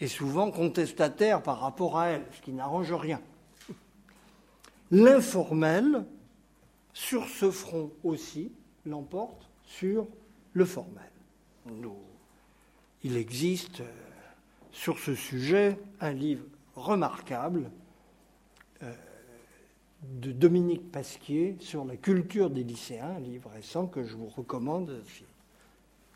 et 0.00 0.06
souvent 0.06 0.50
contestataire 0.50 1.42
par 1.42 1.60
rapport 1.60 1.98
à 1.98 2.08
elle, 2.08 2.24
ce 2.32 2.40
qui 2.42 2.52
n'arrange 2.52 2.92
rien. 2.92 3.20
L'informel 4.90 6.06
sur 6.92 7.28
ce 7.28 7.50
front 7.50 7.90
aussi, 8.04 8.52
l'emporte 8.86 9.50
sur 9.64 10.06
le 10.52 10.64
formel. 10.64 11.10
Il 13.06 13.16
existe 13.16 13.82
euh, 13.82 13.92
sur 14.72 14.98
ce 14.98 15.14
sujet 15.14 15.78
un 16.00 16.10
livre 16.10 16.44
remarquable 16.74 17.70
euh, 18.82 18.92
de 20.02 20.32
Dominique 20.32 20.90
Pasquier 20.90 21.56
sur 21.60 21.84
la 21.84 21.96
culture 21.96 22.50
des 22.50 22.64
lycéens, 22.64 23.14
un 23.16 23.20
livre 23.20 23.48
récent 23.50 23.86
que 23.86 24.02
je 24.02 24.16
vous 24.16 24.26
recommande 24.26 25.04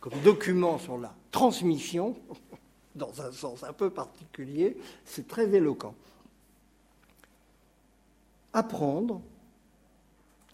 comme 0.01 0.19
document 0.25 0.79
sur 0.79 0.99
la 0.99 1.15
transmission, 1.31 2.17
dans 2.97 3.23
un 3.23 3.31
sens 3.31 3.63
un 3.63 3.73
peu 3.73 3.91
particulier, 3.91 4.77
c'est 5.05 5.29
très 5.29 5.49
éloquent. 5.55 5.95
Apprendre 8.53 9.23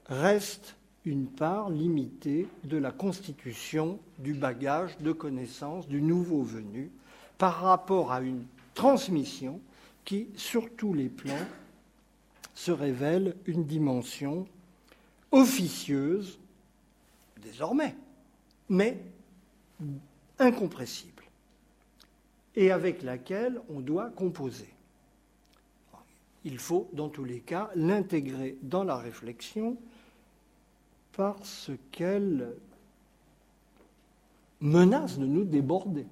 reste 0.04 0.76
une 1.06 1.28
part 1.28 1.70
limitée 1.70 2.48
de 2.64 2.76
la 2.76 2.90
constitution 2.90 3.98
du 4.18 4.34
bagage 4.34 4.98
de 4.98 5.12
connaissances 5.12 5.88
du 5.88 6.02
nouveau 6.02 6.42
venu 6.42 6.90
par 7.38 7.60
rapport 7.60 8.12
à 8.12 8.20
une 8.20 8.44
transmission 8.74 9.60
qui, 10.04 10.26
sur 10.36 10.68
tous 10.76 10.92
les 10.92 11.08
plans, 11.08 11.46
se 12.54 12.72
révèle 12.72 13.36
une 13.46 13.64
dimension 13.64 14.46
officieuse, 15.30 16.38
désormais, 17.40 17.94
mais 18.68 18.98
incompressible, 20.38 21.22
et 22.56 22.72
avec 22.72 23.02
laquelle 23.02 23.60
on 23.68 23.80
doit 23.80 24.10
composer. 24.10 24.68
Il 26.44 26.58
faut, 26.58 26.88
dans 26.92 27.08
tous 27.08 27.24
les 27.24 27.40
cas, 27.40 27.70
l'intégrer 27.76 28.56
dans 28.62 28.84
la 28.84 28.96
réflexion 28.96 29.76
parce 31.16 31.70
qu'elle 31.92 32.54
menace 34.60 35.18
de 35.18 35.24
nous 35.24 35.44
déborder. 35.44 36.06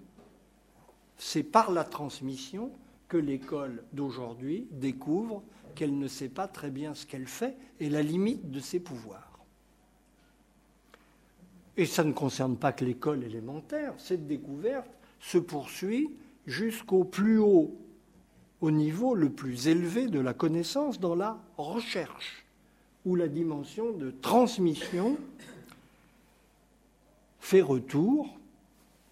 C'est 1.19 1.43
par 1.43 1.71
la 1.71 1.85
transmission 1.85 2.71
que 3.09 3.19
l'école 3.19 3.85
d'aujourd'hui 3.93 4.67
découvre 4.71 5.43
qu'elle 5.75 5.99
ne 5.99 6.09
sait 6.09 6.31
pas 6.31 6.49
très 6.49 6.71
bien 6.71 6.95
ce 6.95 7.05
qu'elle 7.05 7.27
fait 7.27 7.55
et 7.81 7.91
la 7.91 8.03
limite 8.03 8.51
de 8.51 8.61
ses 8.61 8.81
pouvoirs. 8.81 9.39
Et 11.77 11.85
ça 11.85 12.03
ne 12.03 12.13
concerne 12.13 12.57
pas 12.57 12.73
que 12.73 12.85
l'école 12.85 13.25
élémentaire, 13.25 13.93
cette 13.99 14.27
découverte 14.27 14.91
se 15.21 15.39
poursuit 15.39 16.11
jusqu'au 16.47 17.05
plus 17.05 17.39
haut, 17.39 17.77
au 18.63 18.71
niveau 18.71 19.15
le 19.15 19.29
plus 19.29 19.69
élevé 19.69 20.07
de 20.07 20.21
la 20.21 20.33
connaissance 20.33 20.99
dans 20.99 21.15
la 21.15 21.39
recherche 21.59 22.44
où 23.05 23.17
la 23.17 23.29
dimension 23.29 23.93
de 23.93 24.11
transmission 24.11 25.17
fait 27.41 27.63
retour. 27.63 28.39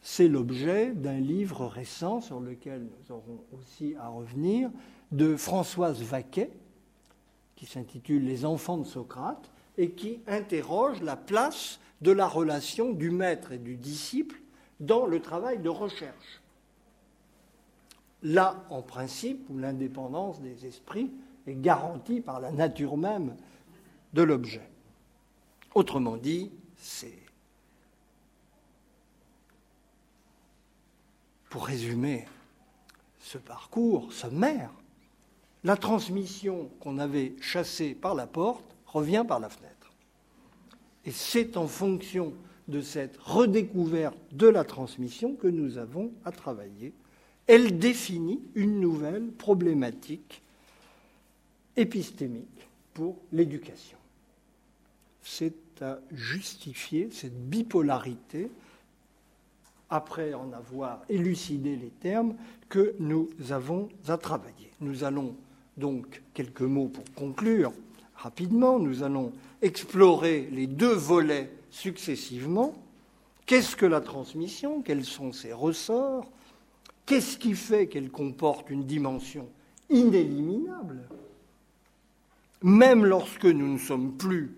C'est 0.01 0.28
l'objet 0.28 0.90
d'un 0.93 1.20
livre 1.20 1.66
récent 1.66 2.20
sur 2.20 2.40
lequel 2.40 2.82
nous 2.82 3.14
aurons 3.14 3.38
aussi 3.57 3.95
à 4.01 4.09
revenir, 4.09 4.70
de 5.12 5.36
Françoise 5.36 6.03
Vaquet, 6.03 6.51
qui 7.55 7.66
s'intitule 7.66 8.24
Les 8.24 8.45
enfants 8.45 8.78
de 8.78 8.86
Socrate, 8.86 9.51
et 9.78 9.90
qui 9.90 10.20
interroge 10.26 11.01
la 11.03 11.16
place 11.16 11.78
de 12.01 12.11
la 12.11 12.26
relation 12.26 12.93
du 12.93 13.11
maître 13.11 13.53
et 13.53 13.59
du 13.59 13.76
disciple 13.76 14.40
dans 14.80 15.07
le 15.07 15.20
travail 15.20 15.59
de 15.59 15.68
recherche. 15.68 16.43
Là, 18.22 18.64
en 18.70 18.82
principe, 18.82 19.49
où 19.51 19.59
l'indépendance 19.59 20.40
des 20.40 20.66
esprits 20.66 21.11
est 21.47 21.61
garantie 21.61 22.20
par 22.20 22.40
la 22.40 22.51
nature 22.51 22.97
même 22.97 23.36
de 24.12 24.22
l'objet. 24.22 24.68
Autrement 25.74 26.16
dit, 26.16 26.50
c'est, 26.76 27.18
pour 31.48 31.66
résumer 31.66 32.26
ce 33.20 33.38
parcours 33.38 34.12
sommaire, 34.12 34.70
la 35.64 35.76
transmission 35.76 36.70
qu'on 36.80 36.98
avait 36.98 37.34
chassée 37.40 37.94
par 37.94 38.14
la 38.14 38.26
porte 38.26 38.64
revient 38.86 39.24
par 39.26 39.40
la 39.40 39.48
fenêtre. 39.48 39.92
Et 41.04 41.10
c'est 41.10 41.56
en 41.56 41.68
fonction 41.68 42.34
de 42.68 42.80
cette 42.80 43.16
redécouverte 43.18 44.16
de 44.32 44.46
la 44.46 44.64
transmission 44.64 45.34
que 45.34 45.48
nous 45.48 45.78
avons 45.78 46.12
à 46.24 46.32
travailler. 46.32 46.92
Elle 47.46 47.78
définit 47.78 48.40
une 48.54 48.80
nouvelle 48.80 49.30
problématique 49.30 50.42
épistémique 51.76 52.68
pour 52.94 53.16
l'éducation 53.32 53.98
c'est 55.22 55.80
à 55.80 55.98
justifier 56.12 57.08
cette 57.10 57.48
bipolarité, 57.48 58.50
après 59.90 60.32
en 60.34 60.52
avoir 60.52 61.02
élucidé 61.08 61.76
les 61.76 61.90
termes, 61.90 62.34
que 62.68 62.94
nous 62.98 63.28
avons 63.50 63.88
à 64.08 64.16
travailler. 64.16 64.70
Nous 64.80 65.04
allons 65.04 65.34
donc, 65.76 66.22
quelques 66.34 66.62
mots 66.62 66.88
pour 66.88 67.04
conclure 67.14 67.72
rapidement, 68.16 68.78
nous 68.78 69.02
allons 69.02 69.32
explorer 69.60 70.48
les 70.52 70.66
deux 70.66 70.94
volets 70.94 71.50
successivement. 71.70 72.74
Qu'est-ce 73.46 73.74
que 73.74 73.86
la 73.86 74.00
transmission? 74.00 74.80
Quels 74.82 75.04
sont 75.04 75.32
ses 75.32 75.52
ressorts? 75.52 76.26
Qu'est-ce 77.04 77.36
qui 77.36 77.54
fait 77.54 77.88
qu'elle 77.88 78.10
comporte 78.10 78.70
une 78.70 78.84
dimension 78.84 79.48
inéliminable? 79.90 81.02
Même 82.62 83.04
lorsque 83.04 83.46
nous 83.46 83.72
ne 83.72 83.78
sommes 83.78 84.12
plus 84.12 84.54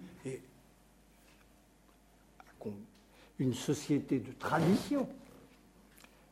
une 3.38 3.54
société 3.54 4.18
de 4.18 4.32
tradition. 4.32 5.08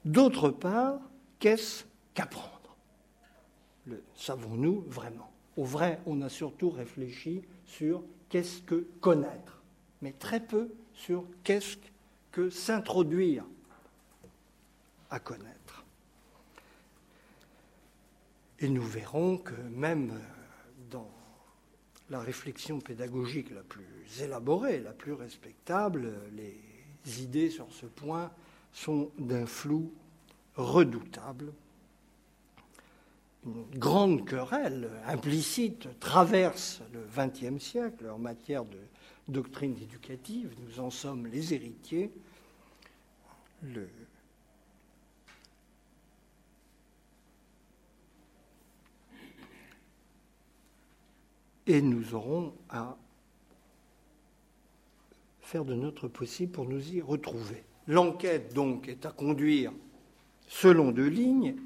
D'autre 0.05 0.51
part, 0.51 1.01
qu'est-ce 1.39 1.85
qu'apprendre? 2.15 2.77
Le 3.87 4.03
savons-nous 4.15 4.85
vraiment? 4.89 5.33
Au 5.57 5.65
vrai, 5.65 6.01
on 6.07 6.23
a 6.23 6.29
surtout 6.29 6.71
réfléchi 6.71 7.43
sur 7.67 8.03
qu'est-ce 8.29 8.63
que 8.63 8.87
connaître, 9.01 9.61
mais 10.01 10.13
très 10.13 10.41
peu 10.41 10.71
sur 10.95 11.25
qu'est-ce 11.45 11.77
que 12.31 12.49
s'introduire 12.49 13.45
à 15.11 15.21
connaître. 15.21 15.85
Et 18.61 18.69
nous 18.69 18.83
verrons 18.83 19.39
que 19.39 19.55
même 19.55 20.19
dans 20.91 21.11
la 22.09 22.21
réflexion 22.21 22.79
pédagogique 22.81 23.51
la 23.51 23.63
plus 23.63 24.23
élaborée, 24.23 24.81
la 24.81 24.93
plus 24.93 25.13
respectable, 25.13 26.15
les 26.35 26.72
idées 27.07 27.51
sur 27.51 27.67
ce 27.71 27.87
point 27.87 28.31
sont 28.73 29.11
d'un 29.19 29.47
flou 29.47 29.93
redoutable. 30.57 31.53
Une 33.45 33.65
grande 33.79 34.25
querelle 34.25 34.89
implicite 35.07 35.89
traverse 35.99 36.81
le 36.93 37.05
XXe 37.17 37.63
siècle 37.63 38.09
en 38.09 38.19
matière 38.19 38.65
de 38.65 38.79
doctrine 39.29 39.77
éducative. 39.83 40.55
Nous 40.65 40.81
en 40.81 40.91
sommes 40.91 41.27
les 41.27 41.53
héritiers. 41.55 42.11
Et 51.67 51.81
nous 51.81 52.15
aurons 52.15 52.55
à 52.69 52.97
faire 55.53 55.65
de 55.67 55.75
notre 55.75 56.09
possible 56.09 56.51
pour 56.51 56.67
nous 56.67 56.95
y 56.95 57.03
retrouver. 57.03 57.63
L'enquête, 57.87 58.55
donc, 58.55 58.89
est 58.89 59.05
à 59.05 59.11
conduire 59.11 59.71
selon 60.49 60.93
deux 60.93 61.09
lignes. 61.09 61.57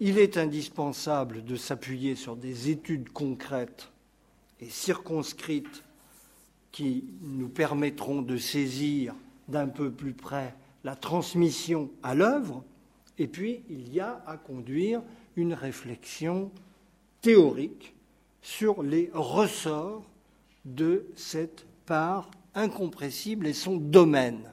Il 0.00 0.16
est 0.16 0.38
indispensable 0.38 1.44
de 1.44 1.54
s'appuyer 1.54 2.14
sur 2.14 2.34
des 2.34 2.70
études 2.70 3.10
concrètes 3.10 3.92
et 4.58 4.70
circonscrites 4.70 5.84
qui 6.72 7.04
nous 7.20 7.50
permettront 7.50 8.22
de 8.22 8.38
saisir 8.38 9.14
d'un 9.48 9.68
peu 9.68 9.90
plus 9.90 10.14
près 10.14 10.54
la 10.82 10.96
transmission 10.96 11.90
à 12.02 12.14
l'œuvre. 12.14 12.64
Et 13.18 13.26
puis, 13.26 13.64
il 13.68 13.92
y 13.92 14.00
a 14.00 14.24
à 14.26 14.38
conduire 14.38 15.02
une 15.36 15.52
réflexion 15.52 16.50
théorique 17.20 17.94
sur 18.40 18.82
les 18.82 19.10
ressorts 19.12 20.04
de 20.64 21.04
cette 21.16 21.66
part 21.84 22.30
incompressible 22.54 23.46
et 23.46 23.52
son 23.52 23.76
domaine. 23.76 24.52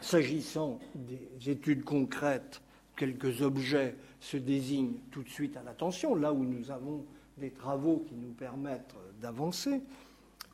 S'agissant 0.00 0.78
des 0.94 1.50
études 1.50 1.84
concrètes, 1.84 2.60
quelques 2.96 3.42
objets 3.42 3.96
se 4.20 4.36
désignent 4.36 4.98
tout 5.10 5.22
de 5.22 5.28
suite 5.28 5.56
à 5.56 5.62
l'attention, 5.62 6.14
là 6.14 6.32
où 6.32 6.44
nous 6.44 6.70
avons 6.70 7.04
des 7.38 7.50
travaux 7.50 8.04
qui 8.08 8.14
nous 8.14 8.32
permettent 8.32 8.94
d'avancer. 9.20 9.80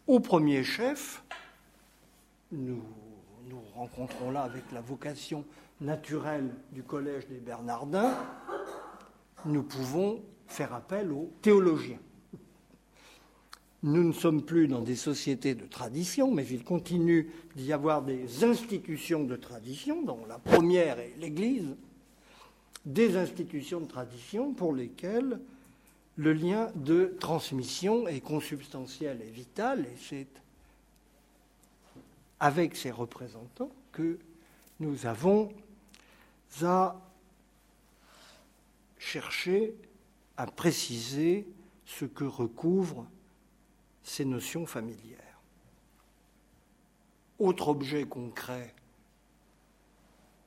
Au 0.07 0.21
premier 0.21 0.63
chef, 0.65 1.23
nous 2.53 2.83
nous 3.49 3.61
rencontrons 3.75 4.31
là 4.31 4.43
avec 4.43 4.71
la 4.73 4.81
vocation 4.81 5.45
naturelle 5.81 6.51
du 6.73 6.83
Collège 6.83 7.27
des 7.29 7.39
Bernardins, 7.39 8.15
nous 9.45 9.63
pouvons 9.63 10.23
faire 10.47 10.75
appel 10.75 11.13
aux 11.13 11.31
théologiens 11.41 12.01
nous 13.83 14.03
ne 14.03 14.13
sommes 14.13 14.43
plus 14.43 14.67
dans 14.67 14.81
des 14.81 14.97
sociétés 14.97 15.55
de 15.55 15.67
tradition, 15.67 16.33
mais 16.33 16.47
il 16.47 16.65
continue 16.65 17.31
d'y 17.55 17.73
avoir 17.73 18.03
des 18.03 18.45
institutions 18.45 19.25
de 19.25 19.37
tradition, 19.37 20.03
dont 20.03 20.27
la 20.29 20.39
première 20.39 20.99
est 20.99 21.15
l'Église, 21.19 21.77
des 22.85 23.17
institutions 23.17 23.81
de 23.81 23.87
tradition 23.87 24.53
pour 24.53 24.73
lesquelles 24.75 25.41
le 26.17 26.33
lien 26.33 26.73
de 26.75 27.17
transmission 27.21 28.09
est 28.09 28.21
consubstantiel 28.21 29.21
et 29.23 29.31
vital, 29.31 29.87
et 29.87 29.97
c'est 30.01 30.27
avec 32.41 32.77
ces 32.77 32.91
représentants 32.91 33.71
que 33.93 34.19
nous 34.81 35.07
avons 35.07 35.51
à 36.63 37.01
chercher 38.99 39.75
à 40.37 40.47
préciser 40.47 41.47
ce 41.85 42.05
que 42.05 42.25
recouvrent 42.25 43.07
ces 44.09 44.25
notions 44.25 44.67
familières. 44.67 45.41
Autre 47.39 47.69
objet 47.69 48.05
concret 48.05 48.75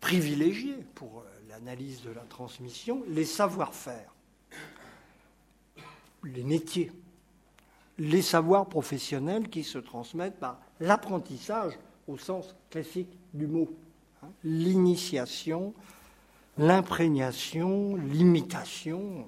privilégié 0.01 0.73
pour 0.95 1.19
euh, 1.19 1.23
l'analyse 1.47 2.01
de 2.01 2.09
la 2.09 2.21
transmission, 2.21 3.03
les 3.07 3.23
savoir-faire, 3.23 4.13
les 6.23 6.43
métiers, 6.43 6.91
les 7.99 8.23
savoirs 8.23 8.67
professionnels 8.67 9.47
qui 9.47 9.63
se 9.63 9.77
transmettent 9.77 10.39
par 10.39 10.59
l'apprentissage 10.79 11.77
au 12.07 12.17
sens 12.17 12.55
classique 12.71 13.15
du 13.33 13.45
mot, 13.45 13.71
hein, 14.23 14.29
l'initiation, 14.43 15.73
l'imprégnation, 16.57 17.95
l'imitation, 17.95 19.27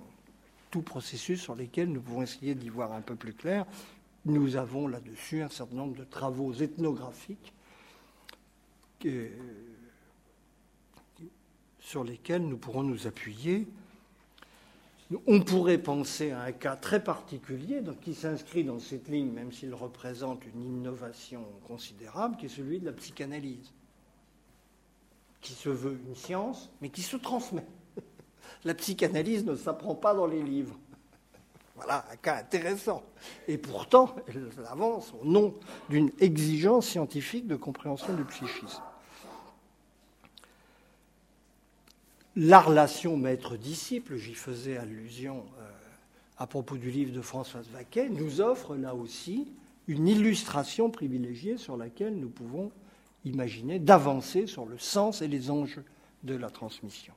tout 0.72 0.82
processus 0.82 1.40
sur 1.40 1.54
lesquels 1.54 1.90
nous 1.90 2.02
pouvons 2.02 2.24
essayer 2.24 2.56
d'y 2.56 2.70
voir 2.70 2.94
un 2.94 3.02
peu 3.02 3.16
plus 3.16 3.34
clair. 3.34 3.68
Nous 4.26 4.56
avons 4.56 4.88
là-dessus 4.88 5.42
un 5.42 5.50
certain 5.50 5.76
nombre 5.76 5.98
de 5.98 6.06
travaux 6.06 6.54
ethnographiques 6.54 7.54
sur 11.80 12.04
lesquels 12.04 12.48
nous 12.48 12.58
pourrons 12.58 12.84
nous 12.84 13.06
appuyer. 13.08 13.68
On 15.28 15.42
pourrait 15.42 15.78
penser 15.78 16.32
à 16.32 16.42
un 16.42 16.52
cas 16.54 16.76
très 16.76 17.04
particulier 17.04 17.82
qui 18.02 18.16
s'inscrit 18.16 18.64
dans 18.64 18.80
cette 18.80 19.10
ligne, 19.10 19.32
même 19.32 19.52
s'il 19.52 19.74
représente 19.74 20.46
une 20.46 20.64
innovation 20.64 21.46
considérable, 21.68 22.38
qui 22.38 22.46
est 22.46 22.50
celui 22.50 22.80
de 22.80 22.86
la 22.86 22.94
psychanalyse, 22.94 23.74
qui 25.42 25.54
se 25.54 25.70
veut 25.70 26.00
une 26.08 26.16
science, 26.16 26.72
mais 26.82 26.90
qui 26.90 27.02
se 27.02 27.18
transmet. 27.18 27.66
La 28.64 28.74
psychanalyse 28.74 29.46
ne 29.46 29.56
s'apprend 29.56 29.94
pas 29.94 30.14
dans 30.14 30.26
les 30.26 30.42
livres. 30.42 30.80
Voilà 31.84 32.06
un 32.12 32.16
cas 32.16 32.38
intéressant. 32.38 33.04
Et 33.48 33.58
pourtant, 33.58 34.16
elle 34.28 34.50
avance 34.70 35.14
au 35.22 35.26
nom 35.26 35.54
d'une 35.90 36.12
exigence 36.20 36.88
scientifique 36.88 37.46
de 37.46 37.56
compréhension 37.56 38.14
du 38.14 38.24
psychisme. 38.24 38.82
La 42.36 42.62
relation 42.62 43.18
maître-disciple, 43.18 44.16
j'y 44.16 44.34
faisais 44.34 44.78
allusion 44.78 45.46
euh, 45.60 45.72
à 46.38 46.48
propos 46.48 46.78
du 46.78 46.90
livre 46.90 47.14
de 47.14 47.22
Françoise 47.22 47.68
Vaquet, 47.68 48.10
nous 48.10 48.42
offre 48.42 48.76
là 48.76 48.96
aussi 48.96 49.52
une 49.88 50.08
illustration 50.08 50.90
privilégiée 50.90 51.58
sur 51.58 51.78
laquelle 51.78 52.16
nous 52.16 52.30
pouvons 52.30 52.72
imaginer 53.26 53.78
d'avancer 53.78 54.48
sur 54.48 54.66
le 54.66 54.80
sens 54.80 55.22
et 55.22 55.28
les 55.28 55.52
enjeux 55.52 55.86
de 56.24 56.36
la 56.36 56.50
transmission. 56.50 57.14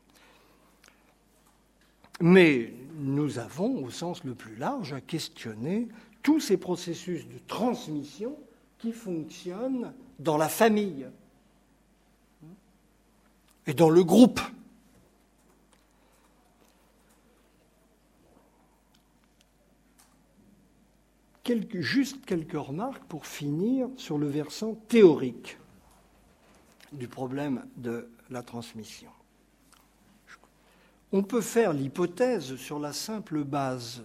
Mais 2.21 2.73
nous 2.95 3.39
avons, 3.39 3.85
au 3.85 3.91
sens 3.91 4.25
le 4.25 4.35
plus 4.35 4.57
large, 4.57 4.93
à 4.93 5.01
questionner 5.01 5.89
tous 6.23 6.41
ces 6.41 6.57
processus 6.57 7.27
de 7.29 7.39
transmission 7.47 8.37
qui 8.79 8.93
fonctionnent 8.93 9.93
dans 10.19 10.37
la 10.37 10.49
famille 10.49 11.07
et 13.67 13.75
dans 13.75 13.91
le 13.91 14.03
groupe. 14.05 14.41
juste 21.81 22.25
quelques 22.25 22.53
remarques 22.53 23.05
pour 23.05 23.27
finir 23.27 23.89
sur 23.97 24.19
le 24.19 24.27
versant 24.27 24.75
théorique 24.89 25.59
du 26.93 27.09
problème 27.09 27.67
de 27.77 28.09
la 28.31 28.43
transmission. 28.43 29.11
On 31.13 31.23
peut 31.23 31.41
faire 31.41 31.73
l'hypothèse 31.73 32.57
sur 32.57 32.81
la 32.81 32.93
simple 32.93 33.45
base 33.45 34.03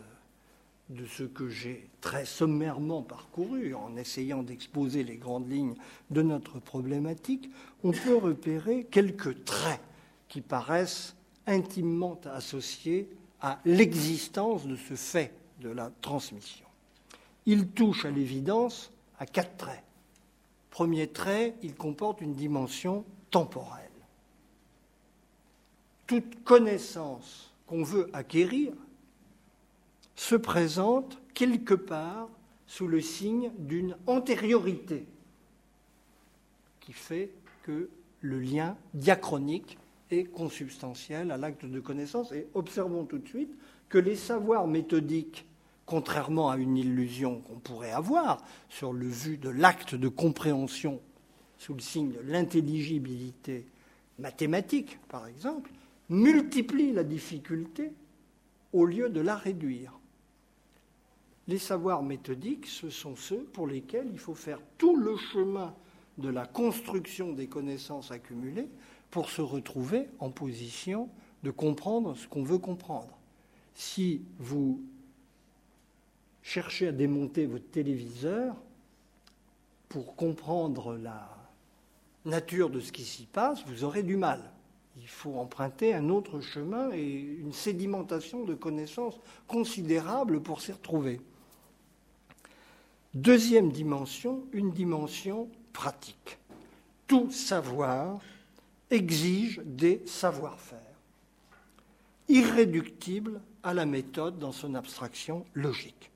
de 0.90 1.06
ce 1.06 1.24
que 1.24 1.50
j'ai 1.50 1.90
très 2.00 2.26
sommairement 2.26 3.02
parcouru 3.02 3.74
en 3.74 3.96
essayant 3.96 4.44
d'exposer 4.44 5.04
les 5.04 5.18
grandes 5.18 5.50
lignes 5.50 5.76
de 6.10 6.22
notre 6.22 6.60
problématique, 6.60 7.50
on 7.84 7.92
peut 7.92 8.18
repérer 8.18 8.84
quelques 8.92 9.46
traits 9.46 9.82
qui 10.28 10.42
paraissent 10.42 11.16
intimement 11.48 12.20
associés 12.26 13.10
à 13.42 13.60
l'existence 13.66 14.68
de 14.68 14.76
ce 14.76 14.96
fait 14.96 15.34
de 15.60 15.70
la 15.70 15.92
transmission. 16.02 16.66
Il 17.46 17.68
touche 17.70 18.06
à 18.06 18.12
l'évidence 18.12 18.92
à 19.18 19.26
quatre 19.26 19.58
traits. 19.58 19.84
Premier 20.70 21.08
trait, 21.08 21.56
il 21.64 21.74
comporte 21.74 22.22
une 22.22 22.34
dimension 22.34 23.04
temporelle 23.32 23.81
toute 26.12 26.44
connaissance 26.44 27.54
qu'on 27.68 27.84
veut 27.84 28.10
acquérir 28.12 28.74
se 30.14 30.36
présente 30.36 31.18
quelque 31.34 31.74
part 31.74 32.28
sous 32.68 32.86
le 32.86 33.00
signe 33.00 33.50
d'une 33.58 33.96
antériorité 34.08 35.06
qui 36.82 36.92
fait 36.92 37.32
que 37.64 37.88
le 38.20 38.42
lien 38.42 38.76
diachronique 38.94 39.78
est 40.10 40.26
consubstantiel 40.26 41.32
à 41.32 41.38
l'acte 41.38 41.64
de 41.64 41.80
connaissance. 41.80 42.34
Et 42.34 42.46
observons 42.56 43.06
tout 43.06 43.20
de 43.20 43.28
suite 43.30 43.56
que 43.88 43.98
les 43.98 44.18
savoirs 44.18 44.68
méthodiques, 44.68 45.46
contrairement 45.86 46.50
à 46.50 46.58
une 46.58 46.76
illusion 46.76 47.40
qu'on 47.40 47.60
pourrait 47.60 47.94
avoir 47.94 48.44
sur 48.68 48.92
le 48.92 49.08
vu 49.08 49.38
de 49.38 49.48
l'acte 49.48 49.96
de 49.96 50.10
compréhension 50.10 51.00
sous 51.58 51.74
le 51.74 51.80
signe 51.80 52.12
de 52.12 52.20
l'intelligibilité 52.30 53.66
mathématique, 54.20 55.00
par 55.08 55.26
exemple, 55.26 55.72
multiplie 56.12 56.92
la 56.92 57.06
difficulté 57.06 57.94
au 58.74 58.86
lieu 58.86 59.10
de 59.10 59.22
la 59.22 59.38
réduire. 59.38 59.98
Les 61.48 61.58
savoirs 61.58 62.04
méthodiques, 62.04 62.68
ce 62.68 62.90
sont 62.90 63.16
ceux 63.16 63.44
pour 63.54 63.66
lesquels 63.66 64.10
il 64.12 64.20
faut 64.20 64.36
faire 64.36 64.60
tout 64.78 64.98
le 64.98 65.16
chemin 65.16 65.74
de 66.18 66.28
la 66.28 66.46
construction 66.46 67.32
des 67.32 67.48
connaissances 67.48 68.12
accumulées 68.12 68.68
pour 69.10 69.30
se 69.30 69.42
retrouver 69.42 70.10
en 70.20 70.30
position 70.30 71.10
de 71.44 71.50
comprendre 71.50 72.16
ce 72.16 72.28
qu'on 72.28 72.44
veut 72.44 72.60
comprendre. 72.60 73.18
Si 73.74 74.22
vous 74.38 74.84
cherchez 76.44 76.90
à 76.90 76.92
démonter 76.92 77.46
votre 77.46 77.70
téléviseur 77.72 78.56
pour 79.88 80.18
comprendre 80.18 80.98
la 80.98 81.38
nature 82.26 82.70
de 82.70 82.82
ce 82.82 82.92
qui 82.92 83.04
s'y 83.04 83.26
passe, 83.26 83.66
vous 83.66 83.86
aurez 83.86 84.04
du 84.04 84.18
mal 84.18 84.52
il 84.98 85.08
faut 85.08 85.36
emprunter 85.36 85.94
un 85.94 86.10
autre 86.10 86.42
chemin 86.42 86.92
et 86.92 87.04
une 87.04 87.54
sédimentation 87.54 88.44
de 88.44 88.54
connaissances 88.54 89.20
considérable 89.48 90.42
pour 90.42 90.62
s'y 90.62 90.72
retrouver. 90.72 91.22
Deuxième 93.14 93.72
dimension, 93.72 94.46
une 94.54 94.72
dimension 94.72 95.50
pratique. 95.74 96.38
Tout 97.08 97.32
savoir 97.32 98.20
exige 98.90 99.62
des 99.66 100.02
savoir-faire, 100.06 100.80
irréductibles 102.28 103.42
à 103.64 103.74
la 103.74 103.86
méthode 103.86 104.40
dans 104.40 104.52
son 104.52 104.76
abstraction 104.76 105.46
logique, 105.54 106.12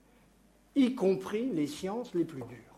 y 0.76 0.96
compris 0.96 1.50
les 1.52 1.68
sciences 1.68 2.14
les 2.14 2.26
plus 2.26 2.44
dures. 2.44 2.76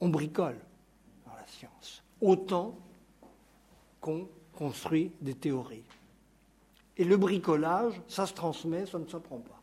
On 0.00 0.08
bricole 0.08 0.58
dans 1.26 1.34
la 1.34 1.46
science, 1.46 2.02
autant 2.20 2.76
qu'on 4.00 4.28
construit 4.52 5.12
des 5.20 5.34
théories. 5.34 5.84
Et 6.96 7.04
le 7.04 7.16
bricolage, 7.16 7.94
ça 8.08 8.26
se 8.26 8.34
transmet, 8.34 8.86
ça 8.86 8.98
ne 8.98 9.06
s'apprend 9.06 9.38
pas. 9.38 9.62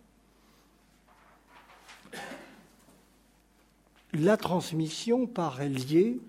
La 4.13 4.37
transmission 4.37 5.27
paraît 5.27 5.67
liée 5.67 6.19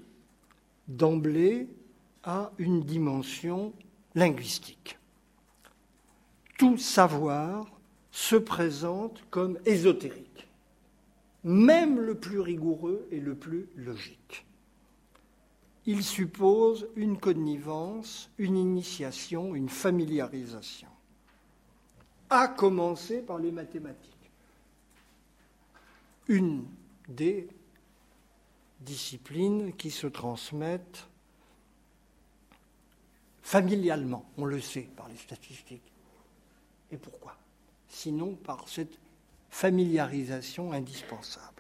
d'emblée 0.89 1.69
à 2.25 2.51
une 2.59 2.83
dimension 2.83 3.73
linguistique. 4.17 4.99
Tout 6.59 6.79
savoir 6.79 7.67
se 8.11 8.35
présente 8.35 9.23
comme 9.31 9.59
ésotérique, 9.67 10.49
même 11.45 12.01
le 12.01 12.17
plus 12.17 12.41
rigoureux 12.41 13.07
et 13.13 13.21
le 13.21 13.37
plus 13.37 13.69
logique 13.77 14.46
il 15.87 16.03
suppose 16.03 16.89
une 16.97 17.19
connivence, 17.19 18.31
une 18.39 18.57
initiation, 18.57 19.55
une 19.55 19.69
familiarisation, 19.69 20.89
à 22.29 22.49
commencer 22.49 23.23
par 23.23 23.39
les 23.39 23.53
mathématiques. 23.53 24.13
une 26.29 26.67
des 27.09 27.49
disciplines 28.81 29.73
qui 29.75 29.91
se 29.91 30.07
transmettent 30.07 31.07
familialement, 33.43 34.25
on 34.37 34.45
le 34.45 34.61
sait 34.61 34.89
par 34.97 35.09
les 35.09 35.17
statistiques. 35.17 35.93
Et 36.91 36.97
pourquoi? 36.97 37.37
Sinon 37.89 38.35
par 38.35 38.69
cette 38.69 38.99
familiarisation 39.51 40.73
indispensable. 40.73 41.56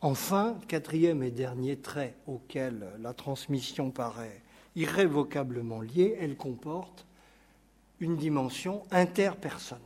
Enfin, 0.00 0.58
quatrième 0.68 1.22
et 1.22 1.30
dernier 1.30 1.76
trait 1.76 2.14
auquel 2.26 2.86
la 3.00 3.14
transmission 3.14 3.90
paraît 3.90 4.42
irrévocablement 4.74 5.80
liée, 5.80 6.16
elle 6.20 6.36
comporte 6.36 7.06
une 7.98 8.16
dimension 8.16 8.82
interpersonnelle. 8.90 9.82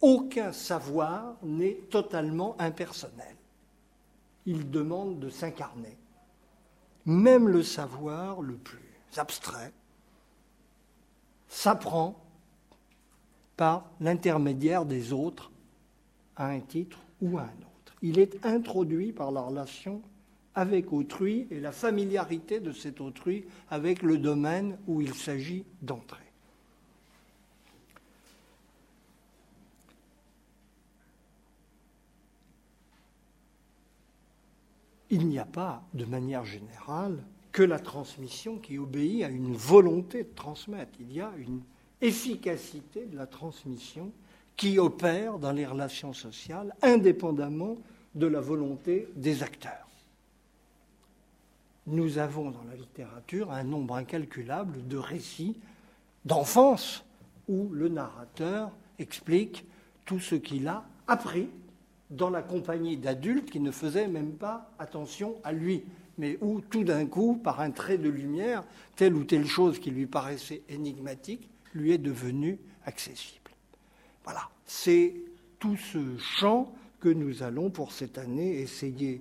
Aucun 0.00 0.52
savoir 0.52 1.36
n'est 1.42 1.78
totalement 1.90 2.54
impersonnel. 2.60 3.34
Il 4.46 4.70
demande 4.70 5.18
de 5.18 5.30
s'incarner. 5.30 5.96
Même 7.06 7.48
le 7.48 7.62
savoir 7.62 8.40
le 8.40 8.54
plus 8.54 8.80
abstrait 9.16 9.72
s'apprend 11.48 12.22
par 13.56 13.90
l'intermédiaire 14.00 14.84
des 14.84 15.12
autres 15.12 15.50
à 16.36 16.48
un 16.48 16.60
titre 16.60 16.98
ou 17.20 17.38
à 17.38 17.42
un 17.42 17.46
autre. 17.46 17.73
Il 18.06 18.18
est 18.18 18.44
introduit 18.44 19.12
par 19.12 19.32
la 19.32 19.40
relation 19.40 20.02
avec 20.54 20.92
autrui 20.92 21.46
et 21.50 21.58
la 21.58 21.72
familiarité 21.72 22.60
de 22.60 22.70
cet 22.70 23.00
autrui 23.00 23.46
avec 23.70 24.02
le 24.02 24.18
domaine 24.18 24.76
où 24.86 25.00
il 25.00 25.14
s'agit 25.14 25.64
d'entrer. 25.80 26.20
Il 35.08 35.26
n'y 35.26 35.38
a 35.38 35.46
pas, 35.46 35.82
de 35.94 36.04
manière 36.04 36.44
générale, 36.44 37.24
que 37.52 37.62
la 37.62 37.78
transmission 37.78 38.58
qui 38.58 38.76
obéit 38.76 39.22
à 39.22 39.28
une 39.30 39.56
volonté 39.56 40.24
de 40.24 40.34
transmettre. 40.34 40.92
Il 41.00 41.10
y 41.10 41.22
a 41.22 41.32
une 41.38 41.62
efficacité 42.02 43.06
de 43.06 43.16
la 43.16 43.26
transmission 43.26 44.12
qui 44.56 44.78
opère 44.78 45.38
dans 45.38 45.52
les 45.52 45.64
relations 45.64 46.12
sociales 46.12 46.74
indépendamment 46.82 47.78
de 48.14 48.26
la 48.26 48.40
volonté 48.40 49.08
des 49.16 49.42
acteurs. 49.42 49.88
Nous 51.86 52.18
avons 52.18 52.50
dans 52.50 52.64
la 52.64 52.76
littérature 52.76 53.50
un 53.50 53.64
nombre 53.64 53.96
incalculable 53.96 54.86
de 54.88 54.96
récits 54.96 55.56
d'enfance 56.24 57.04
où 57.48 57.68
le 57.72 57.88
narrateur 57.88 58.70
explique 58.98 59.66
tout 60.06 60.18
ce 60.18 60.34
qu'il 60.34 60.66
a 60.68 60.84
appris 61.06 61.48
dans 62.10 62.30
la 62.30 62.42
compagnie 62.42 62.96
d'adultes 62.96 63.50
qui 63.50 63.60
ne 63.60 63.70
faisaient 63.70 64.08
même 64.08 64.32
pas 64.32 64.70
attention 64.78 65.36
à 65.42 65.52
lui, 65.52 65.84
mais 66.16 66.38
où 66.40 66.60
tout 66.60 66.84
d'un 66.84 67.06
coup, 67.06 67.40
par 67.42 67.60
un 67.60 67.70
trait 67.70 67.98
de 67.98 68.08
lumière, 68.08 68.64
telle 68.96 69.14
ou 69.14 69.24
telle 69.24 69.46
chose 69.46 69.78
qui 69.78 69.90
lui 69.90 70.06
paraissait 70.06 70.62
énigmatique 70.68 71.48
lui 71.74 71.92
est 71.92 71.98
devenue 71.98 72.58
accessible. 72.86 73.50
Voilà, 74.22 74.48
c'est 74.64 75.14
tout 75.58 75.76
ce 75.76 76.16
champ 76.18 76.72
que 77.04 77.10
nous 77.10 77.42
allons 77.42 77.68
pour 77.68 77.92
cette 77.92 78.16
année 78.16 78.60
essayer, 78.60 79.20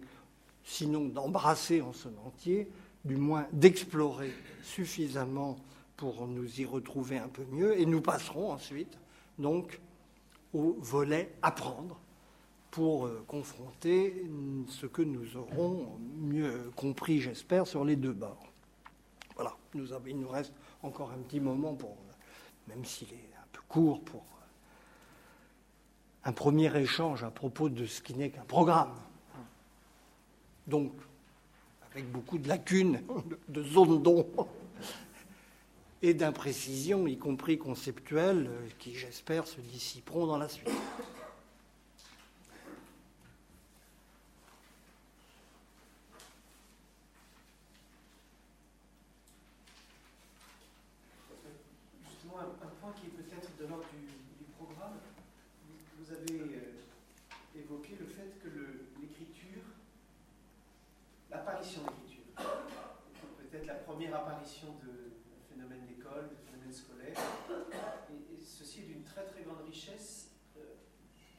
sinon 0.64 1.03
d'embrasser 1.10 1.81
en 1.81 1.91
son 1.91 2.14
entier, 2.26 2.69
du 3.03 3.18
moins 3.18 3.45
d'explorer 3.51 4.31
suffisamment 4.61 5.57
pour 5.97 6.26
nous 6.26 6.61
y 6.61 6.64
retrouver 6.64 7.18
un 7.18 7.27
peu 7.27 7.43
mieux, 7.51 7.77
et 7.77 7.85
nous 7.85 7.99
passerons 7.99 8.53
ensuite 8.53 8.97
donc 9.38 9.81
au 10.53 10.77
volet 10.80 11.34
apprendre 11.41 11.99
pour 12.72 13.05
euh, 13.05 13.22
confronter 13.27 14.30
ce 14.69 14.85
que 14.85 15.01
nous 15.01 15.35
aurons 15.35 15.99
mieux 16.22 16.72
compris, 16.77 17.19
j'espère, 17.19 17.68
sur 17.68 17.84
les 17.84 17.97
deux 17.97 18.14
bords. 18.14 18.47
Voilà, 19.35 19.57
il 19.76 20.19
nous 20.19 20.30
reste 20.30 20.53
encore 20.84 21.11
un 21.11 21.22
petit 21.23 21.41
moment 21.41 21.73
pour, 21.73 21.97
même 22.69 22.85
s'il 22.85 23.10
est 23.10 23.35
un 23.41 23.47
peu 23.51 23.61
court, 23.68 23.99
pour 24.05 24.23
un 26.26 26.32
premier 26.32 26.76
échange 26.78 27.24
à 27.24 27.32
propos 27.32 27.70
de 27.70 27.86
ce 27.86 28.02
qui 28.02 28.14
n'est 28.16 28.30
qu'un 28.30 28.45
programme. 28.45 28.94
Donc, 30.68 30.94
avec 31.91 32.10
beaucoup 32.12 32.38
de 32.38 32.48
lacunes, 32.48 33.02
de 33.50 33.64
zones 33.64 34.02
d'ombre 34.02 34.48
et 36.02 36.14
d'imprécisions, 36.14 37.08
y 37.08 37.18
compris 37.18 37.58
conceptuelles, 37.58 38.48
euh, 38.50 38.68
qui, 38.80 38.94
j'espère, 38.95 39.48
se 39.48 39.62
dissiperont 39.62 40.28
dans 40.28 40.38
la 40.38 40.50
suite. 40.50 40.70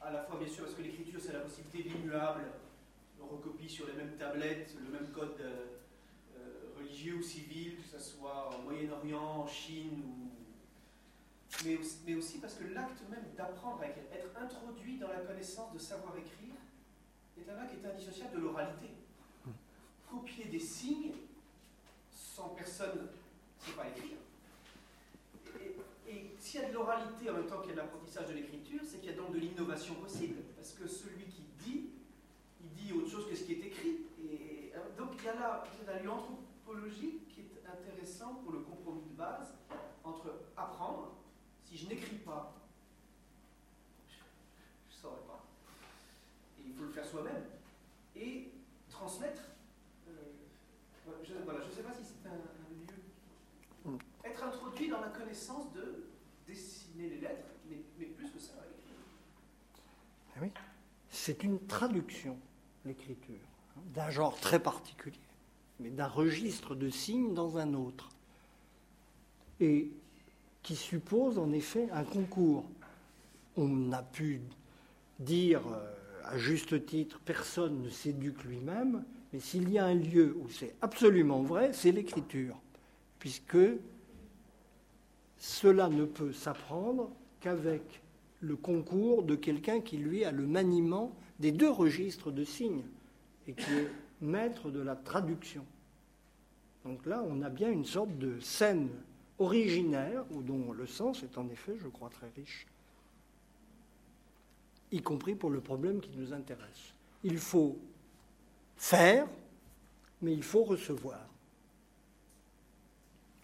à 0.05 0.11
la 0.11 0.23
fois 0.23 0.37
bien 0.37 0.47
sûr 0.47 0.63
parce 0.63 0.75
que 0.75 0.83
l'écriture 0.83 1.19
d'immuable, 1.83 2.43
on 3.21 3.27
recopie 3.27 3.69
sur 3.69 3.87
les 3.87 3.93
mêmes 3.93 4.15
tablettes 4.17 4.75
le 4.83 4.91
même 4.91 5.11
code 5.11 5.35
euh, 5.39 5.65
euh, 6.37 6.77
religieux 6.77 7.15
ou 7.15 7.21
civil, 7.21 7.77
que 7.77 7.97
ce 7.97 7.99
soit 7.99 8.49
au 8.55 8.61
Moyen-Orient, 8.63 9.41
en 9.41 9.47
Chine, 9.47 10.03
ou... 10.05 11.65
mais, 11.65 12.15
aussi, 12.15 12.39
parce 12.39 12.55
que 12.55 12.65
l'acte 12.73 13.01
même 13.09 13.25
d'apprendre 13.35 13.83
être 13.83 14.29
introduit 14.39 14.97
dans 14.97 15.09
la 15.09 15.19
connaissance 15.19 15.73
de 15.73 15.79
savoir 15.79 16.15
écrire, 16.17 16.55
est 17.37 17.49
un 17.49 17.61
acte 17.61 17.71
qui 17.71 17.85
est 17.85 17.89
indissociable 17.89 18.35
de 18.35 18.39
l'oralité. 18.41 18.89
Copier 20.09 20.45
des 20.45 20.59
signes 20.59 21.11
sans 22.11 22.49
personne, 22.49 23.07
c'est 23.59 23.75
pas 23.75 23.87
écrire. 23.87 24.17
Et 26.07 26.35
s'il 26.39 26.61
y 26.61 26.63
a 26.63 26.69
de 26.69 26.73
l'oralité 26.73 27.29
en 27.29 27.33
même 27.33 27.47
temps 27.47 27.59
qu'il 27.59 27.69
y 27.69 27.73
a 27.73 27.75
de 27.75 27.81
l'apprentissage 27.81 28.27
de 28.27 28.33
l'écriture, 28.33 28.81
c'est 28.83 28.99
qu'il 28.99 29.09
y 29.09 29.13
a 29.13 29.17
donc 29.17 29.33
de 29.33 29.39
l'innovation 29.39 29.95
possible. 29.95 30.35
Parce 30.55 30.73
que 30.73 30.87
celui 30.87 31.25
qui 31.25 31.44
dit, 32.85 32.93
autre 32.93 33.09
chose 33.09 33.29
que 33.29 33.35
ce 33.35 33.43
qui 33.43 33.53
est 33.53 33.65
écrit. 33.65 33.97
Et 34.23 34.71
euh, 34.75 34.97
donc 34.97 35.11
il 35.19 35.25
y 35.25 35.29
a 35.29 35.35
là 35.35 35.63
un 35.87 35.99
lieu 35.99 36.09
anthropologique 36.09 37.27
qui 37.29 37.41
est 37.41 37.67
intéressant 37.67 38.35
pour 38.35 38.51
le 38.51 38.59
compromis 38.59 39.03
de 39.09 39.15
base 39.17 39.53
entre 40.03 40.33
apprendre, 40.55 41.15
si 41.63 41.77
je 41.77 41.87
n'écris 41.87 42.17
pas, 42.17 42.53
je 44.07 44.95
ne 44.95 45.01
saurais 45.01 45.21
pas. 45.27 45.43
Et 46.59 46.67
il 46.67 46.73
faut 46.73 46.83
le 46.83 46.91
faire 46.91 47.05
soi-même. 47.05 47.43
Et 48.15 48.51
transmettre. 48.89 49.41
Euh, 50.07 50.11
je, 51.23 51.33
voilà, 51.43 51.61
je 51.61 51.67
ne 51.67 51.71
sais 51.71 51.83
pas 51.83 51.93
si 51.93 52.03
c'est 52.03 52.29
un, 52.29 52.33
lieu. 52.33 53.93
Mm. 53.93 53.97
Être 54.23 54.43
introduit 54.43 54.89
dans 54.89 55.01
la 55.01 55.09
connaissance 55.09 55.71
de 55.73 56.05
dessiner 56.47 57.09
les 57.09 57.19
lettres, 57.19 57.47
mais, 57.69 58.05
plus 58.05 58.31
que 58.31 58.39
ça. 58.39 58.53
Ah 60.35 60.39
oui. 60.41 60.51
C'est 61.09 61.43
une 61.43 61.65
traduction, 61.65 62.37
l'écriture, 62.85 63.35
hein, 63.77 63.81
d'un 63.93 64.09
genre 64.09 64.39
très 64.39 64.59
particulier, 64.59 65.17
mais 65.79 65.89
d'un 65.89 66.07
registre 66.07 66.75
de 66.75 66.89
signes 66.89 67.33
dans 67.33 67.57
un 67.57 67.73
autre. 67.73 68.09
Et 69.59 69.89
qui 70.65 70.75
suppose 70.75 71.37
en 71.37 71.51
effet 71.51 71.87
un 71.91 72.03
concours. 72.03 72.65
On 73.55 73.91
a 73.91 74.01
pu 74.01 74.41
dire 75.19 75.61
euh, 75.67 75.93
à 76.23 76.39
juste 76.39 76.87
titre, 76.87 77.21
personne 77.23 77.83
ne 77.83 77.89
s'éduque 77.89 78.43
lui-même, 78.43 79.03
mais 79.31 79.39
s'il 79.39 79.69
y 79.69 79.77
a 79.77 79.85
un 79.85 79.93
lieu 79.93 80.35
où 80.41 80.49
c'est 80.49 80.73
absolument 80.81 81.43
vrai, 81.43 81.71
c'est 81.71 81.91
l'écriture, 81.91 82.57
puisque 83.19 83.59
cela 85.37 85.87
ne 85.87 86.05
peut 86.05 86.33
s'apprendre 86.33 87.11
qu'avec 87.41 88.01
le 88.41 88.55
concours 88.55 89.21
de 89.21 89.35
quelqu'un 89.35 89.81
qui, 89.81 89.97
lui, 89.97 90.25
a 90.25 90.31
le 90.31 90.47
maniement 90.47 91.15
des 91.39 91.51
deux 91.51 91.69
registres 91.69 92.31
de 92.31 92.43
signes 92.43 92.83
et 93.47 93.53
qui 93.53 93.71
est 93.73 93.91
maître 94.21 94.71
de 94.71 94.79
la 94.79 94.95
traduction. 94.95 95.65
Donc 96.83 97.05
là, 97.05 97.23
on 97.27 97.41
a 97.41 97.49
bien 97.49 97.71
une 97.71 97.85
sorte 97.85 98.17
de 98.17 98.39
scène 98.39 98.89
originaire, 99.37 100.23
dont 100.31 100.71
le 100.71 100.87
sens 100.87 101.23
est 101.23 101.37
en 101.37 101.49
effet, 101.49 101.75
je 101.81 101.87
crois, 101.87 102.09
très 102.09 102.29
riche, 102.35 102.67
y 104.91 105.01
compris 105.01 105.35
pour 105.35 105.49
le 105.49 105.59
problème 105.59 105.99
qui 105.99 106.11
nous 106.15 106.31
intéresse. 106.31 106.93
Il 107.23 107.37
faut 107.37 107.77
faire, 108.77 109.27
mais 110.21 110.33
il 110.33 110.43
faut 110.43 110.63
recevoir 110.63 111.27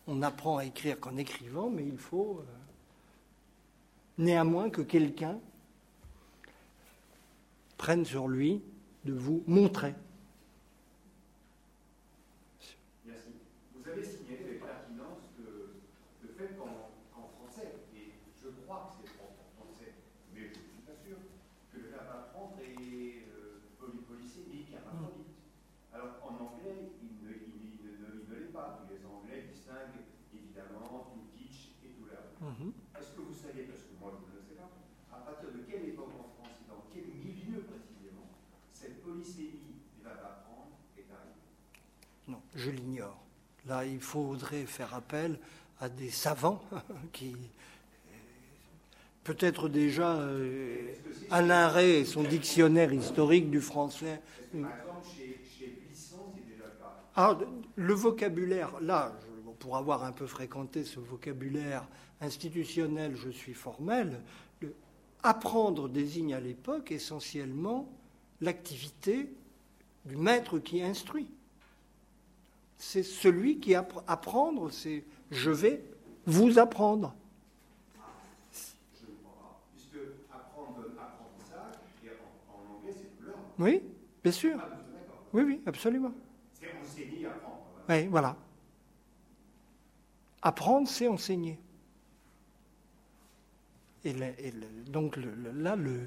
on 0.07 0.21
apprend 0.21 0.57
à 0.57 0.65
écrire 0.65 0.99
qu'en 0.99 1.17
écrivant, 1.17 1.69
mais 1.69 1.85
il 1.85 1.97
faut 1.97 2.39
euh, 2.41 2.43
néanmoins 4.17 4.69
que 4.69 4.81
quelqu'un 4.81 5.39
prenne 7.81 8.05
sur 8.05 8.27
lui 8.27 8.61
de 9.05 9.13
vous 9.13 9.43
montrer. 9.47 9.95
Merci. 13.03 13.33
Vous 13.73 13.89
avez 13.89 14.03
signalé 14.05 14.45
avec 14.45 14.61
pertinence 14.61 15.33
que 15.35 15.81
le 16.21 16.29
fait 16.37 16.53
qu'en 16.53 17.25
français, 17.41 17.73
et 17.97 18.13
je 18.37 18.49
crois 18.61 18.85
que 18.85 19.01
c'est 19.01 19.09
en 19.17 19.33
français, 19.57 19.95
mais 20.31 20.41
je 20.41 20.49
ne 20.49 20.53
suis 20.53 20.85
pas 20.85 20.93
sûr, 20.93 21.17
que 21.73 21.79
le 21.81 21.89
verbe 21.89 22.05
apprendre 22.13 22.61
est 22.61 23.25
euh, 23.33 23.65
polysémique, 24.07 24.69
hermaphrodite. 24.77 25.33
Alors 25.91 26.21
en 26.21 26.37
anglais, 26.37 26.93
il 27.01 27.17
ne, 27.25 27.33
il, 27.33 27.81
il 27.81 27.97
ne, 27.97 28.21
il 28.21 28.29
ne 28.29 28.35
l'est 28.45 28.53
pas. 28.53 28.85
Les 28.93 29.01
Anglais 29.09 29.49
distinguent 29.51 30.05
évidemment 30.29 31.09
to 31.09 31.17
teach 31.33 31.73
et 31.81 31.97
to 31.97 32.05
learn. 32.05 32.29
Mhm. 32.45 32.73
Est-ce 32.93 33.09
que 33.17 33.21
vous 33.25 33.33
savez, 33.33 33.63
parce 33.65 33.81
que 33.89 33.97
moi 33.99 34.13
je 34.13 34.21
ne 34.29 34.37
le 34.37 34.41
sais 34.45 34.53
pas, 34.53 34.69
à 35.11 35.25
partir 35.25 35.49
de 35.51 35.65
quelle 35.65 35.89
époque 35.89 36.13
en 36.13 36.29
France 36.37 36.61
et 36.61 36.69
dans 36.69 36.85
quel 36.93 37.05
milieu 37.07 37.61
précisément 37.67 38.27
cette 38.73 39.01
polysémie 39.03 39.83
du 39.95 40.03
verbe 40.03 40.19
apprendre 40.23 40.71
est 40.97 41.05
arrivée 41.11 41.43
Non, 42.27 42.41
je 42.61 42.71
l'ignore. 42.71 43.17
Là, 43.67 43.85
il 43.85 43.99
faudrait 43.99 44.65
faire 44.65 44.93
appel 44.93 45.39
à 45.79 45.89
des 45.89 46.09
savants 46.09 46.61
qui, 47.11 47.35
peut-être 49.23 49.69
déjà, 49.69 50.15
euh, 50.15 50.93
Alain 51.29 51.67
Ray 51.67 51.91
et 51.97 52.05
son 52.05 52.23
dictionnaire 52.23 52.93
historique 52.93 53.49
du 53.49 53.61
français. 53.61 54.21
Ah, 57.15 57.37
le 57.75 57.93
vocabulaire, 57.93 58.79
là, 58.81 59.13
pour 59.59 59.77
avoir 59.77 60.03
un 60.03 60.11
peu 60.11 60.27
fréquenté 60.27 60.83
ce 60.83 60.99
vocabulaire 60.99 61.87
institutionnel, 62.21 63.15
je 63.15 63.29
suis 63.29 63.53
formel. 63.53 64.21
Le 64.61 64.73
apprendre 65.23 65.87
désigne 65.87 66.33
à 66.33 66.39
l'époque 66.39 66.91
essentiellement 66.91 67.87
l'activité 68.39 69.29
du 70.05 70.15
maître 70.15 70.57
qui 70.59 70.81
instruit. 70.81 71.27
C'est 72.83 73.03
celui 73.03 73.59
qui 73.59 73.73
appre- 73.73 74.01
apprendre, 74.07 74.71
c'est 74.71 75.03
je 75.29 75.51
vais 75.51 75.83
vous 76.25 76.57
apprendre. 76.57 77.13
Je 77.93 79.05
ne 79.05 79.15
crois 79.17 79.33
pas. 79.39 79.59
Puisque 79.71 79.97
apprendre, 80.33 80.79
apprentissage, 80.99 81.75
et 82.03 82.09
en, 82.09 82.55
en 82.55 82.77
anglais, 82.79 82.91
c'est 82.91 83.23
learn. 83.23 83.37
Oui, 83.59 83.83
bien 84.23 84.31
sûr. 84.31 84.57
Ah. 84.59 84.67
Oui, 85.31 85.43
oui, 85.43 85.61
absolument. 85.67 86.11
C'est 86.59 86.71
enseigner, 86.83 87.27
apprendre. 87.27 87.59
Oui, 87.87 88.07
voilà. 88.07 88.35
Apprendre, 90.41 90.87
c'est 90.87 91.07
enseigner. 91.07 91.59
Et, 94.03 94.13
le- 94.13 94.33
et 94.39 94.49
le- 94.49 94.89
donc 94.89 95.17
le- 95.17 95.51
là, 95.53 95.75
le, 95.75 95.99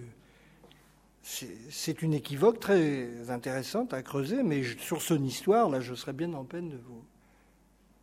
c'est 1.25 2.03
une 2.03 2.13
équivoque 2.13 2.61
très 2.61 3.31
intéressante 3.31 3.95
à 3.95 4.03
creuser, 4.03 4.43
mais 4.43 4.63
sur 4.79 5.01
son 5.01 5.23
histoire, 5.25 5.71
là, 5.71 5.81
je 5.81 5.95
serais 5.95 6.13
bien 6.13 6.33
en 6.35 6.45
peine 6.45 6.69
de 6.69 6.77
vous, 6.77 7.03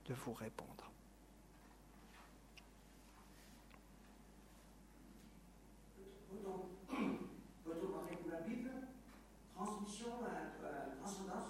de 0.09 0.13
vous 0.25 0.33
répondre. 0.33 0.91
Peut-on 7.63 7.87
parler 7.91 8.17
de 8.25 8.31
la 8.31 8.41
Bible 8.41 8.71
Transmission, 9.55 10.07
euh, 10.23 10.65
euh, 10.65 10.95
transcendance, 10.99 11.49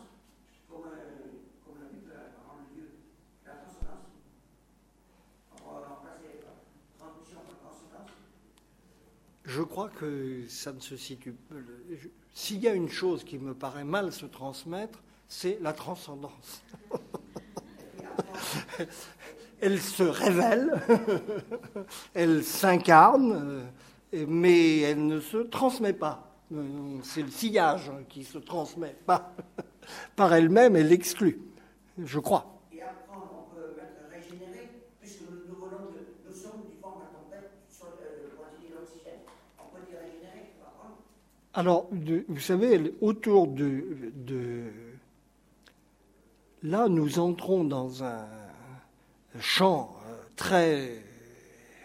comme, 0.70 0.84
euh, 0.86 1.40
comme 1.66 1.80
la 1.82 1.88
Bible 1.88 2.12
euh, 2.12 2.36
rend 2.46 2.58
le 2.76 2.82
lieu. 2.82 2.90
La 3.46 3.54
transcendance. 3.54 4.12
On 5.54 5.72
va 5.72 5.88
remplacer 5.88 6.44
euh, 6.44 7.00
transmission 7.00 7.40
par 7.48 7.58
transcendance. 7.60 8.12
Je 9.54 9.62
crois 9.64 9.90
que 9.90 10.44
ça 10.48 10.72
ne 10.72 10.80
se 10.80 10.96
situe. 10.96 11.36
S'il 12.34 12.60
y 12.60 12.68
a 12.68 12.74
une 12.74 12.90
chose 12.90 13.24
qui 13.24 13.38
me 13.38 13.54
paraît 13.54 13.84
mal 13.84 14.14
se 14.14 14.26
transmettre, 14.26 15.02
c'est 15.28 15.60
la 15.62 15.74
transcendance. 15.74 16.64
elle 19.62 19.80
se 19.80 20.04
révèle, 20.04 20.82
elle 22.14 22.44
s'incarne, 22.44 23.34
euh, 24.14 24.26
mais 24.28 24.80
elle 24.80 25.06
ne 25.06 25.20
se 25.20 25.38
transmet 25.38 25.94
pas. 25.94 26.32
Euh, 26.54 26.98
C'est 27.04 27.22
le 27.22 27.30
sillage 27.30 27.92
qui 28.10 28.24
se 28.24 28.38
transmet, 28.40 28.96
pas 29.06 29.34
par 30.16 30.34
elle-même, 30.34 30.76
elle 30.76 30.88
l'exclut, 30.88 31.40
je 31.98 32.20
crois. 32.20 32.62
Et 32.74 32.82
apprendre, 32.82 33.48
on 33.48 33.56
peut 33.56 33.76
mettre 33.78 34.10
régénérer, 34.12 34.70
puisque 35.00 35.22
nous, 35.30 35.38
nous 35.48 35.56
venons 35.56 35.92
de, 35.92 36.08
nous 36.28 36.34
sommes 36.34 36.64
du 36.70 36.80
vent 36.82 36.98
de 36.98 37.04
la 37.04 37.20
tempête 37.20 37.52
sur 37.70 37.88
le, 38.00 38.24
le 38.24 38.36
quantité 38.36 38.74
de 38.74 38.80
l'oxygène. 38.80 39.22
On 39.60 39.74
peut 39.74 39.84
dire 39.90 40.00
régénérer 40.00 40.56
pour 40.58 40.68
apprendre. 40.68 40.98
Alors, 41.54 41.90
vous 41.92 42.40
savez, 42.40 42.94
autour 43.02 43.48
de, 43.48 44.72
Là, 46.64 46.88
nous 46.88 47.18
entrons 47.18 47.64
dans 47.64 48.04
un 48.04 48.28
champ 49.40 49.98
euh, 50.06 50.16
très 50.36 51.04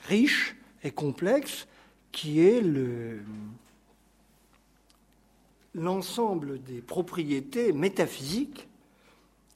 riche 0.02 0.55
et 0.82 0.90
complexe 0.90 1.66
qui 2.12 2.40
est 2.40 2.60
le- 2.60 3.22
l'ensemble 5.74 6.62
des 6.62 6.82
propriétés 6.82 7.72
métaphysiques 7.72 8.68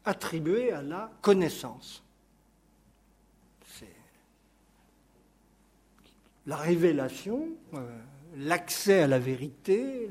attribuées 0.07 0.73
à 0.73 0.81
la 0.81 1.11
connaissance. 1.21 2.03
C'est 3.67 3.95
la 6.47 6.57
révélation, 6.57 7.47
euh, 7.75 7.99
l'accès 8.37 9.03
à 9.03 9.07
la 9.07 9.19
vérité, 9.19 10.09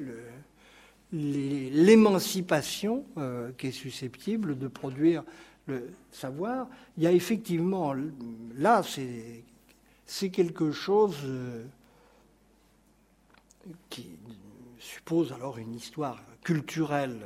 l'émancipation 1.12 3.06
euh, 3.18 3.52
qui 3.58 3.68
est 3.68 3.72
susceptible 3.72 4.58
de 4.58 4.68
produire 4.68 5.24
le 5.68 5.92
savoir. 6.12 6.68
Il 6.98 7.04
y 7.04 7.08
a 7.08 7.12
effectivement, 7.12 7.94
là, 8.56 8.84
c'est 10.06 10.30
quelque 10.30 10.72
chose 10.72 11.18
euh, 11.26 11.64
qui 13.90 14.10
suppose 14.80 15.34
alors 15.34 15.58
une 15.58 15.76
histoire 15.76 16.22
culturelle 16.44 17.20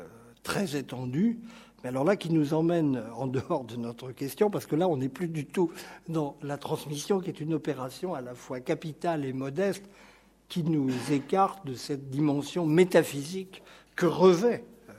très 0.43 0.75
étendue, 0.75 1.39
mais 1.83 1.89
alors 1.89 2.03
là 2.03 2.15
qui 2.15 2.31
nous 2.31 2.53
emmène 2.53 3.03
en 3.15 3.27
dehors 3.27 3.63
de 3.63 3.75
notre 3.75 4.11
question, 4.11 4.49
parce 4.49 4.65
que 4.65 4.75
là 4.75 4.87
on 4.87 4.97
n'est 4.97 5.09
plus 5.09 5.27
du 5.27 5.45
tout 5.45 5.71
dans 6.09 6.35
la 6.41 6.57
transmission 6.57 7.19
qui 7.19 7.29
est 7.29 7.39
une 7.39 7.53
opération 7.53 8.13
à 8.13 8.21
la 8.21 8.35
fois 8.35 8.59
capitale 8.59 9.25
et 9.25 9.33
modeste, 9.33 9.85
qui 10.49 10.63
nous 10.63 10.91
écarte 11.11 11.65
de 11.65 11.73
cette 11.73 12.09
dimension 12.09 12.65
métaphysique 12.65 13.63
que 13.95 14.05
revêt 14.05 14.63
euh, 14.89 14.93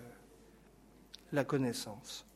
la 1.33 1.45
connaissance. 1.45 2.27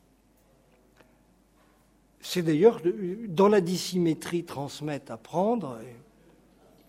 C'est 2.21 2.41
d'ailleurs 2.43 2.81
de- 2.81 3.25
dans 3.27 3.47
la 3.47 3.61
dissymétrie 3.61 4.43
transmettre, 4.43 5.11
apprendre, 5.11 5.79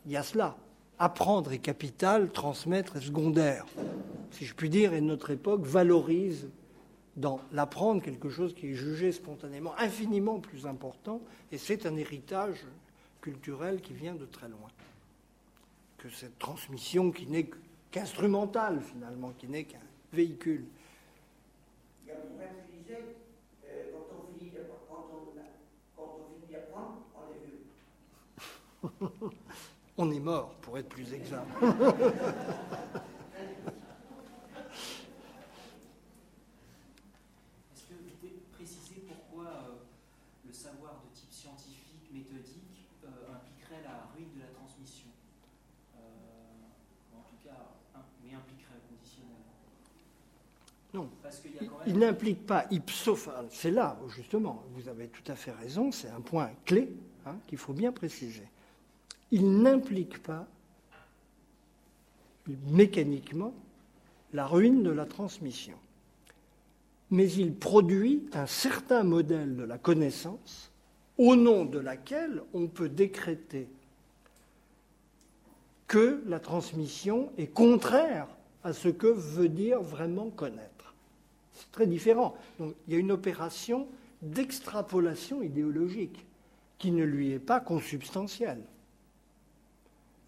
il 0.06 0.12
y 0.12 0.16
a 0.16 0.22
cela. 0.22 0.56
Apprendre 0.98 1.52
est 1.52 1.59
capital, 1.59 2.30
transmettre 2.30 2.97
est 2.97 3.01
secondaire. 3.01 3.64
Si 4.32 4.44
je 4.44 4.55
puis 4.55 4.68
dire, 4.68 4.92
et 4.92 5.01
notre 5.01 5.30
époque 5.30 5.62
valorise 5.64 6.48
dans 7.16 7.40
l'apprendre 7.52 8.02
quelque 8.02 8.28
chose 8.28 8.55
qui 8.55 8.68
est 8.70 8.74
jugé 8.74 9.10
spontanément 9.12 9.72
infiniment 9.78 10.40
plus 10.40 10.66
important, 10.66 11.20
et 11.52 11.59
c'est 11.59 11.86
un 11.86 11.97
héritage 11.97 12.64
culturel 13.20 13.80
qui 13.80 13.92
vient 13.94 14.14
de 14.14 14.26
très 14.26 14.48
loin. 14.48 14.68
Que 16.01 16.09
cette 16.09 16.39
transmission 16.39 17.10
qui 17.12 17.27
n'est 17.27 17.51
qu'instrumentale 17.90 18.81
finalement, 18.81 19.32
qui 19.39 19.47
n'est 19.48 19.64
qu'un 19.64 19.78
véhicule. 20.14 20.64
Il 22.05 22.09
y 22.09 22.12
a 22.12 22.14
mon 22.16 22.36
frère 22.36 22.52
qui 22.66 22.78
disait, 22.78 23.05
euh, 23.68 23.90
quand 23.93 24.06
on 24.16 24.39
finit 24.39 24.51
est 27.35 27.44
vieux. 29.20 29.31
On 29.98 30.10
est 30.10 30.20
mort, 30.20 30.55
pour 30.62 30.78
être 30.78 30.89
plus 30.89 31.12
exact. 31.12 31.44
Est-ce 37.74 37.85
que 37.85 37.94
vous 37.94 38.10
pouvez 38.20 38.32
préciser 38.52 39.02
pourquoi 39.06 39.47
euh, 39.47 39.74
le 40.47 40.52
savoir 40.52 41.01
de 41.05 41.14
type 41.18 41.32
scientifique, 41.32 42.10
méthodique, 42.12 42.89
euh, 43.05 43.35
impliquerait 43.35 43.82
la 43.85 44.09
ruine 44.14 44.32
de 44.35 44.40
la 44.40 44.48
transmission 44.56 45.09
Euh, 45.97 47.16
En 47.16 47.22
tout 47.28 47.36
cas, 47.44 47.70
im- 47.94 48.05
mais 48.24 48.35
impliquerait 48.35 48.74
un 48.74 48.85
conditionnel 48.89 49.43
Non. 50.94 51.09
Parce 51.22 51.39
qu'il 51.40 51.55
y 51.55 51.59
a 51.59 51.64
quand 51.64 51.69
Il 51.86 51.98
n'implique 51.98 52.47
pas 52.47 52.66
C'est 53.51 53.70
là, 53.70 53.98
justement, 54.15 54.62
vous 54.74 54.89
avez 54.89 55.09
tout 55.09 55.23
à 55.31 55.36
fait 55.36 55.52
raison, 55.52 55.93
c'est 55.93 56.11
un 56.11 56.20
point 56.20 56.51
clé 56.65 56.93
hein, 57.27 57.36
qu'il 57.47 57.59
faut 57.59 57.73
bien 57.73 57.93
préciser. 57.93 58.48
Il 59.31 59.62
n'implique 59.62 60.23
pas 60.23 60.47
mécaniquement 62.66 63.55
la 64.32 64.47
ruine 64.47 64.82
de 64.82 64.90
la 64.90 65.07
transmission, 65.07 65.77
mais 67.11 67.31
il 67.32 67.55
produit 67.55 68.28
un 68.32 68.47
certain 68.47 69.02
modèle 69.02 69.57
de 69.57 69.65
la 69.65 69.78
connaissance 69.78 70.70
au 71.19 71.36
nom 71.36 71.65
de 71.65 71.78
laquelle 71.78 72.43
on 72.55 72.66
peut 72.66 72.89
décréter 72.89 73.69
que 75.86 76.23
la 76.27 76.39
transmission 76.39 77.32
est 77.36 77.48
contraire 77.48 78.28
à 78.62 78.73
ce 78.73 78.89
que 78.89 79.09
veut 79.09 79.48
dire 79.48 79.82
vraiment 79.82 80.31
connaître. 80.31 80.80
C'est 81.70 81.72
très 81.72 81.86
différent. 81.86 82.34
Donc 82.59 82.74
il 82.86 82.94
y 82.94 82.97
a 82.97 83.01
une 83.01 83.12
opération 83.12 83.86
d'extrapolation 84.22 85.42
idéologique 85.42 86.26
qui 86.78 86.90
ne 86.90 87.05
lui 87.05 87.32
est 87.32 87.38
pas 87.38 87.60
consubstantielle. 87.60 88.62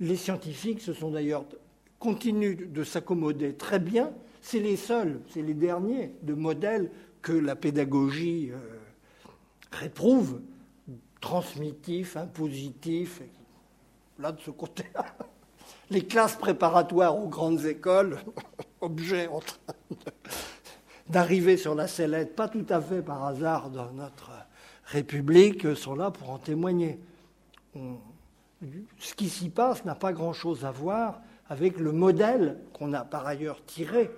Les 0.01 0.17
scientifiques 0.17 0.81
se 0.81 0.93
sont 0.93 1.11
d'ailleurs 1.11 1.45
continuent 1.99 2.73
de 2.73 2.83
s'accommoder 2.83 3.55
très 3.55 3.79
bien. 3.79 4.13
C'est 4.41 4.59
les 4.59 4.77
seuls, 4.77 5.21
c'est 5.29 5.43
les 5.43 5.55
derniers 5.55 6.13
de 6.23 6.35
modèles 6.35 6.91
que 7.23 7.33
la 7.33 7.55
pédagogie 7.55 8.51
euh, 8.51 8.59
réprouve, 9.71 10.41
transmittif, 11.21 12.17
impositif. 12.17 13.23
Là, 14.19 14.33
de 14.33 14.41
ce 14.41 14.51
côté-là, 14.51 15.17
les 15.91 16.05
classes 16.05 16.37
préparatoires 16.37 17.17
aux 17.17 17.29
grandes 17.29 17.65
écoles, 17.67 18.19
objet 18.81 19.29
en 19.29 19.39
train 19.39 19.72
d'arriver 21.13 21.59
sur 21.59 21.75
la 21.75 21.87
sellette, 21.87 22.35
pas 22.35 22.49
tout 22.49 22.65
à 22.71 22.81
fait 22.81 23.03
par 23.03 23.25
hasard 23.25 23.71
dans 23.71 23.93
notre 23.93 24.31
République, 24.87 25.77
sont 25.77 25.95
là 25.95 26.11
pour 26.11 26.31
en 26.31 26.39
témoigner. 26.39 26.99
ce 28.99 29.15
qui 29.15 29.29
s'y 29.29 29.51
passe 29.51 29.85
n'a 29.85 29.95
pas 29.95 30.13
grand-chose 30.13 30.65
à 30.65 30.71
voir 30.71 31.21
avec 31.49 31.79
le 31.79 31.93
modèle 31.93 32.59
qu'on 32.73 32.95
a 32.95 33.05
par 33.05 33.27
ailleurs 33.27 33.63
tiré, 33.67 34.11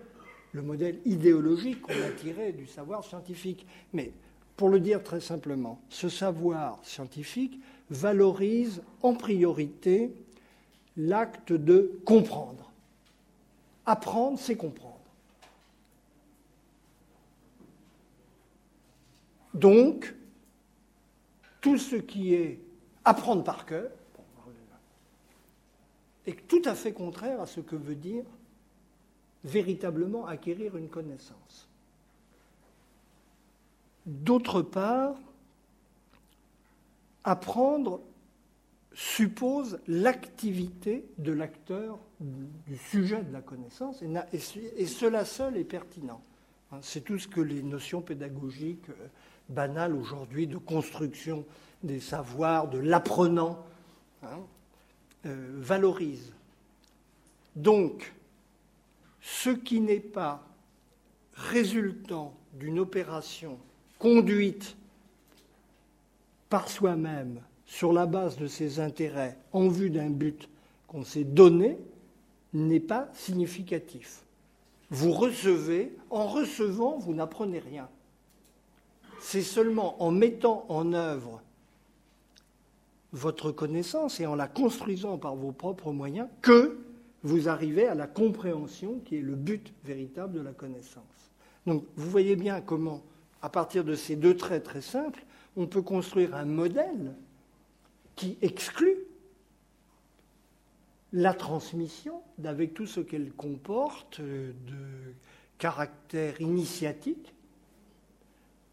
le 0.52 0.62
modèle 0.62 1.00
idéologique 1.04 1.82
qu'on 1.82 1.92
a 1.92 2.10
tiré 2.16 2.52
du 2.52 2.66
savoir 2.66 3.02
scientifique. 3.02 3.66
Mais 3.92 4.12
pour 4.56 4.68
le 4.68 4.78
dire 4.78 5.02
très 5.02 5.20
simplement, 5.20 5.80
ce 5.88 6.08
savoir 6.08 6.78
scientifique 6.82 7.58
valorise 7.90 8.82
en 9.02 9.14
priorité 9.14 10.14
l'acte 10.96 11.52
de 11.52 11.98
comprendre. 12.04 12.70
Apprendre, 13.84 14.38
c'est 14.38 14.56
comprendre. 14.56 14.93
Donc, 19.55 20.14
tout 21.60 21.78
ce 21.78 21.97
qui 21.97 22.35
est 22.35 22.60
apprendre 23.05 23.44
par 23.44 23.64
cœur 23.64 23.90
est 26.26 26.47
tout 26.48 26.62
à 26.64 26.74
fait 26.74 26.93
contraire 26.93 27.40
à 27.40 27.47
ce 27.47 27.60
que 27.60 27.76
veut 27.76 27.94
dire 27.94 28.24
véritablement 29.44 30.26
acquérir 30.26 30.76
une 30.76 30.89
connaissance. 30.89 31.68
D'autre 34.06 34.62
part, 34.62 35.16
apprendre 37.24 38.01
suppose 38.94 39.78
l'activité 39.86 41.05
de 41.18 41.32
l'acteur 41.32 41.98
du 42.20 42.76
sujet 42.76 43.22
de 43.22 43.32
la 43.32 43.40
connaissance, 43.40 44.02
et, 44.02 44.86
cela 44.86 45.24
seul 45.24 45.56
est 45.56 45.64
pertinent. 45.64 46.22
Hein, 46.70 46.78
c'est 46.81 47.02
tout 47.02 47.18
ce 47.18 47.28
que 47.28 47.40
les 47.40 47.62
notions 47.62 48.01
pédagogiques 48.01 48.86
banales 49.48 49.94
aujourd'hui 49.94 50.46
de 50.46 50.56
construction 50.56 51.44
des 51.82 52.00
savoirs, 52.00 52.68
de 52.68 52.78
l'apprenant, 52.78 53.64
hein, 54.22 54.40
euh, 55.26 55.50
valorisent. 55.58 56.32
Donc, 57.56 58.12
ce 59.20 59.50
qui 59.50 59.80
n'est 59.80 60.00
pas 60.00 60.46
résultant 61.34 62.34
d'une 62.54 62.78
opération 62.78 63.58
conduite 63.98 64.76
par 66.48 66.68
soi-même 66.68 67.40
sur 67.66 67.92
la 67.92 68.06
base 68.06 68.36
de 68.36 68.46
ses 68.46 68.80
intérêts 68.80 69.36
en 69.52 69.68
vue 69.68 69.90
d'un 69.90 70.10
but 70.10 70.48
qu'on 70.86 71.04
s'est 71.04 71.24
donné 71.24 71.78
n'est 72.52 72.80
pas 72.80 73.08
significatif. 73.14 74.22
Vous 74.90 75.12
recevez, 75.12 75.96
en 76.10 76.26
recevant, 76.26 76.98
vous 76.98 77.14
n'apprenez 77.14 77.58
rien. 77.58 77.88
C'est 79.24 79.40
seulement 79.42 80.01
en 80.02 80.10
mettant 80.10 80.66
en 80.68 80.92
œuvre 80.92 81.40
votre 83.12 83.52
connaissance 83.52 84.20
et 84.20 84.26
en 84.26 84.34
la 84.34 84.46
construisant 84.46 85.16
par 85.16 85.34
vos 85.34 85.51
propres 85.51 85.92
moyens 85.92 86.28
que 86.42 86.76
vous 87.22 87.48
arrivez 87.48 87.86
à 87.86 87.94
la 87.94 88.06
compréhension 88.06 89.01
qui 89.06 89.16
est 89.16 89.22
le 89.22 89.34
but 89.34 89.72
véritable 89.82 90.34
de 90.34 90.42
la 90.42 90.52
connaissance. 90.52 91.32
Donc 91.66 91.86
vous 91.96 92.10
voyez 92.10 92.36
bien 92.36 92.60
comment, 92.60 93.02
à 93.40 93.48
partir 93.48 93.82
de 93.82 93.94
ces 93.94 94.14
deux 94.14 94.36
traits 94.36 94.62
très 94.62 94.82
simples, 94.82 95.24
on 95.56 95.66
peut 95.66 95.82
construire 95.82 96.34
un 96.34 96.44
modèle 96.44 97.14
qui 98.16 98.36
exclut 98.42 98.98
la 101.14 101.32
transmission, 101.32 102.20
avec 102.44 102.74
tout 102.74 102.86
ce 102.86 103.01
qu'elle 103.01 103.32
comporte 103.32 104.20
de 104.20 105.14
caractère 105.56 106.38
initiatique, 106.42 107.34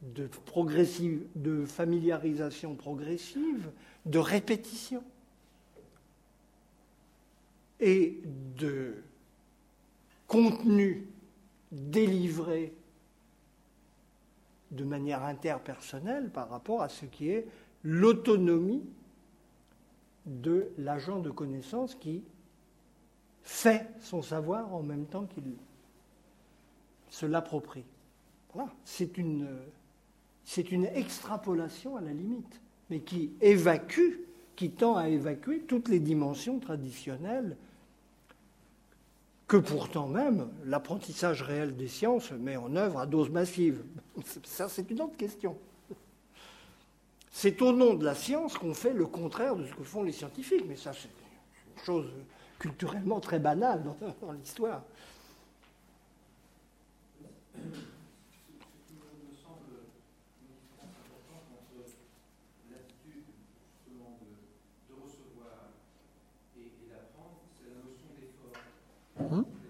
de, 0.01 1.65
familiarisation 1.65 2.75
progressive, 2.75 3.71
de 4.05 4.19
répétition 4.19 5.03
et 7.79 8.19
de 8.57 8.95
contenu 10.27 11.07
délivré 11.71 12.73
de 14.71 14.83
manière 14.83 15.23
interpersonnelle 15.23 16.29
par 16.29 16.49
rapport 16.49 16.81
à 16.81 16.89
ce 16.89 17.05
qui 17.05 17.29
est 17.29 17.47
l'autonomie 17.83 18.83
de 20.25 20.69
l'agent 20.77 21.19
de 21.19 21.29
connaissance 21.29 21.95
qui 21.95 22.23
fait 23.43 23.87
son 23.99 24.21
savoir 24.21 24.73
en 24.73 24.83
même 24.83 25.05
temps 25.05 25.25
qu'il 25.25 25.55
se 27.09 27.25
l'approprie. 27.25 27.83
Voilà, 28.53 28.71
c'est 28.83 29.17
une, 29.17 29.47
c'est 30.45 30.71
une 30.71 30.85
extrapolation 30.85 31.97
à 31.97 32.01
la 32.01 32.11
limite, 32.11 32.61
mais 32.89 32.99
qui 32.99 33.31
évacue, 33.41 34.19
qui 34.55 34.71
tend 34.71 34.97
à 34.97 35.09
évacuer 35.09 35.59
toutes 35.61 35.89
les 35.89 35.99
dimensions 35.99 36.59
traditionnelles 36.59 37.55
que 39.47 39.57
pourtant 39.57 40.07
même 40.07 40.47
l'apprentissage 40.63 41.41
réel 41.41 41.75
des 41.75 41.89
sciences 41.89 42.31
met 42.31 42.55
en 42.55 42.73
œuvre 42.77 42.99
à 42.99 43.05
dose 43.05 43.29
massive. 43.29 43.83
Ça, 44.45 44.69
c'est 44.69 44.89
une 44.89 45.01
autre 45.01 45.17
question. 45.17 45.57
C'est 47.31 47.61
au 47.61 47.73
nom 47.73 47.95
de 47.95 48.05
la 48.05 48.15
science 48.15 48.57
qu'on 48.57 48.73
fait 48.73 48.93
le 48.93 49.05
contraire 49.05 49.55
de 49.55 49.65
ce 49.65 49.73
que 49.73 49.83
font 49.83 50.03
les 50.03 50.11
scientifiques, 50.11 50.65
mais 50.67 50.75
ça, 50.75 50.91
c'est 50.93 51.07
une 51.07 51.83
chose 51.83 52.05
culturellement 52.59 53.19
très 53.19 53.39
banale 53.39 53.83
dans, 53.83 54.31
l'histoire. 54.39 54.83
Mmh. 69.29 69.60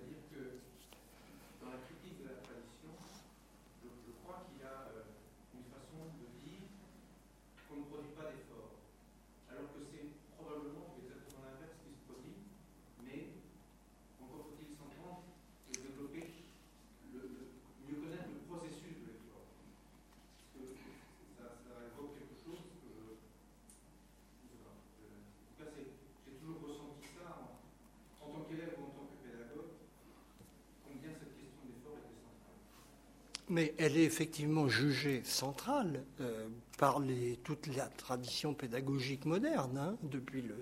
Mais 33.51 33.73
elle 33.77 33.97
est 33.97 34.03
effectivement 34.03 34.69
jugée 34.69 35.21
centrale 35.25 36.05
euh, 36.21 36.47
par 36.77 37.01
toute 37.43 37.67
la 37.75 37.87
tradition 37.87 38.53
pédagogique 38.53 39.25
moderne, 39.25 39.77
hein, 39.77 39.97
depuis 40.03 40.41
le. 40.41 40.55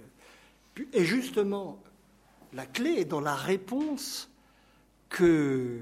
Et 0.94 1.06
justement, 1.06 1.80
la 2.52 2.66
clé 2.66 2.96
est 2.96 3.06
dans 3.06 3.22
la 3.22 3.36
réponse 3.36 4.32
que 5.08 5.80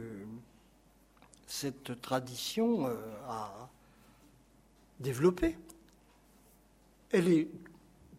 cette 1.47 2.01
tradition 2.01 2.87
euh, 2.87 2.95
a 3.29 3.69
développée. 4.99 5.57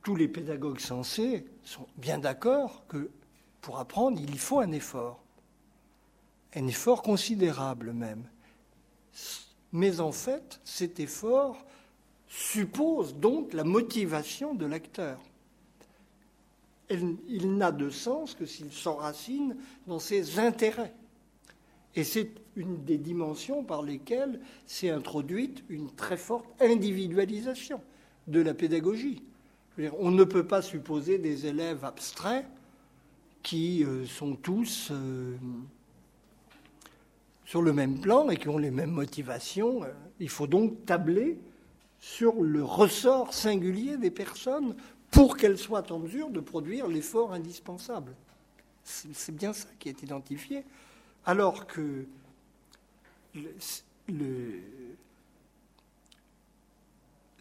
Tous 0.02 0.16
les 0.16 0.28
pédagogues 0.28 0.80
sensés 0.80 1.44
sont 1.62 1.86
bien 1.98 2.16
d'accord 2.16 2.86
que 2.88 3.10
pour 3.60 3.78
apprendre, 3.78 4.18
il 4.18 4.38
faut 4.38 4.60
un 4.60 4.72
effort, 4.72 5.20
un 6.54 6.66
effort 6.66 7.02
considérable 7.02 7.92
même. 7.92 8.24
Mais 9.72 10.00
en 10.00 10.12
fait, 10.12 10.60
cet 10.64 11.00
effort 11.00 11.64
suppose 12.28 13.14
donc 13.16 13.52
la 13.52 13.64
motivation 13.64 14.54
de 14.54 14.66
l'acteur. 14.66 15.18
il 16.90 17.56
n'a 17.56 17.72
de 17.72 17.90
sens 17.90 18.34
que 18.34 18.46
s'il 18.46 18.72
s'enracine 18.72 19.56
dans 19.86 19.98
ses 19.98 20.38
intérêts. 20.38 20.94
Et 21.94 22.04
c'est 22.04 22.30
une 22.56 22.84
des 22.84 22.98
dimensions 22.98 23.64
par 23.64 23.82
lesquelles 23.82 24.40
s'est 24.66 24.90
introduite 24.90 25.64
une 25.68 25.90
très 25.90 26.16
forte 26.16 26.46
individualisation 26.60 27.80
de 28.26 28.40
la 28.40 28.54
pédagogie. 28.54 29.22
on 29.98 30.10
ne 30.10 30.24
peut 30.24 30.46
pas 30.46 30.62
supposer 30.62 31.18
des 31.18 31.46
élèves 31.46 31.84
abstraits 31.84 32.46
qui 33.42 33.84
euh, 33.84 34.06
sont 34.06 34.36
tous 34.36 34.88
euh, 34.90 35.36
sur 37.48 37.62
le 37.62 37.72
même 37.72 37.98
plan 37.98 38.28
et 38.28 38.36
qui 38.36 38.50
ont 38.50 38.58
les 38.58 38.70
mêmes 38.70 38.90
motivations. 38.90 39.80
Il 40.20 40.28
faut 40.28 40.46
donc 40.46 40.84
tabler 40.84 41.38
sur 41.98 42.42
le 42.42 42.62
ressort 42.62 43.32
singulier 43.32 43.96
des 43.96 44.10
personnes 44.10 44.76
pour 45.10 45.38
qu'elles 45.38 45.56
soient 45.56 45.90
en 45.90 45.98
mesure 45.98 46.28
de 46.28 46.40
produire 46.40 46.86
l'effort 46.88 47.32
indispensable. 47.32 48.14
C'est 48.84 49.34
bien 49.34 49.54
ça 49.54 49.66
qui 49.78 49.88
est 49.88 50.02
identifié. 50.02 50.62
Alors 51.24 51.66
que 51.66 52.04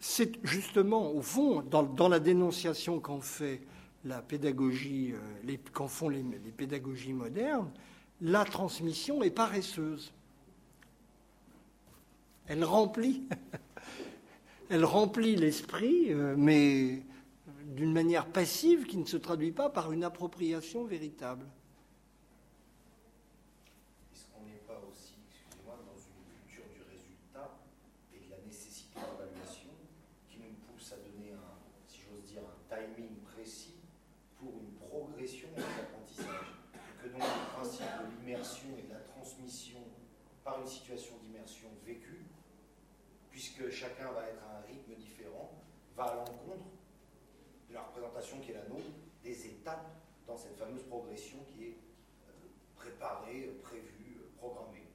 c'est 0.00 0.42
justement, 0.42 1.12
au 1.12 1.20
fond, 1.20 1.60
dans, 1.60 2.08
la 2.08 2.18
dénonciation 2.18 2.98
qu'en 2.98 3.20
fait 3.20 3.60
la 4.06 4.22
pédagogie, 4.22 5.12
euh, 5.12 5.56
qu'en 5.74 5.86
font 5.86 6.08
les, 6.08 6.22
pédagogies 6.56 7.12
modernes, 7.12 7.70
la 8.20 8.44
transmission 8.44 9.22
est 9.22 9.30
paresseuse. 9.30 10.12
Elle 12.46 12.64
remplit, 12.64 13.22
elle 14.70 14.84
remplit 14.84 15.36
l'esprit, 15.36 16.12
euh, 16.12 16.34
mais 16.36 17.02
d'une 17.78 17.92
manière 17.92 18.26
passive 18.26 18.86
qui 18.86 18.96
ne 18.96 19.04
se 19.04 19.16
traduit 19.16 19.52
pas 19.52 19.68
par 19.68 19.92
une 19.92 20.02
appropriation 20.02 20.84
véritable. 20.84 21.46
Est-ce 24.12 24.24
qu'on 24.32 24.44
n'est 24.46 24.64
pas 24.66 24.80
aussi, 24.90 25.14
excusez-moi, 25.28 25.76
dans 25.84 26.00
une 26.00 26.24
culture 26.26 26.64
du 26.72 26.82
résultat 26.90 27.60
et 28.14 28.24
de 28.24 28.30
la 28.30 28.40
nécessité 28.46 28.98
d'évaluation 28.98 29.70
qui 30.28 30.38
nous 30.38 30.56
pousse 30.66 30.92
à 30.92 30.96
donner, 30.96 31.32
un, 31.32 31.54
si 31.86 32.00
j'ose 32.00 32.24
dire, 32.24 32.42
un 32.42 32.58
timing 32.66 33.20
précis 33.30 33.76
pour 34.40 34.54
une 34.58 34.72
progression 34.88 35.48
de 35.54 35.60
l'apprentissage 35.60 36.56
Que 37.02 37.08
donc 37.08 37.20
le 37.20 37.54
principe 37.54 37.84
de 37.84 38.16
l'immersion 38.16 38.68
et 38.78 38.88
de 38.88 38.92
la 38.94 39.00
transmission 39.00 39.80
par 40.42 40.60
une 40.60 40.66
situation 40.66 41.14
d'immersion 41.22 41.68
vécue, 41.84 42.24
puisque 43.30 43.68
chacun 43.70 44.10
va 44.12 44.26
être 44.26 44.42
à 44.42 44.58
un 44.58 44.60
rythme 44.66 44.94
différent, 44.96 45.52
va 45.94 46.04
à 46.04 46.14
l'encontre 46.16 46.64
la 47.72 47.82
représentation 47.82 48.40
qui 48.40 48.50
est 48.50 48.54
la 48.54 48.68
nôtre 48.68 48.90
des 49.22 49.46
étapes 49.46 49.90
dans 50.26 50.36
cette 50.36 50.56
fameuse 50.56 50.82
progression 50.84 51.38
qui 51.46 51.64
est 51.64 51.76
euh, 52.28 52.82
préparée, 52.98 53.50
prévue, 53.62 54.16
programmée. 54.38 54.86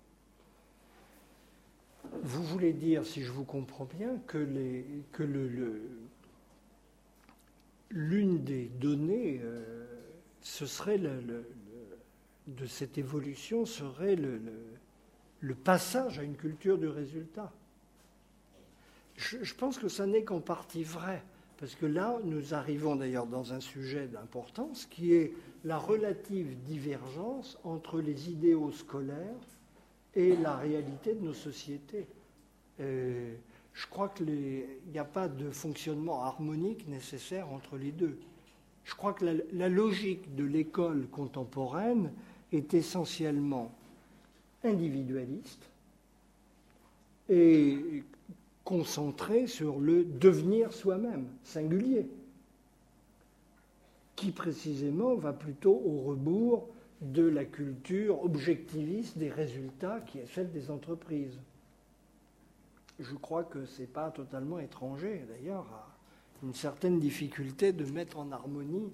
Vous 2.21 2.43
voulez 2.43 2.73
dire, 2.73 3.05
si 3.05 3.23
je 3.23 3.31
vous 3.31 3.45
comprends 3.45 3.85
bien, 3.85 4.17
que, 4.27 4.38
le, 4.38 5.81
l'une 7.91 8.43
des 8.43 8.65
données, 8.65 9.39
euh, 9.43 9.85
ce 10.41 10.65
serait 10.65 10.97
le, 10.97 11.45
de 12.47 12.65
cette 12.65 12.97
évolution 12.97 13.65
serait 13.65 14.15
le, 14.15 14.41
le, 15.39 15.55
passage 15.55 16.19
à 16.19 16.23
une 16.23 16.35
culture 16.35 16.77
du 16.77 16.88
résultat. 16.88 17.51
je 19.15 19.53
pense 19.53 19.77
que 19.77 19.88
ça 19.88 20.05
n'est 20.05 20.23
qu'en 20.23 20.41
partie 20.41 20.84
vrai. 20.84 21.23
Parce 21.64 21.76
que 21.76 21.85
là, 21.85 22.19
nous 22.26 22.53
arrivons 22.53 22.98
d'ailleurs 22.98 23.26
dans 23.26 23.53
un 23.53 23.61
sujet 23.61 24.07
d'importance 24.07 24.85
qui 24.85 25.14
est 25.14 25.31
la 25.64 25.77
relative 25.77 26.61
divergence 26.64 27.57
entre 27.64 28.02
les 28.02 28.30
idéaux 28.30 28.73
scolaires 28.73 29.48
et 30.14 30.35
la 30.35 30.57
réalité 30.57 31.14
de 31.14 31.23
nos 31.23 31.34
sociétés. 31.34 32.06
Je 32.80 33.88
crois 33.90 34.10
qu'il 34.10 34.65
n'y 34.91 34.99
a 34.99 35.06
pas 35.06 35.30
de 35.30 35.52
fonctionnement 35.52 36.26
harmonique 36.26 36.85
nécessaire 36.90 37.48
entre 37.48 37.77
les 37.77 37.94
deux. 37.94 38.19
Je 38.84 38.95
crois 38.95 39.14
que 39.14 39.23
la, 39.23 39.34
la 39.53 39.69
logique 39.69 40.35
de 40.35 40.44
l'école 40.44 41.07
contemporaine 41.14 42.11
est 42.52 42.73
essentiellement 42.73 43.72
individualiste 44.65 45.69
et 47.30 48.03
concentré 48.64 49.48
sur 49.48 49.80
le 49.80 50.06
devenir 50.06 50.73
soi-même, 50.73 51.27
singulier, 51.44 52.07
qui 54.15 54.31
précisément 54.31 55.15
va 55.15 55.34
plutôt 55.34 55.81
au 55.85 56.02
rebours 56.02 56.69
de 57.02 57.23
la 57.23 57.44
culture 57.44 58.23
objectiviste 58.23 59.18
des 59.18 59.30
résultats 59.30 59.99
qui 60.02 60.19
est 60.19 60.34
celle 60.34 60.52
des 60.52 60.72
entreprises. 60.72 61.38
Je 62.99 63.15
crois 63.15 63.44
que 63.44 63.65
ce 63.65 63.81
n'est 63.81 63.88
pas 63.88 64.11
totalement 64.11 64.60
étranger, 64.60 65.26
d'ailleurs, 65.27 65.65
à 65.73 65.88
une 66.44 66.53
certaine 66.53 66.99
difficulté 66.99 67.73
de 67.73 67.85
mettre 67.85 68.19
en 68.19 68.31
harmonie 68.31 68.91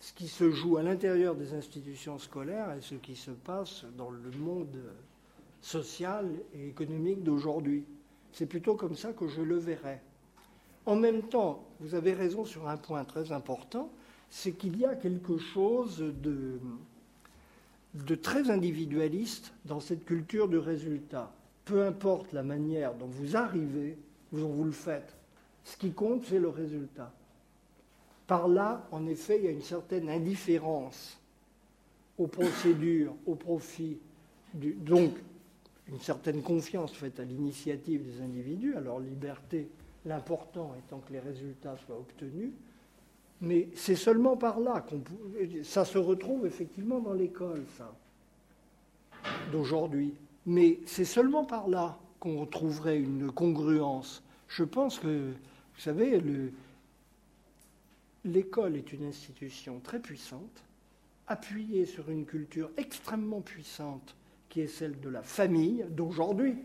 ce 0.00 0.12
qui 0.12 0.28
se 0.28 0.50
joue 0.50 0.76
à 0.76 0.82
l'intérieur 0.82 1.34
des 1.34 1.54
institutions 1.54 2.18
scolaires 2.18 2.72
et 2.72 2.80
ce 2.80 2.94
qui 2.94 3.16
se 3.16 3.32
passe 3.32 3.84
dans 3.96 4.10
le 4.10 4.30
monde 4.38 4.78
social 5.60 6.30
et 6.54 6.68
économique 6.68 7.22
d'aujourd'hui. 7.22 7.84
C'est 8.32 8.46
plutôt 8.46 8.74
comme 8.74 8.94
ça 8.94 9.12
que 9.12 9.28
je 9.28 9.40
le 9.40 9.56
verrai. 9.56 10.00
En 10.86 10.96
même 10.96 11.22
temps, 11.22 11.64
vous 11.80 11.94
avez 11.94 12.14
raison 12.14 12.44
sur 12.44 12.68
un 12.68 12.76
point 12.76 13.04
très 13.04 13.32
important, 13.32 13.90
c'est 14.30 14.52
qu'il 14.52 14.78
y 14.78 14.84
a 14.84 14.94
quelque 14.94 15.38
chose 15.38 15.98
de, 15.98 16.58
très 18.14 18.50
individualiste 18.50 19.52
dans 19.64 19.80
cette 19.80 20.04
culture 20.04 20.48
du 20.48 20.58
résultat. 20.58 21.32
Peu 21.64 21.84
importe 21.84 22.32
la 22.32 22.42
manière 22.42 22.94
dont 22.94 23.06
vous 23.06 23.36
arrivez, 23.36 23.98
vous 24.32 24.64
le 24.64 24.72
faites, 24.72 25.14
ce 25.64 25.76
qui 25.76 25.92
compte, 25.92 26.24
c'est 26.24 26.38
le 26.38 26.48
résultat. 26.48 27.12
Par 28.26 28.48
là, 28.48 28.86
en 28.90 29.06
effet, 29.06 29.38
il 29.38 29.44
y 29.44 29.48
a 29.48 29.50
une 29.50 29.62
certaine 29.62 30.08
indifférence 30.08 31.18
aux 32.18 32.26
procédures, 32.26 33.14
au 33.26 33.34
profit. 33.34 33.98
Du, 34.54 34.72
donc, 34.72 35.12
une 35.88 36.00
certaine 36.00 36.42
confiance 36.42 36.92
faite 36.92 37.18
à 37.20 37.24
l'initiative 37.24 38.04
des 38.04 38.22
individus, 38.22 38.74
leur 38.82 39.00
liberté, 39.00 39.68
l'important 40.04 40.74
étant 40.78 40.98
que 40.98 41.12
les 41.12 41.20
résultats 41.20 41.76
soient 41.86 41.98
obtenus. 41.98 42.52
Mais 43.40 43.68
c'est 43.74 43.96
seulement 43.96 44.36
par 44.36 44.60
là 44.60 44.84
qu'on 44.88 45.00
ça 45.62 45.84
se 45.84 45.98
retrouve 45.98 46.46
effectivement 46.46 46.98
dans 46.98 47.12
l'école, 47.12 47.64
ça, 47.76 47.94
d'aujourd'hui. 49.52 50.14
Mais 50.46 50.80
c'est 50.86 51.04
seulement 51.04 51.44
par 51.44 51.68
là 51.68 51.98
qu'on 52.20 52.46
trouverait 52.46 52.98
une 52.98 53.30
congruence. 53.30 54.22
Je 54.48 54.64
pense 54.64 54.98
que, 54.98 55.28
vous 55.28 55.80
savez, 55.80 56.20
l'école 58.24 58.76
est 58.76 58.92
une 58.92 59.04
institution 59.04 59.78
très 59.80 60.00
puissante, 60.00 60.64
appuyée 61.28 61.86
sur 61.86 62.10
une 62.10 62.26
culture 62.26 62.70
extrêmement 62.76 63.40
puissante 63.40 64.16
qui 64.48 64.60
est 64.60 64.66
celle 64.66 64.98
de 65.00 65.08
la 65.08 65.22
famille 65.22 65.84
d'aujourd'hui, 65.90 66.56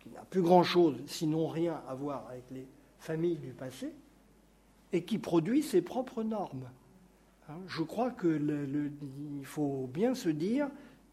qui 0.00 0.10
n'a 0.10 0.22
plus 0.22 0.42
grand-chose, 0.42 0.96
sinon 1.06 1.48
rien 1.48 1.82
à 1.88 1.94
voir 1.94 2.26
avec 2.28 2.44
les 2.50 2.66
familles 2.98 3.38
du 3.38 3.52
passé, 3.52 3.92
et 4.92 5.04
qui 5.04 5.18
produit 5.18 5.62
ses 5.62 5.82
propres 5.82 6.22
normes. 6.22 6.68
Hein, 7.48 7.58
je 7.66 7.82
crois 7.82 8.10
qu'il 8.12 8.90
faut 9.44 9.88
bien 9.92 10.14
se 10.14 10.28
dire 10.28 10.68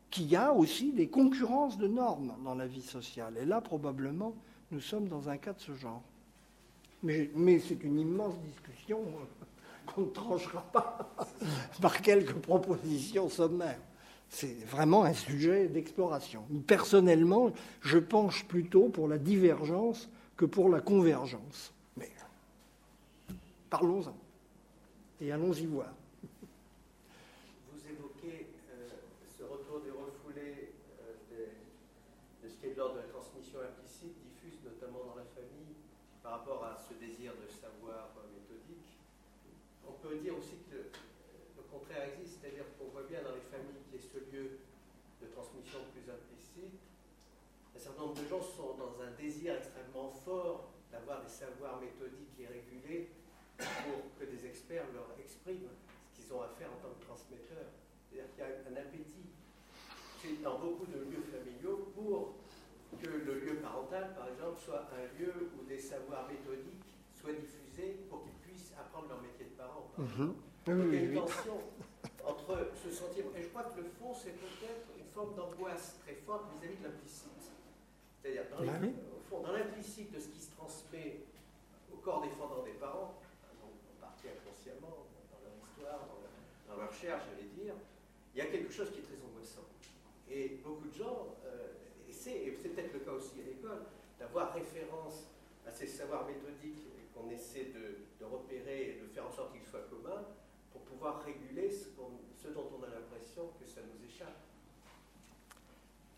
qu'il 0.09 0.27
y 0.27 0.35
a 0.35 0.53
aussi 0.53 0.91
des 0.91 1.07
concurrences 1.07 1.77
de 1.77 1.87
normes 1.87 2.35
dans 2.43 2.55
la 2.55 2.67
vie 2.67 2.83
sociale. 2.83 3.35
Et 3.41 3.45
là, 3.45 3.61
probablement, 3.61 4.35
nous 4.71 4.79
sommes 4.79 5.07
dans 5.07 5.29
un 5.29 5.37
cas 5.37 5.53
de 5.53 5.59
ce 5.59 5.73
genre. 5.73 6.03
Mais, 7.01 7.31
mais 7.35 7.59
c'est 7.59 7.83
une 7.83 7.99
immense 7.99 8.35
discussion 8.41 8.99
qu'on 9.87 10.01
ne 10.01 10.11
tranchera 10.11 10.61
pas 10.71 11.09
par 11.81 12.01
quelques 12.01 12.35
propositions 12.35 13.27
sommaires 13.27 13.81
c'est 14.33 14.65
vraiment 14.65 15.03
un 15.03 15.13
sujet 15.13 15.67
d'exploration. 15.67 16.43
Personnellement, 16.65 17.51
je 17.81 17.99
penche 17.99 18.45
plutôt 18.45 18.89
pour 18.89 19.07
la 19.07 19.19
divergence 19.19 20.09
que 20.35 20.45
pour 20.45 20.69
la 20.69 20.81
convergence. 20.81 21.71
Mais 21.97 22.09
parlons-en 23.69 24.17
et 25.21 25.31
allons-y 25.31 25.67
voir. 25.67 25.93
Vous 27.71 27.79
évoquez 27.87 28.47
euh, 28.73 28.89
ce 29.37 29.43
retour 29.43 29.81
des 29.81 29.91
refoulés 29.91 30.73
euh, 31.05 31.13
de, 32.41 32.49
ce 32.49 32.55
qui 32.57 32.65
est 32.65 32.73
de 32.73 32.77
l'ordre 32.77 32.95
de 32.95 33.01
la 33.01 33.13
transmission 33.13 33.59
implicite, 33.61 34.17
diffuse 34.17 34.57
notamment 34.65 35.13
dans 35.13 35.15
la 35.15 35.29
famille, 35.37 35.77
par 36.23 36.41
rapport 36.41 36.65
à 36.65 36.81
ce 36.81 36.97
désir 36.97 37.33
de 37.37 37.45
savoir 37.53 38.09
méthodique. 38.33 38.97
On 39.87 39.93
peut 40.01 40.17
dire 40.17 40.33
aussi 40.33 40.57
que 40.73 40.89
le 40.89 41.63
contraire 41.69 42.09
existe, 42.17 42.41
c'est-à-dire 42.41 42.65
qu'on 42.79 42.89
voit 42.89 43.05
bien 43.07 43.21
dans 43.21 43.37
les 43.37 43.45
familles 43.53 43.83
ce 44.13 44.19
lieu 44.29 44.59
de 45.21 45.27
transmission 45.33 45.79
plus 45.89 46.05
implicite, 46.05 46.77
un 47.75 47.79
certain 47.79 48.01
nombre 48.01 48.21
de 48.21 48.27
gens 48.29 48.41
sont 48.41 48.77
dans 48.77 49.01
un 49.01 49.09
désir 49.23 49.55
extrêmement 49.55 50.09
fort 50.11 50.73
d'avoir 50.91 51.23
des 51.23 51.29
savoirs 51.31 51.79
méthodiques 51.79 52.35
et 52.39 52.47
régulés 52.47 53.07
pour 53.57 54.03
que 54.19 54.25
des 54.25 54.45
experts 54.45 54.83
leur 54.93 55.07
expriment 55.17 55.71
ce 56.11 56.19
qu'ils 56.21 56.33
ont 56.33 56.41
à 56.41 56.49
faire 56.59 56.67
en 56.67 56.79
tant 56.83 56.91
que 56.99 57.05
transmetteurs. 57.05 57.71
C'est-à-dire 58.11 58.27
qu'il 58.35 58.43
y 58.43 58.47
a 58.47 58.51
un 58.67 58.75
appétit 58.83 59.31
dans 60.43 60.59
beaucoup 60.59 60.85
de 60.87 60.99
lieux 61.07 61.23
familiaux 61.31 61.91
pour 61.95 62.35
que 63.01 63.07
le 63.09 63.39
lieu 63.39 63.55
parental, 63.57 64.13
par 64.15 64.27
exemple, 64.27 64.59
soit 64.59 64.87
un 64.91 65.07
lieu 65.19 65.33
où 65.57 65.63
des 65.65 65.79
savoirs 65.79 66.27
méthodiques 66.27 66.83
soient 67.15 67.33
diffusés 67.33 68.03
pour 68.09 68.23
qu'ils 68.23 68.37
puissent 68.43 68.71
apprendre 68.79 69.07
leur 69.09 69.21
métier 69.21 69.45
de 69.45 69.55
parent. 69.55 69.89
par 69.95 70.05
Mhm. 70.05 70.35
Oui, 70.67 70.73
Donc, 70.73 70.85
il 70.87 70.93
y 70.93 70.97
a 70.97 71.01
une 71.01 71.09
oui. 71.09 71.15
tension 71.15 71.59
entre 72.23 72.71
ce 72.75 72.91
sentiment. 72.91 73.31
Et 73.35 73.43
je 73.43 73.47
crois 73.49 73.63
que 73.63 73.79
le 73.81 73.89
fond, 73.99 74.13
c'est 74.13 74.31
peut-être 74.35 74.87
une 74.97 75.11
forme 75.11 75.35
d'angoisse 75.35 75.99
très 76.03 76.15
forte 76.15 76.45
vis-à-vis 76.55 76.77
de 76.77 76.83
l'implicite. 76.83 77.32
C'est-à-dire, 78.23 78.45
dans 78.55 78.61
les- 78.61 78.67
Bah 78.67 78.79
oui. 78.81 78.93
au 79.17 79.19
fond, 79.29 79.41
dans 79.41 79.51
l'implicite 79.51 80.11
de 80.13 80.19
ce 80.19 80.29
qui 80.29 80.39
se 80.39 80.51
transmet 80.55 81.19
au 81.91 81.97
corps 81.97 82.21
défendant 82.21 82.63
des 82.63 82.71
parents, 82.79 83.19
hein, 83.43 83.51
donc 83.59 83.73
en 83.91 83.99
partie 83.99 84.27
inconsciemment, 84.29 85.03
dans 85.29 85.39
leur 85.43 85.51
histoire, 85.59 86.07
dans 86.07 86.19
leur, 86.23 86.31
dans 86.77 86.81
leur 86.83 86.93
chair, 86.93 87.19
j'allais 87.19 87.49
dire, 87.51 87.73
il 88.33 88.37
y 88.37 88.41
a 88.41 88.45
quelque 88.45 88.71
chose 88.71 88.91
qui 88.91 88.99
est 88.99 89.03
très 89.03 89.19
angoissant. 89.27 89.67
Et 90.31 90.61
beaucoup 90.63 90.87
de 90.87 90.93
gens 90.93 91.35
euh, 91.45 91.67
essaient, 92.09 92.45
et 92.47 92.57
c'est 92.61 92.69
peut-être 92.69 92.93
le 92.93 92.99
cas 92.99 93.11
aussi 93.11 93.41
à 93.41 93.43
l'école, 93.43 93.83
d'avoir 94.17 94.53
référence 94.53 95.27
à 95.67 95.71
ces 95.71 95.87
savoirs 95.87 96.25
méthodiques 96.25 96.87
qu'on 97.13 97.29
essaie 97.29 97.65
de, 97.65 98.07
de 98.19 98.25
repérer 98.25 98.91
et 98.91 98.93
de 99.01 99.07
faire 99.07 99.27
en 99.27 99.31
sorte 99.31 99.51
qu'ils 99.51 99.67
soient 99.67 99.85
communs 99.89 100.23
pour 100.71 100.81
pouvoir 100.81 101.21
réguler 101.23 101.69
ce 101.69 101.89
dont 101.89 102.69
on 102.79 102.83
a 102.83 102.87
l'impression 102.87 103.49
que 103.59 103.67
ça 103.67 103.81
nous 103.81 104.03
échappe. 104.07 104.39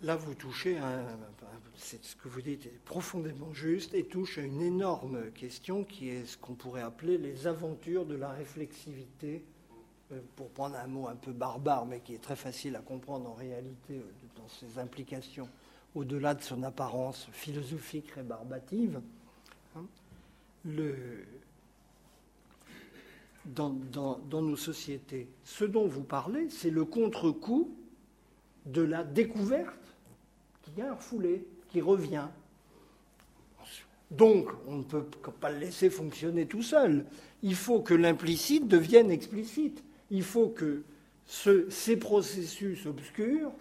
Là, 0.02 0.16
vous 0.16 0.36
touchez 0.36 0.78
c'est 1.78 2.04
ce 2.04 2.16
que 2.16 2.28
vous 2.30 2.42
dites 2.42 2.66
est 2.68 2.80
profondément 2.86 3.54
juste 3.54 3.94
et 3.94 4.06
touche 4.06 4.38
à 4.38 4.42
une 4.42 4.62
énorme 4.62 5.32
question 5.32 5.84
qui 5.84 6.10
est 6.10 6.26
ce 6.26 6.38
qu'on 6.38 6.54
pourrait 6.54 6.82
appeler 6.84 7.18
les 7.18 7.48
aventures 7.48 8.06
de 8.06 8.16
la 8.16 8.30
réflexivité, 8.30 9.44
euh, 10.12 10.20
pour 10.36 10.50
prendre 10.52 10.76
un 10.78 10.88
mot 10.88 11.08
un 11.08 11.16
peu 11.16 11.32
barbare, 11.34 11.86
mais 11.86 12.00
qui 12.00 12.14
est 12.14 12.22
très 12.22 12.36
facile 12.36 12.76
à 12.76 12.80
comprendre 12.80 13.30
en 13.30 13.34
réalité 13.34 13.96
euh, 13.98 14.04
dans 14.38 14.48
ses 14.48 14.80
implications, 14.80 15.50
au-delà 15.96 16.34
de 16.36 16.42
son 16.44 16.64
apparence 16.64 17.28
philosophique 17.32 18.12
rébarbative. 18.12 19.02
hein. 19.76 19.86
Dans- 23.46 23.70
dans 24.30 24.42
nos 24.42 24.56
sociétés, 24.56 25.28
ce 25.44 25.66
dont 25.66 25.88
vous 25.88 26.04
parlez, 26.04 26.50
c'est 26.50 26.72
le 26.72 26.84
contre-coup 26.86 27.76
de 28.66 28.82
la 28.82 29.04
découverte 29.04 29.74
qu'il 30.64 30.78
y 30.78 30.82
a 30.82 30.94
refoulé, 30.94 31.46
qui 31.70 31.82
revient. 31.82 32.28
Donc, 34.12 34.50
on 34.68 34.78
ne 34.78 34.84
peut 34.84 35.04
pas 35.42 35.52
le 35.52 35.60
laisser 35.60 35.90
fonctionner 35.90 36.46
tout 36.46 36.62
seul. 36.62 37.06
Il 37.42 37.56
faut 37.56 37.82
que 37.82 37.94
l'implicite 37.94 38.68
devienne 38.68 39.12
explicite. 39.12 39.84
Il 40.12 40.24
faut 40.24 40.48
que 40.48 40.84
ce- 41.26 41.70
ces 41.70 41.98
processus 41.98 42.86
obscurs 42.86 43.52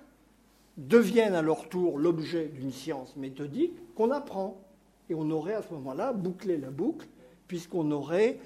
deviennent 0.77 1.35
à 1.35 1.43
leur 1.43 1.69
tour 1.69 1.99
l'objet 1.99 2.47
d'une 2.49 2.73
science 2.73 3.17
méthodique 3.17 3.73
qu'on 3.95 4.11
apprend. 4.11 4.61
Et 5.09 5.15
on 5.15 5.31
aurait 5.31 5.55
à 5.55 5.63
ce 5.63 5.73
moment-là 5.75 6.13
bouclé 6.13 6.59
la 6.59 6.71
boucle, 6.71 7.07
puisqu'on 7.49 7.91
aurait 7.91 8.39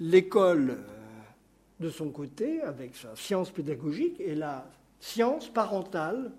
l'école 0.00 0.70
euh, 0.70 0.84
de 1.80 1.90
son 1.90 2.10
côté, 2.10 2.60
avec 2.62 2.94
sa 2.94 3.14
science 3.16 3.50
pédagogique, 3.50 4.20
et 4.20 4.34
la 4.34 4.68
science 5.00 5.48
parentale 5.48 6.30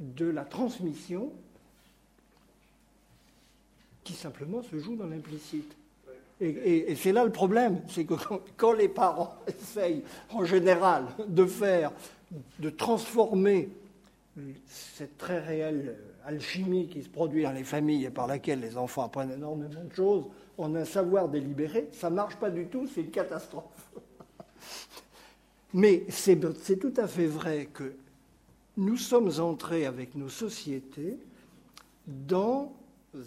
de 0.00 0.26
la 0.26 0.44
transmission 0.44 1.32
qui 4.04 4.14
simplement 4.14 4.62
se 4.62 4.78
joue 4.78 4.96
dans 4.96 5.06
l'implicite. 5.06 5.76
Et, 6.40 6.94
c'est 6.94 7.12
là 7.12 7.24
le 7.24 7.32
problème, 7.32 7.80
c'est 7.88 8.04
que 8.04 8.14
quand, 8.14 8.40
quand 8.56 8.72
les 8.72 8.88
parents 8.88 9.34
essayent 9.48 10.02
en 10.30 10.44
général 10.44 11.04
de 11.26 11.44
faire, 11.44 11.92
de 12.60 12.70
transformer 12.70 13.68
cette 14.66 15.18
très 15.18 15.40
réelle 15.40 15.96
alchimie 16.24 16.86
qui 16.86 17.02
se 17.02 17.08
produit 17.08 17.42
dans 17.42 17.52
les 17.52 17.64
familles 17.64 18.04
et 18.04 18.10
par 18.10 18.26
laquelle 18.28 18.60
les 18.60 18.76
enfants 18.76 19.04
apprennent 19.04 19.32
énormément 19.32 19.84
de 19.84 19.94
choses 19.94 20.24
en 20.58 20.74
un 20.74 20.84
savoir 20.84 21.28
délibéré, 21.28 21.88
ça 21.92 22.10
ne 22.10 22.16
marche 22.16 22.36
pas 22.36 22.50
du 22.50 22.66
tout, 22.66 22.86
c'est 22.92 23.00
une 23.00 23.10
catastrophe. 23.10 23.64
Mais 25.74 26.04
c'est 26.08 26.38
tout 26.78 26.94
à 26.96 27.06
fait 27.06 27.26
vrai 27.26 27.68
que 27.72 27.94
nous 28.76 28.96
sommes 28.96 29.40
entrés 29.40 29.86
avec 29.86 30.14
nos 30.14 30.28
sociétés 30.28 31.18
dans 32.06 32.72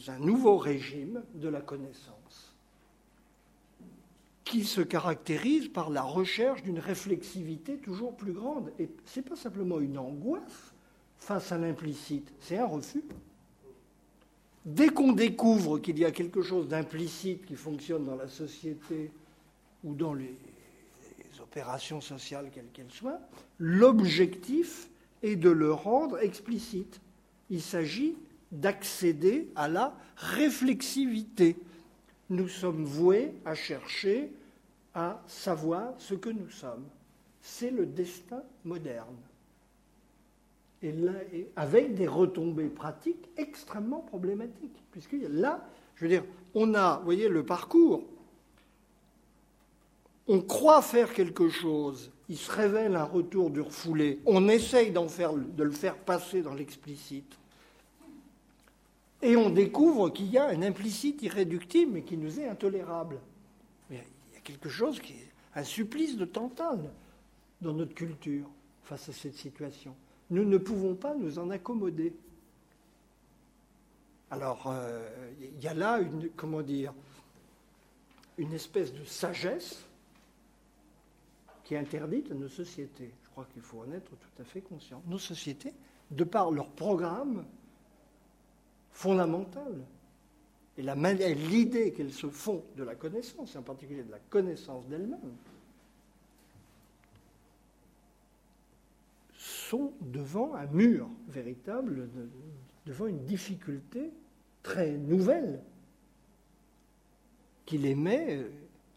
un 0.07 0.19
nouveau 0.19 0.57
régime 0.57 1.21
de 1.35 1.49
la 1.49 1.61
connaissance 1.61 2.55
qui 4.51 4.63
se 4.65 4.81
caractérise 4.81 5.69
par 5.69 5.89
la 5.89 6.01
recherche 6.01 6.61
d'une 6.63 6.79
réflexivité 6.79 7.77
toujours 7.77 8.15
plus 8.15 8.33
grande. 8.33 8.71
Et 8.79 8.89
ce 9.05 9.19
n'est 9.19 9.25
pas 9.25 9.35
simplement 9.35 9.79
une 9.79 9.97
angoisse 9.97 10.73
face 11.17 11.51
à 11.51 11.57
l'implicite, 11.57 12.33
c'est 12.39 12.57
un 12.57 12.65
refus. 12.65 13.03
Dès 14.65 14.89
qu'on 14.89 15.13
découvre 15.13 15.79
qu'il 15.79 15.97
y 15.99 16.05
a 16.05 16.11
quelque 16.11 16.41
chose 16.41 16.67
d'implicite 16.67 17.45
qui 17.45 17.55
fonctionne 17.55 18.05
dans 18.05 18.15
la 18.15 18.27
société 18.27 19.11
ou 19.83 19.93
dans 19.93 20.13
les, 20.13 20.35
les 21.53 21.61
opérations 21.61 22.01
sociales, 22.01 22.49
quelles 22.53 22.71
qu'elles 22.73 22.91
soient, 22.91 23.19
l'objectif 23.59 24.89
est 25.23 25.35
de 25.35 25.49
le 25.49 25.71
rendre 25.71 26.19
explicite. 26.19 26.99
Il 27.49 27.61
s'agit 27.61 28.15
d'accéder 28.51 29.49
à 29.55 29.67
la 29.67 29.95
réflexivité. 30.17 31.57
Nous 32.29 32.47
sommes 32.47 32.85
voués 32.85 33.33
à 33.45 33.55
chercher 33.55 34.31
à 34.93 35.21
savoir 35.27 35.93
ce 35.97 36.13
que 36.13 36.29
nous 36.29 36.49
sommes. 36.49 36.85
C'est 37.41 37.71
le 37.71 37.85
destin 37.85 38.43
moderne. 38.65 39.15
Et 40.83 40.93
avec 41.55 41.93
des 41.93 42.07
retombées 42.07 42.69
pratiques 42.69 43.29
extrêmement 43.37 43.99
problématiques. 43.99 44.81
Puisque 44.91 45.15
là, 45.29 45.63
je 45.95 46.05
veux 46.05 46.09
dire, 46.09 46.23
on 46.55 46.73
a, 46.73 46.97
vous 46.97 47.05
voyez, 47.05 47.29
le 47.29 47.45
parcours. 47.45 48.03
On 50.33 50.39
croit 50.39 50.81
faire 50.81 51.13
quelque 51.13 51.49
chose, 51.49 52.09
il 52.29 52.37
se 52.37 52.49
révèle 52.49 52.95
un 52.95 53.03
retour 53.03 53.49
du 53.49 53.59
refoulé, 53.59 54.21
on 54.25 54.47
essaye 54.47 54.89
de 54.89 55.63
le 55.63 55.71
faire 55.71 55.97
passer 55.97 56.41
dans 56.41 56.53
l'explicite. 56.53 57.37
Et 59.21 59.35
on 59.35 59.49
découvre 59.49 60.09
qu'il 60.09 60.27
y 60.27 60.37
a 60.37 60.47
un 60.47 60.61
implicite 60.61 61.21
irréductible, 61.21 61.91
mais 61.91 62.03
qui 62.03 62.15
nous 62.15 62.39
est 62.39 62.47
intolérable. 62.47 63.19
Mais 63.89 64.05
il 64.31 64.35
y 64.35 64.37
a 64.37 64.39
quelque 64.39 64.69
chose 64.69 65.01
qui 65.01 65.11
est 65.11 65.33
un 65.53 65.65
supplice 65.65 66.15
de 66.15 66.23
Tantale 66.23 66.89
dans 67.59 67.73
notre 67.73 67.93
culture 67.93 68.49
face 68.85 69.09
à 69.09 69.11
cette 69.11 69.35
situation. 69.35 69.93
Nous 70.29 70.45
ne 70.45 70.57
pouvons 70.57 70.95
pas 70.95 71.13
nous 71.13 71.39
en 71.39 71.49
accommoder. 71.49 72.13
Alors, 74.29 74.63
euh, 74.67 75.09
il 75.41 75.61
y 75.61 75.67
a 75.67 75.73
là 75.73 75.99
une, 75.99 76.29
comment 76.37 76.61
dire, 76.61 76.93
une 78.37 78.53
espèce 78.53 78.93
de 78.93 79.03
sagesse 79.03 79.83
qui 81.71 81.75
est 81.75 81.79
interdite 81.79 82.29
à 82.29 82.33
nos 82.33 82.49
sociétés. 82.49 83.13
Je 83.23 83.29
crois 83.29 83.45
qu'il 83.53 83.61
faut 83.61 83.79
en 83.79 83.91
être 83.93 84.09
tout 84.09 84.41
à 84.41 84.43
fait 84.43 84.59
conscient. 84.59 85.01
Nos 85.07 85.17
sociétés, 85.17 85.71
de 86.09 86.25
par 86.25 86.51
leur 86.51 86.67
programme 86.67 87.45
fondamental 88.91 89.79
et 90.77 90.83
l'idée 91.33 91.93
qu'elles 91.93 92.11
se 92.11 92.27
font 92.29 92.61
de 92.75 92.83
la 92.83 92.95
connaissance, 92.95 93.55
et 93.55 93.57
en 93.57 93.61
particulier 93.61 94.03
de 94.03 94.11
la 94.11 94.19
connaissance 94.19 94.85
d'elles-mêmes, 94.89 95.37
sont 99.37 99.93
devant 100.01 100.53
un 100.55 100.65
mur 100.65 101.07
véritable, 101.29 102.09
de- 102.11 102.29
devant 102.85 103.07
une 103.07 103.23
difficulté 103.23 104.11
très 104.61 104.97
nouvelle 104.97 105.63
qui 107.65 107.77
les 107.77 107.95
met 107.95 108.39
euh, 108.39 108.49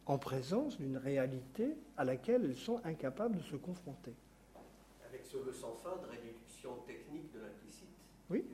en 0.06 0.18
présence 0.18 0.76
d'une 0.78 0.96
réalité 0.96 1.76
à 1.96 2.04
laquelle 2.04 2.44
elles 2.44 2.56
sont 2.56 2.80
incapables 2.84 3.36
de 3.36 3.42
se 3.42 3.56
confronter. 3.56 4.14
Avec 5.08 5.24
ce 5.24 5.36
vœu 5.36 5.52
sans 5.52 5.74
fin 5.76 5.96
de 6.02 6.06
réduction 6.10 6.70
technique 6.86 7.32
de 7.32 7.40
l'implicite. 7.40 7.88
Oui. 8.30 8.44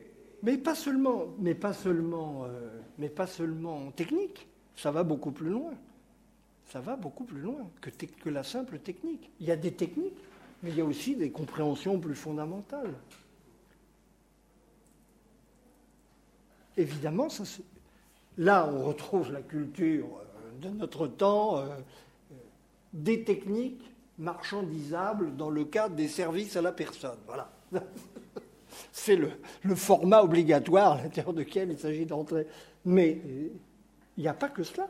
Mais 0.43 0.57
pas 0.57 0.75
seulement, 0.75 1.27
mais 1.39 1.55
pas 1.55 1.73
seulement, 1.73 2.45
euh, 2.45 2.81
mais 2.99 3.09
pas 3.09 3.27
seulement 3.27 3.91
technique. 3.93 4.49
Ça 4.75 4.91
va 4.91 5.03
beaucoup 5.03 5.33
plus 5.33 5.51
loin. 5.51 5.73
Ça 6.67 6.81
va 6.81 6.97
beaucoup 6.97 7.25
plus 7.25 7.41
loin 7.41 7.69
que, 7.81 8.29
la 8.31 8.43
simple 8.45 8.79
technique. 8.79 9.31
Il 9.41 9.47
y 9.47 9.51
a 9.51 9.57
des 9.57 9.73
techniques, 9.73 10.17
mais 10.63 10.71
il 10.71 10.77
y 10.77 10.81
a 10.81 10.85
aussi 10.85 11.17
des 11.17 11.31
compréhensions 11.31 11.99
plus 11.99 12.15
fondamentales. 12.15 12.95
Évidemment, 16.77 17.29
ça, 17.29 17.45
c'est- 17.45 17.65
là, 18.39 18.71
on 18.73 18.85
retrouve 18.85 19.33
la 19.33 19.43
culture 19.43 20.07
euh, 20.07 20.59
de 20.63 20.69
notre 20.71 21.07
temps, 21.07 21.59
euh, 21.59 21.67
des 22.93 23.25
techniques 23.25 23.93
marchandisables 24.19 25.37
dans 25.37 25.51
le 25.51 25.65
cadre 25.65 25.97
des 25.97 26.09
services 26.09 26.57
à 26.57 26.63
la 26.63 26.73
personne. 26.73 27.19
Voilà. 27.27 27.51
C'est 28.93 29.17
le, 29.17 29.31
format 29.75 30.23
obligatoire 30.23 30.93
à 30.93 31.03
l'intérieur 31.03 31.33
duquel 31.33 31.71
il 31.71 31.79
s'agit 31.79 32.07
d'entrer. 32.07 32.47
Mais 32.85 33.21
il 34.17 34.23
n'y 34.23 34.29
a 34.29 34.35
pas 34.35 34.49
que 34.49 34.63
cela. 34.63 34.89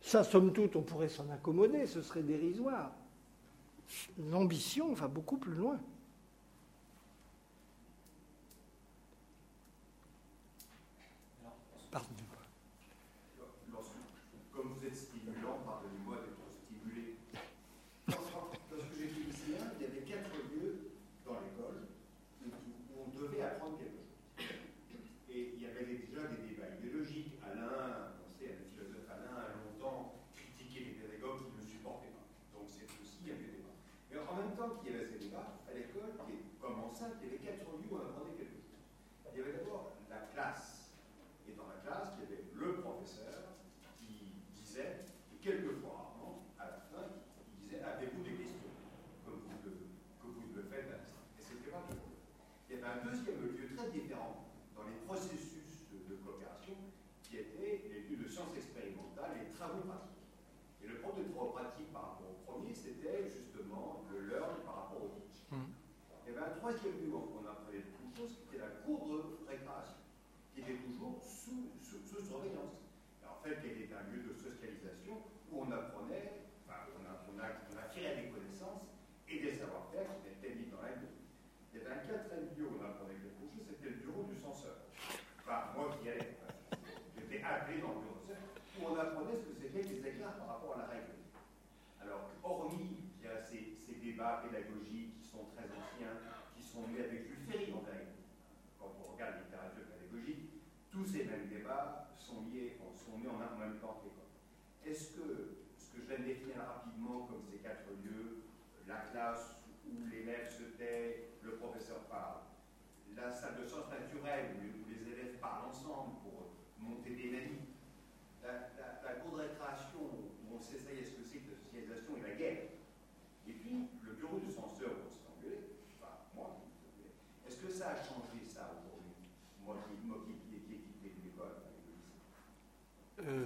Ça, 0.00 0.22
somme 0.22 0.52
toute, 0.52 0.76
on 0.76 0.82
pourrait 0.82 1.08
s'en 1.08 1.28
accommoder, 1.30 1.86
ce 1.86 2.02
serait 2.02 2.22
dérisoire. 2.22 2.92
L'ambition 4.30 4.92
va 4.92 5.08
beaucoup 5.08 5.38
plus 5.38 5.54
loin. 5.54 5.78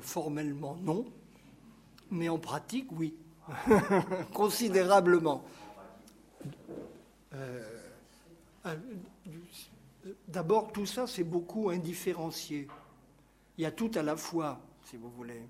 Formellement, 0.00 0.76
non. 0.82 1.04
Mais 2.10 2.28
en 2.28 2.38
pratique, 2.38 2.88
oui. 2.92 3.14
Considérablement. 4.34 5.44
Euh, 7.34 7.62
euh, 8.66 8.76
D'abord, 10.26 10.72
tout 10.72 10.86
ça, 10.86 11.06
c'est 11.06 11.24
beaucoup 11.24 11.70
indifférencié. 11.70 12.68
Il 13.56 13.62
y 13.62 13.66
a 13.66 13.70
tout 13.70 13.90
à 13.94 14.02
la 14.02 14.16
fois, 14.16 14.60
si 14.84 14.96
vous 14.96 15.10
voulez. 15.10 15.42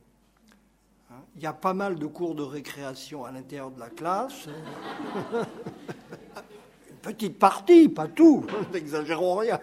Hein, 1.10 1.20
Il 1.36 1.42
y 1.42 1.46
a 1.46 1.52
pas 1.52 1.74
mal 1.74 1.98
de 1.98 2.06
cours 2.06 2.34
de 2.34 2.42
récréation 2.42 3.24
à 3.24 3.30
l'intérieur 3.30 3.70
de 3.70 3.80
la 3.80 3.90
classe. 3.90 4.46
Une 6.90 6.96
petite 7.02 7.38
partie, 7.38 7.88
pas 7.88 8.08
tout, 8.08 8.44
n'exagérons 8.72 9.36
rien. 9.36 9.60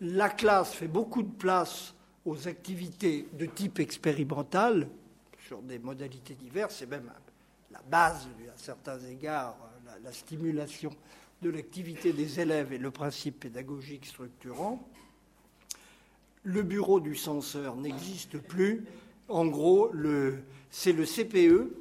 La 0.00 0.28
classe 0.28 0.72
fait 0.72 0.88
beaucoup 0.88 1.22
de 1.22 1.32
place 1.32 1.94
aux 2.26 2.48
activités 2.48 3.26
de 3.32 3.46
type 3.46 3.78
expérimental, 3.78 4.88
sur 5.46 5.62
des 5.62 5.78
modalités 5.78 6.34
diverses, 6.34 6.76
c'est 6.80 6.90
même 6.90 7.10
la 7.70 7.80
base, 7.88 8.26
à 8.52 8.58
certains 8.58 8.98
égards, 9.00 9.56
la, 9.86 9.98
la 10.00 10.12
stimulation 10.12 10.90
de 11.40 11.50
l'activité 11.50 12.12
des 12.12 12.40
élèves 12.40 12.72
et 12.72 12.78
le 12.78 12.90
principe 12.90 13.40
pédagogique 13.40 14.06
structurant. 14.06 14.88
Le 16.42 16.62
bureau 16.62 16.98
du 17.00 17.14
censeur 17.14 17.76
n'existe 17.76 18.38
plus. 18.38 18.84
En 19.28 19.46
gros, 19.46 19.92
c'est 20.70 20.92
le 20.92 21.04
CPE 21.04 21.72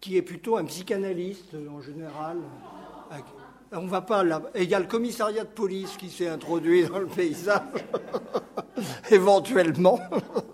qui 0.00 0.16
est 0.16 0.22
plutôt 0.22 0.56
un 0.56 0.64
psychanalyste 0.64 1.56
en 1.68 1.80
général. 1.80 2.38
On 3.72 3.86
va 3.86 4.00
pas 4.00 4.22
là. 4.22 4.42
Il 4.54 4.68
y 4.68 4.74
a 4.74 4.80
le 4.80 4.86
commissariat 4.86 5.44
de 5.44 5.48
police 5.48 5.96
qui 5.96 6.08
s'est 6.10 6.28
introduit 6.28 6.84
dans 6.86 6.98
le 7.00 7.06
paysage, 7.06 7.62
éventuellement, 9.10 9.98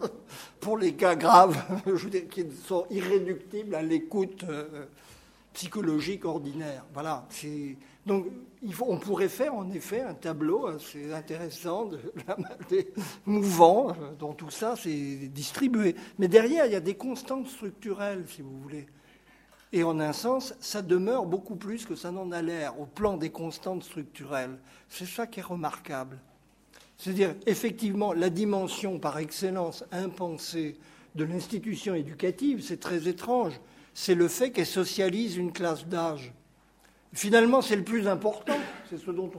pour 0.60 0.78
les 0.78 0.94
cas 0.94 1.14
graves, 1.14 1.62
qui 2.30 2.44
sont 2.66 2.86
irréductibles 2.90 3.74
à 3.74 3.82
l'écoute 3.82 4.44
euh, 4.48 4.86
psychologique 5.52 6.24
ordinaire. 6.24 6.84
Voilà. 6.94 7.26
Donc, 8.06 8.26
on 8.80 8.96
pourrait 8.96 9.28
faire 9.28 9.54
en 9.54 9.70
effet 9.70 10.00
un 10.00 10.14
tableau 10.14 10.66
assez 10.66 11.12
intéressant, 11.12 11.84
de, 11.86 11.98
des- 12.70 12.92
mouvant, 13.26 13.90
euh, 13.90 14.14
dont 14.18 14.32
tout 14.32 14.50
ça 14.50 14.74
c'est 14.76 15.28
distribué. 15.28 15.94
Mais 16.18 16.28
derrière, 16.28 16.64
il 16.66 16.72
y 16.72 16.76
a 16.76 16.80
des 16.80 16.94
constantes 16.94 17.48
structurelles, 17.48 18.24
si 18.26 18.40
vous 18.42 18.58
voulez. 18.60 18.86
Et 19.72 19.84
en 19.84 19.98
un 20.00 20.12
sens, 20.12 20.54
ça 20.60 20.82
demeure 20.82 21.24
beaucoup 21.24 21.56
plus 21.56 21.86
que 21.86 21.94
ça 21.94 22.10
n'en 22.10 22.30
a 22.30 22.42
l'air 22.42 22.78
au 22.78 22.84
plan 22.84 23.16
des 23.16 23.30
constantes 23.30 23.84
structurelles. 23.84 24.58
C'est 24.88 25.06
ça 25.06 25.26
qui 25.26 25.40
est 25.40 25.44
remarquable. 25.44 26.18
C'est-à-dire, 26.98 27.34
effectivement, 27.46 28.12
la 28.12 28.28
dimension 28.30 28.98
par 28.98 29.18
excellence 29.18 29.84
impensée 29.90 30.76
de 31.14 31.24
l'institution 31.24 31.94
éducative, 31.94 32.62
c'est 32.62 32.80
très 32.80 33.08
étrange. 33.08 33.58
C'est 33.94 34.14
le 34.14 34.28
fait 34.28 34.50
qu'elle 34.50 34.66
socialise 34.66 35.36
une 35.36 35.52
classe 35.52 35.86
d'âge. 35.86 36.32
Finalement, 37.14 37.60
c'est 37.60 37.76
le 37.76 37.84
plus 37.84 38.08
important. 38.08 38.56
C'est 38.88 38.98
ce 38.98 39.10
dont 39.10 39.30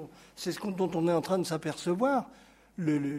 on, 0.93 1.07
est 1.07 1.13
en 1.13 1.21
train 1.21 1.39
de 1.39 1.45
s'apercevoir. 1.45 2.29
Le 2.77 3.09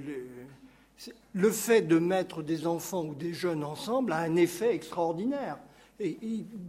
fait 1.51 1.83
de 1.83 1.99
mettre 1.99 2.43
des 2.43 2.67
enfants 2.67 3.05
ou 3.05 3.15
des 3.15 3.35
jeunes 3.35 3.65
ensemble 3.65 4.13
a 4.13 4.19
un 4.19 4.37
effet 4.37 4.75
extraordinaire. 4.75 5.59
Et, 6.01 6.19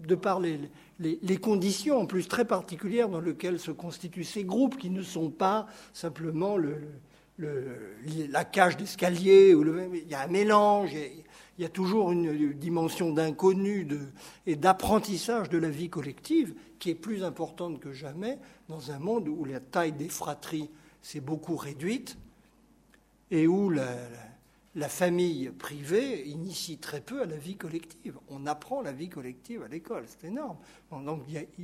de 0.07 0.15
par 0.15 0.39
les, 0.39 1.37
conditions 1.37 1.99
en 1.99 2.05
plus 2.05 2.27
très 2.27 2.45
particulières 2.45 3.09
dans 3.09 3.21
lesquelles 3.21 3.59
se 3.59 3.71
constituent 3.71 4.23
ces 4.23 4.43
groupes, 4.43 4.77
qui 4.77 4.89
ne 4.91 5.01
sont 5.01 5.31
pas 5.31 5.65
simplement 5.93 6.57
le, 6.57 6.77
le- 7.37 7.75
le- 8.05 8.27
la 8.31 8.45
cage 8.45 8.77
d'escalier, 8.77 9.55
il 9.57 10.07
y 10.09 10.13
a 10.13 10.21
un 10.21 10.27
mélange, 10.27 10.91
il 11.57 11.61
y 11.63 11.65
a, 11.65 11.69
toujours 11.69 12.11
une 12.11 12.53
dimension 12.53 13.11
d'inconnu 13.11 13.87
et 14.45 14.55
d'apprentissage 14.55 15.49
de 15.49 15.57
la 15.57 15.69
vie 15.69 15.89
collective 15.89 16.53
qui 16.77 16.91
est 16.91 16.95
plus 16.95 17.23
importante 17.23 17.79
que 17.79 17.93
jamais 17.93 18.37
dans 18.69 18.91
un 18.91 18.99
monde 18.99 19.27
où 19.27 19.43
la 19.43 19.59
taille 19.59 19.93
des 19.93 20.09
fratries 20.09 20.69
s'est 21.01 21.19
beaucoup 21.19 21.55
réduite 21.55 22.17
et 23.31 23.47
où 23.47 23.71
la- 23.71 23.97
la 24.75 24.89
famille 24.89 25.49
privée 25.57 26.27
initie 26.27 26.77
très 26.77 26.99
peu 26.99 27.21
à 27.21 27.25
la 27.25 27.37
vie 27.37 27.55
collective. 27.55 28.17
On 28.29 28.45
apprend 28.45 28.81
la 28.81 28.91
vie 28.91 29.07
collective 29.07 29.63
à 29.63 29.67
l'école, 29.67 30.03
c'est 30.07 30.27
énorme. 30.27 30.57
Donc 30.91 31.21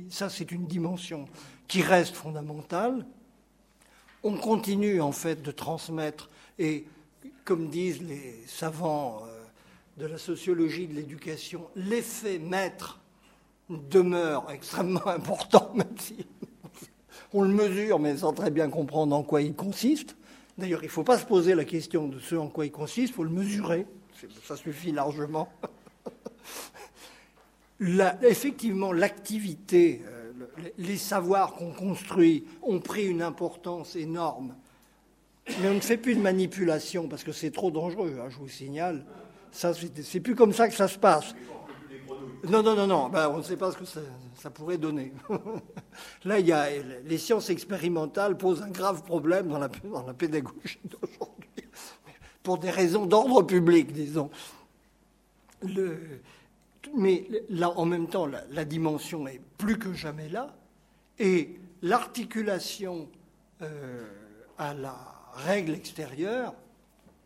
ça, 0.08 0.30
c'est 0.30 0.50
une 0.50 0.66
dimension 0.66 1.26
qui 1.68 1.82
reste 1.82 2.14
fondamentale. 2.14 3.06
On 4.22 4.36
continue 4.36 5.00
en 5.00 5.12
fait 5.12 5.42
de 5.42 5.50
transmettre, 5.50 6.30
et 6.58 6.86
comme 7.44 7.68
disent 7.68 8.02
les 8.02 8.42
savants 8.46 9.22
euh, 9.26 9.42
de 9.98 10.06
la 10.06 10.16
sociologie 10.16 10.86
de 10.86 10.94
l'éducation, 10.94 11.68
l'effet 11.76 12.38
maître 12.38 13.00
demeure 13.68 14.50
extrêmement 14.50 15.06
important, 15.08 15.72
même 15.74 15.98
si 15.98 16.24
on 17.34 17.42
le 17.42 17.48
mesure, 17.48 17.98
mais 17.98 18.16
sans 18.18 18.32
très 18.32 18.50
bien 18.50 18.70
comprendre 18.70 19.14
en 19.14 19.22
quoi 19.22 19.42
il 19.42 19.54
consiste. 19.54 20.16
D'ailleurs, 20.62 20.84
il 20.84 20.86
ne 20.86 20.92
faut 20.92 21.02
pas 21.02 21.18
se 21.18 21.24
poser 21.24 21.56
la 21.56 21.64
question 21.64 22.06
de 22.06 22.20
ce 22.20 22.36
en 22.36 22.46
quoi 22.46 22.64
il 22.64 22.70
consiste, 22.70 23.08
il 23.08 23.14
faut 23.14 23.24
le 23.24 23.30
mesurer. 23.30 23.84
Ça 24.44 24.54
suffit 24.54 24.92
largement. 24.92 25.48
effectivement, 28.22 28.92
l'activité, 28.92 30.02
euh, 30.06 30.30
les 30.78 30.98
savoirs 30.98 31.54
qu'on 31.54 31.72
construit 31.72 32.44
ont 32.62 32.78
pris 32.78 33.08
une 33.08 33.22
importance 33.22 33.96
énorme. 33.96 34.54
Mais 35.60 35.68
on 35.68 35.74
ne 35.74 35.80
fait 35.80 35.96
plus 35.96 36.14
de 36.14 36.20
manipulation 36.20 37.08
parce 37.08 37.24
que 37.24 37.32
c'est 37.32 37.50
trop 37.50 37.72
dangereux, 37.72 38.20
hein, 38.20 38.28
je 38.30 38.36
vous 38.36 38.48
signale. 38.48 39.04
Ça, 39.50 39.72
c'est 39.74 40.20
plus 40.20 40.36
comme 40.36 40.52
ça 40.52 40.68
que 40.68 40.74
ça 40.74 40.86
se 40.86 40.96
passe. 40.96 41.34
Non, 42.48 42.62
non, 42.62 42.74
non, 42.74 42.86
non. 42.86 43.08
Ben, 43.08 43.28
on 43.28 43.38
ne 43.38 43.42
sait 43.42 43.56
pas 43.56 43.70
ce 43.70 43.76
que 43.76 43.84
ça, 43.84 44.50
pourrait 44.50 44.78
donner. 44.78 45.12
Là, 46.24 46.40
il 46.40 46.46
y 46.46 46.52
a, 46.52 46.68
les 47.04 47.18
sciences 47.18 47.50
expérimentales 47.50 48.36
posent 48.36 48.62
un 48.62 48.70
grave 48.70 49.04
problème 49.04 49.48
dans 49.48 49.58
la, 49.58 49.68
dans 49.68 50.04
la 50.04 50.14
pédagogie 50.14 50.80
d'aujourd'hui, 50.84 51.68
pour 52.42 52.58
des 52.58 52.70
raisons 52.70 53.06
d'ordre 53.06 53.42
public, 53.42 53.92
disons. 53.92 54.30
Le, 55.62 56.20
mais 56.96 57.26
là, 57.48 57.70
en 57.70 57.84
même 57.84 58.08
temps, 58.08 58.26
la, 58.26 58.64
dimension 58.64 59.26
est 59.26 59.40
plus 59.58 59.78
que 59.78 59.92
jamais 59.92 60.28
là, 60.28 60.54
et 61.18 61.60
l'articulation 61.82 63.08
euh, 63.62 64.08
à 64.58 64.74
la 64.74 64.96
règle 65.34 65.74
extérieure 65.74 66.54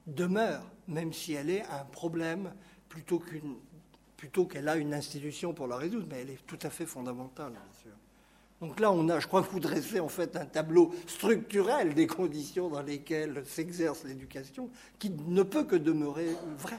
demeure, 0.06 0.62
même 0.88 1.12
si 1.12 1.32
elle 1.32 1.50
est 1.50 1.62
un 1.62 1.84
problème 1.90 2.52
plutôt 2.88 3.18
qu'une 3.18 3.56
plutôt 4.16 4.46
qu'elle 4.46 4.68
a 4.68 4.76
une 4.76 4.94
institution 4.94 5.52
pour 5.52 5.66
la 5.66 5.76
résoudre, 5.76 6.06
mais 6.10 6.22
elle 6.22 6.30
est 6.30 6.46
tout 6.46 6.58
à 6.62 6.70
fait 6.70 6.86
fondamentale, 6.86 7.52
bien 7.52 7.80
sûr. 7.82 7.92
Donc 8.60 8.80
là, 8.80 8.90
on 8.90 9.08
a, 9.10 9.20
je 9.20 9.26
crois, 9.26 9.42
vous 9.42 9.60
dressez 9.60 10.00
en 10.00 10.08
fait 10.08 10.34
un 10.36 10.46
tableau 10.46 10.94
structurel 11.06 11.92
des 11.92 12.06
conditions 12.06 12.70
dans 12.70 12.80
lesquelles 12.80 13.44
s'exerce 13.44 14.04
l'éducation, 14.04 14.70
qui 14.98 15.10
ne 15.10 15.42
peut 15.42 15.64
que 15.64 15.76
demeurer 15.76 16.28
vrai 16.56 16.78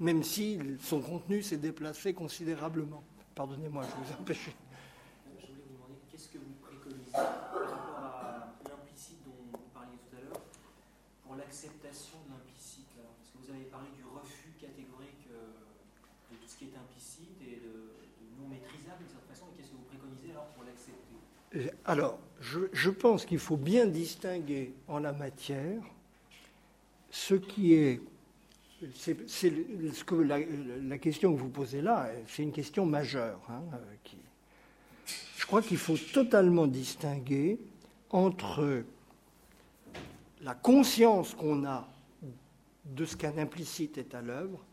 même 0.00 0.24
si 0.24 0.58
son 0.80 1.00
contenu 1.00 1.42
s'est 1.42 1.58
déplacé 1.58 2.14
considérablement. 2.14 3.04
Pardonnez-moi, 3.34 3.84
je 3.84 3.94
vous 4.02 4.10
ai 4.10 4.16
empêché. 4.16 4.56
Je 5.36 5.46
voulais 5.46 5.60
vous 5.60 5.76
demander 5.76 6.00
qu'est-ce 6.10 6.28
que 6.28 6.38
vous 6.38 6.56
préconisez 6.64 7.12
par 7.12 7.68
rapport 7.68 8.00
à 8.00 8.48
l'implicite 8.64 9.20
dont 9.28 9.36
vous 9.52 9.68
parliez 9.76 10.00
tout 10.08 10.16
à 10.16 10.20
l'heure, 10.24 10.40
pour 11.22 11.36
l'acceptation 11.36 12.16
de 12.24 12.32
l'implicite 12.32 12.88
Parce 12.96 13.28
que 13.28 13.36
vous 13.44 13.50
avez 13.52 13.68
parlé 13.68 13.92
du 13.92 14.04
refus 14.08 14.56
catégorique 14.56 15.28
euh, 15.36 15.52
de 16.32 16.36
tout 16.40 16.48
ce 16.48 16.56
qui 16.56 16.72
est 16.72 16.76
implicite 16.80 17.36
et 17.44 17.60
de, 17.60 17.92
non 18.40 18.48
maîtrisable 18.48 19.04
d'une 19.04 19.12
certaine 19.12 19.36
façon, 19.36 19.52
et 19.52 19.60
qu'est-ce 19.60 19.68
que 19.68 19.76
vous 19.76 19.88
préconisez 19.92 20.32
alors 20.32 20.48
pour 20.56 20.64
l'accepter 20.64 21.12
euh, 21.12 21.36
Alors, 21.84 22.18
je, 22.40 22.90
pense 22.90 23.24
qu'il 23.24 23.38
faut 23.38 23.56
bien 23.56 23.86
distinguer 23.86 24.72
en 24.88 24.98
la 25.00 25.12
matière 25.12 25.82
ce 27.10 27.34
qui 27.34 27.74
est 27.74 28.00
c'est, 28.96 29.52
la, 30.24 30.98
question 30.98 31.34
que 31.34 31.38
vous 31.38 31.50
posez 31.50 31.82
là, 31.82 32.08
c'est 32.26 32.42
une 32.42 32.52
question 32.52 32.86
majeure. 32.86 33.38
Hein, 33.50 33.62
euh, 33.74 34.10
je 35.36 35.46
crois 35.46 35.60
qu'il 35.60 35.76
faut 35.76 35.98
totalement 35.98 36.66
distinguer 36.66 37.58
entre 38.08 38.84
la 40.40 40.54
conscience 40.54 41.34
qu'on 41.34 41.66
a 41.66 41.86
de 42.86 43.04
ce 43.04 43.16
qu'un 43.16 43.36
implicite 43.36 43.98
est 43.98 44.14
à 44.14 44.22
l'œuvre 44.22 44.64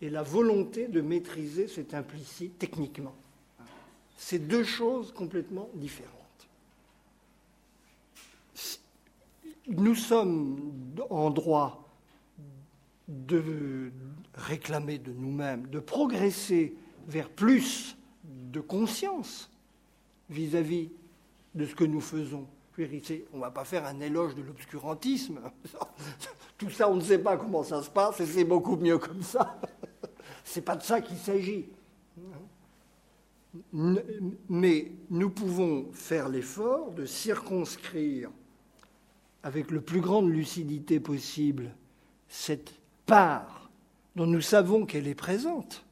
et 0.00 0.10
la 0.10 0.22
volonté 0.22 0.86
de 0.86 1.00
maîtriser 1.00 1.66
cet 1.66 1.94
implicite 1.94 2.56
techniquement. 2.58 3.16
C'est 4.20 4.40
deux 4.40 4.64
choses 4.64 5.12
complètement 5.12 5.70
différentes. 5.74 6.12
Nous 9.68 9.94
sommes 9.94 10.72
en 11.08 11.30
droit 11.30 11.88
de 13.06 13.92
réclamer 14.34 14.98
de 14.98 15.12
nous-mêmes, 15.12 15.68
de 15.68 15.78
progresser 15.78 16.74
vers 17.06 17.30
plus 17.30 17.96
de 18.24 18.60
conscience 18.60 19.50
vis-à-vis 20.28 20.90
de 21.54 21.64
ce 21.64 21.74
que 21.76 21.84
nous 21.84 22.00
faisons. 22.00 22.46
On 22.76 23.36
ne 23.36 23.40
va 23.40 23.50
pas 23.50 23.64
faire 23.64 23.86
un 23.86 24.00
éloge 24.00 24.34
de 24.34 24.42
l'obscurantisme. 24.42 25.40
Tout 26.58 26.70
ça, 26.70 26.90
on 26.90 26.96
ne 26.96 27.00
sait 27.00 27.18
pas 27.18 27.36
comment 27.36 27.62
ça 27.62 27.82
se 27.82 27.90
passe 27.90 28.20
et 28.20 28.26
c'est 28.26 28.44
beaucoup 28.44 28.76
mieux 28.76 28.98
comme 28.98 29.22
ça. 29.22 29.60
Ce 30.44 30.58
n'est 30.58 30.64
pas 30.64 30.76
de 30.76 30.82
ça 30.82 31.00
qu'il 31.00 31.16
s'agit. 31.18 31.66
Mais 33.72 34.92
nous 35.10 35.30
pouvons 35.30 35.90
faire 35.92 36.28
l'effort 36.28 36.92
de 36.92 37.06
circonscrire 37.06 38.30
avec 39.42 39.70
le 39.70 39.80
plus 39.80 40.00
grande 40.00 40.30
lucidité 40.30 41.00
possible 41.00 41.74
cette 42.28 42.74
part 43.06 43.70
dont 44.16 44.26
nous 44.26 44.40
savons 44.40 44.84
qu'elle 44.84 45.06
est 45.06 45.14
présente, 45.14 45.84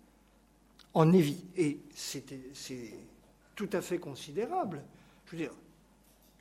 en 0.95 1.13
et 1.13 1.79
c'est 1.95 2.25
tout 3.55 3.69
à 3.73 3.81
fait 3.81 3.99
considérable. 3.99 4.83
Je 5.27 5.31
veux 5.33 5.39
dire, 5.39 5.53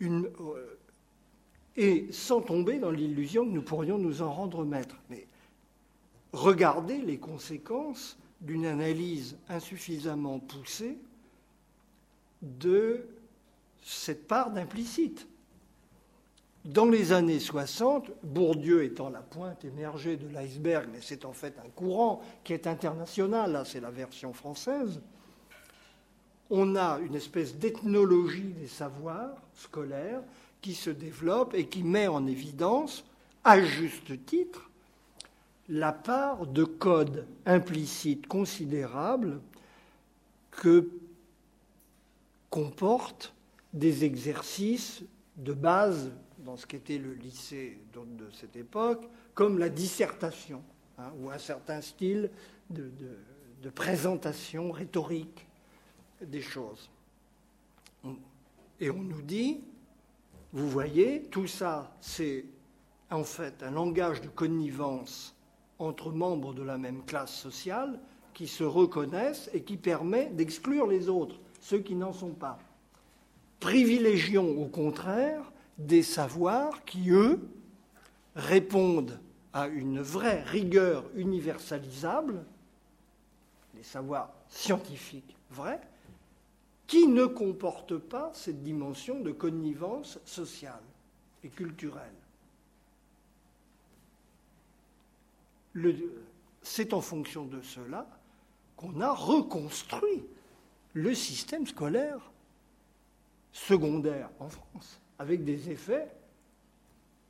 euh, 0.02 0.78
et 1.78 2.08
sans 2.12 2.42
tomber 2.42 2.80
dans 2.80 2.92
l'illusion 2.92 3.46
que 3.46 3.52
nous 3.52 3.62
pourrions 3.62 3.98
nous 3.98 4.22
en 4.22 4.32
rendre 4.32 4.64
maîtres. 4.64 4.98
Mais 5.10 5.28
regardez 6.32 7.00
les 7.00 7.18
conséquences 7.18 8.18
d'une 8.42 8.66
analyse 8.66 9.38
insuffisamment 9.50 10.40
poussée 10.40 10.98
de 12.41 13.06
cette 13.84 14.28
part 14.28 14.52
d'implicite. 14.52 15.28
Dans 16.66 16.86
les 16.86 17.12
années 17.12 17.40
60, 17.40 18.12
Bourdieu 18.24 18.84
étant 18.84 19.10
la 19.10 19.22
pointe 19.22 19.64
émergée 19.64 20.18
de 20.18 20.28
l'iceberg, 20.28 20.88
mais 20.91 20.99
c'est 21.02 21.24
en 21.24 21.34
fait 21.34 21.53
un 21.64 21.70
courant 21.70 22.22
qui 22.44 22.53
est 22.53 22.66
international, 22.66 23.52
là 23.52 23.66
c'est 23.66 23.80
la 23.80 23.91
version 23.91 24.34
française, 24.34 24.99
on 26.49 26.76
a 26.76 26.99
une 26.99 27.16
espèce 27.16 27.56
d'ethnologie 27.56 28.53
des 28.60 28.68
savoirs 28.68 29.36
scolaires 29.56 30.22
qui 30.62 30.74
se 30.74 30.90
développe 30.90 31.53
et 31.53 31.68
qui 31.68 31.84
met 31.84 32.07
en 32.07 32.26
évidence, 32.26 33.06
à 33.44 33.62
juste 33.62 34.26
titre, 34.26 34.70
la 35.70 35.91
part 35.91 36.48
de 36.48 36.64
code 36.64 37.28
implicite 37.45 38.28
considérable 38.28 39.40
que 40.49 40.90
comportent 42.56 43.34
des 43.73 44.06
exercices 44.06 45.03
de 45.36 45.52
base 45.52 46.14
dans 46.38 46.56
ce 46.56 46.65
qu'était 46.65 46.98
le 46.98 47.14
lycée 47.14 47.77
de 47.94 48.30
cette 48.32 48.56
époque, 48.56 49.10
comme 49.34 49.60
la 49.60 49.68
dissertation, 49.68 50.64
hein, 50.98 51.11
ou 51.19 51.30
un 51.30 51.38
certain 51.38 51.82
style 51.82 52.32
de, 52.69 52.90
présentation 53.72 54.72
rhétorique 54.72 55.45
des 56.22 56.41
choses. 56.41 56.90
Et 58.80 58.90
on 58.90 59.02
nous 59.02 59.22
dit, 59.22 59.61
vous 60.53 60.69
voyez, 60.69 61.23
tout 61.23 61.48
ça, 61.48 61.94
c'est 61.99 62.45
en 63.11 63.26
fait 63.26 63.64
un 63.64 63.72
langage 63.72 64.22
de 64.22 64.30
connivence 64.30 65.36
entre 65.77 66.10
membres 66.10 66.53
de 66.53 66.64
la 66.64 66.77
même 66.77 67.03
classe 67.03 67.36
sociale 67.36 67.99
qui 68.34 68.48
se 68.48 68.64
reconnaissent 68.64 69.49
et 69.53 69.64
qui 69.64 69.76
permet 69.76 70.27
d'exclure 70.27 70.88
les 70.88 71.10
autres, 71.10 71.40
ceux 71.61 71.80
qui 71.80 71.95
n'en 71.95 72.14
sont 72.14 72.34
pas. 72.34 72.60
Privilégions 73.60 74.49
au 74.61 74.65
contraire 74.65 75.52
des 75.77 76.03
savoirs 76.03 76.86
qui, 76.86 77.10
eux, 77.10 77.40
répondent 78.36 79.19
à 79.53 79.68
une 79.68 80.02
vraie 80.02 80.44
rigueur 80.44 81.06
universalisable, 81.15 82.45
les 83.76 83.84
savoirs 83.84 84.34
scientifiques 84.49 85.36
vrais, 85.49 85.82
qui 86.88 87.07
ne 87.07 87.26
comportent 87.26 87.98
pas 87.98 88.32
cette 88.34 88.64
dimension 88.64 89.19
de 89.22 89.32
connivence 89.32 90.19
sociale 90.26 90.84
et 91.44 91.49
culturelle. 91.49 92.11
C'est 96.61 96.94
en 96.94 97.02
fonction 97.02 97.45
de 97.45 97.61
cela 97.61 98.07
qu'on 98.77 99.02
a 99.02 99.11
reconstruit 99.11 100.23
le 100.96 101.14
système 101.14 101.68
scolaire 101.68 102.32
secondaire 103.52 104.30
en 104.40 104.50
France 104.50 105.02
avec 105.20 105.44
des 105.44 105.70
effets 105.70 106.10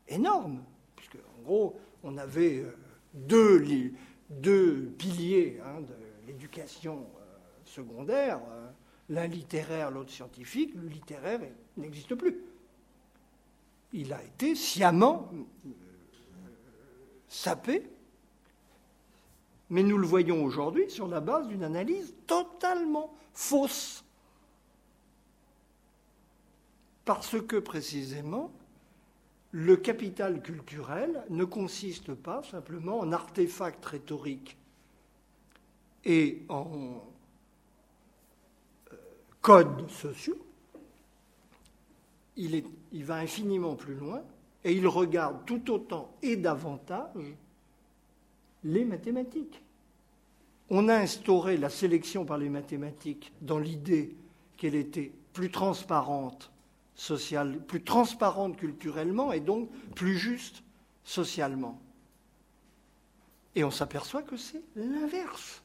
énormes, 0.07 0.63
puisque 0.95 1.15
en 1.15 1.41
gros, 1.41 1.79
on 2.03 2.15
avait 2.17 2.59
euh, 2.59 2.77
deux, 3.13 3.91
deux 4.29 4.93
piliers 4.97 5.59
hein, 5.65 5.81
de 5.81 5.93
l'éducation 6.27 7.07
euh, 7.19 7.37
secondaire, 7.65 8.39
euh, 8.51 8.69
l'un 9.09 9.27
littéraire, 9.27 9.89
l'autre 9.89 10.11
scientifique. 10.11 10.73
Le 10.75 10.87
littéraire 10.87 11.41
n'existe 11.75 12.13
plus. 12.13 12.37
Il 13.93 14.13
a 14.13 14.23
été 14.23 14.53
sciemment 14.53 15.31
sapé, 17.27 17.87
mais 19.69 19.83
nous 19.83 19.97
le 19.97 20.07
voyons 20.07 20.43
aujourd'hui 20.43 20.89
sur 20.89 21.07
la 21.07 21.21
base 21.21 21.47
d'une 21.47 21.63
analyse 21.63 22.13
totalement 22.27 23.13
fausse 23.33 24.05
parce 27.05 27.39
que 27.39 27.57
précisément, 27.57 28.51
le 29.51 29.77
capital 29.77 30.41
culturel 30.41 31.23
ne 31.29 31.45
consiste 31.45 32.13
pas 32.13 32.43
simplement 32.43 32.99
en 32.99 33.11
artefacts 33.13 33.85
rhétoriques 33.85 34.57
et 36.03 36.43
en 36.49 37.03
euh, 38.91 38.95
codes 39.41 39.89
sociaux. 39.89 40.37
Il, 42.37 42.65
va 43.05 43.15
infiniment 43.15 43.75
plus 43.75 43.95
loin 43.95 44.21
et 44.63 44.73
il 44.73 44.87
regarde 44.87 45.45
tout 45.45 45.71
autant 45.71 46.13
et 46.21 46.35
davantage 46.35 47.35
les 48.65 48.83
mathématiques. 48.83 49.61
On 50.69 50.89
a 50.89 50.95
instauré 50.95 51.57
la 51.57 51.69
sélection 51.69 52.25
par 52.25 52.37
les 52.37 52.49
mathématiques 52.49 53.31
dans 53.41 53.59
l'idée 53.59 54.15
qu'elle 54.57 54.75
était 54.75 55.11
plus 55.31 55.51
transparente 55.51 56.51
sociale, 56.95 57.59
plus 57.67 57.83
transparente 57.83 58.57
culturellement 58.57 59.31
et 59.31 59.39
donc 59.39 59.69
plus 59.93 60.17
juste 60.17 60.63
socialement. 61.03 61.79
Et 63.53 63.63
on 63.63 63.71
s'aperçoit 63.71 64.23
que 64.23 64.37
c'est 64.37 64.63
l'inverse. 64.75 65.61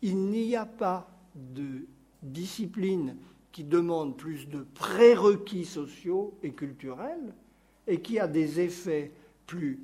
Il 0.00 0.16
n'y 0.16 0.56
a 0.56 0.66
pas 0.66 1.08
de 1.34 1.86
discipline 2.22 3.16
qui 3.52 3.64
demande 3.64 4.16
plus 4.16 4.48
de 4.48 4.66
prérequis 4.74 5.64
sociaux 5.64 6.36
et 6.42 6.52
culturels 6.52 7.34
et 7.86 8.00
qui 8.00 8.18
a 8.18 8.26
des 8.26 8.60
effets 8.60 9.12
plus 9.46 9.78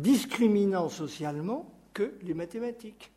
discriminants 0.00 0.88
socialement 0.88 1.70
que 1.92 2.14
les 2.22 2.34
mathématiques. 2.34 3.10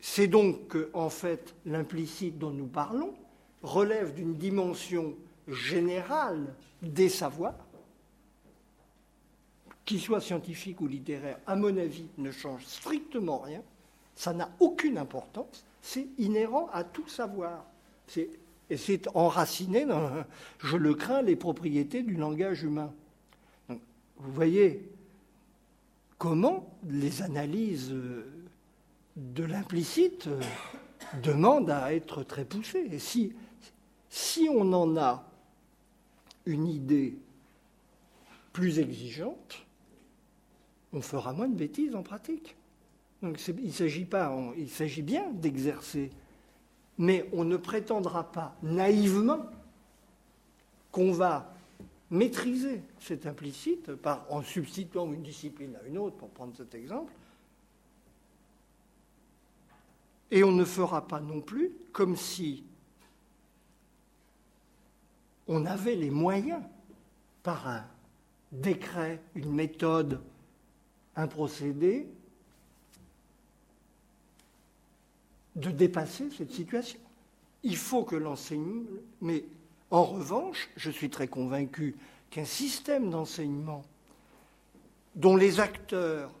C'est 0.00 0.26
donc 0.26 0.68
que, 0.68 0.90
en 0.92 1.08
fait, 1.08 1.54
l'implicite 1.64 2.38
dont 2.38 2.50
nous 2.50 2.66
parlons 2.66 3.14
relève 3.62 4.14
d'une 4.14 4.34
dimension 4.34 5.14
générale 5.48 6.54
des 6.82 7.08
savoirs, 7.08 7.54
qu'ils 9.84 10.00
soient 10.00 10.20
scientifiques 10.20 10.80
ou 10.80 10.86
littéraires, 10.86 11.38
à 11.46 11.56
mon 11.56 11.76
avis, 11.76 12.06
ne 12.18 12.30
change 12.30 12.64
strictement 12.64 13.38
rien. 13.38 13.62
Ça 14.14 14.32
n'a 14.32 14.50
aucune 14.60 14.98
importance. 14.98 15.64
C'est 15.82 16.06
inhérent 16.18 16.68
à 16.72 16.84
tout 16.84 17.08
savoir. 17.08 17.64
et 18.16 18.76
c'est 18.76 19.08
enraciné 19.14 19.84
dans, 19.84 20.24
je 20.58 20.76
le 20.76 20.94
crains, 20.94 21.22
les 21.22 21.36
propriétés 21.36 22.02
du 22.02 22.14
langage 22.14 22.62
humain. 22.62 22.92
vous 23.68 24.32
voyez 24.32 24.93
comment 26.24 26.74
les 26.88 27.20
analyses 27.20 27.94
de 29.14 29.44
l'implicite 29.44 30.26
demandent 31.22 31.68
à 31.68 31.92
être 31.92 32.22
très 32.22 32.46
poussées. 32.46 32.88
Et 32.90 32.98
si 32.98 33.34
si 34.08 34.48
on 34.50 34.72
en 34.72 34.96
a 34.96 35.22
une 36.46 36.66
idée 36.66 37.18
plus 38.54 38.78
exigeante, 38.78 39.66
on 40.94 41.02
fera 41.02 41.34
moins 41.34 41.46
de 41.46 41.56
bêtises 41.56 41.94
en 41.94 42.02
pratique. 42.02 42.56
Donc 43.20 43.38
il 43.62 43.74
s'agit 43.74 44.06
pas, 44.06 44.34
il 44.56 44.70
s'agit 44.70 45.02
bien 45.02 45.30
d'exercer, 45.30 46.10
mais 46.96 47.28
on 47.34 47.44
ne 47.44 47.58
prétendra 47.58 48.32
pas 48.32 48.56
naïvement 48.62 49.44
qu'on 50.90 51.12
va 51.12 51.53
maîtriser 52.10 52.82
cet 53.00 53.26
implicite 53.26 53.94
par, 53.94 54.26
en 54.30 54.42
substituant 54.42 55.12
une 55.12 55.22
discipline 55.22 55.76
à 55.76 55.86
une 55.86 55.98
autre, 55.98 56.16
pour 56.16 56.30
prendre 56.30 56.54
cet 56.56 56.74
exemple, 56.74 57.12
et 60.30 60.42
on 60.42 60.52
ne 60.52 60.64
fera 60.64 61.06
pas 61.06 61.20
non 61.20 61.40
plus 61.40 61.70
comme 61.92 62.16
si 62.16 62.64
on 65.46 65.66
avait 65.66 65.94
les 65.94 66.10
moyens, 66.10 66.62
par 67.42 67.68
un 67.68 67.84
décret, 68.50 69.20
une 69.34 69.52
méthode, 69.52 70.20
un 71.14 71.28
procédé, 71.28 72.08
de 75.54 75.70
dépasser 75.70 76.30
cette 76.30 76.50
situation. 76.50 76.98
Il 77.62 77.76
faut 77.76 78.02
que 78.04 78.16
l'enseignement, 78.16 78.88
en 79.94 80.02
revanche, 80.02 80.68
je 80.76 80.90
suis 80.90 81.08
très 81.08 81.28
convaincu 81.28 81.94
qu'un 82.28 82.44
système 82.44 83.10
d'enseignement 83.10 83.84
dont 85.14 85.36
les 85.36 85.60
acteurs, 85.60 86.32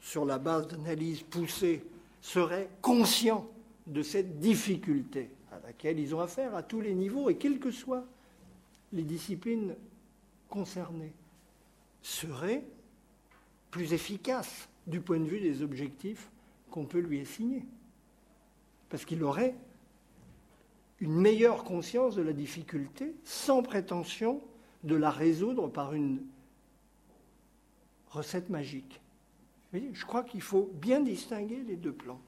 sur 0.00 0.24
la 0.24 0.38
base 0.38 0.66
d'analyses 0.66 1.22
poussées, 1.22 1.84
seraient 2.20 2.68
conscients 2.82 3.48
de 3.86 4.02
cette 4.02 4.40
difficulté 4.40 5.30
à 5.52 5.64
laquelle 5.64 6.00
ils 6.00 6.16
ont 6.16 6.20
affaire 6.20 6.56
à 6.56 6.64
tous 6.64 6.80
les 6.80 6.94
niveaux 6.94 7.30
et 7.30 7.36
quels 7.36 7.60
que 7.60 7.70
soient 7.70 8.04
les 8.92 9.04
disciplines 9.04 9.76
concernées 10.48 11.12
seraient 12.02 12.64
plus 13.70 13.92
efficaces 13.92 14.68
du 14.88 15.00
point 15.00 15.20
de 15.20 15.26
vue 15.26 15.38
des 15.38 15.62
objectifs 15.62 16.28
qu'on 16.72 16.86
peut 16.86 16.98
lui 16.98 17.20
assigner. 17.20 17.62
Parce 18.88 19.04
qu'il 19.04 19.22
aurait 19.22 19.54
une 21.00 21.14
meilleure 21.14 21.64
conscience 21.64 22.14
de 22.14 22.22
la 22.22 22.32
difficulté 22.32 23.14
sans 23.24 23.62
prétention 23.62 24.40
de 24.84 24.96
la 24.96 25.10
résoudre 25.10 25.68
par 25.68 25.94
une 25.94 26.22
recette 28.10 28.48
magique. 28.50 29.00
je 29.72 30.06
crois 30.06 30.22
qu'il 30.22 30.42
faut 30.42 30.70
bien 30.74 31.00
distinguer 31.00 31.62
les 31.66 31.76
deux 31.76 31.92
plans. 31.92 32.20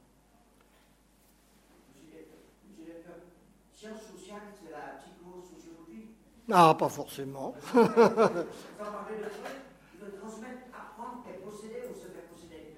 Ah, 6.51 6.75
pas 6.79 6.89
forcément. 6.89 7.55
Vous 7.75 7.81
en 7.81 7.85
parlez 7.85 9.19
de 9.19 9.25
trucs, 9.25 9.61
il 9.95 10.01
veut 10.01 10.13
transmettre, 10.19 10.63
apprendre 10.73 11.23
et 11.29 11.39
posséder 11.45 11.83
ou 11.91 11.95
se 11.95 12.09
faire 12.09 12.25
posséder. 12.25 12.73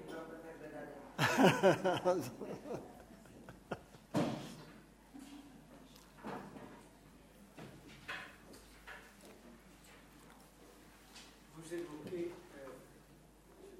Vous 11.55 11.73
évoquez, 11.73 12.31
euh, 12.57 12.67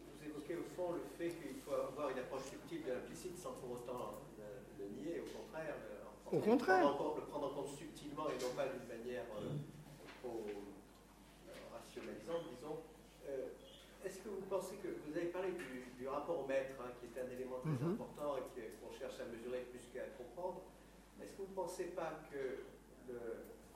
vous 0.08 0.26
évoquez 0.26 0.56
au 0.56 0.64
fond 0.74 0.94
le 0.94 1.02
fait 1.18 1.32
qu'il 1.32 1.60
faut 1.66 1.74
avoir 1.74 2.12
une 2.12 2.20
approche 2.20 2.44
subtile 2.44 2.84
de 2.86 2.94
l'implicite 2.94 3.38
sans 3.38 3.52
pour 3.60 3.72
autant 3.74 4.22
le, 4.38 4.86
le 4.86 4.90
nier, 4.96 5.20
au 5.20 5.38
contraire. 5.38 5.76
Le, 5.84 6.02
au 6.32 6.40
contraire. 6.40 6.84
Le 6.84 7.22
prendre 7.26 7.48
en 7.48 7.50
compte 7.50 7.70
subtilement 7.70 8.28
et 8.30 8.42
non 8.42 8.52
pas 8.56 8.68
d'une 8.68 8.88
manière. 8.88 9.24
Euh, 9.36 9.52
disons. 12.50 12.78
Euh, 13.28 13.52
est-ce 14.06 14.20
que 14.20 14.30
vous 14.30 14.42
pensez 14.50 14.76
que 14.78 14.88
vous 14.88 15.18
avez 15.18 15.28
parlé 15.28 15.52
du, 15.52 16.08
rapport 16.08 16.44
au 16.44 16.48
maître, 16.48 16.74
hein, 16.82 16.90
qui 17.00 17.06
est 17.06 17.22
un 17.22 17.30
élément 17.30 17.60
très 17.60 17.78
mhm. 17.78 17.94
important 17.94 18.38
et 18.38 18.44
qu'on 18.82 18.92
cherche 18.92 19.20
à 19.22 19.26
mesurer 19.30 19.68
plus 19.70 19.86
qu'à 19.94 20.10
comprendre 20.18 20.62
Est-ce 21.22 21.34
que 21.34 21.44
vous 21.44 21.54
ne 21.54 21.56
pensez 21.56 21.94
pas 21.94 22.20
que 22.32 22.66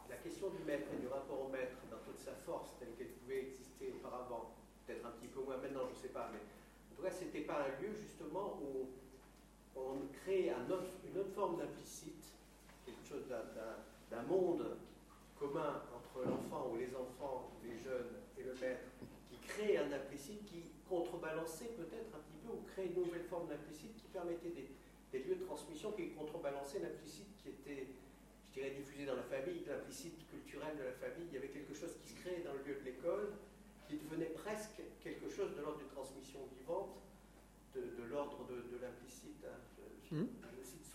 la 0.09 0.17
question 0.17 0.49
du 0.49 0.63
maître 0.63 0.87
et 0.93 0.99
du 0.99 1.07
rapport 1.07 1.45
au 1.45 1.49
maître 1.49 1.77
dans 1.91 2.01
toute 2.03 2.17
sa 2.17 2.33
force, 2.33 2.73
telle 2.79 2.93
qu'elle 2.97 3.13
pouvait 3.21 3.45
exister 3.45 3.93
auparavant, 3.93 4.55
peut-être 4.85 5.05
un 5.05 5.11
petit 5.11 5.27
peu 5.27 5.41
moins 5.41 5.57
maintenant, 5.57 5.85
je 5.89 5.95
ne 5.95 6.01
sais 6.01 6.13
pas, 6.13 6.29
mais 6.33 6.39
en 6.39 6.95
tout 6.95 7.03
cas, 7.03 7.11
ce 7.11 7.25
n'était 7.25 7.45
pas 7.45 7.65
un 7.65 7.81
lieu 7.81 7.93
justement 7.93 8.57
où 8.61 8.89
on 9.75 10.07
crée 10.23 10.49
une 10.49 10.71
autre 11.19 11.33
forme 11.35 11.57
d'implicite, 11.57 12.34
quelque 13.05 13.21
chose 13.21 13.29
d'un 14.09 14.21
monde 14.23 14.77
commun 15.37 15.81
entre 15.93 16.27
l'enfant 16.27 16.71
ou 16.71 16.77
les 16.77 16.95
enfants, 16.95 17.51
les 17.63 17.77
jeunes 17.77 18.17
et 18.37 18.43
le 18.43 18.53
maître, 18.55 18.89
qui 19.29 19.37
crée 19.47 19.77
un 19.77 19.91
implicite 19.91 20.43
qui 20.45 20.63
contrebalançait 20.89 21.75
peut-être 21.77 22.15
un 22.15 22.19
petit 22.19 22.39
peu 22.45 22.53
ou 22.53 22.61
crée 22.73 22.87
une 22.87 23.03
nouvelle 23.03 23.23
forme 23.23 23.47
d'implicite 23.47 23.95
qui 23.97 24.07
permettait 24.07 24.49
des, 24.49 24.69
lieux 25.19 25.35
de 25.35 25.45
transmission 25.45 25.91
qui 25.93 26.09
contrebalançaient 26.09 26.79
l'implicite 26.79 27.37
qui 27.37 27.49
était, 27.49 27.87
je 28.47 28.51
dirais, 28.51 28.71
diffusé 28.71 29.05
dans 29.05 29.15
la 29.15 29.23
famille, 29.23 29.63
l'implicite 29.65 30.27
culturel 30.27 30.75
de 30.77 30.83
la 30.83 30.91
famille. 30.91 31.27
Il 31.31 31.35
y 31.35 31.37
avait 31.37 31.53
quelque 31.53 31.73
chose 31.73 31.95
qui 32.01 32.09
se 32.09 32.19
créait 32.19 32.43
dans 32.43 32.51
le 32.53 32.59
lieu 32.67 32.75
de 32.79 32.85
l'école 32.85 33.31
qui 33.87 33.95
devenait 33.95 34.33
presque 34.35 34.81
quelque 35.01 35.29
chose 35.29 35.55
de 35.55 35.61
l'ordre 35.61 35.77
d'une 35.77 35.93
transmission 35.93 36.39
vivante, 36.59 36.99
de, 37.75 38.03
l'ordre 38.09 38.45
de, 38.49 38.77
l'implicite. 38.81 39.45
Hein. 39.45 39.55
Hmm. 40.11 40.27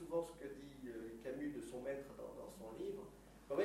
Souvent 0.01 0.24
ce 0.24 0.32
que 0.40 0.48
dit 0.48 0.89
euh, 0.89 1.20
Camus 1.22 1.52
de 1.52 1.60
son 1.60 1.82
maître 1.82 2.09
dans, 2.16 2.32
dans 2.40 2.51
son 2.51 2.72
livre 2.81 3.05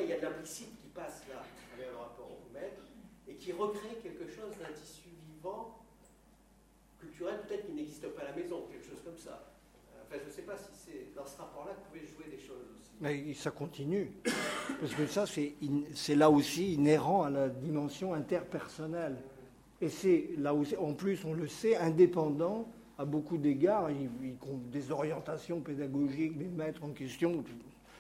il 0.02 0.10
y 0.10 0.14
a 0.14 0.18
de 0.18 0.24
l'implicite 0.24 0.78
qui 0.82 0.88
passe 0.90 1.24
là, 1.30 1.42
à 1.42 1.70
travers 1.70 1.92
le 1.92 1.98
rapport 1.98 2.32
au 2.32 2.54
maître, 2.54 2.82
et 3.28 3.36
qui 3.36 3.52
recrée 3.52 3.98
quelque 4.02 4.28
chose 4.28 4.52
d'un 4.60 4.74
tissu 4.74 5.10
vivant, 5.30 5.80
culturel, 7.00 7.42
peut-être 7.48 7.66
qui 7.66 7.74
n'existe 7.74 8.08
pas 8.10 8.22
à 8.22 8.26
la 8.26 8.34
maison, 8.34 8.66
quelque 8.72 8.86
chose 8.86 9.02
comme 9.04 9.18
ça. 9.18 9.52
Enfin, 10.08 10.20
je 10.22 10.28
ne 10.28 10.32
sais 10.32 10.44
pas 10.44 10.58
si 10.58 10.70
c'est 10.74 11.16
dans 11.16 11.26
ce 11.26 11.38
rapport-là 11.38 11.74
que 11.74 11.78
vous 11.78 12.00
pouvez 12.00 12.06
jouer 12.06 12.36
des 12.36 12.42
choses 12.42 12.66
aussi. 12.76 12.92
Mais 13.02 13.34
ça 13.34 13.52
continue. 13.52 14.12
Parce 14.80 14.94
que 14.94 15.08
ça, 15.08 15.26
c'est 15.26 16.16
là 16.16 16.30
aussi 16.30 16.74
inhérent 16.74 17.24
à 17.24 17.30
la 17.30 17.50
dimension 17.50 18.14
interpersonnelle. 18.14 19.18
Et 19.82 19.90
c'est 19.90 20.30
là 20.38 20.54
aussi, 20.54 20.76
en 20.78 20.94
plus, 20.94 21.26
on 21.26 21.34
le 21.34 21.48
sait, 21.48 21.76
indépendant 21.76 22.68
à 22.98 23.06
beaucoup 23.06 23.38
d'égards. 23.38 23.92
Il, 23.92 24.10
il, 24.24 24.36
des 24.72 24.92
orientations 24.92 25.60
pédagogiques 25.60 26.38
des 26.38 26.48
maîtres 26.48 26.84
en 26.84 26.90
question 26.90 27.44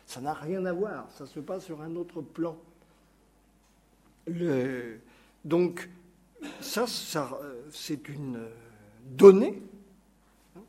ça 0.05 0.21
n'a 0.21 0.33
rien 0.33 0.65
à 0.65 0.73
voir, 0.73 1.09
ça 1.11 1.25
se 1.25 1.39
passe 1.39 1.65
sur 1.65 1.81
un 1.81 1.95
autre 1.95 2.21
plan. 2.21 2.57
Donc, 5.43 5.89
ça, 6.61 6.87
ça, 6.87 7.39
c'est 7.71 8.07
une 8.09 8.39
donnée 9.05 9.61
hein, 10.55 10.61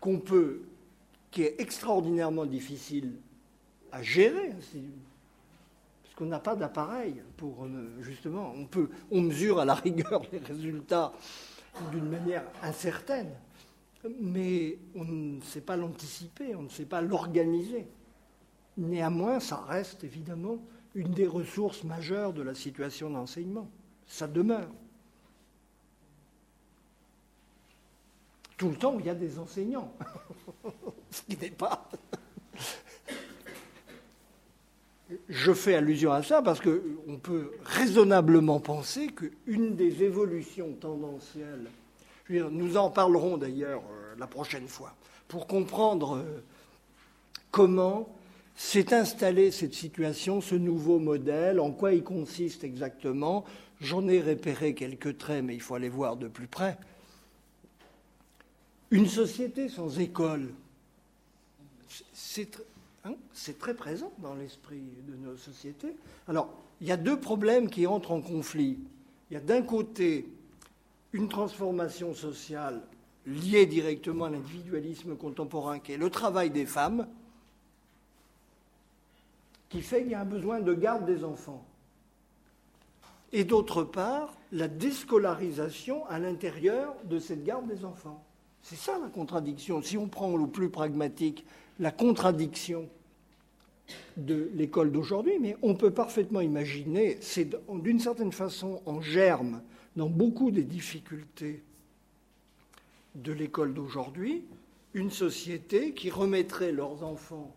qu'on 0.00 0.18
peut, 0.18 0.62
qui 1.30 1.42
est 1.42 1.60
extraordinairement 1.60 2.46
difficile 2.46 3.12
à 3.90 4.02
gérer, 4.02 4.50
hein, 4.50 4.80
parce 6.02 6.14
qu'on 6.16 6.26
n'a 6.26 6.40
pas 6.40 6.56
d'appareil 6.56 7.22
pour 7.36 7.64
euh, 7.64 7.90
justement, 8.00 8.52
on 8.56 8.64
peut, 8.64 8.90
on 9.10 9.22
mesure 9.22 9.58
à 9.58 9.64
la 9.64 9.74
rigueur 9.74 10.22
les 10.32 10.38
résultats 10.38 11.12
d'une 11.90 12.08
manière 12.08 12.44
incertaine, 12.62 13.32
mais 14.20 14.78
on 14.94 15.04
ne 15.04 15.40
sait 15.40 15.60
pas 15.60 15.76
l'anticiper, 15.76 16.54
on 16.54 16.62
ne 16.62 16.68
sait 16.68 16.84
pas 16.84 17.00
l'organiser. 17.00 17.86
Néanmoins, 18.76 19.40
ça 19.40 19.56
reste 19.56 20.04
évidemment 20.04 20.58
une 20.94 21.12
des 21.12 21.26
ressources 21.26 21.84
majeures 21.84 22.32
de 22.32 22.42
la 22.42 22.54
situation 22.54 23.10
d'enseignement. 23.10 23.70
Ça 24.06 24.26
demeure. 24.26 24.68
Tout 28.56 28.68
le 28.68 28.76
temps, 28.76 28.98
il 28.98 29.06
y 29.06 29.10
a 29.10 29.14
des 29.14 29.38
enseignants, 29.38 29.92
ce 31.10 31.22
qui 31.22 31.36
n'est 31.36 31.50
pas. 31.50 31.88
Je 35.28 35.52
fais 35.52 35.74
allusion 35.74 36.12
à 36.12 36.22
ça 36.22 36.42
parce 36.42 36.60
qu'on 36.60 37.16
peut 37.22 37.52
raisonnablement 37.64 38.60
penser 38.60 39.08
qu'une 39.08 39.74
des 39.74 40.02
évolutions 40.02 40.72
tendancielles, 40.74 41.68
nous 42.28 42.76
en 42.76 42.90
parlerons 42.90 43.36
d'ailleurs 43.36 43.82
euh, 43.90 44.14
la 44.18 44.26
prochaine 44.26 44.68
fois, 44.68 44.94
pour 45.28 45.46
comprendre 45.46 46.16
euh, 46.16 46.42
comment 47.50 48.08
s'est 48.54 48.94
installée 48.94 49.50
cette 49.50 49.74
situation, 49.74 50.40
ce 50.40 50.54
nouveau 50.54 50.98
modèle, 50.98 51.60
en 51.60 51.72
quoi 51.72 51.92
il 51.92 52.02
consiste 52.02 52.64
exactement. 52.64 53.44
J'en 53.80 54.06
ai 54.08 54.20
repéré 54.20 54.74
quelques 54.74 55.18
traits, 55.18 55.44
mais 55.44 55.54
il 55.54 55.60
faut 55.60 55.74
aller 55.74 55.88
voir 55.88 56.16
de 56.16 56.28
plus 56.28 56.46
près. 56.46 56.78
Une 58.90 59.08
société 59.08 59.68
sans 59.68 59.98
école, 59.98 60.50
c'est 62.12 62.62
hein, 63.04 63.14
c'est 63.32 63.58
très 63.58 63.74
présent 63.74 64.12
dans 64.18 64.34
l'esprit 64.34 64.82
de 65.06 65.16
nos 65.16 65.36
sociétés. 65.36 65.96
Alors, 66.28 66.52
il 66.80 66.86
y 66.88 66.92
a 66.92 66.96
deux 66.96 67.18
problèmes 67.18 67.70
qui 67.70 67.86
entrent 67.86 68.12
en 68.12 68.20
conflit. 68.20 68.78
Il 69.30 69.34
y 69.34 69.36
a 69.36 69.40
d'un 69.40 69.62
côté 69.62 70.26
une 71.12 71.28
transformation 71.28 72.14
sociale 72.14 72.82
liée 73.26 73.66
directement 73.66 74.26
à 74.26 74.30
l'individualisme 74.30 75.16
contemporain, 75.16 75.78
qui 75.78 75.92
est 75.92 75.96
le 75.96 76.10
travail 76.10 76.50
des 76.50 76.66
femmes, 76.66 77.06
qui 79.68 79.80
fait 79.80 80.02
qu'il 80.02 80.12
y 80.12 80.14
a 80.14 80.20
un 80.20 80.26
besoin 80.26 80.60
de 80.60 80.74
garde 80.74 81.06
des 81.06 81.24
enfants. 81.24 81.64
Et 83.32 83.44
d'autre 83.44 83.84
part, 83.84 84.34
la 84.50 84.68
déscolarisation 84.68 86.06
à 86.08 86.18
l'intérieur 86.18 86.94
de 87.04 87.18
cette 87.18 87.44
garde 87.44 87.66
des 87.66 87.84
enfants. 87.84 88.22
C'est 88.62 88.76
ça 88.76 88.98
la 88.98 89.08
contradiction. 89.08 89.80
Si 89.82 89.96
on 89.96 90.08
prend 90.08 90.36
le 90.36 90.46
plus 90.46 90.68
pragmatique, 90.68 91.44
la 91.80 91.90
contradiction 91.90 92.88
de 94.16 94.50
l'école 94.54 94.92
d'aujourd'hui, 94.92 95.38
mais 95.40 95.56
on 95.62 95.74
peut 95.74 95.90
parfaitement 95.90 96.40
imaginer, 96.40 97.18
c'est 97.20 97.50
d'une 97.68 98.00
certaine 98.00 98.32
façon 98.32 98.80
en 98.86 99.00
germe 99.00 99.62
dans 99.96 100.08
beaucoup 100.08 100.50
des 100.50 100.64
difficultés 100.64 101.62
de 103.14 103.32
l'école 103.32 103.74
d'aujourd'hui, 103.74 104.44
une 104.94 105.10
société 105.10 105.92
qui 105.92 106.10
remettrait 106.10 106.72
leurs 106.72 107.02
enfants 107.02 107.52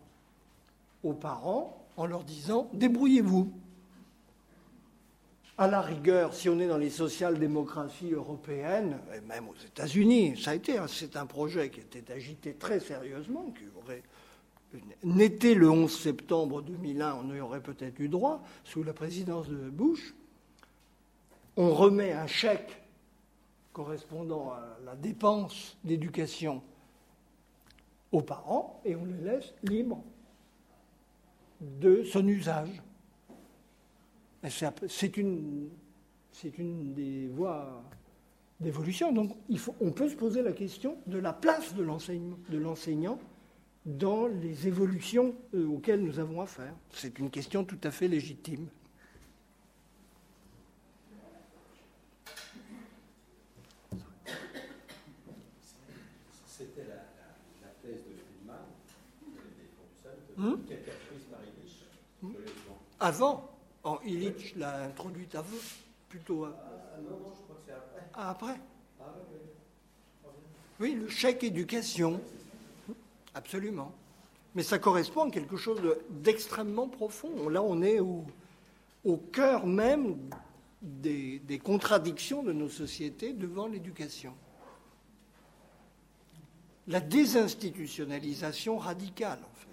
aux 1.02 1.12
parents 1.12 1.86
en 1.96 2.06
leur 2.06 2.24
disant 2.24 2.68
débrouillez-vous. 2.74 3.52
À 5.58 5.68
la 5.68 5.80
rigueur, 5.80 6.34
si 6.34 6.48
on 6.48 6.60
est 6.60 6.68
dans 6.68 6.76
les 6.76 6.90
social-démocraties 6.90 8.12
européennes, 8.12 8.98
et 9.16 9.20
même 9.20 9.48
aux 9.48 9.66
États-Unis, 9.66 10.38
ça 10.42 10.50
a 10.50 10.54
été, 10.54 10.78
c'est 10.88 11.16
un 11.16 11.24
projet 11.24 11.70
qui 11.70 11.80
était 11.80 12.12
agité 12.12 12.54
très 12.54 12.78
sérieusement, 12.78 13.54
qui 13.56 13.64
aurait 13.78 14.02
n'était 15.04 15.54
le 15.54 15.70
11 15.70 15.90
septembre 15.90 16.62
2001, 16.62 17.14
on 17.14 17.34
y 17.34 17.40
aurait 17.40 17.62
peut-être 17.62 17.98
eu 18.00 18.08
droit, 18.08 18.42
sous 18.64 18.82
la 18.82 18.92
présidence 18.92 19.48
de 19.48 19.56
Bush. 19.70 20.14
On 21.56 21.72
remet 21.72 22.12
un 22.12 22.26
chèque 22.26 22.82
correspondant 23.72 24.50
à 24.50 24.78
la 24.84 24.94
dépense 24.94 25.76
d'éducation 25.84 26.62
aux 28.12 28.22
parents 28.22 28.80
et 28.84 28.96
on 28.96 29.04
les 29.04 29.18
laisse 29.18 29.54
libres 29.62 30.02
de 31.60 32.04
son 32.04 32.26
usage. 32.26 32.82
C'est 34.48 35.16
une, 35.16 35.68
c'est 36.32 36.56
une 36.58 36.94
des 36.94 37.28
voies 37.28 37.82
d'évolution. 38.60 39.12
Donc 39.12 39.32
il 39.48 39.58
faut, 39.58 39.74
on 39.80 39.90
peut 39.92 40.08
se 40.08 40.14
poser 40.16 40.42
la 40.42 40.52
question 40.52 40.96
de 41.06 41.18
la 41.18 41.32
place 41.32 41.74
de 41.74 41.82
l'enseignant, 41.82 42.38
de 42.48 42.58
l'enseignant 42.58 43.18
dans 43.84 44.26
les 44.26 44.66
évolutions 44.66 45.34
euh, 45.54 45.66
auxquelles 45.68 46.02
nous 46.02 46.18
avons 46.18 46.40
affaire. 46.40 46.74
C'est 46.90 47.18
une 47.18 47.30
question 47.30 47.64
tout 47.64 47.78
à 47.84 47.90
fait 47.90 48.08
légitime. 48.08 48.66
C'était 56.46 56.84
la, 56.84 56.94
la- 56.94 57.66
la 57.66 57.68
thèse 57.82 58.02
de 58.04 58.14
Friedman, 58.14 58.56
des 59.22 59.68
Ferguson, 60.02 60.62
qui 60.66 60.72
a 60.72 60.76
été 60.76 60.90
reprise 60.90 61.24
par 61.30 61.40
Illich, 61.42 61.82
Hmm. 62.22 62.32
Avant, 62.98 63.55
en 63.86 64.00
Illich 64.04 64.54
l'a 64.56 64.82
introduite 64.82 65.34
avant, 65.36 65.56
plutôt 66.08 66.44
à- 66.44 66.52
Ah 66.56 67.00
non, 67.00 67.10
non, 67.10 67.32
je 67.36 67.42
crois 67.42 67.56
que 67.56 67.62
c'est 67.66 67.72
après? 67.72 68.04
après. 68.14 68.60
Ah 69.00 69.04
oui, 69.30 69.36
oui. 70.80 70.94
Le 70.94 71.08
chèque 71.08 71.44
éducation, 71.44 72.20
absolument. 73.34 73.92
Mais 74.56 74.62
ça 74.64 74.78
correspond 74.78 75.28
à 75.28 75.30
quelque 75.30 75.56
chose 75.56 75.80
de- 75.82 76.00
d'extrêmement 76.10 76.88
profond. 76.88 77.48
Là, 77.48 77.62
on 77.62 77.80
est 77.82 78.00
au, 78.00 78.24
au 79.04 79.16
cœur 79.18 79.66
même 79.66 80.16
des, 80.82 81.38
des 81.40 81.58
contradictions 81.58 82.42
de 82.42 82.52
nos 82.52 82.68
sociétés 82.68 83.32
devant 83.34 83.68
l'éducation. 83.68 84.34
La 86.88 87.00
désinstitutionnalisation 87.00 88.78
radicale, 88.78 89.38
en 89.42 89.54
fait. 89.56 89.66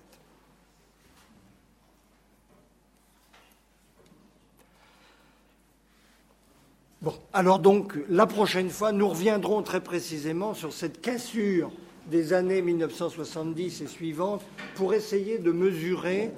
Alors 7.34 7.60
donc, 7.60 7.98
la 8.10 8.26
prochaine 8.26 8.70
fois, 8.70 8.92
nous 8.92 9.10
reviendrons 9.10 9.62
très 9.62 9.82
précisément 9.82 10.54
sur 10.54 10.72
cette 10.72 11.02
cassure 11.02 11.72
des 12.10 12.34
années 12.34 12.62
1970 12.62 13.82
et 13.82 13.88
suivantes 13.88 14.42
pour 14.76 14.94
essayer 14.94 15.38
de 15.38 15.52
mesurer 15.52 16.32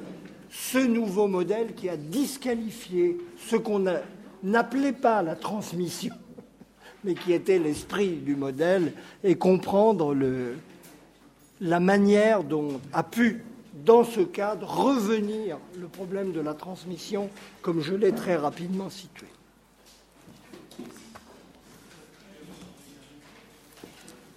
ce 0.50 0.78
nouveau 0.78 1.28
modèle 1.28 1.74
qui 1.76 1.90
a 1.90 1.98
disqualifié 1.98 3.18
ce 3.38 3.56
qu'on 3.56 3.84
n'appelait 4.44 4.94
pas 4.94 5.22
la 5.22 5.36
transmission, 5.36 6.16
mais 7.04 7.14
qui 7.14 7.34
était 7.34 7.60
l'esprit 7.60 8.16
du 8.16 8.36
modèle, 8.36 8.94
et 9.24 9.36
comprendre 9.36 10.16
la 11.62 11.80
manière 11.80 12.44
dont 12.44 12.80
a 12.94 13.04
pu, 13.04 13.44
dans 13.86 14.04
ce 14.04 14.22
cadre, 14.22 14.68
revenir 14.68 15.58
le 15.80 15.88
problème 15.88 16.32
de 16.32 16.40
la 16.40 16.54
transmission, 16.54 17.30
comme 17.62 17.82
je 17.82 17.94
l'ai 17.94 18.14
très 18.14 18.36
rapidement 18.36 18.90
situé. 18.90 19.28